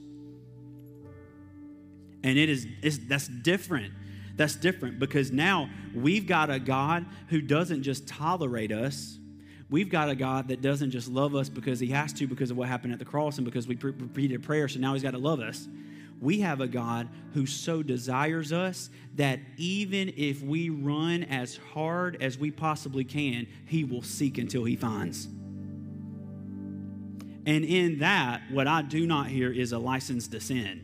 And 2.22 2.38
it 2.38 2.48
is 2.48 2.66
that's 3.08 3.28
different. 3.28 3.92
That's 4.36 4.56
different 4.56 4.98
because 4.98 5.32
now 5.32 5.70
we've 5.94 6.26
got 6.26 6.50
a 6.50 6.58
God 6.58 7.06
who 7.28 7.40
doesn't 7.40 7.82
just 7.82 8.06
tolerate 8.06 8.72
us. 8.72 9.18
We've 9.70 9.88
got 9.88 10.10
a 10.10 10.14
God 10.14 10.48
that 10.48 10.60
doesn't 10.60 10.90
just 10.90 11.08
love 11.08 11.34
us 11.34 11.48
because 11.48 11.80
he 11.80 11.88
has 11.88 12.12
to 12.14 12.26
because 12.26 12.50
of 12.50 12.56
what 12.56 12.68
happened 12.68 12.92
at 12.92 12.98
the 12.98 13.04
cross 13.04 13.38
and 13.38 13.44
because 13.44 13.66
we 13.66 13.76
repeated 13.76 14.42
prayer, 14.42 14.68
so 14.68 14.78
now 14.78 14.92
he's 14.92 15.02
got 15.02 15.12
to 15.12 15.18
love 15.18 15.40
us. 15.40 15.66
We 16.20 16.40
have 16.40 16.60
a 16.60 16.66
God 16.66 17.08
who 17.34 17.46
so 17.46 17.82
desires 17.82 18.52
us 18.52 18.90
that 19.16 19.40
even 19.56 20.12
if 20.16 20.42
we 20.42 20.70
run 20.70 21.24
as 21.24 21.56
hard 21.74 22.22
as 22.22 22.38
we 22.38 22.50
possibly 22.50 23.04
can, 23.04 23.46
he 23.66 23.84
will 23.84 24.02
seek 24.02 24.38
until 24.38 24.64
he 24.64 24.76
finds. 24.76 25.26
And 27.46 27.64
in 27.64 28.00
that, 28.00 28.42
what 28.50 28.66
I 28.66 28.82
do 28.82 29.06
not 29.06 29.28
hear 29.28 29.52
is 29.52 29.72
a 29.72 29.78
license 29.78 30.26
to 30.28 30.40
sin. 30.40 30.82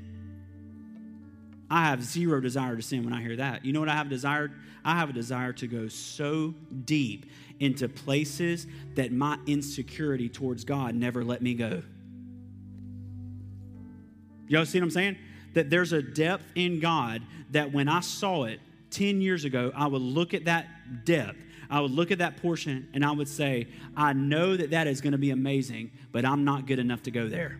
I 1.68 1.86
have 1.86 2.04
zero 2.04 2.40
desire 2.40 2.76
to 2.76 2.82
sin 2.82 3.02
when 3.02 3.14
I 3.14 3.22
hear 3.22 3.36
that. 3.36 3.64
You 3.64 3.72
know 3.72 3.80
what 3.80 3.88
I 3.88 3.94
have 3.94 4.10
desired? 4.10 4.52
I 4.84 4.96
have 4.96 5.08
a 5.08 5.12
desire 5.12 5.54
to 5.54 5.66
go 5.66 5.88
so 5.88 6.54
deep 6.84 7.26
into 7.60 7.88
places 7.88 8.66
that 8.94 9.10
my 9.10 9.38
insecurity 9.46 10.28
towards 10.28 10.64
God 10.64 10.94
never 10.94 11.24
let 11.24 11.40
me 11.40 11.54
go. 11.54 11.82
Y'all 14.52 14.66
see 14.66 14.78
what 14.78 14.84
I'm 14.84 14.90
saying? 14.90 15.16
That 15.54 15.70
there's 15.70 15.94
a 15.94 16.02
depth 16.02 16.44
in 16.54 16.78
God 16.78 17.22
that 17.52 17.72
when 17.72 17.88
I 17.88 18.00
saw 18.00 18.44
it 18.44 18.60
10 18.90 19.22
years 19.22 19.46
ago, 19.46 19.72
I 19.74 19.86
would 19.86 20.02
look 20.02 20.34
at 20.34 20.44
that 20.44 21.06
depth. 21.06 21.38
I 21.70 21.80
would 21.80 21.90
look 21.90 22.10
at 22.10 22.18
that 22.18 22.36
portion 22.42 22.86
and 22.92 23.02
I 23.02 23.12
would 23.12 23.28
say, 23.28 23.68
I 23.96 24.12
know 24.12 24.54
that 24.54 24.72
that 24.72 24.86
is 24.88 25.00
going 25.00 25.12
to 25.12 25.18
be 25.18 25.30
amazing, 25.30 25.90
but 26.12 26.26
I'm 26.26 26.44
not 26.44 26.66
good 26.66 26.78
enough 26.78 27.04
to 27.04 27.10
go 27.10 27.28
there. 27.28 27.58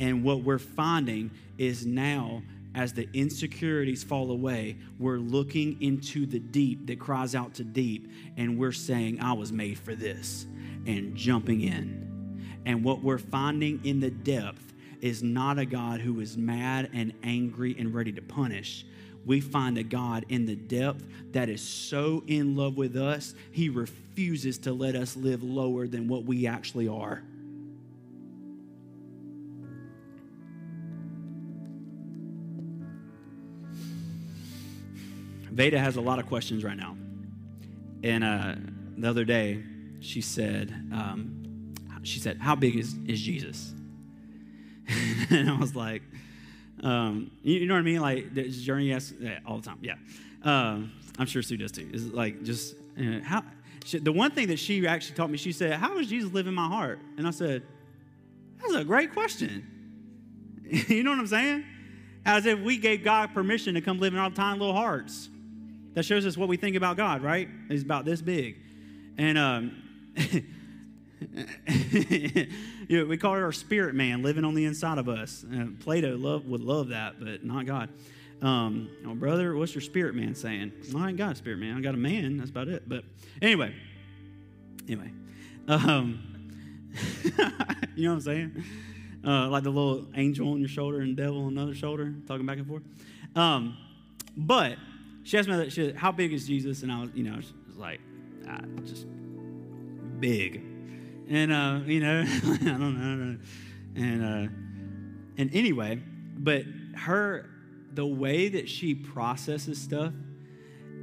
And 0.00 0.24
what 0.24 0.42
we're 0.42 0.58
finding 0.58 1.30
is 1.58 1.84
now 1.84 2.40
as 2.74 2.94
the 2.94 3.06
insecurities 3.12 4.02
fall 4.02 4.30
away, 4.30 4.78
we're 4.98 5.18
looking 5.18 5.80
into 5.82 6.24
the 6.24 6.38
deep 6.38 6.86
that 6.86 6.98
cries 6.98 7.34
out 7.34 7.52
to 7.54 7.64
deep, 7.64 8.10
and 8.38 8.58
we're 8.58 8.72
saying, 8.72 9.20
I 9.20 9.34
was 9.34 9.52
made 9.52 9.78
for 9.78 9.94
this, 9.94 10.46
and 10.86 11.14
jumping 11.14 11.60
in. 11.60 12.62
And 12.66 12.82
what 12.82 13.02
we're 13.02 13.18
finding 13.18 13.84
in 13.84 14.00
the 14.00 14.10
depth 14.10 14.73
is 15.04 15.22
not 15.22 15.58
a 15.58 15.66
God 15.66 16.00
who 16.00 16.18
is 16.20 16.38
mad 16.38 16.88
and 16.94 17.12
angry 17.22 17.76
and 17.78 17.94
ready 17.94 18.10
to 18.10 18.22
punish. 18.22 18.86
We 19.26 19.38
find 19.38 19.76
a 19.76 19.82
God 19.82 20.24
in 20.30 20.46
the 20.46 20.56
depth 20.56 21.04
that 21.32 21.50
is 21.50 21.60
so 21.60 22.24
in 22.26 22.56
love 22.56 22.78
with 22.78 22.96
us, 22.96 23.34
he 23.50 23.68
refuses 23.68 24.56
to 24.60 24.72
let 24.72 24.96
us 24.96 25.14
live 25.14 25.42
lower 25.42 25.86
than 25.86 26.08
what 26.08 26.24
we 26.24 26.46
actually 26.46 26.88
are. 26.88 27.22
Veda 35.50 35.78
has 35.78 35.96
a 35.96 36.00
lot 36.00 36.18
of 36.18 36.26
questions 36.26 36.64
right 36.64 36.78
now. 36.78 36.96
And 38.02 38.24
uh, 38.24 38.54
the 38.96 39.10
other 39.10 39.26
day, 39.26 39.62
she 40.00 40.22
said, 40.22 40.70
um, 40.94 41.74
she 42.02 42.20
said, 42.20 42.38
how 42.38 42.54
big 42.54 42.74
is, 42.74 42.96
is 43.06 43.20
Jesus? 43.20 43.74
and 45.30 45.50
I 45.50 45.58
was 45.58 45.74
like, 45.74 46.02
um, 46.82 47.30
you, 47.42 47.60
you, 47.60 47.66
know 47.66 47.74
what 47.74 47.80
I 47.80 47.82
mean? 47.82 48.00
Like, 48.00 48.34
journey, 48.34 48.88
yeah, 48.88 49.38
all 49.46 49.58
the 49.58 49.62
time. 49.62 49.78
Yeah. 49.80 49.94
Um, 50.42 50.92
I'm 51.18 51.26
sure 51.26 51.42
Sue 51.42 51.56
does 51.56 51.72
too. 51.72 51.88
Is 51.92 52.06
like, 52.08 52.42
just, 52.42 52.74
uh, 52.98 53.20
how, 53.22 53.42
she, 53.84 53.98
the 53.98 54.12
one 54.12 54.30
thing 54.32 54.48
that 54.48 54.58
she 54.58 54.86
actually 54.86 55.16
taught 55.16 55.30
me, 55.30 55.38
she 55.38 55.52
said, 55.52 55.74
how 55.74 55.96
does 55.96 56.08
Jesus 56.08 56.32
live 56.32 56.46
in 56.46 56.54
my 56.54 56.66
heart? 56.66 56.98
And 57.16 57.26
I 57.26 57.30
said, 57.30 57.62
that's 58.60 58.74
a 58.74 58.84
great 58.84 59.12
question. 59.12 59.66
you 60.64 61.02
know 61.02 61.10
what 61.10 61.18
I'm 61.18 61.26
saying? 61.26 61.64
As 62.26 62.46
if 62.46 62.58
we 62.60 62.78
gave 62.78 63.04
God 63.04 63.34
permission 63.34 63.74
to 63.74 63.80
come 63.80 63.98
live 63.98 64.14
in 64.14 64.18
our 64.18 64.30
tiny 64.30 64.58
little 64.58 64.74
hearts. 64.74 65.28
That 65.94 66.04
shows 66.04 66.26
us 66.26 66.36
what 66.36 66.48
we 66.48 66.56
think 66.56 66.74
about 66.74 66.96
God, 66.96 67.22
right? 67.22 67.48
He's 67.68 67.82
about 67.82 68.04
this 68.04 68.20
big. 68.20 68.56
And 69.16 69.38
um, 69.38 69.82
you 72.88 72.98
know, 72.98 73.06
we 73.06 73.16
call 73.16 73.34
it 73.34 73.42
our 73.42 73.52
spirit 73.52 73.94
man 73.94 74.22
living 74.22 74.44
on 74.44 74.54
the 74.54 74.64
inside 74.64 74.98
of 74.98 75.08
us. 75.08 75.44
Uh, 75.44 75.66
Plato 75.80 76.16
love, 76.16 76.46
would 76.46 76.60
love 76.60 76.88
that, 76.88 77.18
but 77.18 77.44
not 77.44 77.66
God. 77.66 77.88
Um, 78.42 78.90
oh, 79.06 79.14
brother, 79.14 79.56
what's 79.56 79.74
your 79.74 79.82
spirit 79.82 80.14
man 80.14 80.34
saying? 80.34 80.72
Well, 80.92 81.02
I 81.02 81.08
ain't 81.08 81.16
got 81.16 81.32
a 81.32 81.34
spirit 81.34 81.58
man. 81.58 81.76
I 81.76 81.80
got 81.80 81.94
a 81.94 81.98
man. 81.98 82.36
That's 82.36 82.50
about 82.50 82.68
it. 82.68 82.88
But 82.88 83.04
anyway, 83.40 83.74
anyway, 84.86 85.10
um, 85.68 86.22
you 87.24 88.04
know 88.04 88.10
what 88.10 88.14
I'm 88.16 88.20
saying? 88.20 88.64
Uh, 89.26 89.48
like 89.48 89.62
the 89.62 89.70
little 89.70 90.06
angel 90.14 90.50
on 90.50 90.60
your 90.60 90.68
shoulder 90.68 91.00
and 91.00 91.16
devil 91.16 91.46
on 91.46 91.52
another 91.52 91.74
shoulder, 91.74 92.14
talking 92.26 92.44
back 92.44 92.58
and 92.58 92.66
forth. 92.66 92.82
Um, 93.34 93.76
but 94.36 94.76
she 95.22 95.38
asked 95.38 95.48
me 95.48 95.56
that, 95.56 95.72
she 95.72 95.86
said, 95.86 95.96
how 95.96 96.12
big 96.12 96.32
is 96.32 96.46
Jesus? 96.46 96.82
And 96.82 96.92
I 96.92 97.00
was, 97.00 97.10
you 97.14 97.24
know, 97.24 97.36
was 97.36 97.52
like, 97.76 98.00
ah, 98.46 98.60
just 98.84 99.06
big. 100.20 100.73
And, 101.28 101.52
uh, 101.52 101.80
you 101.86 102.00
know, 102.00 102.20
I 102.22 102.56
don't 102.64 102.98
know. 102.98 103.38
And, 103.96 104.24
uh, 104.24 104.52
and 105.36 105.54
anyway, 105.54 106.00
but 106.36 106.64
her, 106.96 107.48
the 107.92 108.06
way 108.06 108.48
that 108.48 108.68
she 108.68 108.94
processes 108.94 109.80
stuff 109.80 110.12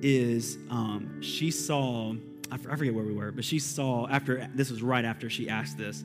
is 0.02 0.58
um, 0.70 1.22
she 1.22 1.52
saw, 1.52 2.14
I 2.52 2.58
forget 2.58 2.94
where 2.94 3.06
we 3.06 3.14
were, 3.14 3.32
but 3.32 3.46
she 3.46 3.60
saw 3.60 4.08
after, 4.08 4.50
this 4.56 4.70
was 4.70 4.82
right 4.82 5.06
after 5.06 5.30
she 5.30 5.50
asked 5.50 5.78
this, 5.78 6.04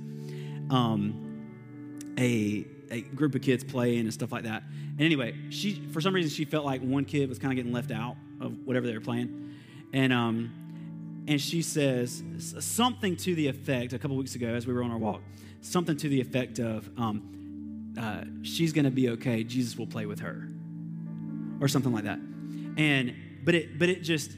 um, 0.71 2.15
a, 2.19 2.67
a 2.91 3.01
group 3.01 3.35
of 3.35 3.43
kids 3.43 3.65
playing 3.65 4.01
and 4.01 4.13
stuff 4.13 4.33
like 4.33 4.45
that. 4.45 4.63
And 4.97 5.05
anyway, 5.05 5.35
she 5.51 5.75
for 5.93 6.01
some 6.01 6.15
reason 6.15 6.31
she 6.31 6.45
felt 6.45 6.65
like 6.65 6.81
one 6.81 7.05
kid 7.05 7.29
was 7.29 7.39
kind 7.39 7.53
of 7.53 7.57
getting 7.57 7.73
left 7.73 7.91
out 7.91 8.17
of 8.41 8.55
whatever 8.65 8.87
they 8.87 8.95
were 8.95 9.01
playing, 9.01 9.55
and 9.93 10.13
um, 10.13 10.53
and 11.29 11.41
she 11.41 11.63
says 11.63 12.23
something 12.61 13.17
to 13.17 13.35
the 13.35 13.49
effect 13.49 13.93
a 13.93 13.99
couple 13.99 14.17
weeks 14.17 14.35
ago 14.35 14.49
as 14.49 14.67
we 14.67 14.73
were 14.73 14.83
on 14.83 14.91
our 14.91 14.99
walk, 14.99 15.23
something 15.61 15.97
to 15.97 16.09
the 16.09 16.21
effect 16.21 16.59
of, 16.59 16.89
um, 16.97 17.95
uh, 17.99 18.25
she's 18.43 18.73
going 18.73 18.85
to 18.85 18.91
be 18.91 19.11
okay. 19.11 19.43
Jesus 19.43 19.77
will 19.77 19.87
play 19.87 20.07
with 20.07 20.21
her, 20.21 20.49
or 21.61 21.69
something 21.69 21.93
like 21.93 22.05
that. 22.05 22.19
And 22.77 23.15
but 23.45 23.55
it 23.55 23.79
but 23.79 23.89
it 23.89 24.03
just 24.03 24.33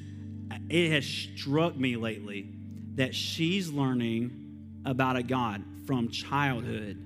it 0.71 0.91
has 0.93 1.05
struck 1.05 1.77
me 1.77 1.97
lately 1.97 2.49
that 2.95 3.15
she's 3.15 3.71
learning 3.71 4.81
about 4.85 5.17
a 5.17 5.23
God 5.23 5.63
from 5.87 6.09
childhood 6.09 7.05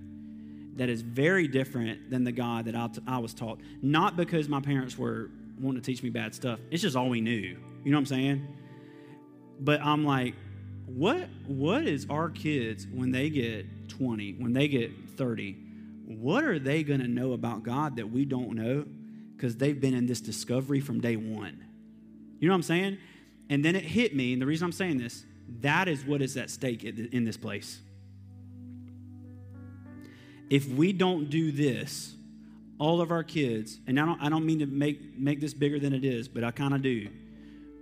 that 0.77 0.89
is 0.89 1.03
very 1.03 1.47
different 1.49 2.11
than 2.11 2.25
the 2.25 2.33
God 2.33 2.65
that 2.67 2.75
I, 2.75 2.89
t- 2.89 3.03
I 3.07 3.19
was 3.19 3.35
taught. 3.35 3.61
Not 3.83 4.17
because 4.17 4.49
my 4.49 4.61
parents 4.61 4.97
were 4.97 5.31
wanting 5.61 5.83
to 5.83 5.85
teach 5.85 6.03
me 6.03 6.11
bad 6.11 6.35
stuff. 6.35 6.59
It's 6.71 6.83
just 6.83 6.97
all 6.97 7.09
we 7.09 7.21
knew. 7.21 7.57
You 7.85 7.91
know 7.91 7.97
what 7.97 8.01
I'm 8.01 8.07
saying? 8.07 8.49
But 9.63 9.81
I'm 9.81 10.05
like, 10.05 10.35
what 10.87 11.29
what 11.47 11.85
is 11.85 12.07
our 12.11 12.29
kids 12.29 12.87
when 12.87 13.13
they 13.13 13.31
get 13.31 13.89
20, 13.89 14.33
when 14.39 14.53
they 14.53 14.69
get 14.69 14.91
30? 15.17 15.57
What 16.07 16.45
are 16.45 16.59
they 16.59 16.83
going 16.83 17.01
to 17.01 17.09
know 17.09 17.33
about 17.33 17.63
God 17.63 17.97
that 17.97 18.11
we 18.11 18.25
don't 18.25 18.55
know 18.55 18.85
because 19.37 19.57
they've 19.57 19.81
been 19.81 19.95
in 19.95 20.07
this 20.07 20.21
discovery 20.21 20.81
from 20.81 21.01
day 21.01 21.17
1? 21.17 21.65
You 22.41 22.49
know 22.49 22.53
what 22.53 22.57
I'm 22.57 22.63
saying? 22.63 22.99
And 23.49 23.65
then 23.65 23.77
it 23.77 23.85
hit 23.85 24.15
me, 24.15 24.33
and 24.33 24.43
the 24.43 24.47
reason 24.47 24.65
I'm 24.65 24.73
saying 24.73 24.99
this, 24.99 25.25
that 25.61 25.89
is 25.89 26.05
what 26.05 26.23
is 26.23 26.37
at 26.37 26.51
stake 26.51 26.85
in 26.85 27.25
this 27.25 27.37
place 27.37 27.81
if 30.53 30.69
we 30.69 30.93
don't 30.93 31.31
do 31.31 31.51
this, 31.51 32.15
all 32.79 33.01
of 33.01 33.11
our 33.11 33.25
kids, 33.25 33.79
and 33.87 33.99
I 33.99 34.05
don't, 34.05 34.21
I 34.21 34.29
don't 34.29 34.45
mean 34.45 34.59
to 34.59 34.67
make, 34.67 35.19
make 35.19 35.41
this 35.41 35.55
bigger 35.55 35.81
than 35.81 35.95
it 35.95 36.05
is, 36.05 36.29
but 36.29 36.45
I 36.45 36.51
kind 36.51 36.75
of 36.75 36.83
do. 36.83 37.09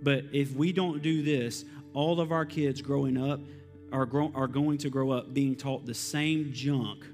But 0.01 0.25
if 0.31 0.53
we 0.53 0.71
don't 0.71 1.01
do 1.01 1.21
this, 1.21 1.65
all 1.93 2.19
of 2.19 2.31
our 2.31 2.45
kids 2.45 2.81
growing 2.81 3.17
up 3.17 3.39
are, 3.91 4.05
grow, 4.05 4.31
are 4.33 4.47
going 4.47 4.77
to 4.79 4.89
grow 4.89 5.11
up 5.11 5.33
being 5.33 5.55
taught 5.55 5.85
the 5.85 5.93
same 5.93 6.51
junk 6.53 7.05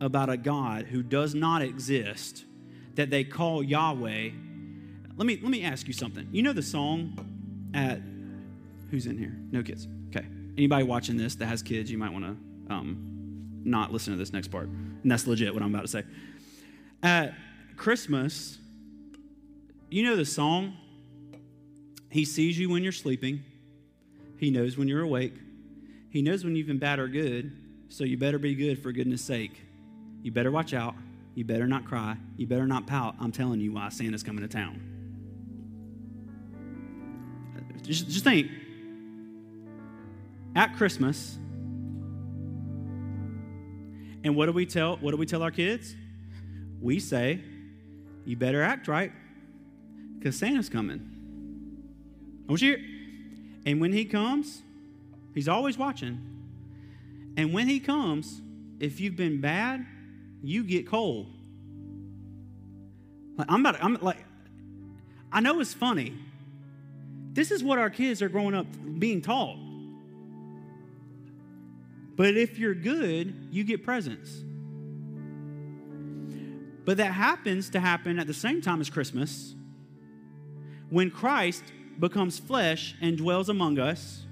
about 0.00 0.30
a 0.30 0.36
God 0.36 0.86
who 0.86 1.02
does 1.02 1.34
not 1.34 1.62
exist 1.62 2.44
that 2.94 3.10
they 3.10 3.24
call 3.24 3.62
Yahweh. 3.62 4.30
Let 5.16 5.26
me, 5.26 5.38
let 5.42 5.50
me 5.50 5.64
ask 5.64 5.86
you 5.86 5.92
something. 5.92 6.28
You 6.30 6.42
know 6.42 6.52
the 6.52 6.62
song 6.62 7.18
at, 7.74 8.00
who's 8.90 9.06
in 9.06 9.18
here? 9.18 9.36
No 9.50 9.62
kids. 9.62 9.88
Okay. 10.14 10.26
Anybody 10.56 10.84
watching 10.84 11.16
this 11.16 11.34
that 11.36 11.46
has 11.46 11.62
kids, 11.62 11.90
you 11.90 11.98
might 11.98 12.12
want 12.12 12.24
to 12.24 12.74
um, 12.74 13.60
not 13.64 13.92
listen 13.92 14.12
to 14.12 14.18
this 14.18 14.32
next 14.32 14.48
part. 14.48 14.68
And 14.68 15.10
that's 15.10 15.26
legit 15.26 15.52
what 15.52 15.62
I'm 15.62 15.74
about 15.74 15.82
to 15.82 15.88
say. 15.88 16.04
At 17.02 17.34
Christmas, 17.76 18.58
you 19.90 20.04
know 20.04 20.16
the 20.16 20.24
song 20.24 20.76
He 22.10 22.24
sees 22.24 22.58
you 22.58 22.70
when 22.70 22.82
you're 22.82 22.92
sleeping, 22.92 23.44
He 24.38 24.50
knows 24.50 24.76
when 24.76 24.88
you're 24.88 25.02
awake, 25.02 25.34
He 26.10 26.22
knows 26.22 26.44
when 26.44 26.56
you've 26.56 26.66
been 26.66 26.78
bad 26.78 26.98
or 26.98 27.08
good, 27.08 27.52
so 27.88 28.04
you 28.04 28.16
better 28.16 28.38
be 28.38 28.54
good 28.54 28.82
for 28.82 28.92
goodness 28.92 29.22
sake. 29.22 29.60
You 30.22 30.32
better 30.32 30.50
watch 30.50 30.74
out. 30.74 30.94
You 31.34 31.44
better 31.44 31.66
not 31.66 31.84
cry. 31.84 32.16
You 32.36 32.46
better 32.46 32.66
not 32.66 32.86
pout. 32.86 33.14
I'm 33.20 33.30
telling 33.30 33.60
you 33.60 33.72
why 33.72 33.90
Santa's 33.90 34.22
coming 34.22 34.42
to 34.42 34.48
town. 34.48 34.82
Just, 37.82 38.08
just 38.08 38.24
think 38.24 38.50
at 40.56 40.76
Christmas, 40.76 41.38
and 44.24 44.34
what 44.34 44.46
do 44.46 44.52
we 44.52 44.66
tell 44.66 44.96
what 44.96 45.12
do 45.12 45.16
we 45.16 45.26
tell 45.26 45.42
our 45.42 45.52
kids? 45.52 45.94
We 46.80 46.98
say, 47.00 47.40
you 48.24 48.36
better 48.36 48.62
act 48.62 48.88
right 48.88 49.12
because 50.18 50.36
Santa's 50.36 50.68
coming. 50.68 51.17
I 52.48 52.52
want 52.52 52.62
you. 52.62 52.82
And 53.66 53.80
when 53.80 53.92
he 53.92 54.06
comes, 54.06 54.62
he's 55.34 55.48
always 55.48 55.76
watching. 55.76 56.18
And 57.36 57.52
when 57.52 57.68
he 57.68 57.78
comes, 57.78 58.40
if 58.80 59.00
you've 59.00 59.16
been 59.16 59.40
bad, 59.40 59.86
you 60.42 60.64
get 60.64 60.88
cold. 60.88 61.26
Like, 63.36 63.46
I'm 63.50 63.60
about, 63.60 63.84
I'm 63.84 63.98
like, 64.00 64.24
I 65.30 65.40
know 65.40 65.60
it's 65.60 65.74
funny. 65.74 66.14
This 67.34 67.50
is 67.50 67.62
what 67.62 67.78
our 67.78 67.90
kids 67.90 68.22
are 68.22 68.28
growing 68.28 68.54
up 68.54 68.66
being 68.98 69.20
taught. 69.20 69.58
But 72.16 72.36
if 72.36 72.58
you're 72.58 72.74
good, 72.74 73.48
you 73.52 73.62
get 73.62 73.84
presents. 73.84 74.42
But 76.84 76.96
that 76.96 77.12
happens 77.12 77.70
to 77.70 77.80
happen 77.80 78.18
at 78.18 78.26
the 78.26 78.34
same 78.34 78.62
time 78.62 78.80
as 78.80 78.88
Christmas 78.88 79.54
when 80.90 81.10
Christ 81.10 81.62
becomes 81.98 82.38
flesh 82.38 82.94
and 83.00 83.16
dwells 83.16 83.48
among 83.48 83.78
us. 83.78 84.24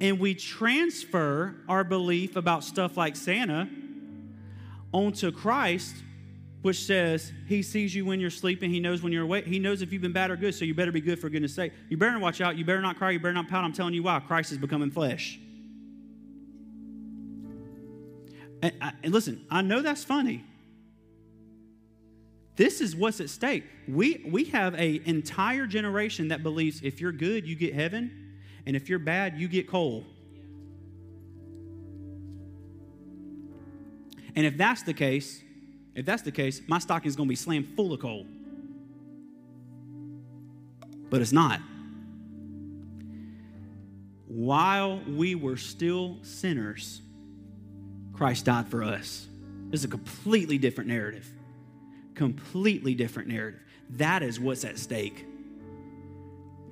And 0.00 0.18
we 0.18 0.34
transfer 0.34 1.56
our 1.68 1.84
belief 1.84 2.36
about 2.36 2.64
stuff 2.64 2.96
like 2.96 3.16
Santa 3.16 3.68
onto 4.92 5.32
Christ, 5.32 5.94
which 6.62 6.78
says 6.84 7.32
he 7.46 7.62
sees 7.62 7.94
you 7.94 8.04
when 8.04 8.20
you're 8.20 8.30
sleeping, 8.30 8.70
he 8.70 8.80
knows 8.80 9.02
when 9.02 9.12
you're 9.12 9.24
awake, 9.24 9.46
he 9.46 9.58
knows 9.58 9.82
if 9.82 9.92
you've 9.92 10.02
been 10.02 10.12
bad 10.12 10.30
or 10.30 10.36
good, 10.36 10.54
so 10.54 10.64
you 10.64 10.74
better 10.74 10.92
be 10.92 11.00
good 11.00 11.18
for 11.18 11.28
goodness 11.28 11.54
sake. 11.54 11.72
You 11.88 11.96
better 11.96 12.18
watch 12.18 12.40
out, 12.40 12.56
you 12.56 12.64
better 12.64 12.80
not 12.80 12.96
cry, 12.96 13.10
you 13.10 13.18
better 13.18 13.32
not 13.32 13.48
pout. 13.48 13.64
I'm 13.64 13.72
telling 13.72 13.94
you 13.94 14.02
why. 14.02 14.20
Christ 14.20 14.52
is 14.52 14.58
becoming 14.58 14.90
flesh. 14.90 15.38
And, 18.62 18.72
uh, 18.80 18.90
and 19.02 19.12
listen, 19.12 19.44
I 19.50 19.62
know 19.62 19.82
that's 19.82 20.04
funny. 20.04 20.44
This 22.56 22.80
is 22.80 22.94
what's 22.94 23.20
at 23.20 23.30
stake. 23.30 23.64
We, 23.88 24.24
we 24.26 24.44
have 24.44 24.74
an 24.74 25.00
entire 25.06 25.66
generation 25.66 26.28
that 26.28 26.42
believes 26.42 26.82
if 26.82 27.00
you're 27.00 27.12
good, 27.12 27.46
you 27.46 27.56
get 27.56 27.74
heaven, 27.74 28.34
and 28.64 28.76
if 28.76 28.88
you're 28.88 29.00
bad, 29.00 29.38
you 29.38 29.48
get 29.48 29.68
coal. 29.68 30.04
And 34.36 34.46
if 34.46 34.56
that's 34.56 34.82
the 34.82 34.94
case, 34.94 35.42
if 35.94 36.06
that's 36.06 36.22
the 36.22 36.32
case, 36.32 36.60
my 36.66 36.78
stocking 36.78 37.08
is 37.08 37.16
going 37.16 37.28
to 37.28 37.30
be 37.30 37.36
slammed 37.36 37.74
full 37.76 37.92
of 37.92 38.00
coal. 38.00 38.26
But 41.10 41.20
it's 41.20 41.32
not. 41.32 41.60
While 44.26 45.00
we 45.06 45.34
were 45.34 45.56
still 45.56 46.18
sinners, 46.22 47.00
Christ 48.12 48.46
died 48.46 48.68
for 48.68 48.82
us. 48.82 49.26
This 49.70 49.80
is 49.80 49.84
a 49.84 49.88
completely 49.88 50.58
different 50.58 50.88
narrative 50.88 51.28
completely 52.14 52.94
different 52.94 53.28
narrative. 53.28 53.60
That 53.90 54.22
is 54.22 54.40
what's 54.40 54.64
at 54.64 54.78
stake. 54.78 55.26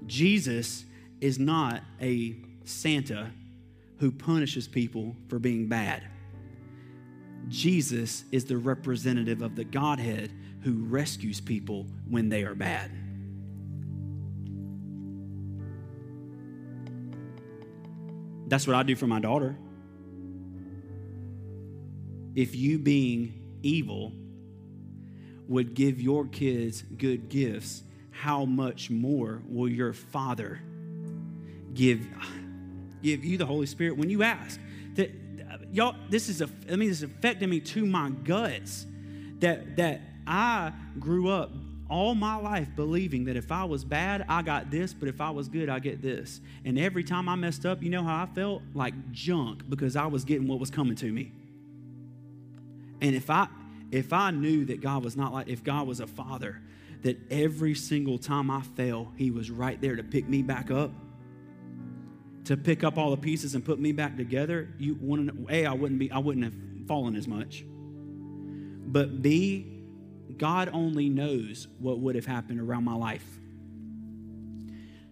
Jesus 0.06 0.84
is 1.20 1.38
not 1.38 1.82
a 2.00 2.36
Santa 2.64 3.30
who 3.98 4.10
punishes 4.10 4.66
people 4.66 5.14
for 5.28 5.38
being 5.38 5.68
bad. 5.68 6.02
Jesus 7.48 8.24
is 8.32 8.44
the 8.44 8.56
representative 8.56 9.42
of 9.42 9.56
the 9.56 9.64
Godhead 9.64 10.32
who 10.62 10.84
rescues 10.84 11.40
people 11.40 11.86
when 12.08 12.28
they 12.28 12.42
are 12.44 12.54
bad. 12.54 12.90
That's 18.46 18.66
what 18.66 18.76
I 18.76 18.82
do 18.82 18.94
for 18.94 19.06
my 19.06 19.18
daughter. 19.18 19.56
If 22.34 22.54
you 22.54 22.78
being 22.78 23.58
evil 23.62 24.12
would 25.52 25.74
give 25.74 26.00
your 26.00 26.26
kids 26.26 26.82
good 26.96 27.28
gifts, 27.28 27.82
how 28.10 28.44
much 28.44 28.90
more 28.90 29.42
will 29.48 29.68
your 29.68 29.92
Father 29.92 30.60
give, 31.74 32.06
give 33.02 33.24
you 33.24 33.36
the 33.36 33.46
Holy 33.46 33.66
Spirit 33.66 33.98
when 33.98 34.08
you 34.08 34.22
ask? 34.22 34.58
That, 34.94 35.10
y'all, 35.70 35.94
this 36.08 36.28
is 36.28 36.40
a, 36.40 36.48
I 36.70 36.76
mean, 36.76 36.88
this 36.88 36.98
is 36.98 37.02
affecting 37.02 37.50
me 37.50 37.60
to 37.60 37.84
my 37.84 38.10
guts. 38.10 38.86
That 39.40 39.76
that 39.76 40.00
I 40.26 40.72
grew 41.00 41.28
up 41.28 41.50
all 41.90 42.14
my 42.14 42.36
life 42.36 42.68
believing 42.74 43.24
that 43.24 43.36
if 43.36 43.52
I 43.52 43.64
was 43.64 43.84
bad, 43.84 44.24
I 44.28 44.42
got 44.42 44.70
this, 44.70 44.94
but 44.94 45.08
if 45.08 45.20
I 45.20 45.30
was 45.30 45.48
good, 45.48 45.68
I 45.68 45.80
get 45.80 46.00
this. 46.00 46.40
And 46.64 46.78
every 46.78 47.02
time 47.04 47.28
I 47.28 47.34
messed 47.34 47.66
up, 47.66 47.82
you 47.82 47.90
know 47.90 48.04
how 48.04 48.22
I 48.22 48.26
felt? 48.26 48.62
Like 48.72 48.94
junk 49.10 49.68
because 49.68 49.96
I 49.96 50.06
was 50.06 50.24
getting 50.24 50.46
what 50.46 50.60
was 50.60 50.70
coming 50.70 50.94
to 50.96 51.12
me. 51.12 51.32
And 53.00 53.16
if 53.16 53.28
I 53.28 53.48
if 53.92 54.12
I 54.12 54.30
knew 54.30 54.64
that 54.64 54.80
God 54.80 55.04
was 55.04 55.16
not 55.16 55.32
like, 55.32 55.48
if 55.48 55.62
God 55.62 55.86
was 55.86 56.00
a 56.00 56.06
father, 56.06 56.60
that 57.02 57.18
every 57.30 57.74
single 57.74 58.18
time 58.18 58.50
I 58.50 58.62
fell, 58.62 59.12
he 59.16 59.30
was 59.30 59.50
right 59.50 59.80
there 59.80 59.96
to 59.96 60.02
pick 60.02 60.28
me 60.28 60.42
back 60.42 60.70
up, 60.70 60.90
to 62.44 62.56
pick 62.56 62.82
up 62.82 62.96
all 62.96 63.10
the 63.10 63.18
pieces 63.18 63.54
and 63.54 63.64
put 63.64 63.78
me 63.78 63.92
back 63.92 64.16
together, 64.16 64.68
you 64.78 64.94
to 64.94 65.46
A, 65.50 65.66
I 65.66 65.74
wouldn't 65.74 66.00
be, 66.00 66.10
I 66.10 66.18
wouldn't 66.18 66.44
have 66.44 66.54
fallen 66.88 67.14
as 67.14 67.28
much. 67.28 67.64
But 67.66 69.20
B, 69.20 69.84
God 70.38 70.70
only 70.72 71.08
knows 71.08 71.68
what 71.78 71.98
would 71.98 72.14
have 72.14 72.26
happened 72.26 72.60
around 72.60 72.84
my 72.84 72.94
life. 72.94 73.26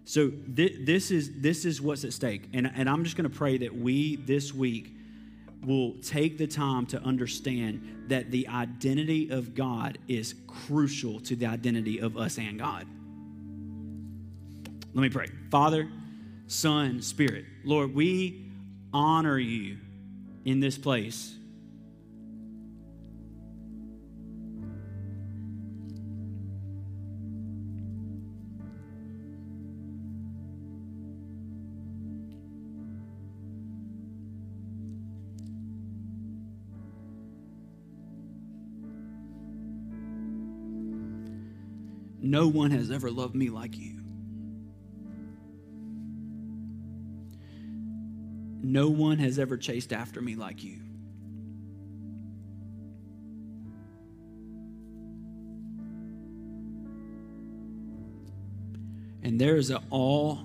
So 0.05 0.29
th- 0.29 0.85
this 0.85 1.11
is 1.11 1.41
this 1.41 1.65
is 1.65 1.81
what's 1.81 2.03
at 2.03 2.13
stake. 2.13 2.49
And, 2.53 2.69
and 2.75 2.89
I'm 2.89 3.03
just 3.03 3.15
going 3.15 3.29
to 3.29 3.35
pray 3.35 3.59
that 3.59 3.75
we 3.77 4.15
this 4.15 4.53
week 4.53 4.93
will 5.65 5.93
take 6.01 6.37
the 6.37 6.47
time 6.47 6.85
to 6.87 7.01
understand 7.03 8.05
that 8.07 8.31
the 8.31 8.47
identity 8.47 9.29
of 9.29 9.53
God 9.53 9.97
is 10.07 10.35
crucial 10.47 11.19
to 11.21 11.35
the 11.35 11.45
identity 11.45 11.99
of 11.99 12.17
us 12.17 12.37
and 12.37 12.57
God. 12.57 12.87
Let 14.93 15.01
me 15.01 15.09
pray. 15.09 15.27
Father, 15.49 15.89
Son, 16.47 17.01
Spirit, 17.01 17.45
Lord, 17.63 17.93
we 17.93 18.51
honor 18.93 19.37
you 19.37 19.77
in 20.43 20.59
this 20.59 20.77
place. 20.77 21.35
No 42.31 42.47
one 42.47 42.71
has 42.71 42.89
ever 42.91 43.11
loved 43.11 43.35
me 43.35 43.49
like 43.49 43.77
you. 43.77 43.99
No 48.63 48.87
one 48.87 49.17
has 49.17 49.37
ever 49.37 49.57
chased 49.57 49.91
after 49.91 50.21
me 50.21 50.35
like 50.35 50.63
you. 50.63 50.79
And 59.21 59.37
there 59.37 59.57
is 59.57 59.69
an 59.69 59.83
awe 59.89 60.37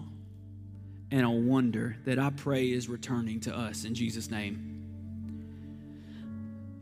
and 1.13 1.25
a 1.25 1.31
wonder 1.31 1.99
that 2.05 2.19
I 2.19 2.31
pray 2.31 2.73
is 2.73 2.89
returning 2.89 3.39
to 3.43 3.57
us 3.57 3.85
in 3.85 3.95
Jesus' 3.95 4.29
name. 4.29 4.83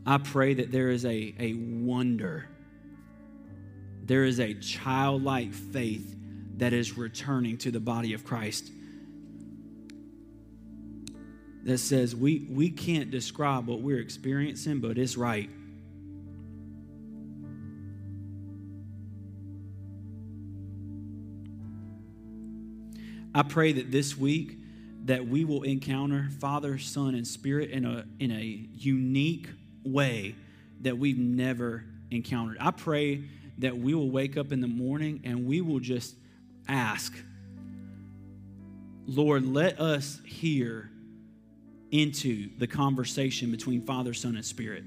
I 0.03 0.17
pray 0.17 0.55
that 0.55 0.71
there 0.71 0.89
is 0.89 1.05
a, 1.05 1.35
a 1.39 1.53
wonder 1.53 2.49
there 4.05 4.23
is 4.23 4.39
a 4.39 4.53
childlike 4.53 5.53
faith 5.53 6.15
that 6.57 6.73
is 6.73 6.97
returning 6.97 7.57
to 7.57 7.71
the 7.71 7.79
body 7.79 8.13
of 8.13 8.23
Christ 8.23 8.71
that 11.63 11.79
says 11.79 12.15
we, 12.15 12.47
we 12.49 12.69
can't 12.69 13.09
describe 13.09 13.65
what 13.65 13.81
we're 13.81 13.99
experiencing, 13.99 14.79
but 14.79 14.97
it's 14.99 15.17
right. 15.17 15.49
I 23.33 23.41
pray 23.41 23.73
that 23.73 23.91
this 23.91 24.15
week 24.15 24.59
that 25.05 25.27
we 25.27 25.43
will 25.43 25.63
encounter 25.63 26.29
Father, 26.39 26.77
Son, 26.77 27.15
and 27.15 27.27
Spirit 27.27 27.71
in 27.71 27.85
a, 27.85 28.05
in 28.19 28.31
a 28.31 28.69
unique 28.73 29.49
way 29.83 30.35
that 30.81 30.97
we've 30.97 31.17
never 31.17 31.83
encountered. 32.11 32.57
I 32.61 32.71
pray 32.71 33.23
that 33.59 33.77
we 33.77 33.93
will 33.93 34.09
wake 34.09 34.37
up 34.37 34.51
in 34.51 34.61
the 34.61 34.67
morning 34.67 35.21
and 35.23 35.45
we 35.45 35.61
will 35.61 35.79
just 35.79 36.15
ask, 36.67 37.13
Lord, 39.07 39.45
let 39.45 39.79
us 39.79 40.19
hear 40.25 40.89
into 41.91 42.49
the 42.57 42.67
conversation 42.67 43.51
between 43.51 43.81
Father, 43.81 44.13
Son, 44.13 44.35
and 44.35 44.45
Spirit. 44.45 44.83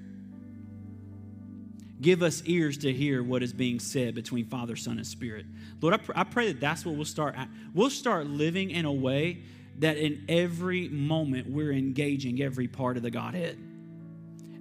Give 2.00 2.22
us 2.22 2.42
ears 2.44 2.78
to 2.78 2.92
hear 2.92 3.22
what 3.22 3.42
is 3.42 3.52
being 3.52 3.80
said 3.80 4.14
between 4.14 4.46
Father, 4.46 4.76
Son, 4.76 4.98
and 4.98 5.06
Spirit. 5.06 5.46
Lord, 5.80 5.94
I, 5.94 5.96
pr- 5.96 6.12
I 6.14 6.24
pray 6.24 6.52
that 6.52 6.60
that's 6.60 6.84
what 6.84 6.94
we'll 6.94 7.04
start. 7.04 7.36
At. 7.36 7.48
We'll 7.74 7.90
start 7.90 8.26
living 8.26 8.70
in 8.70 8.84
a 8.84 8.92
way 8.92 9.42
that 9.78 9.96
in 9.96 10.24
every 10.28 10.88
moment 10.88 11.48
we're 11.48 11.72
engaging 11.72 12.42
every 12.42 12.68
part 12.68 12.96
of 12.96 13.02
the 13.02 13.10
Godhead. 13.10 13.58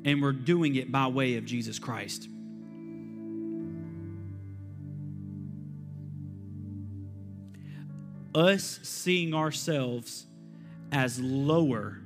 And 0.05 0.21
we're 0.21 0.31
doing 0.31 0.75
it 0.75 0.91
by 0.91 1.07
way 1.07 1.37
of 1.37 1.45
Jesus 1.45 1.79
Christ. 1.79 2.27
Us 8.37 8.79
seeing 8.83 9.33
ourselves 9.33 10.27
as 10.91 11.19
lower 11.19 11.97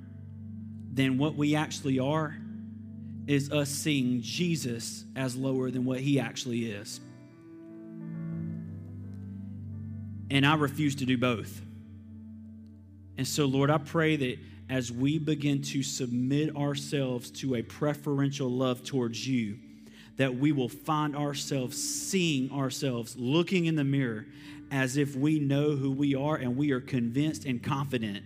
than 0.93 1.17
what 1.17 1.35
we 1.35 1.57
actually 1.57 1.99
are 1.99 2.37
is 3.27 3.51
us 3.51 3.67
seeing 3.67 4.21
Jesus 4.21 5.03
as 5.17 5.35
lower 5.35 5.69
than 5.69 5.83
what 5.83 5.99
he 5.99 6.21
actually 6.21 6.71
is. 6.71 7.01
And 10.29 10.45
I 10.45 10.55
refuse 10.55 10.95
to 10.95 11.05
do 11.05 11.17
both. 11.17 11.61
And 13.17 13.27
so, 13.27 13.45
Lord, 13.45 13.69
I 13.69 13.77
pray 13.77 14.15
that 14.15 14.39
as 14.69 14.89
we 14.89 15.19
begin 15.19 15.61
to 15.63 15.83
submit 15.83 16.55
ourselves 16.55 17.29
to 17.31 17.55
a 17.55 17.61
preferential 17.61 18.49
love 18.49 18.85
towards 18.85 19.27
you, 19.27 19.57
that 20.15 20.33
we 20.33 20.53
will 20.53 20.69
find 20.69 21.13
ourselves 21.13 21.75
seeing 21.77 22.49
ourselves, 22.53 23.17
looking 23.17 23.65
in 23.65 23.75
the 23.75 23.83
mirror 23.83 24.27
as 24.72 24.98
if 24.98 25.15
we 25.15 25.39
know 25.39 25.76
who 25.76 25.91
we 25.91 26.15
are 26.15 26.35
and 26.38 26.56
we 26.56 26.72
are 26.72 26.80
convinced 26.80 27.45
and 27.45 27.61
confident 27.61 28.23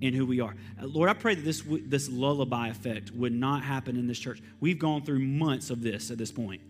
in 0.00 0.14
who 0.14 0.26
we 0.26 0.40
are. 0.40 0.54
Uh, 0.80 0.86
Lord, 0.86 1.08
I 1.08 1.14
pray 1.14 1.34
that 1.34 1.44
this, 1.44 1.62
this 1.66 2.08
lullaby 2.08 2.68
effect 2.68 3.10
would 3.12 3.32
not 3.32 3.62
happen 3.62 3.96
in 3.96 4.06
this 4.06 4.18
church. 4.18 4.42
We've 4.60 4.78
gone 4.78 5.02
through 5.02 5.20
months 5.20 5.70
of 5.70 5.82
this 5.82 6.10
at 6.10 6.18
this 6.18 6.30
point, 6.30 6.60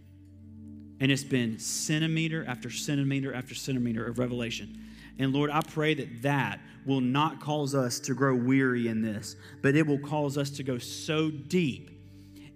and 1.01 1.11
it's 1.11 1.25
been 1.25 1.59
centimeter 1.59 2.45
after 2.47 2.71
centimeter 2.71 3.35
after 3.35 3.55
centimeter 3.55 4.07
of 4.07 4.19
revelation. 4.19 4.87
And 5.19 5.33
Lord, 5.33 5.51
I 5.51 5.61
pray 5.61 5.95
that 5.95 6.23
that 6.23 6.61
will 6.87 7.01
not 7.01 7.41
cause 7.41 7.75
us 7.75 8.01
to 8.01 8.15
grow 8.15 8.35
weary 8.35 8.89
in 8.89 9.03
this, 9.03 9.37
but 9.61 9.75
it 9.75 9.87
will 9.87 9.99
cause 9.99 10.39
us 10.39 10.51
to 10.51 10.63
go 10.63 10.79
so 10.79 11.31
deep 11.31 11.91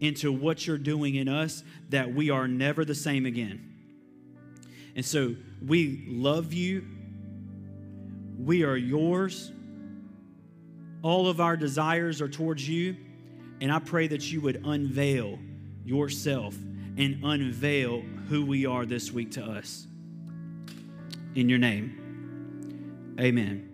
into 0.00 0.32
what 0.32 0.66
you're 0.66 0.78
doing 0.78 1.16
in 1.16 1.28
us 1.28 1.62
that 1.90 2.14
we 2.14 2.30
are 2.30 2.48
never 2.48 2.84
the 2.84 2.94
same 2.94 3.26
again. 3.26 3.70
And 4.96 5.04
so 5.04 5.34
we 5.66 6.04
love 6.08 6.52
you. 6.52 6.84
We 8.38 8.64
are 8.64 8.76
yours. 8.76 9.52
All 11.02 11.28
of 11.28 11.40
our 11.40 11.56
desires 11.56 12.20
are 12.20 12.28
towards 12.28 12.68
you. 12.68 12.96
And 13.60 13.72
I 13.72 13.78
pray 13.78 14.06
that 14.08 14.30
you 14.30 14.40
would 14.40 14.62
unveil 14.64 15.38
yourself 15.84 16.54
and 16.96 17.24
unveil 17.24 18.00
who 18.28 18.44
we 18.44 18.66
are 18.66 18.84
this 18.84 19.12
week 19.12 19.32
to 19.32 19.44
us. 19.44 19.86
In 21.34 21.48
your 21.48 21.58
name, 21.58 23.16
amen. 23.18 23.73